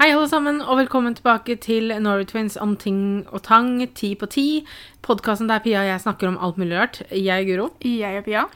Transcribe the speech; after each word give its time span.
Hei, 0.00 0.14
alle 0.16 0.30
sammen, 0.30 0.62
og 0.64 0.78
velkommen 0.78 1.12
tilbake 1.12 1.58
til 1.60 1.90
Norway 2.00 2.24
Twins 2.24 2.54
om 2.56 2.70
ting 2.80 3.26
og 3.36 3.42
tang, 3.44 3.82
ti 3.92 4.14
på 4.16 4.24
ti. 4.32 4.44
Podkasten 5.04 5.50
der 5.50 5.60
Pia 5.60 5.82
og 5.82 5.90
jeg 5.90 6.00
snakker 6.00 6.30
om 6.30 6.38
alt 6.40 6.56
mulig 6.56 6.78
rart. 6.78 7.02
Jeg 7.12 7.28
er 7.28 7.44
Guro. 7.44 7.66
Jeg 7.84 8.22
og 8.22 8.24
Pia. 8.24 8.46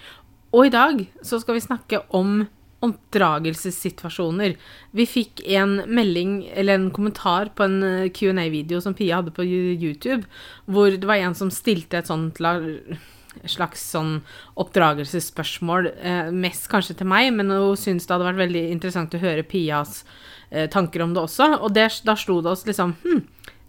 Og 0.56 0.70
i 0.70 0.72
dag 0.72 1.02
så 1.20 1.42
skal 1.42 1.58
vi 1.58 1.66
snakke 1.66 2.00
om 2.16 2.46
oppdragelsessituasjoner. 2.88 4.56
Vi 4.96 5.04
fikk 5.04 5.44
en 5.60 5.82
melding, 5.84 6.46
eller 6.48 6.80
en 6.80 6.90
kommentar 6.96 7.52
på 7.52 7.68
en 7.68 7.76
eh, 7.90 8.08
Q&A-video 8.08 8.80
som 8.80 8.96
Pia 8.96 9.20
hadde 9.20 9.36
på 9.36 9.44
YouTube, 9.44 10.24
hvor 10.64 10.96
det 10.96 11.04
var 11.04 11.20
en 11.20 11.36
som 11.36 11.52
stilte 11.52 12.00
et 12.00 12.08
sånt 12.08 12.40
slags 12.40 13.84
sånn 13.92 14.22
oppdragelsesspørsmål, 14.64 15.92
eh, 15.92 16.32
mest 16.32 16.72
kanskje 16.72 17.02
til 17.02 17.12
meg, 17.12 17.34
men 17.36 17.52
hun 17.52 17.76
syntes 17.76 18.08
det 18.08 18.16
hadde 18.16 18.32
vært 18.32 18.46
veldig 18.46 18.70
interessant 18.78 19.12
å 19.12 19.20
høre 19.20 19.44
Pias 19.44 20.06
eh, 20.06 20.22
tanker 20.70 21.02
om 21.02 21.14
det 21.16 21.22
også, 21.24 21.48
og 21.56 21.72
det, 21.74 21.88
da 22.06 22.14
slo 22.18 22.40
det 22.44 22.52
oss 22.52 22.66
liksom 22.68 22.92
hm, 23.02 23.22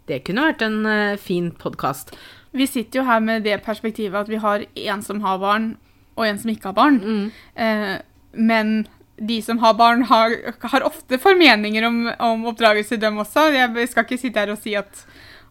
det 0.06 0.22
kunne 0.26 0.46
vært 0.50 0.64
en 0.66 0.82
eh, 0.86 1.18
fin 1.20 1.50
podkast. 1.58 2.14
Vi 2.56 2.66
sitter 2.70 3.00
jo 3.00 3.06
her 3.08 3.22
med 3.22 3.44
det 3.46 3.58
perspektivet 3.66 4.20
at 4.22 4.30
vi 4.30 4.40
har 4.42 4.64
en 4.86 5.02
som 5.04 5.22
har 5.24 5.40
barn, 5.42 5.72
og 6.16 6.26
en 6.28 6.38
som 6.40 6.52
ikke 6.52 6.70
har 6.70 6.76
barn. 6.76 7.00
Mm. 7.02 7.24
Eh, 7.64 7.96
men 8.32 8.76
de 9.16 9.40
som 9.42 9.58
har 9.58 9.74
barn, 9.76 10.04
har, 10.08 10.36
har 10.62 10.86
ofte 10.86 11.18
formeninger 11.20 11.86
om, 11.88 11.98
om 12.22 12.46
oppdragelse, 12.52 13.00
dem 13.00 13.18
også. 13.22 13.48
Jeg 13.54 13.90
skal 13.90 14.06
ikke 14.06 14.20
sitte 14.20 14.44
her 14.44 14.52
og 14.54 14.60
si 14.62 14.76
at, 14.78 15.02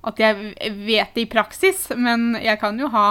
at 0.05 0.21
jeg 0.21 0.53
vet 0.85 1.17
det 1.17 1.25
i 1.25 1.29
praksis, 1.29 1.89
men 1.97 2.37
jeg 2.39 2.61
kan 2.61 2.79
jo 2.79 2.89
ha 2.93 3.07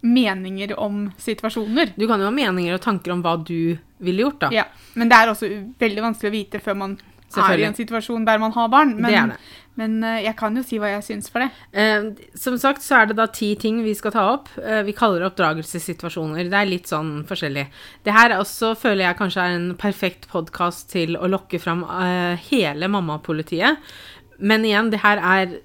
meninger 0.00 0.76
om 0.78 1.08
situasjoner. 1.18 1.92
Du 1.98 2.06
kan 2.06 2.22
jo 2.22 2.30
ha 2.30 2.34
meninger 2.34 2.76
og 2.76 2.82
tanker 2.82 3.12
om 3.12 3.22
hva 3.26 3.34
du 3.42 3.76
ville 3.98 4.24
gjort, 4.24 4.40
da. 4.46 4.50
Ja, 4.54 4.66
Men 4.94 5.10
det 5.10 5.18
er 5.18 5.32
også 5.34 5.50
veldig 5.82 6.04
vanskelig 6.04 6.30
å 6.30 6.36
vite 6.38 6.62
før 6.62 6.78
man 6.78 6.98
er 7.36 7.60
i 7.60 7.66
en 7.68 7.76
situasjon 7.76 8.26
der 8.26 8.40
man 8.40 8.54
har 8.56 8.68
barn. 8.72 8.94
Men, 8.96 9.10
det 9.10 9.18
er 9.20 9.32
det. 9.32 9.38
men 9.80 9.96
eh, 10.06 10.22
jeg 10.24 10.34
kan 10.38 10.56
jo 10.56 10.64
si 10.66 10.80
hva 10.80 10.92
jeg 10.94 11.04
syns 11.06 11.30
for 11.32 11.44
det. 11.44 11.50
Eh, 11.72 12.08
som 12.38 12.58
sagt 12.60 12.84
så 12.84 13.02
er 13.02 13.10
det 13.10 13.18
da 13.20 13.28
ti 13.32 13.52
ting 13.60 13.82
vi 13.84 13.94
skal 13.98 14.14
ta 14.14 14.26
opp. 14.34 14.50
Eh, 14.62 14.82
vi 14.88 14.96
kaller 14.96 15.22
det 15.22 15.30
oppdragelsessituasjoner. 15.32 16.48
Det 16.48 16.60
er 16.60 16.70
litt 16.70 16.90
sånn 16.90 17.22
forskjellig. 17.28 17.68
Det 18.06 18.16
her 18.16 18.32
er 18.32 18.42
også 18.42 18.74
føler 18.78 19.08
jeg 19.08 19.20
kanskje 19.20 19.44
er 19.46 19.58
en 19.58 19.72
perfekt 19.80 20.28
podkast 20.32 20.88
til 20.94 21.18
å 21.18 21.30
lokke 21.30 21.60
fram 21.62 21.84
eh, 21.84 22.48
hele 22.50 22.90
mammapolitiet. 22.92 23.82
Men 24.38 24.64
igjen, 24.64 24.92
det 24.94 25.02
her 25.02 25.18
er 25.18 25.58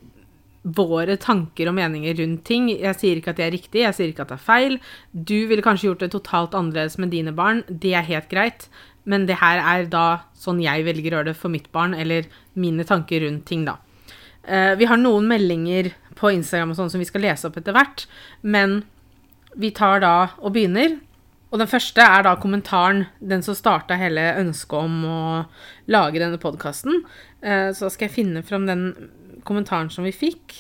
våre 0.63 1.17
tanker 1.19 1.67
og 1.67 1.75
meninger 1.75 2.15
rundt 2.21 2.45
ting. 2.47 2.69
Jeg 2.71 2.95
sier 2.99 3.19
ikke 3.19 3.33
at 3.33 3.39
det 3.39 3.45
er 3.45 3.55
riktig, 3.57 3.83
jeg 3.83 3.97
sier 3.97 4.11
ikke 4.11 4.23
at 4.23 4.31
det 4.31 4.39
er 4.39 4.45
feil. 4.47 4.77
Du 5.11 5.35
ville 5.49 5.65
kanskje 5.65 5.89
gjort 5.89 6.05
det 6.05 6.13
totalt 6.15 6.55
annerledes 6.55 6.97
med 7.01 7.11
dine 7.11 7.35
barn. 7.35 7.63
Det 7.67 7.93
er 7.99 8.07
helt 8.07 8.29
greit. 8.31 8.69
Men 9.09 9.27
det 9.27 9.39
her 9.41 9.59
er 9.59 9.87
da 9.91 10.05
sånn 10.37 10.61
jeg 10.63 10.85
velger 10.87 11.11
å 11.11 11.19
gjøre 11.19 11.31
det 11.31 11.39
for 11.39 11.53
mitt 11.53 11.69
barn, 11.75 11.95
eller 11.97 12.27
mine 12.59 12.85
tanker 12.87 13.25
rundt 13.25 13.45
ting, 13.49 13.65
da. 13.67 13.77
Uh, 14.43 14.73
vi 14.79 14.87
har 14.89 14.99
noen 14.99 15.27
meldinger 15.29 15.93
på 16.19 16.33
Instagram 16.35 16.73
og 16.73 16.79
sånn 16.79 16.91
som 16.91 17.03
vi 17.03 17.07
skal 17.07 17.23
lese 17.23 17.47
opp 17.47 17.57
etter 17.59 17.75
hvert, 17.75 18.05
men 18.43 18.81
vi 19.59 19.71
tar 19.75 20.03
da 20.03 20.15
og 20.41 20.55
begynner. 20.55 20.97
Og 21.53 21.61
den 21.61 21.69
første 21.69 22.01
er 22.01 22.25
da 22.25 22.33
kommentaren, 22.41 23.05
den 23.21 23.43
som 23.45 23.55
starta 23.55 23.95
hele 23.99 24.31
ønsket 24.41 24.79
om 24.79 25.03
å 25.05 25.23
lage 25.93 26.17
denne 26.17 26.39
podkasten. 26.41 27.03
Så 27.77 27.91
skal 27.93 28.07
jeg 28.07 28.15
finne 28.15 28.41
fram 28.41 28.65
den 28.65 28.87
kommentaren 29.45 29.91
som 29.93 30.07
vi 30.07 30.15
fikk. 30.15 30.55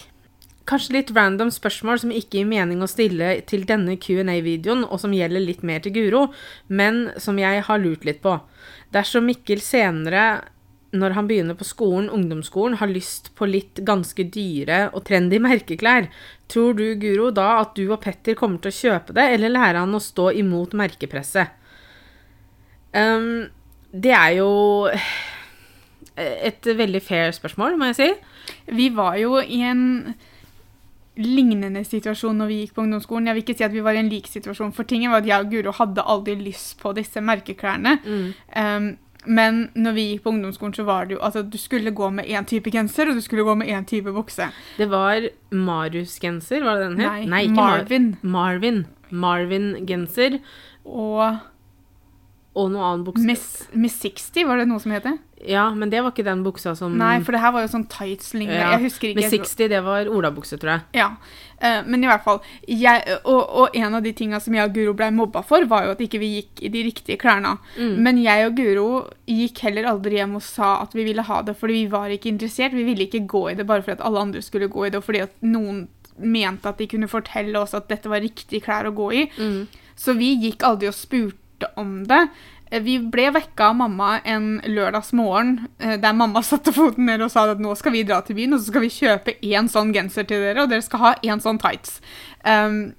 Kanskje 0.69 0.95
litt 0.95 1.11
random 1.11 1.49
spørsmål 1.51 1.99
som 2.05 2.11
ikke 2.15 2.39
gir 2.39 2.47
mening 2.47 2.79
å 2.83 2.87
stille 2.87 3.35
til 3.49 3.65
denne 3.67 3.97
Q&A-videoen, 3.99 4.85
og 4.87 5.01
som 5.01 5.15
gjelder 5.15 5.43
litt 5.43 5.63
mer 5.67 5.83
til 5.83 5.95
Guro, 5.97 6.23
men 6.71 7.09
som 7.19 7.39
jeg 7.41 7.65
har 7.67 7.81
lurt 7.83 8.07
litt 8.07 8.21
på. 8.23 8.37
Dersom 8.95 9.27
Mikkel 9.27 9.59
senere, 9.63 10.45
når 10.95 11.17
han 11.17 11.27
begynner 11.27 11.57
på 11.59 11.67
skolen, 11.67 12.07
ungdomsskolen, 12.13 12.77
har 12.79 12.91
lyst 12.91 13.33
på 13.35 13.49
litt 13.49 13.81
ganske 13.83 14.23
dyre 14.31 14.85
og 14.93 15.03
trendy 15.09 15.41
merkeklær, 15.43 16.07
tror 16.47 16.79
du, 16.79 16.85
Guro, 17.01 17.33
da 17.35 17.57
at 17.65 17.75
du 17.75 17.89
og 17.89 17.99
Petter 18.05 18.39
kommer 18.39 18.63
til 18.63 18.71
å 18.71 18.79
kjøpe 18.79 19.17
det, 19.17 19.27
eller 19.35 19.51
lærer 19.51 19.81
han 19.83 19.99
å 19.99 20.03
stå 20.03 20.31
imot 20.39 20.77
merkepresset? 20.79 21.59
Um, 22.93 23.49
det 23.91 24.13
er 24.15 24.37
jo 24.37 24.51
et 26.15 26.67
veldig 26.77 27.01
fair 27.03 27.33
spørsmål, 27.35 27.75
må 27.75 27.91
jeg 27.91 27.99
si. 27.99 28.09
Vi 28.77 28.93
var 28.93 29.17
jo 29.19 29.41
i 29.41 29.63
en 29.65 30.13
lignende 31.17 31.83
situasjon 31.85 32.37
når 32.41 32.47
vi 32.49 32.55
gikk 32.63 32.73
på 32.75 32.81
ungdomsskolen. 32.85 33.27
Jeg 33.29 33.35
vil 33.37 33.43
ikke 33.45 33.57
si 33.59 33.63
at 33.67 33.73
vi 33.75 33.83
var 33.85 33.93
i 33.93 34.01
en 34.01 34.09
lik 34.09 34.27
situasjon, 34.27 34.71
for 34.73 34.83
tingen 34.89 35.11
var 35.13 35.21
at 35.21 35.27
jeg 35.29 35.45
og 35.45 35.51
Guro 35.51 35.71
hadde 35.77 36.01
aldri 36.09 36.35
lyst 36.41 36.79
på 36.81 36.93
disse 36.97 37.21
merkeklærne. 37.21 37.99
Um, 38.57 38.87
men 39.25 39.69
når 39.75 39.93
vi 39.95 40.03
gikk 40.09 40.23
på 40.25 40.33
ungdomsskolen, 40.33 40.73
så 40.75 40.83
var 40.83 41.05
det 41.07 41.15
jo 41.15 41.21
altså 41.23 41.43
du 41.47 41.57
skulle 41.57 41.93
gå 41.95 42.09
med 42.11 42.25
én 42.25 42.43
type 42.49 42.71
genser, 42.73 43.07
og 43.07 43.15
du 43.15 43.21
skulle 43.21 43.45
gå 43.47 43.53
med 43.55 43.67
én 43.71 43.85
type 43.87 44.11
bukse. 44.11 44.49
Det 44.77 44.89
var 44.91 45.29
Marius-genser, 45.53 46.63
var 46.65 46.81
det 46.81 46.89
den 46.89 46.99
het? 47.05 47.29
Nei, 47.29 47.45
Mar- 47.47 47.77
Marvin. 47.77 48.09
Marvin. 48.21 48.85
Marvin-genser 49.13 50.39
Og 50.85 51.37
og 52.53 52.69
noe 52.73 52.85
annen 52.85 53.05
bukse. 53.07 53.25
Miss, 53.25 53.45
Miss 53.73 53.95
60, 54.03 54.45
var 54.45 54.61
det 54.61 54.67
noe 54.69 54.81
som 54.81 54.93
het 54.93 55.05
det? 55.07 55.15
Ja, 55.43 55.65
men 55.75 55.89
det 55.91 55.99
var 56.03 56.13
ikke 56.13 56.23
den 56.23 56.43
buksa 56.45 56.71
som 56.77 56.93
Nei, 56.99 57.17
for 57.23 57.35
det 57.35 57.41
her 57.43 57.51
var 57.51 57.65
jo 57.65 57.71
sånn 57.71 57.87
tights-lignende. 57.91 58.61
Ja, 58.61 58.75
Jeg 58.77 58.85
husker 58.85 59.09
ikke 59.09 59.23
Med 59.25 59.33
60, 59.33 59.71
det 59.73 59.81
var 59.83 60.07
olabukse, 60.11 60.59
tror 60.61 60.71
jeg. 60.75 60.83
Ja, 61.01 61.07
uh, 61.59 61.81
men 61.89 62.05
i 62.05 62.07
hvert 62.07 62.23
fall. 62.23 62.39
Jeg, 62.69 63.17
og, 63.27 63.41
og 63.41 63.75
en 63.75 63.97
av 63.97 64.05
de 64.05 64.13
tinga 64.15 64.39
som 64.43 64.55
jeg 64.55 64.69
og 64.69 64.77
Guro 64.77 64.93
ble 65.01 65.09
mobba 65.15 65.43
for, 65.47 65.65
var 65.67 65.87
jo 65.87 65.97
at 65.97 66.05
ikke 66.05 66.21
vi 66.21 66.31
gikk 66.37 66.63
i 66.63 66.71
de 66.77 66.85
riktige 66.87 67.19
klærne. 67.19 67.57
Mm. 67.75 67.97
Men 68.05 68.21
jeg 68.23 68.47
og 68.47 68.55
Guro 68.61 68.87
gikk 69.29 69.65
heller 69.65 69.89
aldri 69.91 70.21
hjem 70.21 70.37
og 70.39 70.45
sa 70.45 70.77
at 70.85 70.95
vi 70.95 71.09
ville 71.09 71.27
ha 71.27 71.41
det, 71.43 71.57
fordi 71.59 71.81
vi 71.81 71.91
var 71.91 72.13
ikke 72.13 72.31
interessert. 72.31 72.77
Vi 72.77 72.87
ville 72.87 73.09
ikke 73.09 73.25
gå 73.27 73.49
i 73.51 73.57
det 73.59 73.67
bare 73.67 73.83
fordi 73.83 73.97
at 73.97 74.07
alle 74.07 74.23
andre 74.29 74.45
skulle 74.45 74.71
gå 74.71 74.87
i 74.87 74.93
det, 74.93 75.01
og 75.01 75.09
fordi 75.09 75.25
at 75.25 75.35
noen 75.43 75.87
mente 76.21 76.69
at 76.69 76.77
de 76.77 76.87
kunne 76.87 77.09
fortelle 77.09 77.57
oss 77.57 77.73
at 77.73 77.89
dette 77.89 78.11
var 78.11 78.21
riktige 78.23 78.63
klær 78.63 78.87
å 78.87 78.95
gå 78.95 79.11
i. 79.17 79.29
Mm. 79.35 79.63
Så 79.99 80.15
vi 80.17 80.33
gikk 80.41 80.63
aldri 80.65 80.87
og 80.89 80.95
spurte 80.97 81.42
om 81.77 82.03
det. 82.07 82.27
Eh, 82.71 82.79
Vi 82.81 82.97
ble 82.99 83.29
vekka 83.35 83.69
av 83.69 83.75
mamma 83.75 84.19
en 84.25 84.61
lørdagsmorgen 84.65 85.67
eh, 85.79 85.97
der 85.97 86.13
mamma 86.13 86.41
satte 86.43 86.73
foten 86.73 87.05
ned 87.05 87.21
og 87.21 87.31
sa 87.31 87.45
at 87.51 87.59
nå 87.59 87.75
skal 87.77 87.91
vi 87.91 88.03
dra 88.03 88.21
til 88.21 88.35
byen, 88.35 88.53
og 88.53 88.59
så 88.63 88.71
skal 88.71 88.81
vi 88.81 88.89
kjøpe 88.89 89.37
én 89.41 89.69
sånn 89.69 89.93
genser 89.93 90.25
til 90.27 90.41
dere, 90.41 90.63
og 90.63 90.69
dere 90.73 90.81
skal 90.85 90.99
ha 90.99 91.13
én 91.23 91.41
sånn 91.43 91.59
tights. 91.61 91.99
Um, 92.45 92.93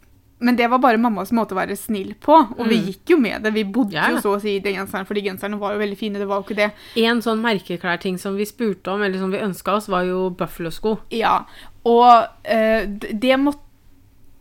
men 0.44 0.56
det 0.58 0.66
var 0.68 0.78
bare 0.82 0.98
mammas 1.00 1.30
måte 1.32 1.54
å 1.54 1.56
være 1.56 1.76
snill 1.78 2.10
på, 2.20 2.34
og 2.58 2.66
vi 2.68 2.76
Mm. 2.76 2.86
gikk 2.90 3.10
jo 3.14 3.16
med 3.16 3.42
det. 3.46 3.52
Vi 3.54 3.62
bodde 3.64 3.94
Ja. 3.94 4.10
jo 4.10 4.16
så 4.20 4.34
å 4.36 4.40
si 4.42 4.56
i 4.56 4.60
de 4.60 4.74
genserne, 4.74 5.06
for 5.06 5.14
de 5.14 5.22
genserne 5.22 5.58
var 5.58 5.72
jo 5.72 5.78
veldig 5.78 5.96
fine. 5.96 6.18
Det 6.18 6.26
var 6.28 6.42
jo 6.42 6.44
ikke 6.44 6.56
det. 6.56 6.72
En 6.96 7.22
sånn 7.22 7.40
merkeklærting 7.40 8.18
som 8.20 8.36
vi 8.36 8.44
spurte 8.44 8.88
om, 8.92 9.00
eller 9.02 9.16
som 9.18 9.30
vi 9.30 9.38
ønska 9.38 9.72
oss, 9.76 9.86
var 9.88 10.02
jo 10.04 10.28
Buffalo-sko. 10.30 10.98
Ja, 11.12 11.44
og 11.86 12.26
uh, 12.44 12.84
det 12.86 13.38
måtte 13.40 13.60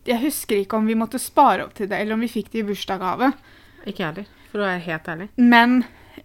Jeg 0.06 0.20
husker 0.20 0.58
ikke 0.66 0.76
om 0.76 0.86
vi 0.86 0.96
måtte 0.96 1.18
spare 1.18 1.64
opp 1.64 1.74
til 1.76 1.88
det, 1.88 2.02
eller 2.02 2.16
om 2.16 2.20
vi 2.20 2.28
fikk 2.28 2.50
det 2.52 2.60
i 2.60 2.68
bursdagsgave. 2.68 3.32
Ikke 3.84 4.04
jeg 4.04 4.10
heller, 4.10 4.32
for 4.52 4.64
å 4.64 4.68
være 4.70 4.84
helt 4.88 5.10
ærlig. 5.14 5.30
Men 5.38 5.80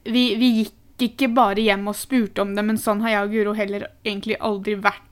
vi, 0.05 0.25
vi 0.39 0.51
gikk 0.63 0.75
ikke 1.09 1.29
bare 1.31 1.63
hjem 1.63 1.87
og 1.91 1.97
spurte 1.97 2.43
om 2.43 2.57
det, 2.57 2.65
men 2.67 2.81
sånn 2.81 3.05
har 3.05 3.15
jeg 3.15 3.27
og 3.27 3.37
Guro 3.37 3.55
heller 3.59 3.87
egentlig 4.07 4.39
aldri 4.43 4.75
vært 4.83 5.05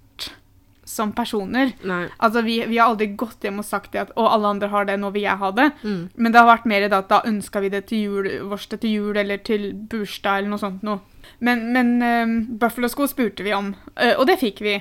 som 0.87 1.11
personer. 1.13 1.73
Nei. 1.83 2.07
Altså, 2.23 2.43
vi, 2.47 2.61
vi 2.71 2.79
har 2.79 2.93
aldri 2.93 3.09
gått 3.19 3.43
hjem 3.45 3.59
og 3.59 3.67
sagt 3.67 3.91
det 3.93 4.05
at 4.05 4.13
å, 4.15 4.29
alle 4.31 4.53
andre 4.55 4.71
har 4.71 4.87
det, 4.87 4.95
nå 5.03 5.11
vil 5.15 5.27
jeg 5.27 5.41
ha 5.41 5.51
det. 5.55 5.67
Mm. 5.83 6.03
Men 6.15 6.33
det 6.33 6.41
har 6.41 6.49
vært 6.53 6.69
mer 6.71 6.87
det 6.87 6.99
at 7.01 7.09
da 7.11 7.21
ønska 7.27 7.63
vi 7.65 7.71
det 7.75 7.83
til 7.91 8.05
jul, 8.07 8.29
vårt 8.53 8.71
til 8.71 8.93
jul 8.93 9.19
eller 9.19 9.43
til 9.47 9.73
bursdag 9.91 10.41
eller 10.41 10.55
noe 10.55 10.63
sånt 10.63 10.87
noe. 10.87 11.03
Men, 11.43 11.65
men 11.75 11.91
um, 12.01 12.37
Buffalo-sko 12.61 13.09
spurte 13.11 13.43
vi 13.43 13.55
om, 13.57 13.73
uh, 13.99 14.15
og 14.15 14.29
det 14.31 14.39
fikk 14.45 14.63
vi. 14.63 14.77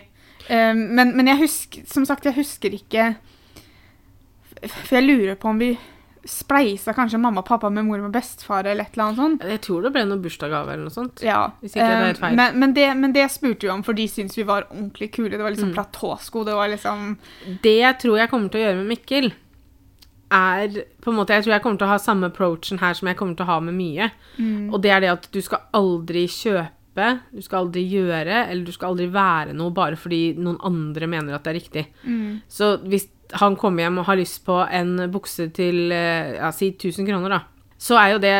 Uh, 0.46 0.78
men, 0.78 1.16
men 1.18 1.34
jeg 1.34 1.42
husker, 1.42 1.90
som 1.90 2.06
sagt, 2.06 2.28
jeg 2.30 2.38
husker 2.38 2.76
ikke 2.78 3.16
For 4.62 5.00
jeg 5.00 5.08
lurer 5.08 5.38
på 5.42 5.50
om 5.50 5.58
vi 5.58 5.72
spleisa 6.26 6.94
kanskje 6.98 7.20
mamma 7.22 7.42
og 7.44 7.46
pappa 7.48 7.70
med 7.70 7.86
mor 7.86 8.02
og 8.02 8.12
bestefar 8.16 8.66
eller 8.66 8.84
et 8.88 8.94
eller 8.98 9.04
annet 9.06 9.20
sånt. 9.22 9.44
Jeg 9.46 9.62
tror 9.62 9.84
det 9.86 9.92
ble 9.94 10.04
noen 10.10 10.22
bursdagsgave 10.24 10.74
eller 10.74 10.84
noe 10.88 10.96
sånt. 10.96 11.22
Ja. 11.22 11.52
Hvis 11.62 11.76
ikke 11.76 11.86
det 11.86 11.96
er 11.96 12.06
helt 12.08 12.18
eh, 12.18 12.22
feil. 12.26 12.36
Men, 12.40 12.60
men, 12.60 12.74
det, 12.74 12.88
men 12.98 13.14
det 13.14 13.28
spurte 13.32 13.68
vi 13.68 13.70
om, 13.70 13.84
for 13.86 13.94
de 13.94 14.08
syntes 14.10 14.38
vi 14.40 14.44
var 14.50 14.66
ordentlig 14.72 15.12
kule. 15.14 15.32
Det 15.38 15.44
var 15.46 15.54
liksom 15.54 15.70
Mm. 15.72 15.76
platåsko. 15.78 16.44
Det 16.46 16.56
var 16.58 16.68
liksom 16.74 17.18
Det 17.62 17.76
jeg 17.80 18.00
tror 18.02 18.18
jeg 18.18 18.30
kommer 18.30 18.50
til 18.50 18.62
å 18.62 18.66
gjøre 18.66 18.78
med 18.82 18.88
Mikkel, 18.98 19.32
er 20.36 20.80
på 21.02 21.12
en 21.12 21.16
måte 21.20 21.36
Jeg 21.36 21.44
tror 21.46 21.54
jeg 21.54 21.62
kommer 21.64 21.78
til 21.78 21.88
å 21.88 21.92
ha 21.94 21.98
samme 22.02 22.28
approachen 22.32 22.80
her 22.82 22.94
som 22.98 23.08
jeg 23.08 23.18
kommer 23.20 23.36
til 23.38 23.46
å 23.46 23.52
ha 23.54 23.60
med 23.62 23.76
mye. 23.78 24.08
mm, 24.40 24.74
Og 24.74 24.82
det 24.82 24.92
er 24.92 25.00
det 25.06 25.12
at 25.14 25.28
du 25.32 25.42
skal 25.42 25.62
aldri 25.74 26.26
kjøpe, 26.28 27.20
du 27.32 27.42
skal 27.46 27.66
aldri 27.66 27.84
gjøre, 27.92 28.48
eller 28.50 28.66
du 28.66 28.72
skal 28.72 28.94
aldri 28.94 29.08
være 29.14 29.54
noe 29.54 29.70
bare 29.76 29.96
fordi 30.00 30.34
noen 30.40 30.58
andre 30.66 31.08
mener 31.12 31.36
at 31.36 31.44
det 31.44 31.54
er 31.54 31.60
riktig. 31.60 31.86
mm, 32.08 32.42
Så 32.50 32.78
hvis 32.88 33.08
han 33.42 33.58
kommer 33.60 33.86
hjem 33.86 34.00
og 34.02 34.08
har 34.10 34.20
lyst 34.20 34.44
på 34.48 34.62
en 34.64 34.96
bukse 35.14 35.50
til 35.56 35.92
eh, 35.94 36.36
ja, 36.38 36.52
si 36.56 36.72
1000 36.74 37.08
kroner, 37.10 37.36
da, 37.36 37.42
så 37.78 37.98
er 38.00 38.14
jo 38.14 38.20
det 38.24 38.34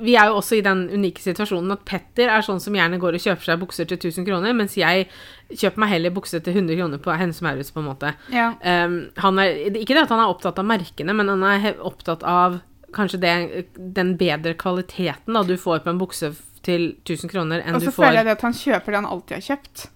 Vi 0.00 0.14
er 0.16 0.30
jo 0.30 0.38
også 0.38 0.56
i 0.56 0.62
den 0.64 0.86
unike 0.88 1.20
situasjonen 1.20 1.74
at 1.74 1.84
Petter 1.88 2.32
er 2.32 2.44
sånn 2.44 2.62
som 2.62 2.74
gjerne 2.74 2.98
går 3.00 3.18
og 3.18 3.24
kjøper 3.26 3.50
seg 3.50 3.60
bukser 3.60 3.90
til 3.90 4.00
1000 4.00 4.26
kroner, 4.28 4.56
mens 4.56 4.78
jeg 4.80 5.06
kjøper 5.50 5.84
meg 5.84 5.92
heller 5.92 6.14
bukse 6.16 6.40
til 6.40 6.56
100 6.56 6.80
kroner 6.80 7.02
på 7.04 7.14
Hennes 7.20 7.42
Maurits, 7.44 7.72
på 7.74 7.82
en 7.82 7.90
måte. 7.90 8.14
ja. 8.32 8.52
Um, 8.64 8.98
han 9.20 9.38
er, 9.42 9.60
ikke 9.76 9.94
det 9.94 10.06
at 10.06 10.12
han 10.14 10.22
er 10.22 10.32
opptatt 10.32 10.58
av 10.60 10.68
merkene, 10.68 11.14
men 11.16 11.28
han 11.28 11.44
er 11.46 11.80
opptatt 11.86 12.24
av 12.26 12.60
kanskje 12.94 13.20
det, 13.22 13.34
den 13.76 14.16
bedre 14.18 14.56
kvaliteten 14.58 15.36
da 15.36 15.44
du 15.46 15.54
får 15.60 15.84
på 15.84 15.92
en 15.92 16.00
bukse 16.00 16.32
til 16.66 16.94
1000 17.04 17.30
kroner 17.32 17.62
enn 17.64 17.78
Og 17.78 17.84
så 17.84 17.94
føler 17.94 18.20
jeg 18.20 18.30
det 18.30 18.36
at 18.38 18.44
han 18.48 18.56
kjøper 18.56 18.92
det 18.92 19.00
han 19.00 19.10
alltid 19.10 19.36
har 19.36 19.46
kjøpt. 19.52 19.86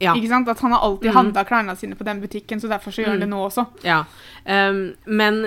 Ja. 0.00 0.14
Ikke 0.14 0.28
sant? 0.28 0.48
At 0.48 0.60
han 0.60 0.72
har 0.72 0.80
alltid 0.82 1.10
mm. 1.10 1.16
handla 1.16 1.44
klærne 1.44 1.76
sine 1.78 1.94
på 1.94 2.04
den 2.04 2.20
butikken, 2.20 2.60
så 2.60 2.68
derfor 2.68 2.90
så 2.90 3.02
gjør 3.04 3.14
han 3.14 3.16
Mm. 3.16 3.20
det 3.20 3.28
nå 3.28 3.42
også. 3.48 3.66
Ja. 3.84 4.04
Um, 4.44 4.94
men 5.06 5.46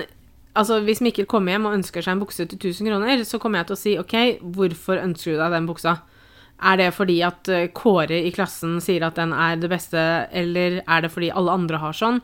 altså, 0.56 0.80
hvis 0.80 1.00
Mikkel 1.00 1.26
kommer 1.26 1.52
hjem 1.52 1.66
og 1.66 1.74
ønsker 1.78 2.02
seg 2.02 2.12
en 2.16 2.20
bukse 2.24 2.46
til 2.46 2.58
1000 2.58 2.88
kroner, 2.88 3.24
så 3.24 3.38
kommer 3.38 3.58
jeg 3.60 3.66
til 3.66 3.76
å 3.76 3.82
si 3.82 3.98
OK, 3.98 4.14
hvorfor 4.42 5.02
ønsker 5.02 5.32
du 5.32 5.38
deg 5.38 5.52
den 5.52 5.66
buksa? 5.68 5.98
Er 6.60 6.76
det 6.76 6.88
fordi 6.94 7.20
at 7.22 7.46
eh, 7.54 7.68
Kåre 7.70 8.16
i 8.26 8.32
klassen 8.34 8.80
sier 8.82 9.04
at 9.06 9.14
den 9.14 9.30
er 9.32 9.54
det 9.62 9.68
beste, 9.70 10.00
eller 10.34 10.80
er 10.88 11.00
det 11.04 11.10
fordi 11.14 11.28
alle 11.30 11.52
andre 11.54 11.78
har 11.78 11.92
sånn? 11.94 12.18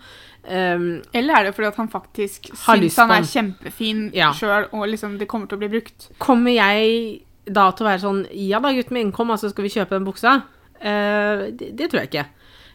Um, 0.44 1.02
Eller 1.14 1.34
er 1.38 1.44
det 1.44 1.54
fordi 1.54 1.68
at 1.68 1.76
han 1.76 1.88
faktisk 1.88 2.50
syns 2.52 2.96
han 2.98 3.10
er 3.14 3.22
kjempefin 3.22 4.10
Ja. 4.12 4.32
sjøl, 4.32 4.66
og 4.72 4.88
liksom 4.90 5.18
det 5.18 5.28
kommer 5.28 5.46
til 5.46 5.56
å 5.56 5.62
bli 5.62 5.68
brukt? 5.68 6.10
kommer 6.18 6.50
jeg 6.50 7.22
da 7.46 7.70
til 7.70 7.86
å 7.86 7.88
være 7.88 8.00
sånn 8.02 8.26
Ja 8.32 8.58
da, 8.60 8.72
gutten 8.72 8.92
min, 8.92 9.12
kom, 9.12 9.30
altså 9.30 9.48
skal 9.50 9.64
vi 9.64 9.70
kjøpe 9.70 9.90
den 9.96 10.04
buksa? 10.04 10.42
Eh, 10.80 11.48
det, 11.54 11.72
det 11.78 11.90
tror 11.90 12.02
jeg 12.02 12.12
ikke. 12.12 12.28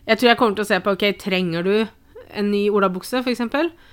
Jeg 0.09 0.19
tror 0.19 0.29
jeg 0.31 0.39
kommer 0.39 0.57
til 0.57 0.65
å 0.65 0.69
se 0.69 0.79
på 0.83 0.93
OK, 0.95 1.07
trenger 1.21 1.65
du 1.65 1.73
en 2.29 2.51
ny 2.51 2.61
olabukse, 2.69 3.21
f.eks.? 3.23 3.41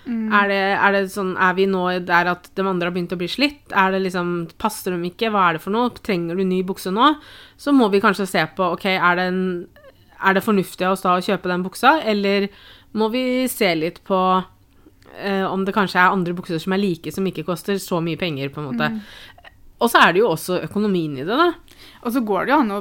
Mm. 0.05 0.26
Er, 0.35 0.50
det, 0.50 0.61
er 0.76 0.94
det 0.94 1.03
sånn 1.12 1.32
Er 1.41 1.55
vi 1.56 1.67
nå 1.70 1.82
der 2.06 2.31
at 2.35 2.50
de 2.56 2.64
andre 2.67 2.88
har 2.88 2.94
begynt 2.94 3.14
å 3.17 3.19
bli 3.20 3.29
slitt? 3.31 3.62
Er 3.73 3.94
det 3.94 4.03
liksom 4.05 4.35
Passer 4.61 4.94
de 4.94 5.11
ikke? 5.11 5.31
Hva 5.32 5.49
er 5.49 5.56
det 5.56 5.64
for 5.64 5.75
noe? 5.75 5.93
Trenger 6.05 6.38
du 6.38 6.44
ny 6.47 6.61
bukse 6.67 6.93
nå? 6.94 7.14
Så 7.61 7.75
må 7.76 7.88
vi 7.93 8.03
kanskje 8.05 8.29
se 8.29 8.44
på 8.56 8.73
OK, 8.76 8.88
er 8.93 9.19
det, 9.19 9.29
en, 9.32 9.94
er 10.20 10.37
det 10.37 10.44
fornuftig 10.44 10.87
av 10.87 10.97
oss 10.97 11.06
da 11.06 11.17
å 11.17 11.25
kjøpe 11.25 11.52
den 11.52 11.64
buksa, 11.64 11.97
eller 12.05 12.50
må 12.97 13.09
vi 13.12 13.25
se 13.52 13.73
litt 13.76 14.02
på 14.09 14.20
eh, 14.41 15.44
om 15.44 15.64
det 15.67 15.75
kanskje 15.76 16.00
er 16.00 16.12
andre 16.12 16.37
bukser 16.37 16.61
som 16.62 16.76
er 16.76 16.81
like, 16.82 17.12
som 17.12 17.26
ikke 17.29 17.44
koster 17.49 17.81
så 17.82 18.00
mye 18.05 18.20
penger, 18.20 18.52
på 18.52 18.62
en 18.62 18.70
måte. 18.70 18.93
Mm. 18.93 19.50
Og 19.85 19.93
så 19.93 20.00
er 20.00 20.14
det 20.14 20.23
jo 20.23 20.31
også 20.32 20.62
økonomien 20.64 21.19
i 21.19 21.26
det, 21.26 21.37
da. 21.37 21.50
Og 22.05 22.14
så 22.14 22.23
går 22.25 22.47
det 22.47 22.55
jo 22.55 22.61
an 22.62 22.76
å 22.76 22.81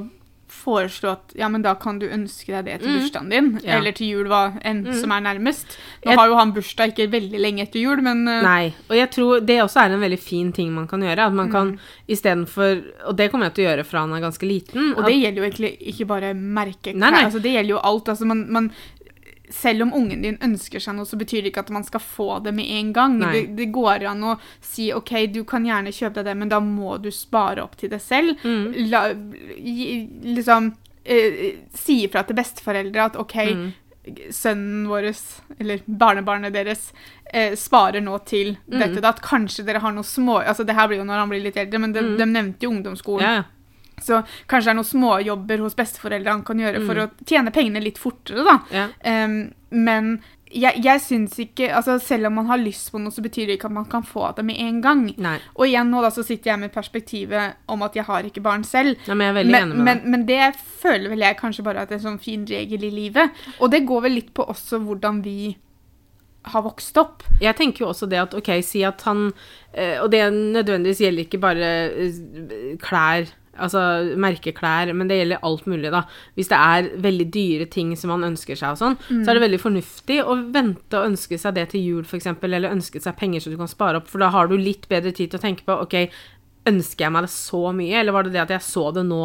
foreslå 0.56 1.12
at 1.12 1.34
ja, 1.36 1.50
men 1.52 1.62
da 1.62 1.74
kan 1.76 2.00
du 2.00 2.08
ønske 2.08 2.48
deg 2.56 2.66
det 2.66 2.80
til 2.82 2.90
Mm. 2.90 3.00
bursdagen 3.02 3.30
din, 3.30 3.60
Ja. 3.64 3.78
eller 3.78 3.92
til 3.92 4.08
jul, 4.08 4.26
hva 4.32 4.58
enn 4.64 4.84
Mm. 4.86 4.94
som 5.02 5.12
er 5.12 5.22
nærmest. 5.22 5.78
Nå 6.06 6.12
Jeg- 6.12 6.18
har 6.18 6.28
jo 6.28 6.36
han 6.36 6.54
bursdag 6.54 6.94
ikke 6.96 7.10
veldig 7.12 7.40
lenge 7.40 7.62
etter 7.68 7.80
jul, 7.82 8.02
men 8.02 8.28
uh... 8.28 8.42
Nei. 8.42 8.74
Og 8.90 8.96
jeg 8.96 9.12
tror 9.12 9.46
det 9.46 9.60
også 9.62 9.82
er 9.86 9.94
en 9.94 10.02
veldig 10.02 10.20
fin 10.20 10.52
ting 10.54 10.72
man 10.74 10.88
kan 10.88 11.02
gjøre. 11.02 11.20
At 11.28 11.34
man 11.34 11.52
kan 11.52 11.72
Mm. 11.74 11.80
istedenfor 12.10 12.84
Og 13.08 13.16
det 13.18 13.32
kommer 13.32 13.46
jeg 13.46 13.54
til 13.56 13.66
å 13.66 13.70
gjøre 13.76 13.86
fra 13.86 14.00
han 14.02 14.14
er 14.14 14.22
ganske 14.22 14.48
liten. 14.48 14.94
Og 14.98 15.06
det 15.06 15.14
gjelder 15.22 15.36
jo 15.42 15.50
egentlig 15.50 15.78
ikke 15.94 16.08
bare 16.08 16.34
merkeklær, 16.34 17.12
altså 17.26 17.42
det 17.42 17.54
gjelder 17.54 17.70
jo 17.76 17.80
alt. 17.84 18.06
Altså 18.10 18.26
man, 18.26 18.46
man, 18.52 18.72
selv 19.50 19.84
om 19.84 19.94
ungen 19.94 20.22
din 20.22 20.38
ønsker 20.42 20.80
seg 20.82 20.96
noe, 20.96 21.06
så 21.06 21.18
betyr 21.18 21.42
det 21.44 21.52
ikke 21.52 21.60
at 21.66 21.70
man 21.70 21.84
skal 21.84 22.00
få 22.00 22.40
det 22.44 22.54
med 22.54 22.66
en 22.66 22.94
gang. 22.94 23.20
Det, 23.20 23.56
det 23.56 23.72
går 23.72 24.04
an 24.10 24.24
å 24.24 24.40
si 24.62 24.92
OK, 24.94 25.28
du 25.34 25.44
kan 25.44 25.66
gjerne 25.66 25.92
kjøpe 25.94 26.16
deg 26.16 26.26
det, 26.26 26.38
men 26.38 26.50
da 26.50 26.60
må 26.60 26.98
du 27.02 27.12
spare 27.12 27.62
opp 27.64 27.76
til 27.78 27.90
det 27.90 28.02
selv. 28.02 28.38
Mm. 28.44 28.90
La, 28.90 29.04
liksom 30.24 30.72
eh, 31.04 31.56
si 31.74 32.04
ifra 32.08 32.24
til 32.26 32.36
besteforeldre 32.40 33.10
at 33.12 33.16
OK, 33.22 33.36
Mm. 33.54 33.74
sønnen 34.30 34.84
vår, 34.88 35.08
eller 35.60 35.80
barnebarnet 35.90 36.54
deres, 36.54 36.92
eh, 37.34 37.56
sparer 37.58 38.02
nå 38.06 38.20
til 38.26 38.58
Mm. 38.70 38.80
dette. 38.80 39.02
Da, 39.02 39.10
at 39.10 39.22
kanskje 39.22 39.66
dere 39.66 39.80
har 39.80 39.92
noe 39.92 40.04
små 40.04 40.44
Altså, 40.46 40.64
det 40.66 40.76
her 40.76 40.88
blir 40.88 40.98
jo 41.00 41.04
når 41.06 41.18
han 41.24 41.30
blir 41.30 41.42
litt 41.42 41.56
eldre, 41.58 41.80
men 41.80 41.92
de, 41.92 42.02
Mm. 42.02 42.18
de 42.18 42.26
nevnte 42.26 42.60
jo 42.62 42.70
ungdomsskolen. 42.70 43.22
Ja. 43.22 43.44
Så 44.02 44.24
kanskje 44.48 44.66
det 44.70 44.74
er 44.74 44.80
noen 44.82 44.92
småjobber 44.92 45.60
hos 45.64 45.76
besteforeldre 45.76 46.32
han 46.34 46.44
kan 46.44 46.60
gjøre 46.60 46.86
for 46.86 46.96
Mm. 46.96 47.04
å 47.06 47.26
tjene 47.26 47.52
pengene 47.56 47.82
litt 47.84 47.98
fortere, 47.98 48.44
da. 48.44 48.60
ja. 48.72 48.88
Um, 49.26 49.54
men 49.72 50.22
jeg, 50.56 50.78
jeg 50.86 51.02
syns 51.04 51.34
ikke 51.42 51.68
Altså, 51.76 51.98
selv 52.00 52.28
om 52.30 52.36
man 52.38 52.46
har 52.48 52.58
lyst 52.62 52.92
på 52.94 53.00
noe, 53.02 53.12
så 53.12 53.20
betyr 53.26 53.48
det 53.50 53.58
ikke 53.58 53.68
at 53.68 53.74
man 53.76 53.86
kan 53.92 54.04
få 54.08 54.30
det 54.38 54.46
med 54.46 54.56
en 54.62 54.78
gang. 54.82 55.02
Nei. 55.18 55.40
Og 55.58 55.66
igjen 55.68 55.90
nå 55.92 56.02
da, 56.06 56.10
så 56.14 56.24
sitter 56.24 56.52
jeg 56.54 56.60
med 56.62 56.72
perspektivet 56.72 57.56
om 57.68 57.82
at 57.84 57.96
jeg 57.98 58.06
har 58.08 58.24
ikke 58.24 58.44
barn 58.46 58.64
selv. 58.64 58.96
Nei, 59.10 59.16
men 59.16 59.36
jeg 59.36 59.46
er 59.48 59.52
Men, 59.52 59.74
men, 59.84 60.02
men 60.12 60.26
det 60.30 60.54
føler 60.82 61.10
vel 61.12 61.20
jeg 61.26 61.38
kanskje 61.42 61.64
bare 61.66 61.82
at 61.84 61.90
det 61.90 61.98
er 61.98 62.04
en 62.04 62.08
sånn 62.14 62.24
fin 62.24 62.46
regel 62.48 62.84
i 62.88 62.92
livet. 62.94 63.32
Og 63.60 63.72
det 63.72 63.84
går 63.90 64.02
vel 64.08 64.16
litt 64.22 64.34
på 64.34 64.46
også 64.48 64.80
hvordan 64.86 65.22
vi 65.26 65.58
har 66.46 66.62
vokst 66.62 66.98
opp. 67.02 67.24
Jeg 67.42 67.56
tenker 67.58 67.84
jo 67.84 67.90
også 67.90 68.08
det 68.08 68.20
at 68.22 68.36
OK, 68.38 68.52
si 68.64 68.84
at 68.86 69.02
han 69.08 69.32
eh, 69.74 69.98
Og 70.04 70.12
det 70.14 70.22
nødvendigvis 70.32 71.02
gjelder 71.02 71.26
ikke 71.26 71.40
bare 71.42 71.72
eh, 71.90 72.78
klær, 72.86 73.26
altså 73.58 73.82
merkeklær, 74.20 74.92
men 74.94 75.08
det 75.08 75.20
gjelder 75.20 75.44
alt 75.48 75.66
mulig, 75.70 75.92
da. 75.94 76.04
Hvis 76.36 76.50
det 76.52 76.60
er 76.60 76.90
veldig 77.06 77.28
dyre 77.34 77.66
ting 77.72 77.94
som 77.98 78.12
man 78.14 78.28
ønsker 78.28 78.58
seg 78.60 78.76
og 78.76 78.82
sånn, 78.82 78.98
så 79.24 79.32
er 79.32 79.38
det 79.38 79.46
veldig 79.46 79.62
fornuftig 79.62 80.20
å 80.24 80.38
vente 80.54 81.00
og 81.00 81.12
ønske 81.12 81.40
seg 81.40 81.56
det 81.56 81.70
til 81.72 81.86
jul, 81.86 82.04
f.eks., 82.06 82.28
eller 82.42 82.72
ønske 82.72 83.02
seg 83.02 83.16
penger 83.20 83.42
så 83.42 83.54
du 83.54 83.58
kan 83.58 83.72
spare 83.72 84.02
opp, 84.02 84.08
for 84.12 84.24
da 84.24 84.32
har 84.34 84.48
du 84.52 84.58
litt 84.58 84.90
bedre 84.92 85.12
tid 85.16 85.32
til 85.32 85.40
å 85.40 85.46
tenke 85.46 85.66
på 85.68 85.80
OK, 85.86 85.96
ønsker 86.66 87.06
jeg 87.06 87.14
meg 87.14 87.26
det 87.26 87.32
så 87.34 87.62
mye, 87.76 88.00
eller 88.00 88.16
var 88.16 88.26
det 88.26 88.34
det 88.34 88.42
at 88.42 88.54
jeg 88.56 88.66
så 88.66 88.90
det 88.96 89.04
nå 89.06 89.22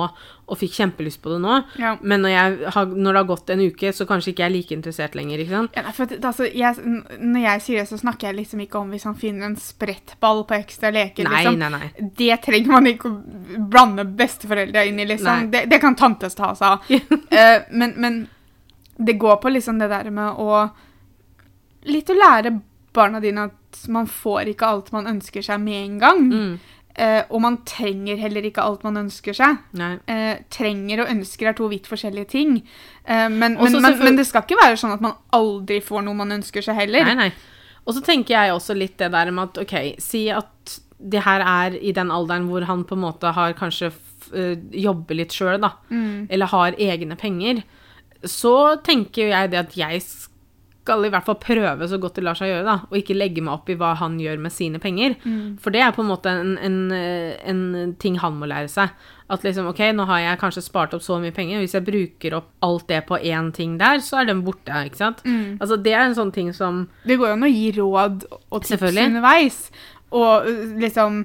og 0.51 0.59
fikk 0.59 0.75
kjempelyst 0.81 1.21
på 1.23 1.31
det 1.33 1.39
nå? 1.45 1.57
Ja. 1.79 1.93
Men 2.03 2.25
når, 2.25 2.33
jeg 2.33 2.73
har, 2.75 2.91
når 2.91 3.15
det 3.15 3.21
har 3.21 3.29
gått 3.29 3.53
en 3.55 3.63
uke, 3.63 3.93
så 3.95 4.07
kanskje 4.09 4.33
ikke 4.33 4.43
jeg 4.43 4.51
er 4.51 4.55
like 4.57 4.75
interessert 4.75 5.15
lenger, 5.19 5.43
ikke 5.45 5.55
sant? 5.55 5.79
Ja, 5.79 5.93
for 5.95 6.15
altså, 6.17 6.49
jeg, 6.51 6.97
når 7.23 7.45
jeg 7.45 7.65
sier 7.67 7.81
det, 7.81 7.87
så 7.93 8.01
snakker 8.01 8.29
jeg 8.29 8.39
liksom 8.41 8.65
ikke 8.67 8.81
om 8.83 8.91
hvis 8.91 9.07
han 9.07 9.17
finner 9.21 9.47
en 9.47 9.57
sprettball 9.63 10.43
på 10.49 10.59
ekstra 10.59 10.91
leker. 10.95 11.29
Nei, 11.29 11.45
liksom. 11.47 11.61
nei, 11.63 11.71
nei. 11.77 12.11
Det 12.19 12.41
trenger 12.45 12.75
man 12.75 12.91
ikke 12.91 13.13
å 13.13 13.63
blande 13.71 14.05
besteforeldre 14.19 14.85
inn 14.91 14.99
i, 14.99 15.07
liksom. 15.13 15.47
Det, 15.55 15.65
det 15.71 15.81
kan 15.83 15.97
tantes 15.99 16.37
ta 16.39 16.51
seg 16.59 16.75
av. 16.75 16.91
uh, 16.91 17.71
men, 17.81 17.95
men 17.97 18.21
det 18.99 19.17
går 19.23 19.39
på 19.41 19.55
liksom 19.55 19.79
det 19.81 19.89
der 19.93 20.11
med 20.13 20.37
å 20.37 20.69
Litt 21.89 22.11
å 22.13 22.13
lære 22.13 22.51
barna 22.93 23.23
dine 23.25 23.47
at 23.49 23.79
man 23.89 24.05
får 24.05 24.51
ikke 24.51 24.69
alt 24.69 24.91
man 24.93 25.07
ønsker 25.09 25.41
seg 25.41 25.63
med 25.63 25.79
en 25.79 25.95
gang. 26.03 26.27
Mm. 26.29 26.80
Eh, 26.97 27.23
og 27.31 27.41
man 27.41 27.61
trenger 27.65 28.19
heller 28.19 28.43
ikke 28.49 28.63
alt 28.65 28.83
man 28.85 28.97
ønsker 29.05 29.33
seg. 29.37 29.61
Eh, 30.11 30.41
trenger 30.51 31.05
og 31.05 31.13
ønsker 31.13 31.49
er 31.49 31.57
to 31.57 31.69
vidt 31.71 31.87
forskjellige 31.87 32.29
ting. 32.33 32.57
Eh, 33.07 33.29
men, 33.31 33.57
Også 33.57 33.79
men, 33.81 33.93
men, 33.93 34.05
men 34.11 34.17
det 34.19 34.27
skal 34.27 34.43
ikke 34.43 34.59
være 34.61 34.77
sånn 34.81 34.97
at 34.97 35.01
man 35.05 35.15
aldri 35.33 35.81
får 35.81 36.03
noe 36.05 36.19
man 36.19 36.33
ønsker 36.41 36.63
seg 36.67 36.75
heller. 36.83 37.05
Nei, 37.07 37.15
nei. 37.15 37.31
Og 37.87 37.95
så 37.97 38.03
tenker 38.05 38.35
jeg 38.37 38.53
også 38.53 38.75
litt 38.77 38.99
det 39.01 39.11
der 39.15 39.31
med 39.33 39.49
at 39.53 39.63
OK, 39.63 39.77
si 40.03 40.27
at 40.35 40.79
det 41.01 41.23
her 41.25 41.41
er 41.41 41.79
i 41.81 41.93
den 41.97 42.11
alderen 42.13 42.49
hvor 42.51 42.67
han 42.69 42.83
på 42.85 42.95
en 42.99 43.05
måte 43.07 43.31
har 43.33 43.55
kanskje 43.57 43.89
eh, 44.37 44.59
jobber 44.83 45.17
litt 45.17 45.33
sjøl, 45.33 45.57
da, 45.63 45.73
Mm. 45.91 46.27
eller 46.29 46.47
har 46.53 46.77
egne 46.77 47.17
penger, 47.17 47.63
så 48.27 48.77
tenker 48.85 49.31
jeg 49.33 49.51
det 49.55 49.59
at 49.63 49.77
jeg 49.79 50.03
skal 50.05 50.30
i 50.91 51.11
hvert 51.13 51.27
fall 51.27 51.39
prøve 51.41 51.89
så 51.89 51.99
godt 52.03 52.19
det 52.19 52.25
lar 52.27 52.39
seg 52.39 52.51
gjøre, 52.51 52.67
da, 52.67 52.77
og 52.89 52.99
ikke 52.99 53.17
legge 53.17 53.45
meg 53.45 53.55
opp 53.55 53.71
i 53.71 53.77
hva 53.79 53.95
han 54.01 54.19
gjør 54.21 54.43
med 54.43 54.55
sine 54.55 54.81
penger. 54.83 55.17
Mm. 55.23 55.57
For 55.63 55.75
det 55.75 55.85
er 55.85 55.95
på 55.97 56.05
en 56.05 56.11
måte 56.11 56.33
en, 56.33 56.53
en, 56.59 56.79
eh, 56.97 57.39
en 57.51 57.95
ting 58.03 58.19
han 58.23 58.39
må 58.41 58.51
lære 58.51 58.71
seg. 58.73 58.93
At 59.31 59.47
liksom, 59.47 59.69
ok, 59.71 59.83
nå 59.95 60.07
har 60.11 60.25
jeg 60.25 60.41
kanskje 60.43 60.65
spart 60.67 60.95
opp 60.97 61.05
så 61.07 61.21
mye 61.23 61.35
penger, 61.35 61.63
hvis 61.63 61.77
jeg 61.79 61.87
bruker 61.87 62.39
opp 62.41 62.51
alt 62.67 62.89
det 62.91 63.05
på 63.09 63.21
én 63.21 63.53
ting 63.55 63.79
der, 63.81 64.03
så 64.03 64.21
er 64.21 64.31
den 64.33 64.45
borte, 64.47 64.85
ikke 64.91 65.01
sant? 65.01 65.25
Mm. 65.25 65.61
Altså, 65.61 65.79
det 65.79 65.95
er 65.95 66.09
en 66.09 66.19
sånn 66.19 66.35
ting 66.35 66.51
som 66.57 66.89
Det 67.07 67.19
går 67.21 67.33
jo 67.33 67.37
an 67.39 67.47
å 67.47 67.53
gi 67.53 67.69
råd 67.79 68.25
og 68.35 68.65
tips 68.67 68.91
underveis. 68.91 69.61
Og 70.11 70.49
øh, 70.51 70.65
liksom 70.83 71.23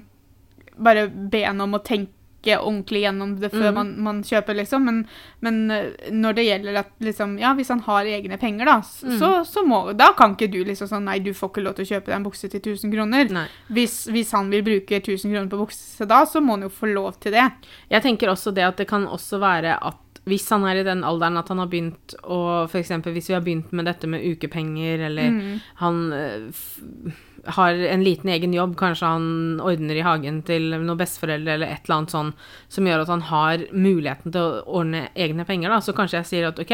bare 0.75 1.07
be 1.10 1.45
henne 1.45 1.63
om 1.65 1.77
å 1.77 1.84
tenke 1.84 2.14
ordentlig 2.53 3.01
gjennom 3.01 3.33
det 3.41 3.49
før 3.51 3.71
mm. 3.71 3.75
man, 3.75 3.89
man 4.05 4.21
kjøper, 4.23 4.55
liksom. 4.59 4.85
Men, 4.85 4.99
men 5.41 5.71
øh, 5.71 5.89
når 6.13 6.37
det 6.37 6.45
gjelder 6.45 6.79
at 6.83 6.91
liksom 6.99 7.37
Ja, 7.41 7.53
hvis 7.57 7.71
han 7.73 7.81
har 7.87 8.05
egne 8.05 8.37
penger, 8.37 8.65
da, 8.65 8.75
Mhm. 8.75 9.17
så, 9.19 9.29
så 9.45 9.65
må 9.65 9.93
Da 9.97 10.11
kan 10.17 10.35
ikke 10.35 10.51
du 10.51 10.63
liksom 10.63 10.87
sånn 10.87 11.05
Nei, 11.09 11.19
du 11.19 11.33
får 11.33 11.49
ikke 11.51 11.63
lov 11.65 11.75
til 11.75 11.85
å 11.85 11.89
kjøpe 11.95 12.05
deg 12.11 12.15
en 12.15 12.23
bukse 12.29 12.49
til 12.49 12.61
1000 12.61 12.93
kroner. 12.93 13.27
Hvis, 13.73 14.05
hvis 14.13 14.31
han 14.31 14.49
vil 14.53 14.63
bruke 14.63 15.01
1000 15.01 15.31
kroner 15.33 15.49
på 15.49 15.61
bukse 15.65 16.05
da, 16.07 16.23
så 16.25 16.41
må 16.41 16.55
han 16.59 16.67
jo 16.69 16.69
få 16.69 16.93
lov 16.93 17.19
til 17.19 17.31
det. 17.35 17.49
Jeg 17.89 18.01
tenker 18.05 18.29
også 18.29 18.53
det 18.53 18.63
at 18.63 18.77
det 18.77 18.87
kan 18.87 19.07
også 19.07 19.39
være 19.41 19.77
at 19.81 19.97
hvis 20.25 20.48
han 20.50 20.63
er 20.65 20.82
i 20.82 20.84
den 20.88 21.03
alderen 21.05 21.38
at 21.38 21.50
han 21.53 21.60
har 21.62 21.70
begynt 21.70 22.15
å 22.24 22.65
eksempel 22.79 23.13
hvis 23.13 23.29
vi 23.29 23.36
har 23.38 23.44
begynt 23.46 23.72
med 23.77 23.86
dette 23.86 24.08
med 24.10 24.24
ukepenger, 24.25 25.05
eller 25.10 25.29
Mm. 25.29 25.62
han 25.82 26.13
eh, 26.13 27.12
har 27.55 27.74
en 27.74 28.03
liten 28.03 28.29
egen 28.34 28.53
jobb, 28.53 28.75
kanskje 28.75 29.05
han 29.05 29.60
ordner 29.62 29.96
i 30.00 30.01
hagen 30.01 30.41
til 30.41 30.72
noen 30.74 30.98
besteforeldre 30.98 31.53
eller 31.53 31.67
et 31.67 31.86
eller 31.86 32.00
annet 32.00 32.15
sånn, 32.15 32.34
som 32.67 32.88
gjør 32.89 33.03
at 33.03 33.12
han 33.13 33.22
har 33.22 33.67
muligheten 33.72 34.32
til 34.34 34.41
å 34.41 34.63
ordne 34.82 35.10
egne 35.15 35.46
penger, 35.46 35.70
da, 35.70 35.77
så 35.77 35.94
kanskje 35.94 36.24
jeg 36.24 36.25
sier 36.32 36.48
at 36.50 36.60
OK, 36.60 36.74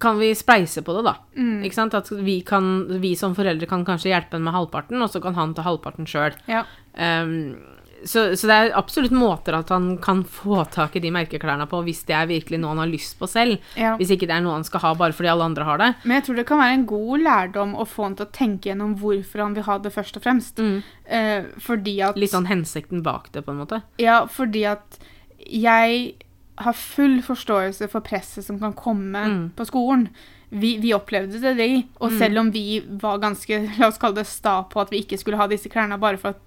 kan 0.00 0.16
vi 0.18 0.30
spleise 0.38 0.80
på 0.86 0.94
det, 0.96 1.02
da? 1.04 1.16
Mm. 1.36 1.58
Ikke 1.66 1.76
sant? 1.76 1.94
At 1.98 2.08
vi, 2.10 2.38
kan, 2.46 2.86
vi 3.02 3.10
som 3.20 3.34
foreldre 3.36 3.66
kan 3.68 3.82
kanskje 3.84 4.14
hjelpe 4.14 4.38
ham 4.38 4.46
med 4.46 4.54
halvparten, 4.54 5.02
og 5.02 5.10
så 5.12 5.20
kan 5.20 5.34
han 5.36 5.52
ta 5.52 5.66
halvparten 5.66 6.06
sjøl. 6.08 6.32
Ja. 6.48 6.62
Um, 6.94 7.58
så, 8.04 8.36
så 8.36 8.46
det 8.48 8.54
er 8.56 8.70
absolutt 8.78 9.12
måter 9.12 9.54
at 9.58 9.68
han 9.68 9.98
kan 9.98 10.22
få 10.24 10.62
tak 10.72 10.96
i 10.96 11.02
de 11.04 11.10
merkeklærne 11.10 11.66
på, 11.68 11.82
hvis 11.84 12.04
det 12.08 12.14
er 12.16 12.26
virkelig 12.30 12.58
noe 12.60 12.70
han 12.74 12.78
har 12.84 12.90
lyst 12.90 13.18
på 13.18 13.28
selv. 13.28 13.58
ja. 13.76 13.96
Hvis 14.00 14.10
ikke 14.14 14.26
det 14.30 14.36
er 14.38 14.40
noe 14.44 14.54
han 14.56 14.64
skal 14.64 14.80
ha 14.80 14.94
bare 14.94 15.12
fordi 15.12 15.28
alle 15.32 15.44
andre 15.44 15.64
har 15.68 15.78
det. 15.78 15.90
Men 16.04 16.16
jeg 16.20 16.24
tror 16.28 16.36
det 16.40 16.46
kan 16.48 16.58
være 16.62 16.78
en 16.78 16.86
god 16.86 17.20
lærdom 17.26 17.74
å 17.76 17.86
få 17.86 18.02
han 18.08 18.16
til 18.16 18.26
å 18.26 18.32
tenke 18.32 18.70
gjennom 18.70 18.96
hvorfor 19.00 19.42
han 19.44 19.54
vil 19.54 19.66
ha 19.68 19.78
det 19.78 19.92
først 19.92 20.16
og 20.16 20.22
fremst. 20.24 20.58
Eh, 21.06 21.44
fordi 21.60 22.00
at 22.02 22.16
Litt 22.16 22.30
sånn 22.32 22.48
hensikten 22.48 23.02
bak 23.02 23.30
det, 23.32 23.42
på 23.44 23.52
en 23.52 23.60
måte. 23.64 23.82
Ja, 23.98 24.22
fordi 24.26 24.64
at 24.70 24.98
jeg 25.46 26.14
har 26.60 26.76
full 26.76 27.20
forståelse 27.24 27.88
for 27.88 28.00
presset 28.04 28.44
som 28.44 28.58
kan 28.60 28.72
komme 28.76 29.22
Mm. 29.26 29.50
på 29.56 29.64
skolen. 29.66 30.08
Vi, 30.50 30.78
vi 30.82 30.90
opplevde 30.92 31.40
det, 31.40 31.54
vi. 31.56 31.86
Og 32.00 32.10
Mm. 32.10 32.18
selv 32.18 32.38
om 32.38 32.50
vi 32.50 32.80
var 33.00 33.18
ganske 33.18 33.78
la 33.78 33.86
oss 33.88 33.98
kalle 33.98 34.16
det 34.16 34.26
sta 34.26 34.62
på 34.64 34.80
at 34.80 34.90
vi 34.90 35.00
ikke 35.04 35.18
skulle 35.18 35.36
ha 35.38 35.46
disse 35.46 35.68
klærne 35.70 35.98
bare 35.98 36.18
for 36.18 36.28
at 36.34 36.40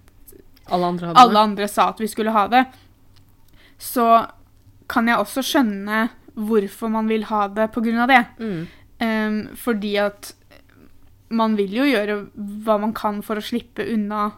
Alle 0.72 0.90
andre 0.94 1.10
hadde 1.10 1.20
alle 1.20 1.44
andre 1.50 1.68
sa 1.68 1.90
at 1.92 2.00
vi 2.00 2.08
skulle 2.08 2.32
ha 2.32 2.46
det, 2.52 2.64
så 3.82 4.08
kan 4.92 5.10
jeg 5.10 5.20
også 5.20 5.44
skjønne 5.46 6.06
hvorfor 6.34 6.92
man 6.92 7.10
vil 7.12 7.28
ha 7.30 7.48
det 7.52 7.70
av 7.74 8.08
det. 8.10 8.24
Mm. 8.40 8.66
Um, 9.04 9.38
fordi 9.60 9.96
at 9.98 10.34
man 11.34 11.58
vil 11.58 11.74
jo 11.74 11.86
gjøre 11.90 12.18
hva 12.66 12.78
man 12.80 12.94
kan 12.96 13.22
for 13.26 13.40
å 13.40 13.44
slippe 13.44 13.84
unna 13.90 14.30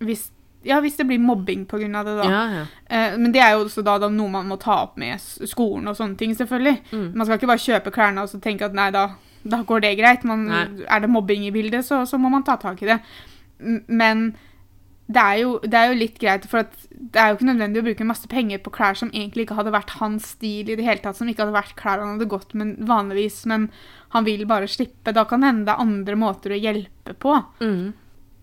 hvis, 0.00 0.30
ja, 0.64 0.78
hvis 0.80 0.96
det 0.96 1.04
blir 1.10 1.20
mobbing 1.20 1.66
av 1.68 2.06
det, 2.06 2.14
da. 2.22 2.28
Ja, 2.30 2.44
ja. 2.54 2.66
Uh, 2.88 3.18
men 3.20 3.32
det 3.34 3.42
er 3.44 3.52
jo 3.54 3.66
også 3.66 3.84
da, 3.84 3.98
da 4.00 4.08
noe 4.08 4.30
man 4.32 4.48
må 4.48 4.56
ta 4.56 4.78
opp 4.86 4.96
med 4.96 5.20
skolen 5.20 5.90
og 5.90 5.98
sånne 5.98 6.16
ting, 6.16 6.32
selvfølgelig. 6.34 6.78
Mm. 6.92 7.08
Man 7.14 7.26
skal 7.26 7.36
ikke 7.36 7.50
bare 7.50 7.66
kjøpe 7.66 7.92
klærne 7.94 8.24
og 8.24 8.30
så 8.32 8.40
tenke 8.40 8.64
at 8.64 8.76
nei, 8.76 8.88
da, 8.94 9.10
da 9.42 9.60
går 9.66 9.84
det 9.84 9.96
greit. 10.00 10.24
Man, 10.24 10.46
er 10.48 11.02
det 11.02 11.12
mobbing 11.12 11.44
i 11.44 11.52
bildet, 11.52 11.84
så, 11.84 12.06
så 12.08 12.20
må 12.22 12.32
man 12.32 12.46
ta 12.46 12.56
tak 12.60 12.80
i 12.80 12.88
det. 12.88 13.00
Men 13.92 14.30
det 15.10 15.22
er, 15.22 15.38
jo, 15.42 15.54
det 15.64 15.74
er 15.74 15.88
jo 15.90 15.98
litt 15.98 16.18
greit, 16.22 16.44
for 16.46 16.66
det 16.90 17.18
er 17.18 17.30
jo 17.30 17.38
ikke 17.38 17.48
nødvendig 17.48 17.80
å 17.80 17.86
bruke 17.88 18.06
masse 18.06 18.28
penger 18.30 18.60
på 18.62 18.72
klær 18.74 18.98
som 18.98 19.10
egentlig 19.10 19.46
ikke 19.46 19.56
hadde 19.58 19.72
vært 19.74 19.96
hans 19.98 20.28
stil 20.36 20.70
i 20.70 20.76
det 20.78 20.86
hele 20.86 21.02
tatt, 21.02 21.18
som 21.18 21.30
ikke 21.30 21.42
hadde 21.42 21.56
vært 21.56 21.74
klær 21.78 22.02
han 22.02 22.14
hadde 22.14 22.28
gått 22.30 22.54
med 22.58 22.76
vanligvis, 22.86 23.40
men 23.50 23.66
han 24.14 24.26
vil 24.28 24.44
bare 24.50 24.70
slippe. 24.70 25.14
Da 25.16 25.24
kan 25.26 25.42
det 25.42 25.50
hende 25.50 25.66
det 25.66 25.74
er 25.74 25.82
andre 25.82 26.18
måter 26.20 26.54
å 26.54 26.60
hjelpe 26.60 27.16
på. 27.18 27.34
Mm. 27.58 27.90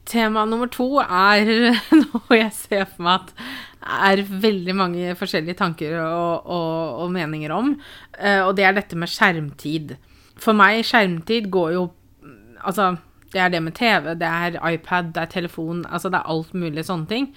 Tema 0.08 0.44
nummer 0.48 0.72
to 0.72 0.90
er 1.04 1.48
noe 2.04 2.42
jeg 2.42 2.52
ser 2.58 2.86
for 2.90 3.08
meg 3.08 3.30
at 3.30 3.48
er 3.88 4.26
veldig 4.28 4.76
mange 4.76 5.16
forskjellige 5.16 5.62
tanker 5.62 5.96
og, 6.02 6.48
og, 6.52 7.04
og 7.06 7.14
meninger 7.16 7.54
om, 7.56 7.76
eh, 8.20 8.42
og 8.44 8.58
det 8.60 8.68
er 8.68 8.76
dette 8.76 9.00
med 9.00 9.12
skjermtid. 9.12 9.96
For 10.42 10.58
meg, 10.58 10.84
skjermtid 10.88 11.52
går 11.54 11.78
jo 11.80 11.92
Altså, 12.58 12.98
det 13.34 13.42
er 13.44 13.52
det 13.54 13.62
med 13.64 13.76
TV, 13.76 14.14
det 14.20 14.28
er 14.28 14.60
iPad, 14.72 15.12
det 15.16 15.24
er 15.24 15.32
telefon, 15.32 15.86
altså 15.86 16.12
det 16.14 16.22
er 16.22 16.32
alt 16.34 16.54
mulig 16.54 16.86
sånne 16.88 17.10
ting. 17.10 17.32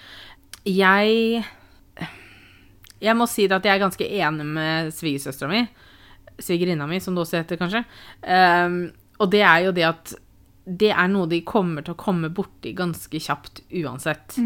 Jeg 0.69 1.45
Jeg 3.01 3.17
må 3.17 3.25
si 3.27 3.47
det 3.49 3.57
at 3.57 3.65
jeg 3.65 3.79
er 3.79 3.85
ganske 3.87 4.07
enig 4.07 4.45
med 4.45 4.91
svigersøstera 4.93 5.49
mi. 5.49 5.63
Svigerinna 6.41 6.87
mi, 6.87 6.99
som 7.01 7.15
det 7.17 7.23
også 7.25 7.41
heter, 7.41 7.57
kanskje. 7.57 7.81
Um, 8.21 8.91
og 9.21 9.31
det 9.33 9.41
er 9.41 9.65
jo 9.65 9.73
det 9.73 9.87
at 9.89 10.13
det 10.71 10.91
er 10.93 11.09
noe 11.11 11.29
de 11.31 11.41
kommer 11.47 11.85
til 11.85 11.95
å 11.97 12.01
komme 12.01 12.31
borti 12.33 12.73
ganske 12.77 13.21
kjapt 13.21 13.63
uansett. 13.81 14.37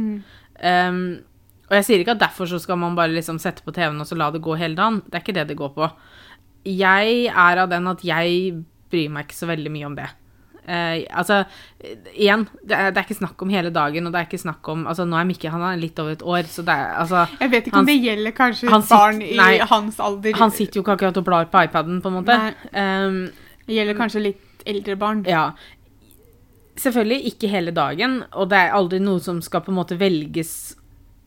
Ehm, 0.62 1.20
og 1.68 1.74
jeg 1.78 1.86
sier 1.86 2.02
ikke 2.02 2.14
at 2.14 2.22
derfor 2.22 2.48
så 2.48 2.60
skal 2.62 2.78
man 2.80 2.96
bare 2.96 3.14
liksom 3.14 3.40
sette 3.42 3.64
på 3.66 3.74
TV-en 3.74 4.00
og 4.00 4.08
så 4.08 4.18
la 4.18 4.30
det 4.32 4.42
gå 4.44 4.56
hele 4.60 4.78
dagen. 4.78 5.02
Det 5.06 5.18
er 5.18 5.24
ikke 5.24 5.36
det 5.36 5.48
det 5.50 5.58
går 5.58 5.72
på. 5.76 5.90
Jeg 6.70 7.26
er 7.28 7.60
av 7.60 7.72
den 7.72 7.90
at 7.90 8.04
jeg 8.06 8.52
bryr 8.92 9.10
meg 9.12 9.26
ikke 9.26 9.40
så 9.42 9.50
veldig 9.50 9.72
mye 9.74 9.88
om 9.90 9.98
det. 9.98 10.08
Eh, 10.66 11.04
altså, 11.12 11.42
igjen, 12.16 12.46
det 12.64 12.72
er, 12.72 12.90
det 12.90 12.98
er 13.02 13.04
ikke 13.04 13.18
snakk 13.18 13.42
om 13.44 13.50
hele 13.52 13.68
dagen, 13.70 14.06
og 14.06 14.12
det 14.14 14.20
er 14.22 14.28
ikke 14.30 14.40
snakk 14.40 14.68
om 14.72 14.86
Altså, 14.88 15.04
nå 15.04 15.18
er 15.20 15.26
Mikke 15.28 15.50
han 15.52 15.60
er 15.60 15.76
litt 15.76 15.98
over 16.00 16.12
et 16.16 16.22
år, 16.24 16.48
så 16.48 16.64
det 16.64 16.72
er 16.72 16.94
altså 17.02 17.26
Jeg 17.40 17.50
vet 17.52 17.66
ikke 17.68 17.76
Han- 17.76 17.84
om 17.84 17.90
det 17.92 17.98
gjelder 18.00 18.32
kanskje 18.32 18.66
et 18.70 18.88
barn 18.88 19.20
sitter- 19.20 19.52
i 19.52 19.58
hans 19.74 20.00
alder. 20.00 20.32
Han 20.40 20.50
sitter 20.50 20.80
jo 20.80 20.82
ikke 20.86 20.96
akkurat 20.96 21.16
og 21.20 21.24
blar 21.24 21.44
på 21.52 21.64
iPaden, 21.68 22.00
på 22.00 22.08
en 22.08 22.16
måte. 22.22 22.38
Nei. 22.38 22.54
Ehm, 22.72 23.30
Det 23.66 23.74
gjelder 23.76 23.94
kanskje 24.00 24.22
litt 24.22 24.64
eldre 24.66 24.96
barn. 24.96 25.24
Ja. 25.28 25.50
Selvfølgelig 26.76 27.26
ikke 27.34 27.48
hele 27.52 27.70
dagen, 27.70 28.24
og 28.32 28.48
det 28.50 28.58
er 28.58 28.72
aldri 28.74 28.98
noe 29.00 29.20
som 29.20 29.40
skal 29.44 29.60
på 29.62 29.70
en 29.70 29.76
måte 29.78 29.96
velges 30.00 30.74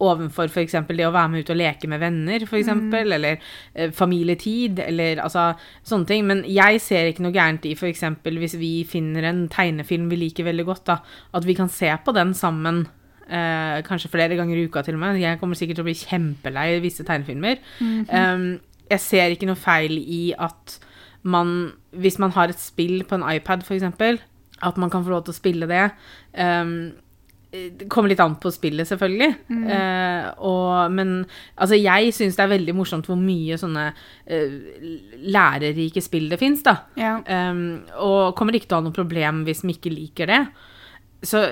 ovenfor 0.03 0.51
f.eks. 0.51 0.75
det 0.89 1.05
å 1.07 1.13
være 1.13 1.31
med 1.31 1.45
ut 1.45 1.51
og 1.53 1.57
leke 1.57 1.89
med 1.89 2.01
venner, 2.01 2.43
f.eks., 2.45 2.67
eksempel 2.67 3.15
eller 3.17 3.39
eh, 3.73 3.89
familietid, 3.95 4.81
eller 4.83 5.23
altså 5.23 5.49
sånne 5.87 6.09
ting. 6.09 6.27
Men 6.29 6.43
jeg 6.49 6.81
ser 6.83 7.09
ikke 7.09 7.25
noe 7.25 7.35
gærent 7.35 7.65
i 7.65 7.73
f.eks. 7.77 8.05
hvis 8.27 8.57
vi 8.61 8.71
finner 8.89 9.29
en 9.29 9.47
tegnefilm 9.53 10.09
vi 10.11 10.21
liker 10.25 10.47
veldig 10.47 10.67
godt, 10.67 10.85
da, 10.91 10.99
at 11.37 11.47
vi 11.47 11.57
kan 11.57 11.71
se 11.71 11.91
på 12.05 12.15
den 12.15 12.35
sammen. 12.37 12.85
Eh, 13.27 13.79
kanskje 13.87 14.11
flere 14.13 14.37
ganger 14.39 14.55
i 14.59 14.67
uka 14.69 14.85
til 14.85 14.95
og 14.95 15.03
med. 15.03 15.21
Jeg 15.21 15.41
kommer 15.41 15.59
sikkert 15.59 15.81
til 15.81 15.87
å 15.87 15.89
bli 15.89 15.97
kjempelei 15.99 16.69
visse 16.83 17.03
tegnefilmer. 17.07 17.59
Um, 17.81 18.53
jeg 18.87 19.03
ser 19.03 19.33
ikke 19.33 19.49
noe 19.49 19.59
feil 19.59 19.97
i 19.99 20.29
at 20.31 20.77
man, 21.27 21.73
hvis 21.91 22.21
man 22.23 22.31
har 22.37 22.53
et 22.53 22.61
spill 22.61 23.01
på 23.03 23.17
en 23.17 23.25
iPad 23.27 23.65
f.eks., 23.65 24.23
at 24.57 24.77
man 24.81 24.89
kan 24.89 25.03
få 25.05 25.11
lov 25.11 25.25
til 25.25 25.35
å 25.35 25.37
spille 25.37 25.67
det. 25.69 25.83
Um, 26.33 26.95
det 27.51 27.87
kommer 27.89 28.11
litt 28.11 28.19
an 28.19 28.35
på 28.41 28.51
spillet, 28.51 28.87
selvfølgelig. 28.89 29.29
Eh, 29.71 30.25
og, 30.43 30.91
men 30.91 31.13
altså, 31.55 31.77
jeg 31.79 32.11
syns 32.15 32.35
det 32.35 32.43
er 32.43 32.51
veldig 32.51 32.75
morsomt 32.75 33.07
hvor 33.07 33.19
mye 33.19 33.55
sånne 33.59 33.85
eh, 34.25 34.57
lærerike 35.23 36.03
spill 36.03 36.27
det 36.31 36.41
fins, 36.41 36.65
da. 36.65 36.75
Ja. 36.99 37.15
Um, 37.23 37.85
og 38.03 38.35
kommer 38.37 38.57
ikke 38.57 38.67
til 38.67 38.77
å 38.77 38.81
ha 38.81 38.87
noe 38.89 38.95
problem 38.95 39.45
hvis 39.47 39.63
vi 39.63 39.77
ikke 39.77 39.95
liker 39.95 40.33
det. 40.33 40.41
Så 41.25 41.47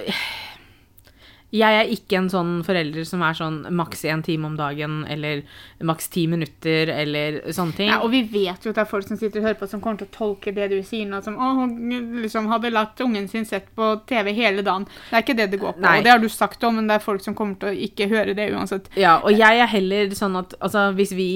jeg 1.56 1.78
er 1.80 1.90
ikke 1.94 2.18
en 2.20 2.28
sånn 2.32 2.52
forelder 2.68 3.06
som 3.08 3.22
er 3.24 3.36
sånn 3.38 3.58
maks 3.78 4.02
én 4.10 4.22
time 4.26 4.48
om 4.50 4.56
dagen, 4.60 4.98
eller 5.12 5.44
maks 5.88 6.10
ti 6.14 6.26
minutter, 6.32 6.90
eller 6.92 7.38
sånne 7.56 7.76
ting. 7.78 7.90
Ja, 7.92 8.00
og 8.04 8.12
vi 8.14 8.22
vet 8.32 8.66
jo 8.66 8.74
at 8.74 8.80
det 8.80 8.84
er 8.86 8.90
folk 8.92 9.08
som 9.08 9.20
sitter 9.22 9.40
og 9.42 9.48
hører 9.50 9.60
på, 9.60 9.70
som 9.72 9.82
kommer 9.84 10.02
til 10.02 10.10
å 10.10 10.16
tolke 10.18 10.54
det 10.56 10.70
du 10.74 10.78
sier 10.84 11.08
nå 11.10 11.22
som 11.26 11.38
å, 11.38 11.52
hun 11.62 11.76
liksom 12.24 12.50
hadde 12.52 12.74
latt 12.76 13.00
ungen 13.06 13.28
sin 13.32 13.46
sett 13.48 13.70
på 13.78 13.92
TV 14.10 14.34
hele 14.38 14.66
dagen. 14.66 14.88
Det 15.10 15.20
er 15.20 15.24
ikke 15.28 15.38
det 15.40 15.50
det 15.54 15.62
går 15.62 15.78
på. 15.78 15.84
Nei. 15.86 15.98
Og 16.02 16.08
det 16.08 16.14
har 16.16 16.24
du 16.24 16.30
sagt 16.34 16.64
òg, 16.66 16.74
men 16.80 16.88
det 16.92 16.98
er 17.00 17.06
folk 17.06 17.22
som 17.26 17.38
kommer 17.38 17.56
til 17.62 17.72
å 17.72 17.78
ikke 17.90 18.10
høre 18.12 18.34
det 18.38 18.50
uansett. 18.56 18.90
Ja, 19.00 19.18
og 19.24 19.32
jeg 19.38 19.62
er 19.64 19.72
heller 19.76 20.12
sånn 20.18 20.36
at 20.42 20.58
altså, 20.60 20.90
hvis 20.98 21.14
vi 21.16 21.30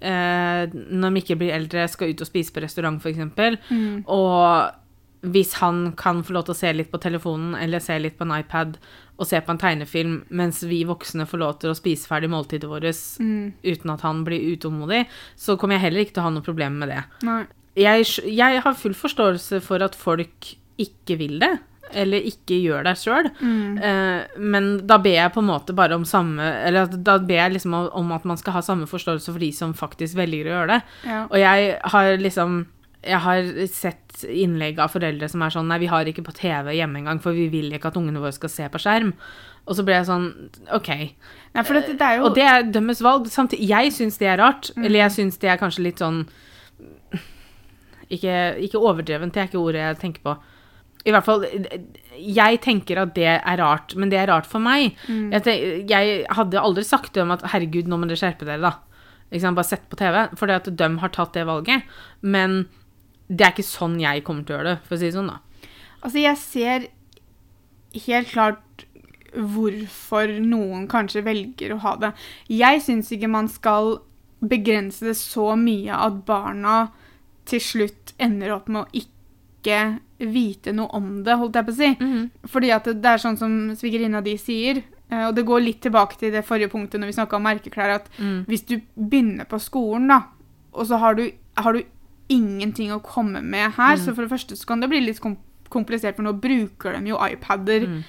eh, 0.00 0.64
når 0.74 1.14
Mikkel 1.14 1.38
blir 1.40 1.54
eldre, 1.56 1.86
skal 1.88 2.12
ut 2.12 2.20
og 2.24 2.28
spise 2.28 2.52
på 2.54 2.64
restaurant, 2.64 2.98
f.eks., 3.02 3.62
Mm. 3.70 4.02
og 4.06 4.82
hvis 5.26 5.54
han 5.58 5.92
kan 5.98 6.20
få 6.22 6.34
lov 6.36 6.44
til 6.46 6.54
å 6.54 6.58
se 6.58 6.70
litt 6.76 6.90
på 6.92 7.00
telefonen 7.02 7.56
eller 7.58 7.80
se 7.82 7.96
litt 7.98 8.14
på 8.18 8.22
en 8.26 8.34
iPad 8.36 8.76
og 9.18 9.26
se 9.26 9.40
på 9.40 9.50
en 9.54 9.58
tegnefilm, 9.58 10.24
mens 10.30 10.62
vi 10.68 10.82
voksne 10.84 11.24
får 11.26 11.38
lov 11.40 11.58
til 11.60 11.70
å 11.70 11.76
spise 11.78 12.06
ferdig 12.06 12.28
måltidet 12.28 12.68
vårt 12.68 12.84
Mm. 13.20 13.52
uten 13.64 13.90
at 13.94 14.00
han 14.02 14.24
blir 14.24 14.56
utålmodig, 14.56 15.06
så 15.36 15.56
kommer 15.58 15.74
jeg 15.78 15.80
heller 15.86 16.00
ikke 16.04 16.14
til 16.14 16.22
å 16.22 16.26
ha 16.28 16.30
noe 16.30 16.42
problem 16.44 16.78
med 16.78 16.88
det. 16.88 17.04
Jeg, 17.76 18.04
jeg 18.36 18.60
har 18.62 18.74
full 18.74 18.94
forståelse 18.94 19.60
for 19.62 19.82
at 19.82 19.94
folk 19.94 20.54
ikke 20.78 21.16
vil 21.18 21.38
det, 21.40 21.58
eller 21.94 22.18
ikke 22.26 22.56
gjør 22.60 22.84
det 22.84 22.94
sjøl. 22.98 23.30
Mm. 23.40 23.78
Eh, 23.78 24.38
men 24.38 24.86
da 24.86 24.98
ber 24.98 25.14
jeg 25.14 25.32
på 25.32 25.38
en 25.40 25.46
måte 25.52 25.72
bare 25.76 25.94
om 25.94 26.02
samme 26.04 26.42
Eller 26.66 26.86
da 26.86 27.18
ber 27.18 27.34
jeg 27.36 27.52
liksom 27.52 27.74
om- 27.74 27.90
om 27.92 28.12
at 28.12 28.24
man 28.24 28.36
skal 28.36 28.54
ha 28.54 28.60
samme 28.60 28.86
forståelse 28.90 29.30
for 29.32 29.38
de 29.38 29.52
som 29.52 29.72
faktisk 29.72 30.16
velger 30.16 30.46
å 30.46 30.54
gjøre 30.56 30.68
det. 30.68 30.82
Ja. 31.04 31.22
Og 31.30 31.36
jeg 31.38 31.78
har 31.84 32.16
liksom 32.18 32.66
Jeg 33.06 33.22
har 33.22 33.50
sett 33.70 34.24
innlegg 34.26 34.80
av 34.82 34.90
foreldre 34.94 35.28
som 35.30 35.42
er 35.44 35.52
sånn 35.54 35.68
Nei, 35.70 35.78
vi 35.84 35.90
har 35.92 36.08
ikke 36.08 36.24
på 36.26 36.34
TV 36.36 36.72
hjemme 36.78 37.02
engang, 37.02 37.20
for 37.22 37.36
vi 37.36 37.46
vil 37.52 37.70
ikke 37.76 37.92
at 37.92 37.98
ungene 38.00 38.22
våre 38.22 38.34
skal 38.34 38.52
se 38.52 38.66
på 38.72 38.80
skjerm. 38.82 39.12
Og 39.66 39.78
så 39.78 39.84
ble 39.86 39.96
jeg 39.96 40.08
sånn 40.08 40.26
OK. 40.74 40.90
Nei, 41.54 41.64
for 41.66 41.78
det 41.78 41.96
er 41.98 42.18
jo 42.18 42.28
Og 42.28 42.36
det 42.38 42.46
er 42.46 42.66
dømmes 42.70 43.02
valg. 43.04 43.30
Samtidig, 43.30 43.68
jeg 43.70 43.94
syns 43.94 44.18
det 44.22 44.30
er 44.32 44.40
rart. 44.42 44.70
Eller 44.78 45.04
jeg 45.04 45.16
syns 45.18 45.40
det 45.42 45.50
er 45.52 45.60
kanskje 45.60 45.86
litt 45.88 46.02
sånn 46.02 46.24
ikke, 48.06 48.34
ikke 48.62 48.78
overdrevent, 48.78 49.34
det 49.34 49.42
er 49.42 49.48
ikke 49.50 49.58
ordet 49.58 49.82
jeg 49.82 49.98
tenker 50.02 50.22
på. 50.22 50.36
I 51.06 51.12
hvert 51.14 51.26
fall 51.26 51.44
Jeg 51.46 52.60
tenker 52.64 52.98
at 53.02 53.12
det 53.14 53.28
er 53.28 53.60
rart, 53.60 53.94
men 53.98 54.10
det 54.10 54.18
er 54.20 54.30
rart 54.30 54.46
for 54.48 54.62
meg. 54.62 54.96
Jeg, 55.34 55.42
tenker, 55.46 55.84
jeg 55.90 56.24
hadde 56.38 56.62
aldri 56.62 56.84
sagt 56.86 57.12
til 57.12 57.22
dem 57.24 57.34
at 57.34 57.44
'herregud, 57.46 57.90
nå 57.90 57.98
må 57.98 58.08
dere 58.10 58.18
skjerpe 58.18 58.46
dere', 58.48 58.62
da. 58.62 59.52
Bare 59.54 59.66
sett 59.66 59.86
på 59.90 59.98
TV. 59.98 60.28
Fordi 60.38 60.56
at 60.56 60.70
de 60.70 60.88
har 61.02 61.14
tatt 61.14 61.34
det 61.34 61.46
valget. 61.46 61.82
Men 62.22 62.66
det 63.28 63.46
er 63.46 63.52
ikke 63.54 63.66
sånn 63.66 63.98
jeg 64.00 64.22
kommer 64.24 64.44
til 64.46 64.54
å 64.54 64.58
gjøre 64.58 64.74
det, 64.74 64.80
for 64.86 64.96
å 64.96 64.98
si 65.00 65.08
det 65.10 65.16
sånn, 65.16 65.32
da. 65.32 65.38
Altså, 66.02 66.18
jeg 66.22 66.36
ser 66.38 66.86
helt 68.06 68.28
klart 68.30 68.84
hvorfor 69.36 70.30
noen 70.40 70.86
kanskje 70.88 71.24
velger 71.26 71.74
å 71.74 71.80
ha 71.84 71.94
det. 72.00 72.12
Jeg 72.52 72.80
syns 72.84 73.10
ikke 73.12 73.28
man 73.32 73.48
skal 73.52 73.98
begrense 74.40 75.04
det 75.04 75.16
så 75.18 75.54
mye 75.58 75.96
at 75.96 76.22
barna 76.28 76.76
til 77.48 77.60
slutt 77.62 78.14
ender 78.22 78.54
opp 78.56 78.68
med 78.72 78.84
å 78.84 79.02
ikke 79.02 79.78
vite 80.18 80.72
noe 80.72 80.88
om 80.96 81.22
det, 81.26 81.34
holdt 81.36 81.56
jeg 81.58 81.66
på 81.66 81.74
å 81.74 81.76
si. 81.76 81.90
Fordi 82.52 82.70
at 82.72 82.84
det, 82.88 82.94
det 83.02 83.10
er 83.16 83.22
sånn 83.22 83.36
som 83.40 83.56
svigerinna 83.76 84.22
di 84.24 84.36
sier, 84.40 84.80
eh, 85.10 85.26
og 85.28 85.34
det 85.36 85.44
går 85.48 85.64
litt 85.64 85.80
tilbake 85.84 86.16
til 86.20 86.32
det 86.32 86.44
forrige 86.46 86.70
punktet 86.72 87.00
når 87.02 87.10
vi 87.12 87.16
snakka 87.18 87.36
om 87.40 87.44
merkeklær, 87.48 87.96
at 87.98 88.08
Mm. 88.18 88.44
hvis 88.48 88.64
du 88.66 88.80
begynner 88.96 89.44
på 89.50 89.58
skolen, 89.60 90.08
da, 90.08 90.22
og 90.72 90.86
så 90.86 90.98
har 91.02 91.14
du, 91.18 91.30
har 91.56 91.72
du 91.76 91.82
ingenting 92.32 92.92
å 92.94 93.00
komme 93.02 93.42
med 93.42 93.72
her, 93.76 93.96
så 93.96 94.14
for 94.14 94.22
det 94.26 94.32
første 94.32 94.56
så 94.58 94.66
kan 94.66 94.80
det 94.82 94.88
bli 94.90 95.00
litt 95.04 95.20
kom 95.22 95.36
komplisert, 95.70 96.14
for 96.16 96.22
nå 96.22 96.32
bruker 96.38 96.94
de 96.94 97.10
jo 97.10 97.18
iPader 97.18 97.86
Mm. 97.88 98.02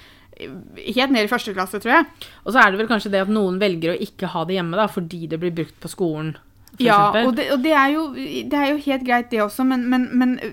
helt 0.94 1.10
ned 1.10 1.24
i 1.24 1.30
første 1.30 1.50
klasse, 1.54 1.80
tror 1.82 1.92
jeg. 1.96 2.06
Og 2.46 2.52
så 2.54 2.60
er 2.62 2.70
det 2.70 2.78
vel 2.78 2.86
kanskje 2.86 3.10
det 3.10 3.22
at 3.24 3.28
noen 3.32 3.58
velger 3.58 3.90
å 3.96 3.98
ikke 3.98 4.28
ha 4.30 4.44
det 4.46 4.54
hjemme, 4.54 4.76
da, 4.78 4.86
fordi 4.86 5.26
det 5.26 5.40
blir 5.42 5.50
brukt 5.50 5.74
på 5.82 5.90
skolen. 5.90 6.36
Ja, 6.78 7.10
og, 7.24 7.34
det, 7.34 7.48
og 7.50 7.62
det, 7.64 7.72
er 7.74 7.88
jo, 7.96 8.04
det 8.14 8.54
er 8.54 8.68
jo 8.70 8.76
helt 8.84 9.04
greit 9.04 9.30
det 9.32 9.40
også, 9.42 9.66
men, 9.66 9.88
men, 9.90 10.06
men 10.14 10.36
øh, 10.44 10.52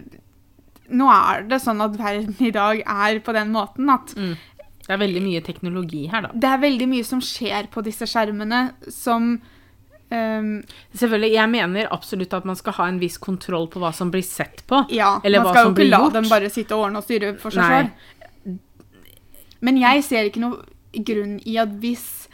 nå 0.90 1.06
er 1.14 1.46
det 1.50 1.62
sånn 1.62 1.82
at 1.86 1.94
verden 2.00 2.34
i 2.42 2.50
dag 2.56 2.82
er 2.82 3.20
på 3.22 3.34
den 3.38 3.54
måten 3.54 3.90
at 3.94 4.16
Mm. 4.18 4.36
Det 4.86 4.94
er 4.94 5.00
veldig 5.02 5.22
mye 5.26 5.42
teknologi 5.42 6.04
her, 6.12 6.22
da. 6.22 6.30
det 6.34 6.46
er 6.50 6.60
veldig 6.62 6.88
mye 6.92 7.04
som 7.04 7.22
skjer 7.22 7.66
på 7.74 7.82
disse 7.82 8.06
skjermene 8.06 8.68
som 8.94 9.40
øhm, 10.12 10.64
Selvfølgelig, 10.94 11.32
Jeg 11.34 11.50
mener 11.50 11.94
absolutt 11.94 12.34
at 12.34 12.46
man 12.46 12.56
skal 12.56 12.74
ha 12.74 12.88
en 12.88 13.00
viss 13.00 13.18
kontroll 13.18 13.68
på 13.70 13.80
hva 13.80 13.94
som 13.94 14.12
blir 14.12 14.24
sett 14.24 14.64
på. 14.68 14.86
Ja, 14.90 15.20
Eller 15.24 15.44
man 15.44 15.54
skal 15.54 15.70
jo 15.70 15.76
ikke 15.76 15.90
la 15.90 16.10
dem 16.10 16.30
bare 16.30 16.50
sitte 16.50 16.76
og 16.76 16.88
ordne 16.88 17.02
og 17.02 17.08
styre 17.08 17.36
for 17.42 17.56
seg 17.56 17.64
sjøl. 17.64 18.58
Men 19.66 19.78
jeg 19.82 20.04
ser 20.04 20.28
ikke 20.30 20.44
noe 20.44 21.04
grunn 21.06 21.40
i 21.46 21.58
at 21.58 21.72
hvis 21.82 22.28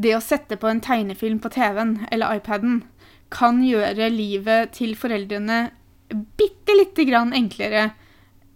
det 0.00 0.14
å 0.16 0.22
sette 0.24 0.56
på 0.56 0.68
en 0.70 0.80
tegnefilm 0.80 1.38
på 1.44 1.52
TV-en 1.52 2.06
eller 2.10 2.40
iPaden 2.40 2.82
kan 3.30 3.60
gjøre 3.62 4.08
livet 4.10 4.72
til 4.74 4.96
foreldrene 4.98 5.68
bitte 6.10 6.74
lite 6.74 7.04
grann 7.06 7.34
enklere 7.36 7.90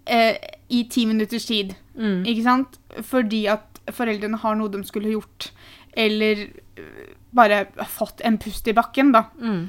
eh, 0.05 0.37
i 0.69 0.85
ti 0.91 1.07
minutters 1.07 1.47
tid. 1.47 1.75
Mm. 1.95 2.25
Ikke 2.27 2.47
sant? 2.47 2.79
Fordi 3.07 3.45
at 3.53 3.81
foreldrene 3.95 4.41
har 4.43 4.57
noe 4.59 4.73
de 4.73 4.81
skulle 4.87 5.13
gjort, 5.13 5.51
eller 5.93 6.49
bare 7.35 7.65
fått 7.91 8.21
en 8.25 8.39
pust 8.39 8.69
i 8.71 8.75
bakken, 8.77 9.13
da. 9.15 9.25
Mm. 9.41 9.69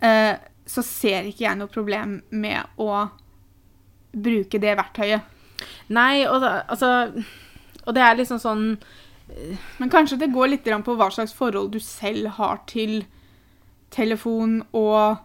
Eh, 0.00 0.34
så 0.66 0.82
ser 0.84 1.28
ikke 1.28 1.44
jeg 1.44 1.58
noe 1.60 1.68
problem 1.68 2.18
med 2.32 2.64
å 2.80 3.04
bruke 4.14 4.60
det 4.62 4.76
verktøyet. 4.78 5.22
Nei, 5.94 6.24
og, 6.26 6.40
da, 6.42 6.62
altså, 6.68 6.90
og 7.84 7.94
det 7.96 8.02
er 8.02 8.16
liksom 8.18 8.40
sånn 8.42 8.64
Men 9.78 9.88
kanskje 9.92 10.18
det 10.20 10.32
går 10.34 10.50
litt 10.50 10.66
på 10.84 10.94
hva 10.98 11.06
slags 11.12 11.32
forhold 11.32 11.70
du 11.72 11.78
selv 11.80 12.26
har 12.36 12.58
til 12.68 13.04
telefon 13.94 14.58
og 14.74 15.16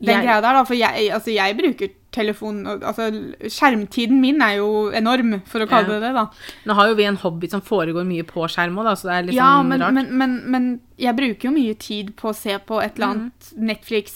den 0.00 0.14
Jeg- 0.14 0.24
greia 0.24 0.40
der, 0.40 0.52
da. 0.54 0.62
For 0.64 0.74
jeg, 0.74 1.10
altså, 1.12 1.30
jeg 1.34 1.56
bruker 1.58 1.90
telefon 2.14 2.62
Altså, 2.74 3.08
skjermtiden 3.50 4.20
min 4.22 4.42
er 4.44 4.58
jo 4.60 4.68
enorm, 4.94 5.38
for 5.50 5.64
å 5.64 5.68
kalle 5.70 5.96
det 5.96 6.02
det, 6.06 6.12
da. 6.16 6.26
Nå 6.68 6.76
har 6.78 6.90
jo 6.90 6.98
vi 6.98 7.08
en 7.08 7.20
hobby 7.20 7.50
som 7.50 7.64
foregår 7.64 8.06
mye 8.08 8.26
på 8.28 8.46
skjerm 8.50 8.78
òg, 8.80 8.88
da, 8.90 8.94
så 8.98 9.10
det 9.10 9.16
er 9.16 9.26
litt 9.28 9.38
ja, 9.38 9.50
sånn 9.58 9.72
men, 9.72 9.84
rart. 9.84 9.96
men, 9.96 10.12
men, 10.20 10.36
men 10.54 10.70
jeg 11.00 11.16
bruker 11.18 11.50
jo 11.50 11.56
mye 11.56 11.74
tid 11.80 12.14
på 12.18 12.30
å 12.30 12.36
se 12.36 12.56
på 12.68 12.80
et 12.82 12.96
eller 12.96 13.10
annet 13.14 13.50
Netflix, 13.72 14.14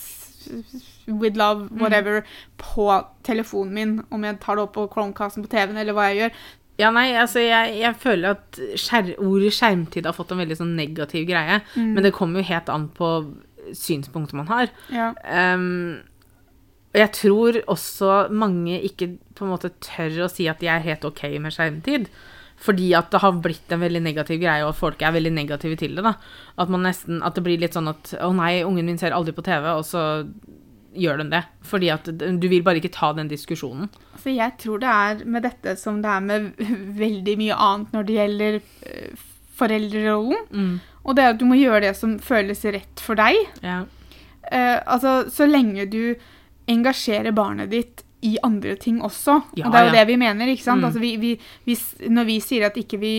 With 1.08 1.36
Love, 1.40 1.68
whatever, 1.80 2.22
på 2.60 2.86
telefonen 3.26 3.74
min. 3.74 3.96
Om 4.14 4.24
jeg 4.24 4.38
tar 4.44 4.58
det 4.58 4.64
opp 4.66 4.76
på 4.76 4.86
Chromecasten 4.92 5.44
på 5.44 5.50
TV-en, 5.52 5.80
eller 5.80 5.96
hva 5.96 6.08
jeg 6.10 6.22
gjør. 6.22 6.40
Ja, 6.78 6.92
nei, 6.94 7.08
altså, 7.18 7.42
jeg, 7.42 7.74
jeg 7.80 7.96
føler 7.98 8.36
at 8.36 8.58
skjer, 8.78 9.14
ordet 9.18 9.50
skjermtid 9.56 10.06
har 10.06 10.14
fått 10.14 10.30
en 10.34 10.38
veldig 10.44 10.60
sånn 10.60 10.76
negativ 10.78 11.26
greie. 11.26 11.58
Mm. 11.74 11.90
Men 11.96 12.06
det 12.06 12.14
kommer 12.14 12.40
jo 12.40 12.50
helt 12.52 12.70
an 12.70 12.86
på 12.94 13.10
synspunktet 13.74 14.36
man 14.38 14.50
har. 14.52 14.70
Ja. 14.94 15.10
Um, 15.56 15.98
og 16.88 16.98
jeg 17.02 17.12
tror 17.12 17.60
også 17.68 18.12
mange 18.32 18.80
ikke 18.86 19.12
på 19.36 19.44
en 19.44 19.52
måte 19.52 19.74
tør 19.84 20.24
å 20.24 20.32
si 20.32 20.48
at 20.48 20.62
de 20.62 20.70
er 20.72 20.84
helt 20.86 21.04
ok 21.04 21.24
med 21.42 21.52
skjermtid. 21.54 22.08
Fordi 22.58 22.88
at 22.98 23.12
det 23.12 23.20
har 23.22 23.36
blitt 23.38 23.70
en 23.70 23.82
veldig 23.84 24.00
negativ 24.02 24.40
greie, 24.42 24.64
og 24.64 24.72
at 24.72 24.80
folk 24.80 25.02
er 25.04 25.14
veldig 25.14 25.30
negative 25.30 25.76
til 25.78 25.94
det. 25.94 26.02
da. 26.02 26.16
At, 26.58 26.72
man 26.72 26.82
nesten, 26.82 27.20
at 27.22 27.36
det 27.36 27.44
blir 27.46 27.60
litt 27.60 27.76
sånn 27.76 27.90
at 27.92 28.14
'Å 28.18 28.32
nei, 28.34 28.64
ungen 28.66 28.88
min 28.88 28.98
ser 28.98 29.14
aldri 29.14 29.32
på 29.36 29.44
TV', 29.46 29.76
og 29.78 29.84
så 29.86 30.26
gjør 30.98 31.22
de 31.22 31.30
det. 31.30 31.44
Fordi 31.62 31.90
at 31.94 32.08
du 32.08 32.48
vil 32.48 32.64
bare 32.66 32.80
ikke 32.80 32.94
ta 32.94 33.12
den 33.12 33.30
diskusjonen. 33.30 33.88
Altså, 34.16 34.34
jeg 34.34 34.56
tror 34.58 34.80
det 34.82 34.88
er 34.88 35.24
med 35.24 35.46
dette 35.46 35.76
som 35.78 36.02
det 36.02 36.10
er 36.10 36.20
med 36.20 36.50
veldig 37.04 37.36
mye 37.38 37.54
annet 37.68 37.92
når 37.94 38.08
det 38.08 38.16
gjelder 38.16 38.58
eh, 38.58 39.12
foreldrerollen. 39.58 40.48
Mm. 40.50 40.80
Og 41.04 41.14
det 41.14 41.24
er 41.24 41.30
at 41.34 41.38
du 41.38 41.46
må 41.46 41.54
gjøre 41.54 41.84
det 41.86 41.94
som 41.96 42.18
føles 42.18 42.64
rett 42.64 43.04
for 43.04 43.14
deg. 43.14 43.38
Ja. 43.62 43.84
Uh, 44.48 44.80
altså, 44.88 45.28
så 45.30 45.46
lenge 45.46 45.84
du 45.86 46.16
engasjerer 46.68 47.32
barnet 47.36 47.70
ditt 47.72 48.04
i 48.20 48.36
andre 48.42 48.74
ting 48.76 48.98
også. 49.02 49.38
Ja, 49.56 49.66
og 49.68 49.72
det 49.72 49.78
er 49.80 49.84
jo 49.86 49.92
ja. 49.92 49.98
det 50.00 50.06
vi 50.10 50.16
mener, 50.18 50.50
ikke 50.50 50.64
sant? 50.64 50.80
Mm. 50.82 50.88
Altså, 50.88 51.00
vi, 51.02 51.12
vi, 51.22 51.34
vi, 51.68 51.76
når 52.10 52.26
vi 52.26 52.40
sier 52.42 52.66
at 52.66 52.76
ikke 52.80 52.98
vi 52.98 53.12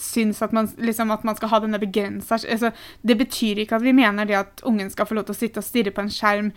syns 0.00 0.42
at 0.42 0.52
man, 0.52 0.68
liksom, 0.78 1.10
at 1.14 1.24
man 1.24 1.36
skal 1.38 1.48
ha 1.52 1.60
denne 1.62 1.78
begrensa 1.78 2.34
altså, 2.50 2.72
Det 3.06 3.14
betyr 3.14 3.60
ikke 3.62 3.76
at 3.78 3.84
vi 3.84 3.92
mener 3.94 4.26
det 4.26 4.34
at 4.34 4.62
ungen 4.66 4.90
skal 4.90 5.06
få 5.06 5.14
lov 5.14 5.28
til 5.28 5.36
å 5.36 5.38
sitte 5.38 5.62
og 5.62 5.66
stirre 5.68 5.92
på 5.94 6.02
en 6.02 6.10
skjerm 6.10 6.48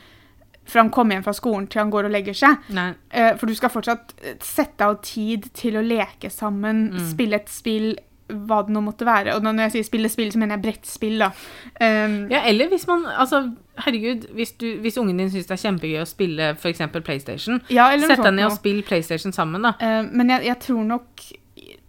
fra 0.68 0.82
han 0.82 0.90
kommer 0.92 1.16
hjem 1.16 1.24
fra 1.24 1.36
skolen 1.38 1.68
til 1.72 1.80
han 1.80 1.92
går 1.94 2.10
og 2.10 2.12
legger 2.12 2.36
seg. 2.36 2.66
Nei. 2.76 2.90
Eh, 3.08 3.30
For 3.40 3.48
du 3.48 3.56
skal 3.56 3.72
fortsatt 3.72 4.10
eh, 4.20 4.34
sette 4.44 4.84
av 4.84 4.98
tid 5.06 5.46
til 5.56 5.78
å 5.80 5.84
leke 5.86 6.28
sammen, 6.34 6.90
Mm. 6.92 7.06
spille 7.14 7.40
et 7.40 7.48
spill, 7.48 7.96
hva 8.28 8.60
det 8.68 8.74
nå 8.76 8.82
måtte 8.84 9.08
være. 9.08 9.36
Og 9.38 9.46
når 9.46 9.68
jeg 9.68 9.74
sier 9.78 9.88
spille 9.88 10.12
spill, 10.12 10.32
så 10.34 10.42
mener 10.42 10.58
jeg 10.58 10.66
brettspill, 10.66 11.18
da. 11.24 11.32
Um, 11.80 12.18
Ja, 12.32 12.44
eller 12.50 12.70
hvis 12.72 12.88
man 12.90 13.06
Altså, 13.08 13.44
herregud, 13.86 14.28
hvis, 14.36 14.52
du, 14.60 14.68
hvis 14.84 14.98
ungen 14.98 15.18
din 15.18 15.32
syns 15.32 15.48
det 15.48 15.56
er 15.56 15.64
kjempegøy 15.64 16.02
å 16.02 16.10
spille 16.10 16.52
f.eks. 16.58 16.84
PlayStation, 16.98 17.62
ja, 17.70 17.90
sett 18.00 18.24
deg 18.24 18.36
ned 18.36 18.50
og 18.50 18.58
spill 18.58 18.84
PlayStation 18.88 19.36
sammen, 19.36 19.68
da. 19.68 19.76
Uh, 19.82 20.08
men 20.12 20.36
jeg, 20.36 20.48
jeg 20.50 20.60
tror 20.68 20.84
nok 20.88 21.28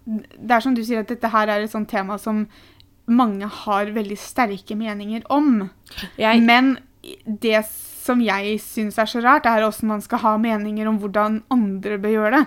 Det 0.09 0.55
er 0.57 0.65
som 0.65 0.75
du 0.77 0.83
sier, 0.85 1.03
at 1.05 1.11
dette 1.11 1.29
her 1.33 1.51
er 1.53 1.67
et 1.67 1.73
sånt 1.73 1.91
tema 1.91 2.17
som 2.21 2.47
mange 3.09 3.49
har 3.65 3.91
veldig 3.93 4.17
sterke 4.21 4.77
meninger 4.77 5.23
om. 5.33 5.69
Jeg, 6.21 6.43
Men 6.45 6.77
det 7.25 7.63
som 8.09 8.21
jeg 8.25 8.57
syns 8.65 8.99
er 9.01 9.09
så 9.11 9.21
rart, 9.25 9.47
er 9.49 9.65
hvordan 9.65 9.93
man 9.93 10.05
skal 10.05 10.23
ha 10.23 10.37
meninger 10.41 10.89
om 10.89 10.99
hvordan 11.03 11.43
andre 11.53 11.99
bør 12.01 12.15
gjøre 12.15 12.33
det. 12.39 12.45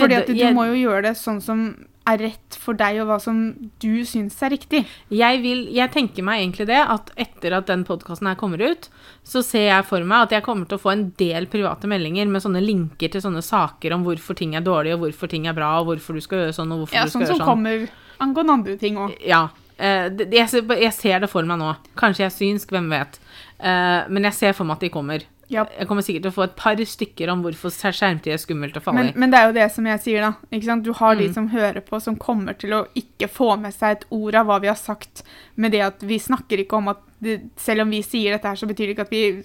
Fordi 0.00 0.18
at 0.18 0.30
du 0.30 0.34
jeg, 0.38 0.54
må 0.56 0.66
jo 0.72 0.78
gjøre 0.78 1.08
det 1.10 1.14
sånn 1.20 1.40
som 1.44 1.68
er 2.08 2.22
rett 2.24 2.56
for 2.58 2.78
deg, 2.78 3.00
og 3.02 3.10
hva 3.10 3.18
som 3.22 3.40
du 3.82 3.92
syns 4.08 4.36
er 4.44 4.52
riktig. 4.54 4.82
jeg, 5.12 5.40
vil, 5.44 5.66
jeg 5.74 5.92
tenker 5.94 6.26
meg 6.26 6.42
egentlig 6.42 6.68
det, 6.70 6.80
at 6.80 7.12
etter 7.20 7.56
at 7.58 7.68
den 7.70 7.84
podkasten 7.88 8.30
her 8.30 8.38
kommer 8.40 8.62
ut, 8.64 8.88
så 9.26 9.42
ser 9.44 9.68
jeg 9.68 9.86
for 9.88 10.04
meg 10.08 10.28
at 10.28 10.36
jeg 10.38 10.46
kommer 10.46 10.68
til 10.68 10.78
å 10.78 10.82
få 10.82 10.94
en 10.94 11.06
del 11.20 11.48
private 11.52 11.90
meldinger 11.90 12.28
med 12.30 12.44
sånne 12.44 12.64
linker 12.64 13.12
til 13.12 13.24
sånne 13.24 13.44
saker 13.44 13.96
om 13.96 14.04
hvorfor 14.08 14.38
ting 14.38 14.56
er 14.58 14.66
dårlig, 14.66 14.96
og 14.96 15.06
hvorfor 15.06 15.30
ting 15.30 15.48
er 15.48 15.56
bra, 15.56 15.74
og 15.80 15.92
hvorfor 15.92 16.18
du 16.18 16.24
skal 16.24 16.44
gjøre 16.44 16.58
sånn, 16.58 16.74
og 16.74 16.84
hvorfor 16.84 16.98
Ja, 16.98 17.06
du 17.06 17.12
skal 17.12 17.20
sånn 17.20 17.26
som 17.26 17.36
gjøre 17.36 17.44
sånn. 17.44 17.54
kommer 17.54 17.88
angående 18.24 18.58
andre 18.58 18.76
ting 18.80 19.00
òg. 19.00 19.16
Ja. 19.24 19.48
eh, 19.78 20.08
jeg, 20.32 20.92
ser, 20.96 21.20
det 21.22 21.30
for 21.30 21.46
meg 21.46 21.60
nå. 21.60 21.72
Kanskje 21.98 22.24
jeg 22.24 22.32
er 22.32 22.36
synsk, 22.36 22.72
hvem 22.74 22.88
vet. 22.92 23.20
Eh, 23.58 24.08
men 24.08 24.26
jeg 24.30 24.38
ser 24.38 24.56
for 24.56 24.68
meg 24.68 24.78
at 24.78 24.86
de 24.86 24.94
kommer. 24.94 25.26
Ja. 25.48 25.64
Jeg 25.78 25.88
kommer 25.88 26.02
sikkert 26.04 26.22
til 26.26 26.30
å 26.30 26.36
få 26.36 26.44
et 26.44 26.56
par 26.56 26.76
stykker 26.76 27.30
om 27.32 27.42
hvorfor 27.42 27.72
skjermtid 27.72 28.34
er 28.34 28.40
skummelt 28.42 28.76
å 28.76 28.82
falle 28.84 28.98
Men, 29.00 29.06
i. 29.08 29.12
men 29.16 29.30
det 29.32 29.38
er 29.38 29.46
jo 29.48 29.54
det 29.56 29.68
som 29.72 29.86
jeg 29.88 30.00
sier, 30.04 30.20
da. 30.20 30.76
Du 30.84 30.92
har 30.92 31.14
de 31.16 31.28
Mm. 31.28 31.34
som 31.34 31.48
hører 31.48 31.80
på, 31.80 32.00
som 32.02 32.16
kommer 32.16 32.52
til 32.58 32.70
å 32.76 32.86
ikke 32.94 33.28
få 33.32 33.58
med 33.58 33.72
seg 33.72 33.90
et 33.96 34.04
ord 34.10 34.34
av 34.34 34.46
hva 34.46 34.60
vi 34.60 34.68
har 34.68 34.76
sagt, 34.76 35.22
med 35.56 35.72
det 35.72 35.80
at 35.80 36.00
vi 36.02 36.18
snakker 36.18 36.58
ikke 36.64 36.76
om 36.76 36.88
at 36.88 36.98
det, 37.20 37.40
Selv 37.56 37.80
om 37.82 37.90
vi 37.90 38.02
sier 38.02 38.30
dette 38.36 38.44
her, 38.46 38.54
så 38.54 38.66
betyr 38.68 38.86
det 38.86 38.96
ikke 38.96 39.06
at 39.08 39.10
vi 39.10 39.42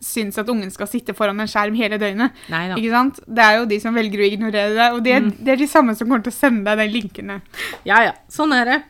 syns 0.00 0.38
at 0.38 0.46
ungen 0.48 0.70
skal 0.70 0.86
sitte 0.86 1.12
foran 1.16 1.40
en 1.40 1.48
skjerm 1.48 1.74
hele 1.74 1.98
døgnet. 1.98 2.30
Nei 2.48 2.68
da. 2.68 2.74
Ikke 2.76 2.90
sant? 2.92 3.18
Det 3.26 3.42
er 3.42 3.56
jo 3.58 3.64
de 3.66 3.80
som 3.80 3.94
velger 3.94 4.18
å 4.20 4.28
ignorere 4.30 4.74
det, 4.76 4.92
og 4.92 5.02
det, 5.02 5.16
Mm. 5.22 5.32
det 5.44 5.48
er 5.52 5.56
de 5.56 5.66
samme 5.66 5.96
som 5.96 6.06
kommer 6.06 6.22
til 6.22 6.30
å 6.30 6.36
sende 6.38 6.64
deg 6.76 6.78
de 6.92 7.00
linkene. 7.00 7.40
Ja, 7.84 8.02
ja. 8.04 8.12
Sånn 8.28 8.52
er 8.54 8.64
det. 8.64 8.82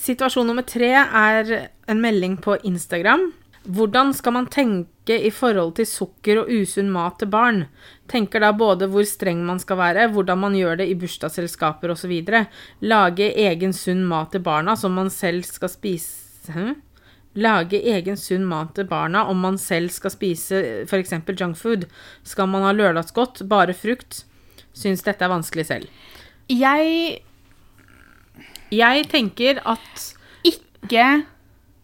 Situasjon 0.00 0.46
nummer 0.46 0.62
tre 0.66 0.90
er 0.94 1.68
en 1.86 2.00
melding 2.00 2.38
på 2.40 2.56
Instagram. 2.64 3.32
Hvordan 3.68 4.14
skal 4.16 4.32
man 4.32 4.46
tenke 4.48 5.18
i 5.20 5.28
forhold 5.34 5.74
til 5.76 5.88
sukker 5.88 6.40
og 6.40 6.48
usunn 6.48 6.88
mat 6.92 7.18
til 7.20 7.28
barn? 7.28 7.66
Tenker 8.08 8.40
da 8.40 8.54
både 8.56 8.88
hvor 8.88 9.04
streng 9.04 9.42
man 9.44 9.60
skal 9.60 9.76
være, 9.76 10.06
hvordan 10.14 10.40
man 10.40 10.56
gjør 10.56 10.80
det 10.80 10.86
i 10.88 10.96
bursdagsselskaper 10.96 11.92
osv. 11.92 12.14
Lage 12.80 13.28
egen 13.44 13.76
sunn 13.76 14.06
mat 14.08 14.32
til 14.32 14.44
barna 14.46 14.76
som 14.80 14.96
man 14.96 15.12
selv 15.12 15.44
skal 15.44 15.72
spise 15.72 16.54
Hæ? 16.54 16.72
Lage 17.36 17.78
egen 17.92 18.16
sunn 18.18 18.48
mat 18.48 18.72
til 18.74 18.88
barna 18.90 19.26
om 19.28 19.38
man 19.44 19.58
selv 19.60 19.92
skal 19.92 20.10
spise 20.10 20.86
f.eks. 20.88 21.12
junkfood. 21.28 21.84
Skal 22.24 22.48
man 22.48 22.64
ha 22.64 22.72
lørdagsgodt, 22.72 23.44
bare 23.46 23.76
frukt? 23.76 24.24
Syns 24.72 25.04
dette 25.04 25.24
er 25.24 25.30
vanskelig 25.30 25.66
selv. 25.68 25.88
Jeg 26.48 27.20
Jeg 28.72 29.08
tenker 29.10 29.60
at 29.66 30.14
ikke 30.46 31.26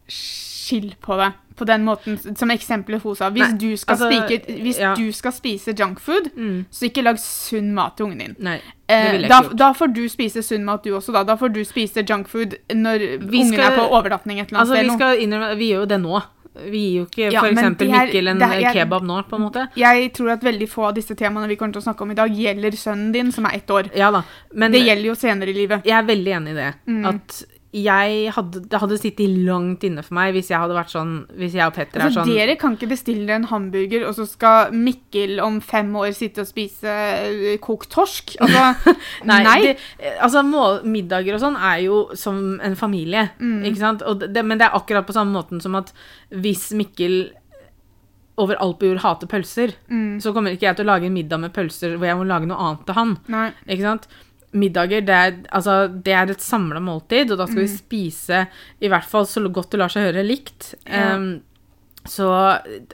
skill 0.08 0.94
på 1.02 1.18
det 1.20 1.34
på 1.56 1.64
den 1.66 1.84
måten 1.84 2.18
som 2.36 2.50
eksempelet 2.50 3.02
hun 3.02 3.16
sa. 3.16 3.30
Hvis, 3.30 3.50
Nei, 3.52 3.58
du, 3.58 3.76
skal 3.76 3.96
altså, 3.96 4.10
spike, 4.12 4.56
hvis 4.62 4.78
ja. 4.82 4.94
du 4.94 5.10
skal 5.12 5.32
spise 5.32 5.74
junkfood, 5.78 6.30
mm, 6.36 6.66
så 6.70 6.86
ikke 6.90 7.02
lag 7.06 7.18
sunn 7.22 7.72
mat 7.74 7.96
til 7.96 8.06
ungen 8.06 8.18
din. 8.18 8.36
Nei. 8.38 8.58
Eh, 8.88 9.26
da, 9.28 9.40
da 9.52 9.72
får 9.74 9.92
du 9.96 10.04
spise 10.08 10.42
sunn 10.46 10.64
mat, 10.64 10.84
du 10.84 10.92
også. 10.94 11.12
Da 11.16 11.24
Da 11.26 11.34
får 11.40 11.52
du 11.56 11.64
spise 11.64 12.04
junkfood 12.06 12.54
når 12.70 12.98
Vi 13.26 13.40
ungen 13.42 13.52
skal- 13.54 13.72
er 13.72 13.76
på 13.80 13.88
overnatting 13.90 14.38
et 14.40 14.48
eller 14.52 14.60
annet 14.60 14.70
Altså, 14.70 14.74
vi 14.82 14.88
sted. 14.88 14.98
skal 14.98 15.18
innrømme 15.24 15.56
Vi 15.58 15.70
gjør 15.72 15.80
jo 15.80 15.86
det 15.86 16.00
nå. 16.00 16.22
Vi 16.56 16.78
gir 16.78 16.94
jo 17.00 17.04
ikke 17.04 17.32
Ja, 17.32 17.42
er- 17.44 17.52
Mikkel 17.52 18.28
en 18.30 18.40
er- 18.42 18.72
kebab 18.72 19.02
nå, 19.04 19.22
på 19.28 19.36
en 19.36 19.42
måte. 19.42 19.68
Jeg 19.76 20.12
tror 20.14 20.30
at 20.32 20.40
veldig 20.40 20.68
få 20.68 20.86
av 20.88 20.94
disse 20.94 21.14
temaene 21.14 21.48
vi 21.48 21.56
kommer 21.56 21.72
til 21.74 21.82
å 21.82 21.84
snakke 21.84 22.00
om 22.02 22.10
i 22.10 22.14
dag, 22.14 22.30
gjelder 22.30 22.70
sønnen 22.72 23.12
din, 23.12 23.30
som 23.32 23.44
er 23.44 23.56
ett 23.56 23.66
år. 23.68 23.90
Ja 23.94 24.10
da. 24.10 24.22
Men 24.54 24.72
det 24.72 24.80
gjelder 24.86 25.04
jo 25.04 25.14
senere 25.14 25.48
i 25.48 25.52
livet. 25.52 25.84
jeg 25.84 25.92
er 25.92 26.02
veldig 26.06 26.32
enig 26.32 26.50
i 26.50 26.54
det. 26.54 26.74
Mm. 26.88 27.04
At 27.06 27.44
jeg 27.76 28.30
hadde, 28.32 28.60
det 28.70 28.78
hadde 28.80 28.96
sittet 28.98 29.32
langt 29.44 29.82
inne 29.84 30.02
for 30.06 30.14
meg 30.16 30.32
hvis 30.36 30.48
jeg 30.52 30.58
hadde 30.62 30.74
vært 30.76 30.92
sånn 30.94 31.10
Hvis 31.36 31.52
jeg 31.58 31.66
og 31.66 31.74
Petter 31.76 32.00
er 32.00 32.04
Altså, 32.06 32.22
sånn 32.22 32.30
Dere 32.32 32.54
kan 32.60 32.76
ikke 32.76 32.88
bestille 32.92 33.34
en 33.34 33.44
hamburger, 33.50 34.06
og 34.08 34.14
så 34.16 34.24
skal 34.30 34.72
Mikkel 34.72 35.40
om 35.44 35.58
fem 35.60 35.90
år 35.98 36.14
sitte 36.16 36.40
og 36.44 36.48
spise 36.48 36.88
eh, 36.88 37.56
kokt 37.60 37.90
torsk. 37.92 38.36
Altså, 38.40 38.94
Nei, 39.30 39.40
nei. 39.44 39.56
Det, 39.66 39.74
altså 40.24 40.44
mål, 40.46 40.80
middager 40.88 41.36
og 41.36 41.42
sånn 41.42 41.56
er 41.58 41.82
jo 41.86 41.98
som 42.16 42.60
en 42.64 42.76
familie, 42.78 43.26
Mm. 43.40 43.64
ikke 43.68 43.82
sant? 43.82 44.04
Det, 44.24 44.44
men 44.46 44.58
det 44.60 44.68
er 44.70 44.76
akkurat 44.78 45.04
på 45.08 45.12
samme 45.16 45.34
måten 45.36 45.60
som 45.60 45.74
at 45.76 45.92
hvis 46.30 46.70
Mikkel 46.78 47.32
over 48.36 48.58
alt 48.60 48.76
på 48.80 48.90
jord 48.90 49.00
hater 49.00 49.28
pølser, 49.30 49.72
Mm, 49.88 50.18
så 50.20 50.32
kommer 50.36 50.52
ikke 50.52 50.66
jeg 50.68 50.76
til 50.76 50.84
å 50.84 50.90
lage 50.92 51.06
en 51.08 51.14
middag 51.16 51.40
med 51.40 51.54
pølser 51.56 51.96
hvor 51.96 52.04
jeg 52.08 52.16
må 52.18 52.26
lage 52.28 52.46
noe 52.48 52.58
annet 52.60 52.82
til 52.86 52.94
han. 52.98 53.14
nei. 53.32 53.46
Ikke 53.66 53.82
sant? 53.86 54.08
Middager, 54.56 55.04
det 55.06 55.14
er, 55.16 55.34
altså, 55.54 55.76
det 56.02 56.14
er 56.16 56.32
et 56.32 56.42
samla 56.44 56.80
måltid, 56.80 57.30
og 57.32 57.38
da 57.38 57.46
skal 57.46 57.62
vi 57.62 57.68
Mm. 57.68 57.76
spise 57.76 58.46
i 58.80 58.88
hvert 58.88 59.04
fall 59.04 59.26
så 59.28 59.42
godt 59.52 59.70
det 59.70 59.78
lar 59.80 59.92
seg 59.92 60.08
høre 60.08 60.24
likt. 60.26 60.74
Ja. 60.86 61.16
Så 62.06 62.26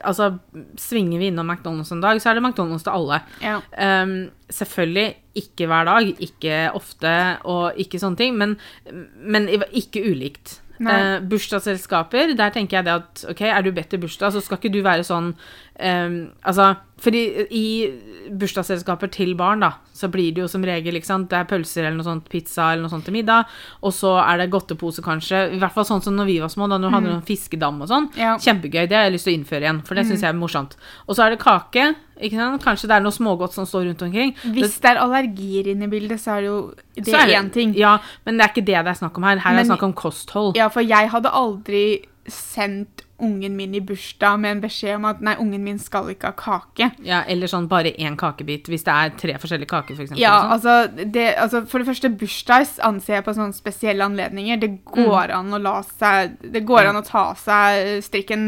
altså, 0.03 0.39
svinger 0.81 1.19
vi 1.21 1.27
innom 1.29 1.51
McDonald's 1.51 1.91
en 1.93 2.01
dag, 2.01 2.17
så 2.21 2.31
er 2.31 2.39
det 2.39 2.43
McDonald's 2.43 2.83
til 2.83 2.95
alle. 2.95 3.19
Ja. 3.43 3.59
Um, 4.03 4.31
selvfølgelig 4.49 5.15
ikke 5.37 5.67
hver 5.69 5.85
dag, 5.85 6.09
ikke 6.19 6.57
ofte 6.73 7.13
og 7.45 7.77
ikke 7.77 8.01
sånne 8.01 8.17
ting, 8.17 8.37
men, 8.37 8.57
men 9.21 9.47
ikke 9.71 10.01
ulikt. 10.09 10.59
Eh, 10.89 11.19
bursdagsselskaper, 11.29 12.33
der 12.37 12.53
tenker 12.53 12.79
jeg 12.79 12.87
det 12.87 12.95
at 12.95 13.25
ok, 13.33 13.45
er 13.49 13.61
du 13.63 13.71
bedt 13.75 13.91
til 13.93 14.01
bursdag, 14.03 14.33
så 14.33 14.41
skal 14.43 14.59
ikke 14.59 14.73
du 14.73 14.81
være 14.85 15.05
sånn 15.07 15.33
eh, 15.79 16.15
Altså, 16.43 16.73
fordi 17.03 17.21
i 17.53 17.65
bursdagsselskaper 18.39 19.11
til 19.13 19.33
barn, 19.39 19.63
da, 19.63 19.73
så 19.95 20.09
blir 20.11 20.33
det 20.33 20.43
jo 20.43 20.49
som 20.51 20.63
regel 20.65 20.97
ikke 20.97 21.09
sant, 21.09 21.29
det 21.31 21.39
er 21.39 21.49
pølser 21.49 21.87
eller 21.87 21.99
noe 21.99 22.07
sånt, 22.07 22.29
pizza 22.31 22.71
eller 22.71 22.85
noe 22.85 22.93
sånt 22.93 23.07
til 23.07 23.15
middag, 23.17 23.49
og 23.83 23.95
så 23.95 24.15
er 24.23 24.39
det 24.41 24.51
godtepose 24.53 25.03
kanskje, 25.05 25.45
i 25.55 25.59
hvert 25.61 25.75
fall 25.75 25.87
sånn 25.89 26.03
som 26.05 26.15
når 26.17 26.31
vi 26.31 26.39
var 26.43 26.53
små, 26.53 26.69
da 26.71 26.79
når 26.79 26.91
mm. 26.91 26.97
hadde 26.97 27.11
noen 27.11 27.27
fiskedam 27.27 27.83
og 27.83 27.91
sånn. 27.91 28.09
Ja. 28.19 28.37
Kjempegøy, 28.41 28.85
det 28.87 28.99
har 28.99 29.07
jeg 29.07 29.17
lyst 29.17 29.29
til 29.29 29.35
å 29.35 29.39
innføre 29.41 29.67
igjen, 29.67 29.83
for 29.87 29.99
det 29.99 30.07
syns 30.07 30.23
jeg 30.23 30.31
er 30.31 30.39
morsomt. 30.39 30.77
Og 31.07 31.17
så 31.17 31.27
er 31.27 31.35
det 31.35 31.43
kake, 31.43 31.91
kanskje 32.31 32.87
det 32.87 32.95
er 32.95 33.03
noe 33.03 33.11
smågodt 33.11 33.53
som 33.53 33.65
står 33.65 33.85
rundt 33.89 34.01
omkring. 34.01 34.33
Hvis 34.55 34.79
det 34.81 34.91
er 34.91 35.01
allergier 35.03 35.67
inne 35.73 35.85
i 35.85 35.87
bildet, 35.91 36.19
så 36.19 36.37
er 36.37 36.41
det 36.41 36.47
jo 36.47 36.73
det 36.95 37.13
er 37.13 37.33
én 37.39 37.49
ting. 37.51 37.73
Ja, 37.75 37.97
men 38.25 38.37
det 38.37 38.43
er 38.45 38.49
ikke 38.53 38.65
det 38.65 38.85
det 38.85 38.87
er 38.87 38.99
snakk 38.99 39.17
om 39.17 39.23
her. 39.23 39.37
Her 39.37 39.51
er 39.51 39.57
det 39.57 39.67
Men- 39.67 39.75
snakk 39.77 39.83
om 39.83 39.93
kosthold. 39.93 40.55
Ja, 40.55 40.67
for 40.69 40.81
jeg 40.81 41.09
hadde 41.11 41.29
aldri 41.29 42.05
sendt 42.27 43.02
ungen 43.23 43.55
min 43.57 43.73
i 43.75 43.81
bursdag 43.81 44.37
med 44.43 44.51
en 44.57 44.61
beskjed 44.65 44.97
om 44.99 45.05
at 45.09 45.21
nei, 45.23 45.33
ungen 45.41 45.63
min 45.63 45.79
skal 45.81 46.11
ikke 46.11 46.29
ha 46.33 46.35
kake. 46.37 46.89
Ja, 47.07 47.21
eller 47.31 47.47
sånn 47.51 47.69
bare 47.71 47.93
én 47.97 48.17
kakebit, 48.19 48.67
hvis 48.69 48.83
det 48.85 48.93
er 48.93 49.13
tre 49.19 49.37
forskjellige 49.41 49.71
kaker, 49.71 49.95
for 49.95 50.03
eksempel. 50.05 50.21
Ja, 50.21 50.35
sånn. 50.41 50.51
altså, 50.57 51.07
det, 51.15 51.25
altså 51.39 51.63
For 51.71 51.79
det 51.83 51.87
første, 51.89 52.11
bursdag 52.21 52.67
anser 52.85 53.17
jeg 53.19 53.25
på 53.25 53.33
sånne 53.39 53.55
spesielle 53.57 54.05
anledninger. 54.05 54.59
Det 54.61 54.71
går 54.85 55.31
Mm. 55.33 55.37
an 55.39 55.53
å 55.53 55.61
la 55.61 55.75
seg 55.83 56.37
Det 56.51 56.61
går 56.65 56.89
an 56.89 56.95
å 57.01 57.05
ta 57.05 57.23
seg 57.39 58.03
strikken 58.03 58.45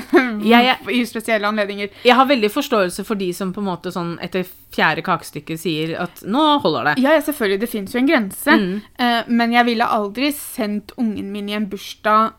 ja, 0.52 0.60
ja. 0.62 0.74
i 0.90 1.04
spesielle 1.06 1.46
anledninger. 1.48 1.90
Jeg 2.04 2.14
har 2.18 2.26
veldig 2.28 2.50
forståelse 2.52 3.04
for 3.06 3.14
de 3.20 3.32
som 3.36 3.52
på 3.54 3.60
en 3.62 3.68
måte 3.70 3.92
sånn 3.94 4.16
etter 4.24 4.46
fjerde 4.76 5.02
kakestykke 5.06 5.56
sier 5.58 5.94
at 6.02 6.22
nå 6.26 6.58
holder 6.64 6.90
det. 6.90 6.94
Ja, 7.04 7.14
ja, 7.16 7.22
selvfølgelig. 7.24 7.60
Det 7.62 7.70
fins 7.70 7.94
jo 7.94 8.00
en 8.02 8.08
grense. 8.10 8.56
Mm. 8.56 8.74
Uh, 9.00 9.22
men 9.28 9.52
jeg 9.54 9.64
ville 9.70 9.86
aldri 9.86 10.32
sendt 10.36 10.92
ungen 11.00 11.30
min 11.32 11.48
i 11.48 11.56
en 11.56 11.68
bursdag 11.70 12.34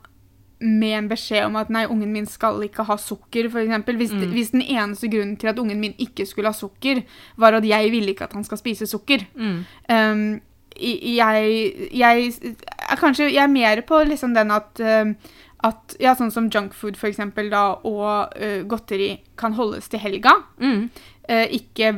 med 0.60 0.98
en 0.98 1.08
beskjed 1.10 1.46
om 1.46 1.56
at 1.56 1.70
nei, 1.70 1.84
ungen 1.86 2.12
min 2.12 2.26
skal 2.26 2.62
ikke 2.65 2.84
ha 2.88 2.96
sukker, 2.98 3.46
f.eks. 3.52 3.86
Hvis, 3.98 4.12
Mm. 4.12 4.32
hvis 4.34 4.50
den 4.52 4.62
eneste 4.62 5.08
grunnen 5.08 5.38
til 5.38 5.48
at 5.52 5.60
ungen 5.60 5.80
min 5.80 5.93
ikke 6.00 6.26
skulle 6.26 6.48
ha 6.50 6.54
sukker, 6.54 7.04
var 7.38 7.54
at 7.54 7.65
jeg 7.67 7.91
ville 7.91 8.10
ikke 8.13 8.24
at 8.24 8.34
han 8.34 8.43
skal 8.43 8.58
spise 8.58 8.88
sukker. 8.88 9.26
Mm. 9.36 9.65
Um, 9.89 10.41
jeg, 10.78 11.89
jeg 11.93 12.32
er 12.89 12.96
kanskje 13.00 13.32
Jeg 13.34 13.43
er 13.43 13.48
mer 13.50 13.82
på 13.82 14.04
liksom 14.06 14.34
den 14.36 14.52
at, 14.52 14.80
um, 14.80 15.15
at 15.65 15.96
Ja, 16.02 16.13
sånn 16.13 16.30
som 16.34 16.50
junkfood, 16.54 16.98
for 17.00 17.10
eksempel, 17.10 17.50
da, 17.50 17.80
og 17.88 18.36
uh, 18.38 18.62
godteri 18.70 19.15
kan 19.39 19.56
holdes 19.58 19.89
til 19.89 20.02
helga. 20.04 20.36
Mm. 20.62 20.89
Uh, 21.28 21.46
ikke 21.58 21.89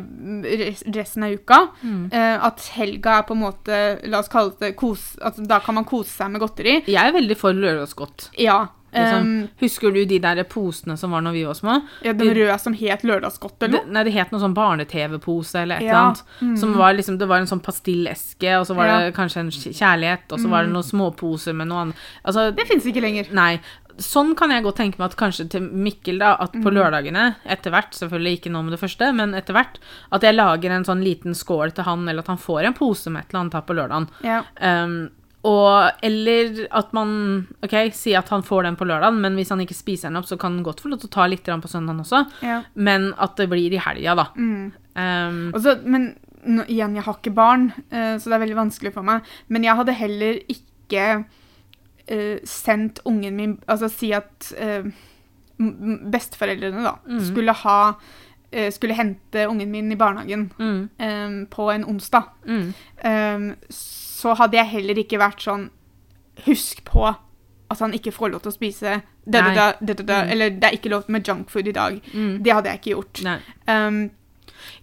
resten 0.96 1.28
av 1.28 1.36
uka. 1.36 1.60
Mm. 1.84 2.06
Uh, 2.14 2.38
at 2.48 2.70
helga 2.78 3.20
er 3.20 3.28
på 3.28 3.36
en 3.36 3.44
måte 3.44 3.82
La 4.10 4.24
oss 4.24 4.32
kalle 4.32 4.56
det 4.62 4.72
kos... 4.80 5.12
Altså, 5.20 5.44
da 5.50 5.60
kan 5.64 5.76
man 5.76 5.88
kose 5.90 6.14
seg 6.14 6.32
med 6.32 6.44
godteri. 6.44 6.80
Jeg 6.88 7.02
er 7.04 7.16
veldig 7.16 7.38
for 7.40 7.58
lørdagsgodt. 7.58 8.30
Ja. 8.40 8.62
Liksom. 8.94 9.22
Um, 9.44 9.50
Husker 9.62 9.92
du 9.94 10.06
de 10.06 10.20
der 10.20 10.44
posene 10.50 10.98
som 10.98 11.12
var 11.12 11.22
når 11.22 11.34
vi 11.34 11.44
var 11.46 11.54
små? 11.54 11.82
ja 12.04 12.14
den 12.14 12.34
røde 12.36 12.60
som 12.60 12.74
het 12.74 13.04
lørdagsgodt, 13.04 13.62
eller 13.64 13.84
noe? 13.84 13.92
nei, 13.94 14.04
det 14.04 14.14
het 14.14 14.32
noe 14.32 14.42
sånn 14.42 14.54
barne-TV-pose 14.58 15.62
eller 15.62 15.76
et 15.76 15.82
eller 15.82 15.92
Ja. 15.94 16.14
annet. 16.42 16.60
Som 16.60 16.74
var 16.78 16.94
liksom, 16.94 17.18
det 17.20 17.28
var 17.28 17.38
en 17.40 17.48
sånn 17.48 17.62
pastilleske, 17.62 18.60
og 18.60 18.66
så 18.68 18.76
var 18.76 18.86
Ja. 18.88 19.00
det 19.06 19.14
kanskje 19.16 19.38
en 19.42 19.52
kjærlighet, 19.52 20.32
og 20.32 20.40
så 20.40 20.50
var 20.50 20.64
det 20.64 20.72
noen 20.74 20.84
småposer 20.84 21.54
med 21.56 21.68
noe 21.68 21.82
annet. 21.82 21.96
Altså, 22.26 22.56
Det 22.56 22.68
fins 22.68 22.86
ikke 22.86 23.02
lenger. 23.02 23.32
Nei. 23.34 23.60
Sånn 24.00 24.34
kan 24.34 24.50
jeg 24.50 24.64
godt 24.64 24.78
tenke 24.78 24.98
meg 24.98 25.12
at 25.12 25.18
kanskje 25.18 25.50
til 25.50 25.62
Mikkel, 25.62 26.20
da, 26.20 26.38
at 26.40 26.54
på 26.54 26.72
lørdagene, 26.72 27.36
etter 27.46 27.70
hvert, 27.70 27.92
selvfølgelig 27.92 28.40
ikke 28.40 28.52
nå 28.52 28.64
med 28.64 28.72
det 28.72 28.80
første, 28.80 29.14
men 29.14 29.34
etter 29.34 29.52
hvert, 29.54 29.78
at 30.14 30.22
jeg 30.22 30.36
lager 30.36 30.72
en 30.72 30.86
sånn 30.86 31.04
liten 31.04 31.34
skål 31.36 31.74
til 31.76 31.84
han, 31.84 32.08
eller 32.08 32.20
at 32.22 32.28
han 32.28 32.38
får 32.38 32.64
en 32.66 32.74
pose 32.74 33.10
med 33.10 33.24
et 33.26 33.34
eller 33.34 33.42
annet 33.50 33.66
på 33.68 33.76
lørdagen. 33.76 34.08
Ja. 34.24 34.44
Um, 34.62 35.10
og, 35.48 35.92
eller 36.04 36.66
at 36.76 36.90
man 36.94 37.48
Ok, 37.64 37.72
si 37.96 38.12
at 38.18 38.28
han 38.30 38.42
får 38.44 38.64
den 38.64 38.76
på 38.76 38.86
lørdagen, 38.90 39.22
men 39.24 39.36
hvis 39.40 39.50
han 39.54 39.62
ikke 39.64 39.78
spiser 39.78 40.10
den 40.10 40.18
opp, 40.20 40.26
så 40.28 40.38
kan 40.38 40.58
han 40.58 40.64
godt 40.66 40.82
få 40.84 40.90
lov 40.92 41.00
til 41.00 41.08
å 41.08 41.14
ta 41.16 41.28
litt 41.32 41.44
på 41.48 41.70
søndagen 41.72 42.02
også. 42.04 42.26
ja. 42.44 42.62
Men 42.76 43.14
at 43.18 43.38
det 43.38 43.48
blir 43.50 43.72
i 43.72 43.80
helga, 43.80 44.16
da. 44.16 44.26
Mm. 44.36 44.72
Um, 45.00 45.54
Og 45.56 45.86
men 45.86 46.10
nå, 46.44 46.66
igjen, 46.68 46.96
jeg 46.96 47.04
har 47.06 47.14
ikke 47.20 47.34
barn, 47.36 47.70
uh, 47.92 48.18
så 48.20 48.26
det 48.28 48.34
er 48.36 48.44
veldig 48.46 48.58
vanskelig 48.60 48.94
for 48.94 49.04
meg. 49.04 49.22
Men 49.48 49.64
jeg 49.64 49.76
hadde 49.80 49.94
heller 49.96 50.40
ikke 50.52 51.06
uh, 52.12 52.38
sendt 52.44 53.00
ungen 53.06 53.36
min 53.36 53.58
Altså 53.68 53.88
si 53.92 54.12
at 54.14 54.52
m- 55.60 56.10
besteforeldrene 56.12 56.84
da 56.84 56.98
Mm. 57.08 57.20
skulle 57.32 57.54
ha 57.54 57.94
Skulle 58.72 58.96
hente 58.98 59.48
ungen 59.48 59.72
min 59.72 59.92
i 59.92 59.96
barnehagen 59.96 60.52
mm, 60.58 60.90
um, 61.00 61.46
på 61.52 61.70
en 61.72 61.86
onsdag. 61.86 62.24
mm, 62.46 62.74
um, 63.06 63.56
så 63.70 64.34
hadde 64.34 64.58
jeg 64.58 64.72
heller 64.74 64.98
ikke 64.98 65.20
vært 65.22 65.44
sånn 65.46 65.70
Husk 66.46 66.82
på 66.88 67.04
at 67.70 67.80
han 67.80 67.94
ikke 67.94 68.12
får 68.16 68.32
lov 68.34 68.42
til 68.42 68.50
å 68.50 68.56
spise 68.56 69.02
da, 69.30 69.42
da, 69.54 69.94
da. 69.94 70.22
Eller 70.32 70.56
det 70.56 70.66
er 70.66 70.78
ikke 70.78 70.90
lov 70.90 71.10
med 71.12 71.28
junkfood 71.28 71.68
i 71.68 71.74
dag. 71.76 72.00
mm. 72.14 72.40
Det 72.44 72.54
hadde 72.54 72.72
jeg 72.72 72.80
ikke 72.82 72.94
gjort. 72.96 73.22
Um, 73.68 74.00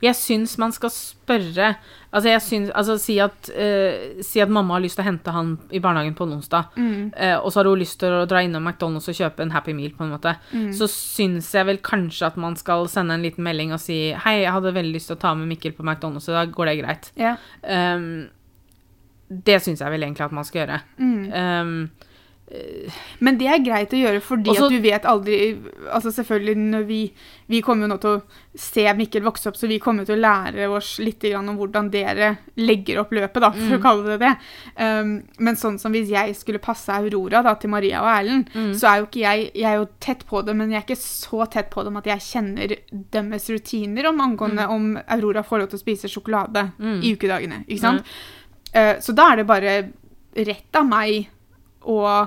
Jeg 0.03 0.17
syns 0.19 0.57
man 0.61 0.75
skal 0.75 0.93
spørre 0.93 1.75
Altså, 2.17 2.29
jeg 2.31 2.43
syns 2.45 2.71
Altså, 2.77 2.97
si 3.03 3.19
at, 3.21 3.51
uh, 3.51 4.23
si 4.25 4.41
at 4.41 4.53
mamma 4.53 4.77
har 4.77 4.85
lyst 4.85 4.97
til 4.99 5.05
å 5.05 5.09
hente 5.09 5.35
han 5.35 5.57
i 5.75 5.81
barnehagen 5.83 6.15
på 6.17 6.27
en 6.27 6.37
onsdag, 6.39 6.71
mm, 6.77 7.11
uh, 7.13 7.39
og 7.43 7.51
så 7.53 7.61
har 7.61 7.69
hun 7.71 7.83
lyst 7.83 7.99
til 8.01 8.15
å 8.15 8.25
dra 8.29 8.41
innom 8.47 8.65
McDonald's 8.65 9.11
og 9.11 9.19
kjøpe 9.19 9.45
en 9.45 9.53
Happy 9.53 9.75
Meal, 9.77 9.93
på 9.97 10.07
en 10.07 10.15
måte. 10.15 10.37
mm. 10.53 10.71
Så 10.79 10.89
syns 10.93 11.51
jeg 11.55 11.69
vel 11.69 11.83
kanskje 11.85 12.31
at 12.31 12.39
man 12.41 12.57
skal 12.57 12.89
sende 12.93 13.19
en 13.19 13.27
liten 13.27 13.45
melding 13.45 13.75
og 13.77 13.83
si 13.83 13.99
Hei, 14.25 14.39
jeg 14.45 14.55
hadde 14.55 14.75
veldig 14.77 14.97
lyst 14.97 15.13
til 15.13 15.19
å 15.19 15.25
ta 15.27 15.35
med 15.37 15.51
Mikkel 15.51 15.77
på 15.77 15.85
McDonald's 15.85 16.31
i 16.31 16.39
dag, 16.39 16.55
går 16.55 16.71
det 16.71 16.79
greit? 16.81 17.13
Yeah. 17.21 17.43
Um, 17.63 18.29
det 19.29 19.61
syns 19.65 19.83
jeg 19.83 19.91
vel 19.93 20.07
egentlig 20.07 20.27
at 20.29 20.35
man 20.37 20.47
skal 20.47 20.63
gjøre. 20.63 20.81
Mm. 21.03 21.23
Um, 21.35 22.06
Men 23.19 23.39
det 23.41 23.49
er 23.51 23.59
greit 23.59 23.91
å 23.91 23.99
gjøre 23.99 24.21
fordi 24.23 24.53
Også- 24.53 24.67
at 24.67 24.71
du 24.71 24.81
vet 24.81 25.03
aldri 25.03 25.39
Altså 25.91 26.13
selvfølgelig 26.15 26.57
når 26.57 26.85
vi 26.87 26.99
Vi 27.49 27.61
kommer 27.61 27.89
jo 27.89 27.95
nå 27.95 27.99
til 28.01 28.11
å 28.11 28.23
se 28.57 28.85
Mikkel 28.95 29.23
vokse 29.23 29.49
opp, 29.49 29.57
så 29.57 29.67
vi 29.69 29.79
kommer 29.83 30.07
til 30.07 30.17
å 30.17 30.23
lære 30.23 30.69
oss 30.71 30.99
litt 30.99 31.21
grann 31.21 31.49
om 31.49 31.59
hvordan 31.59 31.91
dere 31.91 32.39
legger 32.57 32.99
opp 33.03 33.11
løpet, 33.11 33.41
da, 33.41 33.51
for 33.51 33.61
Mm. 33.77 33.79
å 33.79 33.83
kalle 33.83 34.05
det 34.07 34.21
det. 34.21 34.37
Um, 34.79 35.23
men 35.39 35.55
sånn 35.57 35.79
som 35.79 35.93
hvis 35.93 36.09
jeg 36.09 36.35
skulle 36.35 36.59
passe 36.59 36.89
Aurora 36.89 37.43
da, 37.43 37.55
til 37.55 37.69
Maria 37.71 38.01
og 38.01 38.09
Erlend, 38.25 38.49
Mm. 38.55 38.73
så 38.75 38.89
er 38.89 39.01
jo 39.01 39.07
ikke 39.07 39.21
jeg 39.21 39.53
Jeg 39.55 39.65
er 39.65 39.77
jo 39.77 39.89
tett 40.01 40.25
på 40.27 40.45
det, 40.45 40.57
men 40.57 40.71
jeg 40.71 40.79
er 40.83 40.87
ikke 40.87 40.97
så 41.03 41.51
tett 41.51 41.71
på 41.71 41.85
dem 41.85 41.97
at 41.99 42.05
jeg 42.05 42.19
kjenner 42.19 42.77
deres 43.13 43.49
rutiner 43.51 44.07
om 44.09 44.19
angående 44.21 44.69
om 44.69 44.97
Aurora 45.09 45.43
får 45.45 45.59
lov 45.61 45.69
til 45.71 45.79
å 45.79 45.83
spise 45.85 46.09
sjokolade 46.09 46.73
Mm. 46.81 47.03
i 47.05 47.15
ukedagene. 47.15 47.65
Ikke 47.69 47.81
sant? 47.81 48.03
Uh, 48.75 48.95
så 49.01 49.15
da 49.15 49.33
er 49.33 49.37
det 49.37 49.47
bare 49.47 49.91
rett 50.35 50.75
av 50.75 50.87
meg 50.89 51.29
å 51.87 52.27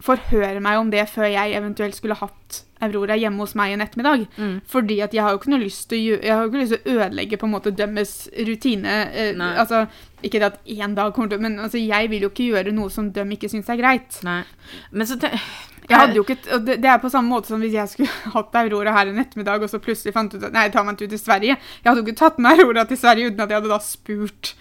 forhøre 0.00 0.62
meg 0.64 0.80
om 0.80 0.90
det 0.92 1.04
før 1.12 1.28
jeg 1.28 1.56
eventuelt 1.58 1.96
skulle 1.96 2.16
hatt 2.16 2.62
Aurora 2.80 3.16
hjemme 3.20 3.44
hos 3.44 3.52
meg 3.58 3.74
en 3.74 3.82
ettermiddag. 3.84 4.22
mm. 4.36 4.54
Fordi 4.68 5.00
at 5.04 5.14
jeg 5.14 5.22
har 5.22 5.34
jo 5.34 5.40
ikke 5.40 5.50
noe 5.52 5.60
lyst 5.60 5.90
til 5.90 6.14
å, 6.16 6.20
ikke 6.46 6.62
lyst 6.62 6.72
til 6.72 6.80
å 6.80 6.94
ødelegge 6.96 7.38
på 7.40 7.48
en 7.48 7.52
måte 7.52 7.72
dømmes 7.76 8.14
rutine. 8.48 8.94
eh, 9.12 9.42
altså, 9.60 9.82
ikke 10.24 10.40
det 10.40 10.48
at 10.48 10.60
én 10.64 10.94
dag 10.96 11.12
kommer 11.12 11.28
til 11.28 11.40
Men 11.40 11.58
altså, 11.60 11.78
jeg 11.78 12.10
vil 12.10 12.24
jo 12.24 12.30
ikke 12.32 12.48
gjøre 12.54 12.72
noe 12.72 12.90
som 12.90 13.12
døm 13.12 13.36
ikke 13.36 13.52
syns 13.52 13.68
er 13.68 13.80
greit. 13.80 14.22
Nei. 14.24 14.42
Men 14.90 15.06
så 15.06 15.20
Jeg 15.20 15.98
hadde 15.98 16.14
jo 16.14 16.22
ikke, 16.22 16.38
og 16.54 16.66
det, 16.66 16.78
det 16.82 16.88
er 16.88 16.98
på 17.02 17.10
samme 17.10 17.28
måte 17.28 17.50
som 17.50 17.60
hvis 17.60 17.74
jeg 17.74 17.88
skulle 17.88 18.08
hatt 18.36 18.54
Aurora 18.54 18.92
her 18.96 19.10
en 19.10 19.18
ettermiddag, 19.18 19.62
og 19.62 19.68
så 19.68 19.82
plutselig 19.82 20.14
fant 20.14 20.32
ut 20.34 20.44
at 20.48 20.54
nei, 20.54 20.68
tar 20.70 20.84
meg 20.86 20.94
en 20.94 21.00
tur 21.02 21.10
til 21.10 21.20
Sverige. 21.20 21.56
Jeg 21.58 21.88
hadde 21.88 22.00
jo 22.00 22.06
ikke 22.06 22.20
tatt 22.24 22.38
med 22.38 22.56
Aurora 22.56 22.86
til 22.88 23.00
Sverige 23.00 23.32
uten 23.32 23.44
at 23.44 23.50
jeg 23.50 23.60
hadde 23.60 23.72
da 23.74 23.80
spurt 23.84 24.54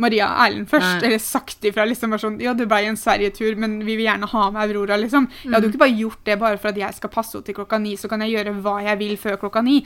Maria 0.00 0.30
Erlend 0.46 0.68
først, 0.70 1.02
Nei. 1.02 1.10
eller 1.10 1.20
sagt 1.22 1.64
ifra. 1.68 1.84
liksom 1.88 2.10
bare 2.10 2.22
sånn, 2.24 2.40
Ja, 2.40 2.54
det 2.54 2.68
ble 2.68 2.80
en 2.88 2.96
Sverigetur, 2.96 3.56
men 3.56 3.80
vi 3.84 3.96
vil 3.96 4.06
gjerne 4.06 4.28
ha 4.30 4.50
med 4.50 4.62
Aurora, 4.64 4.96
liksom. 4.96 5.28
Jeg 5.44 5.52
hadde 5.52 5.68
jo 5.68 5.72
ikke 5.74 5.84
bare 5.84 5.98
gjort 6.00 6.24
det 6.24 6.38
bare 6.40 6.58
for 6.58 6.72
at 6.72 6.76
jeg 6.76 6.94
skal 6.94 7.10
passe 7.10 7.36
henne 7.36 7.44
til 7.44 7.54
klokka 7.54 7.80
ni, 7.80 7.96
så 7.96 8.08
kan 8.08 8.20
jeg 8.24 8.36
gjøre 8.36 8.54
hva 8.62 8.76
jeg 8.82 8.98
vil 8.98 9.16
før 9.20 9.36
klokka 9.44 9.62
ni. 9.62 9.80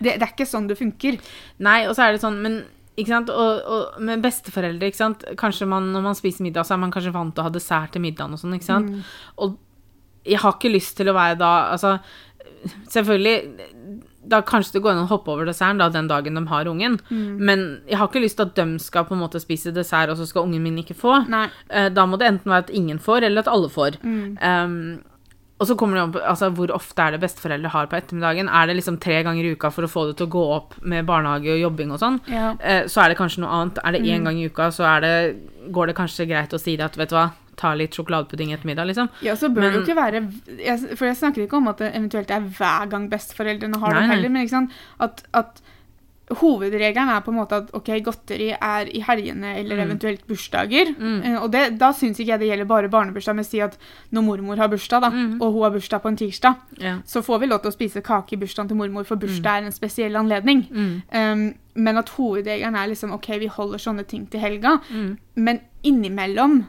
Det, 0.00 0.16
det 0.16 0.22
er 0.22 0.34
ikke 0.34 0.48
sånn 0.48 0.68
det 0.70 0.78
funker. 0.80 1.18
Nei, 1.58 1.86
og 1.86 1.94
så 1.96 2.06
er 2.06 2.16
det 2.16 2.22
sånn, 2.24 2.40
men 2.42 2.62
ikke 2.96 3.12
sant? 3.12 3.30
Og, 3.32 3.60
og 3.64 4.00
med 4.04 4.22
besteforeldre, 4.24 4.90
ikke 4.90 5.00
sant? 5.00 5.24
Kanskje 5.40 5.68
man, 5.70 5.92
når 5.94 6.02
man 6.10 6.18
spiser 6.18 6.44
middag, 6.46 6.66
så 6.68 6.76
er 6.76 6.82
man 6.82 6.92
kanskje 6.94 7.14
vant 7.14 7.34
til 7.36 7.44
å 7.44 7.48
ha 7.48 7.54
dessert 7.54 7.92
til 7.94 8.04
middagen 8.04 8.36
og 8.36 8.40
sånn, 8.40 8.56
ikke 8.56 8.68
sant? 8.68 8.90
Mm. 8.90 9.04
Og 9.44 9.58
jeg 10.28 10.40
har 10.42 10.56
ikke 10.56 10.72
lyst 10.72 10.98
til 10.98 11.08
å 11.08 11.16
være 11.16 11.38
da, 11.40 11.52
altså, 11.72 11.94
selvfølgelig, 12.92 13.68
da 14.26 14.42
kanskje 14.42 14.72
det 14.74 14.82
går 14.82 14.90
an 14.92 15.06
å 15.06 15.08
hoppe 15.08 15.28
over 15.32 15.46
desserten 15.46 15.78
da, 15.78 15.88
den 15.88 16.06
dagen 16.08 16.34
de 16.34 16.46
har 16.46 16.64
ungen, 16.66 16.98
Mm. 17.10 17.38
men 17.40 17.80
jeg 17.88 17.96
har 17.98 18.08
ikke 18.08 18.20
lyst 18.22 18.36
til 18.36 18.46
at 18.46 18.54
de 18.54 18.78
skal 18.78 19.04
på 19.04 19.12
en 19.16 19.20
måte 19.20 19.40
spise 19.40 19.72
dessert, 19.72 20.10
og 20.10 20.16
så 20.18 20.26
skal 20.26 20.42
ungen 20.44 20.62
min 20.62 20.76
ikke 20.78 20.94
få. 20.94 21.24
Eh, 21.70 21.88
Da 21.88 22.04
må 22.06 22.18
det 22.18 22.28
enten 22.28 22.50
være 22.52 22.64
at 22.68 22.70
ingen 22.70 22.98
får, 22.98 23.22
eller 23.24 23.40
at 23.40 23.48
alle 23.48 23.68
får. 23.68 23.96
Mm. 24.02 24.36
Um, 24.42 25.02
og 25.60 25.66
så 25.66 25.76
kommer 25.76 25.94
det 25.96 26.02
om 26.02 26.12
altså, 26.24 26.48
hvor 26.54 26.70
ofte 26.72 26.98
er 27.02 27.10
det 27.12 27.20
besteforeldre 27.20 27.68
har 27.68 27.86
på 27.86 27.96
ettermiddagen. 27.96 28.48
Er 28.48 28.66
det 28.66 28.76
liksom 28.76 28.98
tre 28.98 29.22
ganger 29.22 29.44
i 29.44 29.52
uka 29.52 29.70
for 29.70 29.82
å 29.84 29.90
få 29.92 30.06
det 30.08 30.16
til 30.16 30.26
å 30.26 30.30
gå 30.30 30.44
opp 30.56 30.74
med 30.82 31.04
barnehage 31.04 31.52
og 31.52 31.60
jobbing 31.60 31.90
og 31.92 31.98
sånn, 32.00 32.20
Ja. 32.28 32.54
eh, 32.60 32.84
så 32.84 33.04
er 33.04 33.08
det 33.10 33.18
kanskje 33.18 33.40
noe 33.40 33.50
annet. 33.50 33.78
Er 33.84 33.92
det 33.92 34.00
én 34.02 34.20
Mm. 34.20 34.24
gang 34.24 34.36
i 34.38 34.46
uka, 34.48 34.68
så 34.70 34.84
er 34.96 35.00
det, 35.00 35.72
går 35.72 35.86
det 35.88 35.96
kanskje 35.96 36.26
greit 36.28 36.48
å 36.52 36.58
si 36.60 36.76
det 36.76 36.84
at 36.84 36.96
vet 36.96 37.08
du 37.10 37.14
hva, 37.16 37.30
ta 37.60 37.74
litt 37.76 37.92
sjokoladepudding 37.98 38.54
etter 38.56 38.66
middag, 38.70 38.88
liksom. 38.90 39.10
Ja, 39.26 39.34
så 39.36 39.50
bør 39.52 39.68
det 39.68 39.74
jo 39.74 39.82
ikke 39.84 39.98
være 40.00 40.22
jeg, 40.58 40.96
For 40.96 41.06
jeg 41.10 41.16
snakker 41.20 41.44
ikke 41.44 41.58
om 41.60 41.68
at 41.68 41.82
det 41.84 41.92
eventuelt 41.94 42.30
er 42.32 42.40
hver 42.56 42.88
gang 42.90 43.10
besteforeldrene 43.12 43.78
har 43.82 43.92
Nei, 43.94 44.00
det 44.06 44.14
heller, 44.14 44.32
men 44.32 44.46
ikke 44.46 44.56
sant? 44.56 44.72
At, 45.00 45.22
at 45.36 45.60
hovedregelen 46.30 47.08
er 47.10 47.22
på 47.26 47.32
en 47.32 47.38
måte 47.40 47.56
at 47.58 47.70
ok, 47.74 47.88
godteri 48.06 48.52
er 48.54 48.86
i 48.94 49.00
helgene 49.02 49.56
eller 49.58 49.76
Mm. 49.80 49.82
eventuelt 49.90 50.20
bursdager. 50.28 50.92
Mm. 50.96 51.22
Eh, 51.24 51.42
Og 51.42 51.50
det, 51.50 51.76
da 51.78 51.88
syns 51.92 52.20
ikke 52.20 52.30
jeg 52.30 52.38
det 52.38 52.48
gjelder 52.50 52.68
bare 52.70 52.88
barnebursdag, 52.88 53.34
men 53.34 53.44
si 53.44 53.58
at 53.60 53.76
når 54.12 54.22
mormor 54.22 54.56
har 54.56 54.68
bursdag, 54.68 55.00
da, 55.02 55.10
Mm. 55.10 55.40
og 55.42 55.52
hun 55.52 55.62
har 55.62 55.70
bursdag 55.72 56.02
på 56.02 56.08
en 56.08 56.16
tirsdag, 56.16 56.54
Ja. 56.78 56.98
så 57.04 57.20
får 57.22 57.40
vi 57.40 57.46
lov 57.46 57.62
til 57.62 57.70
å 57.72 57.74
spise 57.74 58.00
kake 58.02 58.32
i 58.34 58.36
bursdagen 58.36 58.68
til 58.68 58.76
mormor, 58.76 59.04
for 59.04 59.16
bursdag 59.16 59.46
er 59.62 59.66
en 59.66 59.72
spesiell 59.72 60.14
anledning. 60.14 60.68
Mm. 60.70 61.02
Um, 61.12 61.54
men 61.74 61.96
at 61.98 62.08
hovedregelen 62.10 62.76
er 62.76 62.86
liksom 62.88 63.12
ok, 63.12 63.26
vi 63.40 63.46
holder 63.48 63.78
sånne 63.78 64.06
ting 64.06 64.26
til 64.30 64.38
helga, 64.40 64.80
Mm. 64.88 65.18
men 65.34 65.60
innimellom 65.82 66.66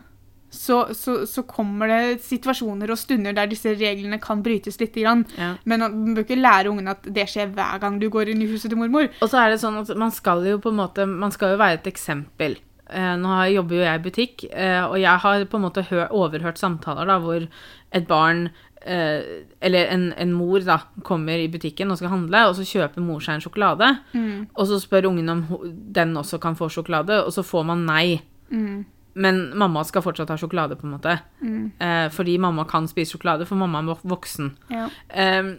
så, 0.52 0.82
så, 0.94 1.22
så 1.26 1.46
kommer 1.48 1.88
det 1.88 2.22
situasjoner 2.28 2.92
og 2.92 3.00
stunder 3.00 3.36
der 3.36 3.48
disse 3.50 3.72
reglene 3.80 4.20
kan 4.22 4.44
brytes 4.44 4.80
litt. 4.82 4.92
Grann. 4.92 5.24
Ja. 5.38 5.54
Men 5.64 5.86
man 5.86 6.16
bør 6.16 6.26
ikke 6.26 6.36
lære 6.36 6.72
ungene 6.74 6.92
at 6.98 7.06
det 7.08 7.24
skjer 7.32 7.54
hver 7.56 7.80
gang 7.80 8.02
du 8.02 8.10
går 8.12 8.34
inn 8.34 8.44
i 8.44 8.50
huset 8.52 8.68
til 8.70 8.80
mormor. 8.80 9.08
Og 9.24 9.32
så 9.32 9.40
er 9.40 9.54
det 9.54 9.62
sånn 9.62 9.80
at 9.80 9.94
man 9.98 10.12
skal 10.12 10.44
jo 10.46 10.60
på 10.62 10.74
en 10.74 10.82
måte 10.82 11.08
Man 11.08 11.32
skal 11.32 11.54
jo 11.54 11.62
være 11.62 11.80
et 11.80 11.88
eksempel. 11.94 12.58
Eh, 12.92 13.14
nå 13.22 13.38
jobber 13.54 13.78
jo 13.78 13.86
jeg 13.86 14.00
i 14.00 14.04
butikk, 14.04 14.44
eh, 14.52 14.82
og 14.84 14.98
jeg 15.00 15.24
har 15.24 15.46
på 15.48 15.60
en 15.60 15.64
måte 15.64 15.86
hø 15.88 16.04
overhørt 16.10 16.60
samtaler 16.60 17.08
da, 17.08 17.16
hvor 17.24 17.46
et 17.96 18.08
barn 18.10 18.50
eh, 18.84 19.46
eller 19.64 19.92
en, 19.94 20.10
en 20.20 20.34
mor 20.36 20.60
da, 20.68 20.82
kommer 21.08 21.40
i 21.40 21.48
butikken 21.52 21.94
og 21.94 22.02
skal 22.02 22.12
handle, 22.12 22.44
og 22.50 22.58
så 22.58 22.68
kjøper 22.68 23.06
mor 23.06 23.24
seg 23.24 23.38
en 23.38 23.46
sjokolade. 23.46 23.94
Mm. 24.12 24.50
Og 24.52 24.68
så 24.68 24.82
spør 24.84 25.08
ungen 25.14 25.32
om 25.32 25.46
den 25.72 26.18
også 26.20 26.42
kan 26.44 26.60
få 26.60 26.68
sjokolade, 26.74 27.22
og 27.24 27.32
så 27.32 27.46
får 27.48 27.70
man 27.72 27.86
nei. 27.88 28.20
Mm. 28.52 28.84
Men 29.14 29.42
mamma 29.58 29.84
skal 29.84 30.02
fortsatt 30.06 30.30
ha 30.32 30.38
sjokolade, 30.40 30.78
på 30.80 30.88
en 30.88 30.94
måte. 30.96 31.18
Mm. 31.42 31.72
Eh, 31.80 32.06
fordi 32.16 32.38
mamma 32.40 32.64
kan 32.70 32.88
spise 32.88 33.12
sjokolade, 33.18 33.46
for 33.48 33.56
mamma 33.60 33.82
er 33.84 33.98
voksen. 34.08 34.54
Ja. 34.72 34.86
Eh, 35.10 35.56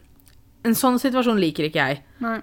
en 0.65 0.75
sånn 0.79 0.99
situasjon 1.03 1.41
liker 1.43 1.69
ikke 1.69 1.83
jeg. 1.83 2.03
Nei. 2.23 2.39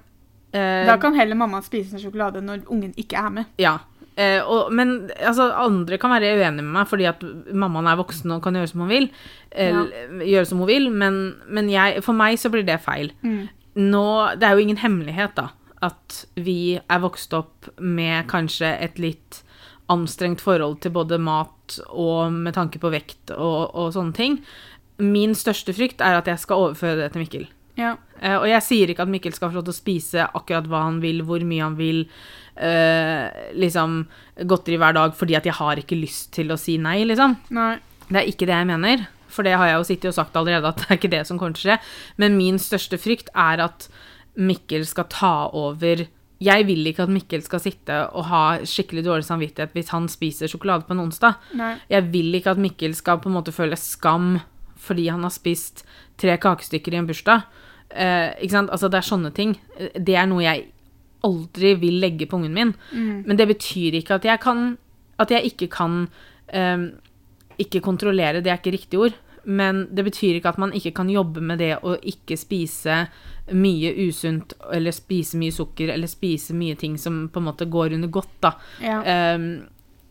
Eh, 0.53 0.85
Da 0.85 0.97
kan 1.01 1.15
heller 1.15 1.35
mamma 1.35 1.61
spise 1.61 1.93
en 1.95 2.01
sjokolade 2.03 2.41
når 2.41 2.65
ungen 2.69 2.93
ikke 2.97 3.17
er 3.17 3.29
med. 3.29 3.45
Ja. 3.57 3.77
Eh, 4.19 4.41
og, 4.43 4.71
men 4.75 5.09
altså, 5.23 5.47
andre 5.55 5.97
kan 5.97 6.11
være 6.11 6.33
uenige 6.35 6.61
med 6.65 6.73
meg 6.75 6.87
fordi 6.91 7.05
at 7.07 7.21
mammaen 7.55 7.87
er 7.87 7.95
voksen 8.01 8.33
og 8.35 8.41
kan 8.43 8.57
gjøre 8.57 8.67
som 8.67 8.81
hun 8.83 8.89
vil. 8.91 9.09
Eller, 9.51 9.93
Gjøre 10.27 10.45
som 10.49 10.59
hun 10.59 10.67
vil, 10.67 10.89
men, 10.91 11.21
men 11.47 11.69
jeg, 11.71 12.03
for 12.03 12.13
meg 12.17 12.37
så 12.41 12.51
blir 12.51 12.65
det 12.67 12.81
feil. 12.83 13.13
Mm. 13.23 13.47
Nå, 13.79 14.05
det 14.35 14.43
er 14.49 14.57
jo 14.57 14.65
ingen 14.65 14.81
hemmelighet, 14.81 15.37
da, 15.39 15.47
at 15.85 16.25
vi 16.35 16.75
er 16.81 16.99
vokst 16.99 17.33
opp 17.37 17.69
med 17.79 18.27
kanskje 18.27 18.73
et 18.83 18.99
litt 18.99 19.39
anstrengt 19.89 20.41
forhold 20.43 20.79
til 20.83 20.93
både 20.95 21.19
mat 21.21 21.79
og 21.89 22.33
med 22.33 22.55
tanke 22.57 22.81
på 22.81 22.91
vekt 22.93 23.33
og, 23.35 23.71
og 23.73 23.93
sånne 23.95 24.15
ting. 24.15 24.39
Min 24.99 25.35
største 25.37 25.73
frykt 25.75 26.03
er 26.03 26.19
at 26.19 26.27
jeg 26.29 26.41
skal 26.41 26.67
overføre 26.67 26.99
det 27.01 27.13
til 27.13 27.23
Mikkel. 27.23 27.47
Ja. 27.79 27.95
Uh, 28.19 28.41
og 28.41 28.47
jeg 28.51 28.65
sier 28.65 28.91
ikke 28.91 29.05
at 29.05 29.11
Mikkel 29.11 29.35
skal 29.35 29.51
få 29.51 29.59
lov 29.59 29.67
til 29.69 29.75
å 29.75 29.79
spise 29.79 30.25
akkurat 30.27 30.67
hva 30.69 30.83
han 30.89 30.99
vil, 31.03 31.21
hvor 31.27 31.43
mye 31.47 31.63
han 31.63 31.77
vil, 31.79 32.03
uh, 32.59 33.29
liksom 33.55 34.01
godteri 34.49 34.79
hver 34.81 34.97
dag, 34.97 35.15
fordi 35.15 35.37
at 35.39 35.47
jeg 35.47 35.57
har 35.61 35.79
ikke 35.79 35.99
lyst 35.99 36.33
til 36.35 36.51
å 36.51 36.59
si 36.59 36.77
nei, 36.81 37.01
liksom. 37.07 37.37
Nei. 37.55 37.77
Det 38.09 38.21
er 38.21 38.29
ikke 38.31 38.49
det 38.49 38.57
jeg 38.57 38.69
mener, 38.71 39.07
for 39.29 39.45
det 39.45 39.55
har 39.61 39.69
jeg 39.69 39.77
jo 39.77 39.87
sittet 39.87 40.11
og 40.11 40.17
sagt 40.17 40.37
allerede 40.39 40.71
at 40.71 40.79
det 40.81 40.87
er 40.89 40.99
ikke 40.99 41.13
det 41.13 41.25
som 41.29 41.39
kommer 41.39 41.55
til 41.55 41.69
å 41.69 41.71
skje. 41.71 41.81
Men 42.21 42.37
min 42.39 42.57
største 42.61 42.99
frykt 42.99 43.29
er 43.37 43.61
at 43.69 43.87
Mikkel 44.39 44.85
skal 44.89 45.07
ta 45.11 45.33
over 45.55 46.07
Jeg 46.39 46.65
vil 46.69 46.87
ikke 46.87 47.03
at 47.03 47.11
Mikkel 47.11 47.41
skal 47.43 47.59
sitte 47.59 47.95
og 48.15 48.29
ha 48.29 48.43
skikkelig 48.63 49.03
dårlig 49.03 49.27
samvittighet 49.27 49.73
hvis 49.75 49.91
han 49.91 50.07
spiser 50.11 50.51
sjokolade 50.51 50.87
på 50.87 50.95
en 50.95 51.03
onsdag. 51.03 51.35
Nei. 51.59 51.73
Jeg 51.91 52.07
vil 52.13 52.37
ikke 52.39 52.53
at 52.55 52.61
Mikkel 52.63 52.95
skal 52.95 53.19
på 53.19 53.31
en 53.31 53.35
måte 53.35 53.55
føle 53.55 53.75
skam 53.79 54.37
fordi 54.79 55.09
han 55.11 55.25
har 55.25 55.33
spist 55.35 55.83
tre 56.19 56.37
kakestykker 56.39 56.95
i 56.95 57.01
en 57.01 57.09
bursdag. 57.09 57.43
Eh, 57.89 58.31
ikke 58.45 58.55
sant? 58.55 58.71
Altså, 58.71 58.87
det 58.87 59.01
er 59.01 59.09
sånne 59.09 59.31
ting. 59.35 59.55
Det 59.77 60.15
er 60.15 60.29
noe 60.29 60.45
jeg 60.45 60.69
aldri 61.27 61.73
vil 61.81 61.99
legge 61.99 62.29
på 62.29 62.39
ungen 62.39 62.55
min. 62.55 62.73
Mm. 62.93 63.25
Men 63.27 63.39
det 63.39 63.49
betyr 63.49 63.99
ikke 63.99 64.19
at 64.19 64.27
jeg 64.27 64.39
kan 64.43 64.77
At 65.19 65.31
jeg 65.31 65.51
ikke 65.51 65.67
kan 65.67 66.07
eh, 66.47 66.95
Ikke 67.59 67.81
kontrollere, 67.83 68.39
det 68.39 68.47
er 68.47 68.61
ikke 68.61 68.77
riktig 68.77 68.99
ord. 68.99 69.17
Men 69.43 69.87
det 69.91 70.05
betyr 70.05 70.37
ikke 70.37 70.53
at 70.53 70.57
man 70.57 70.73
ikke 70.73 70.91
kan 70.91 71.09
jobbe 71.09 71.41
med 71.41 71.59
det 71.59 71.79
å 71.83 71.97
ikke 71.97 72.37
spise 72.37 73.07
mye 73.55 73.91
usunt, 74.07 74.53
eller 74.73 74.91
spise 74.95 75.37
mye 75.39 75.51
sukker, 75.55 75.89
eller 75.93 76.07
spise 76.07 76.53
mye 76.57 76.75
ting 76.79 76.97
som 76.97 77.27
på 77.33 77.41
en 77.41 77.49
måte 77.49 77.65
går 77.69 77.93
under 77.97 78.07
godt, 78.13 78.31
da. 78.41 78.53
Ja. 78.83 79.01
Um, 79.35 79.67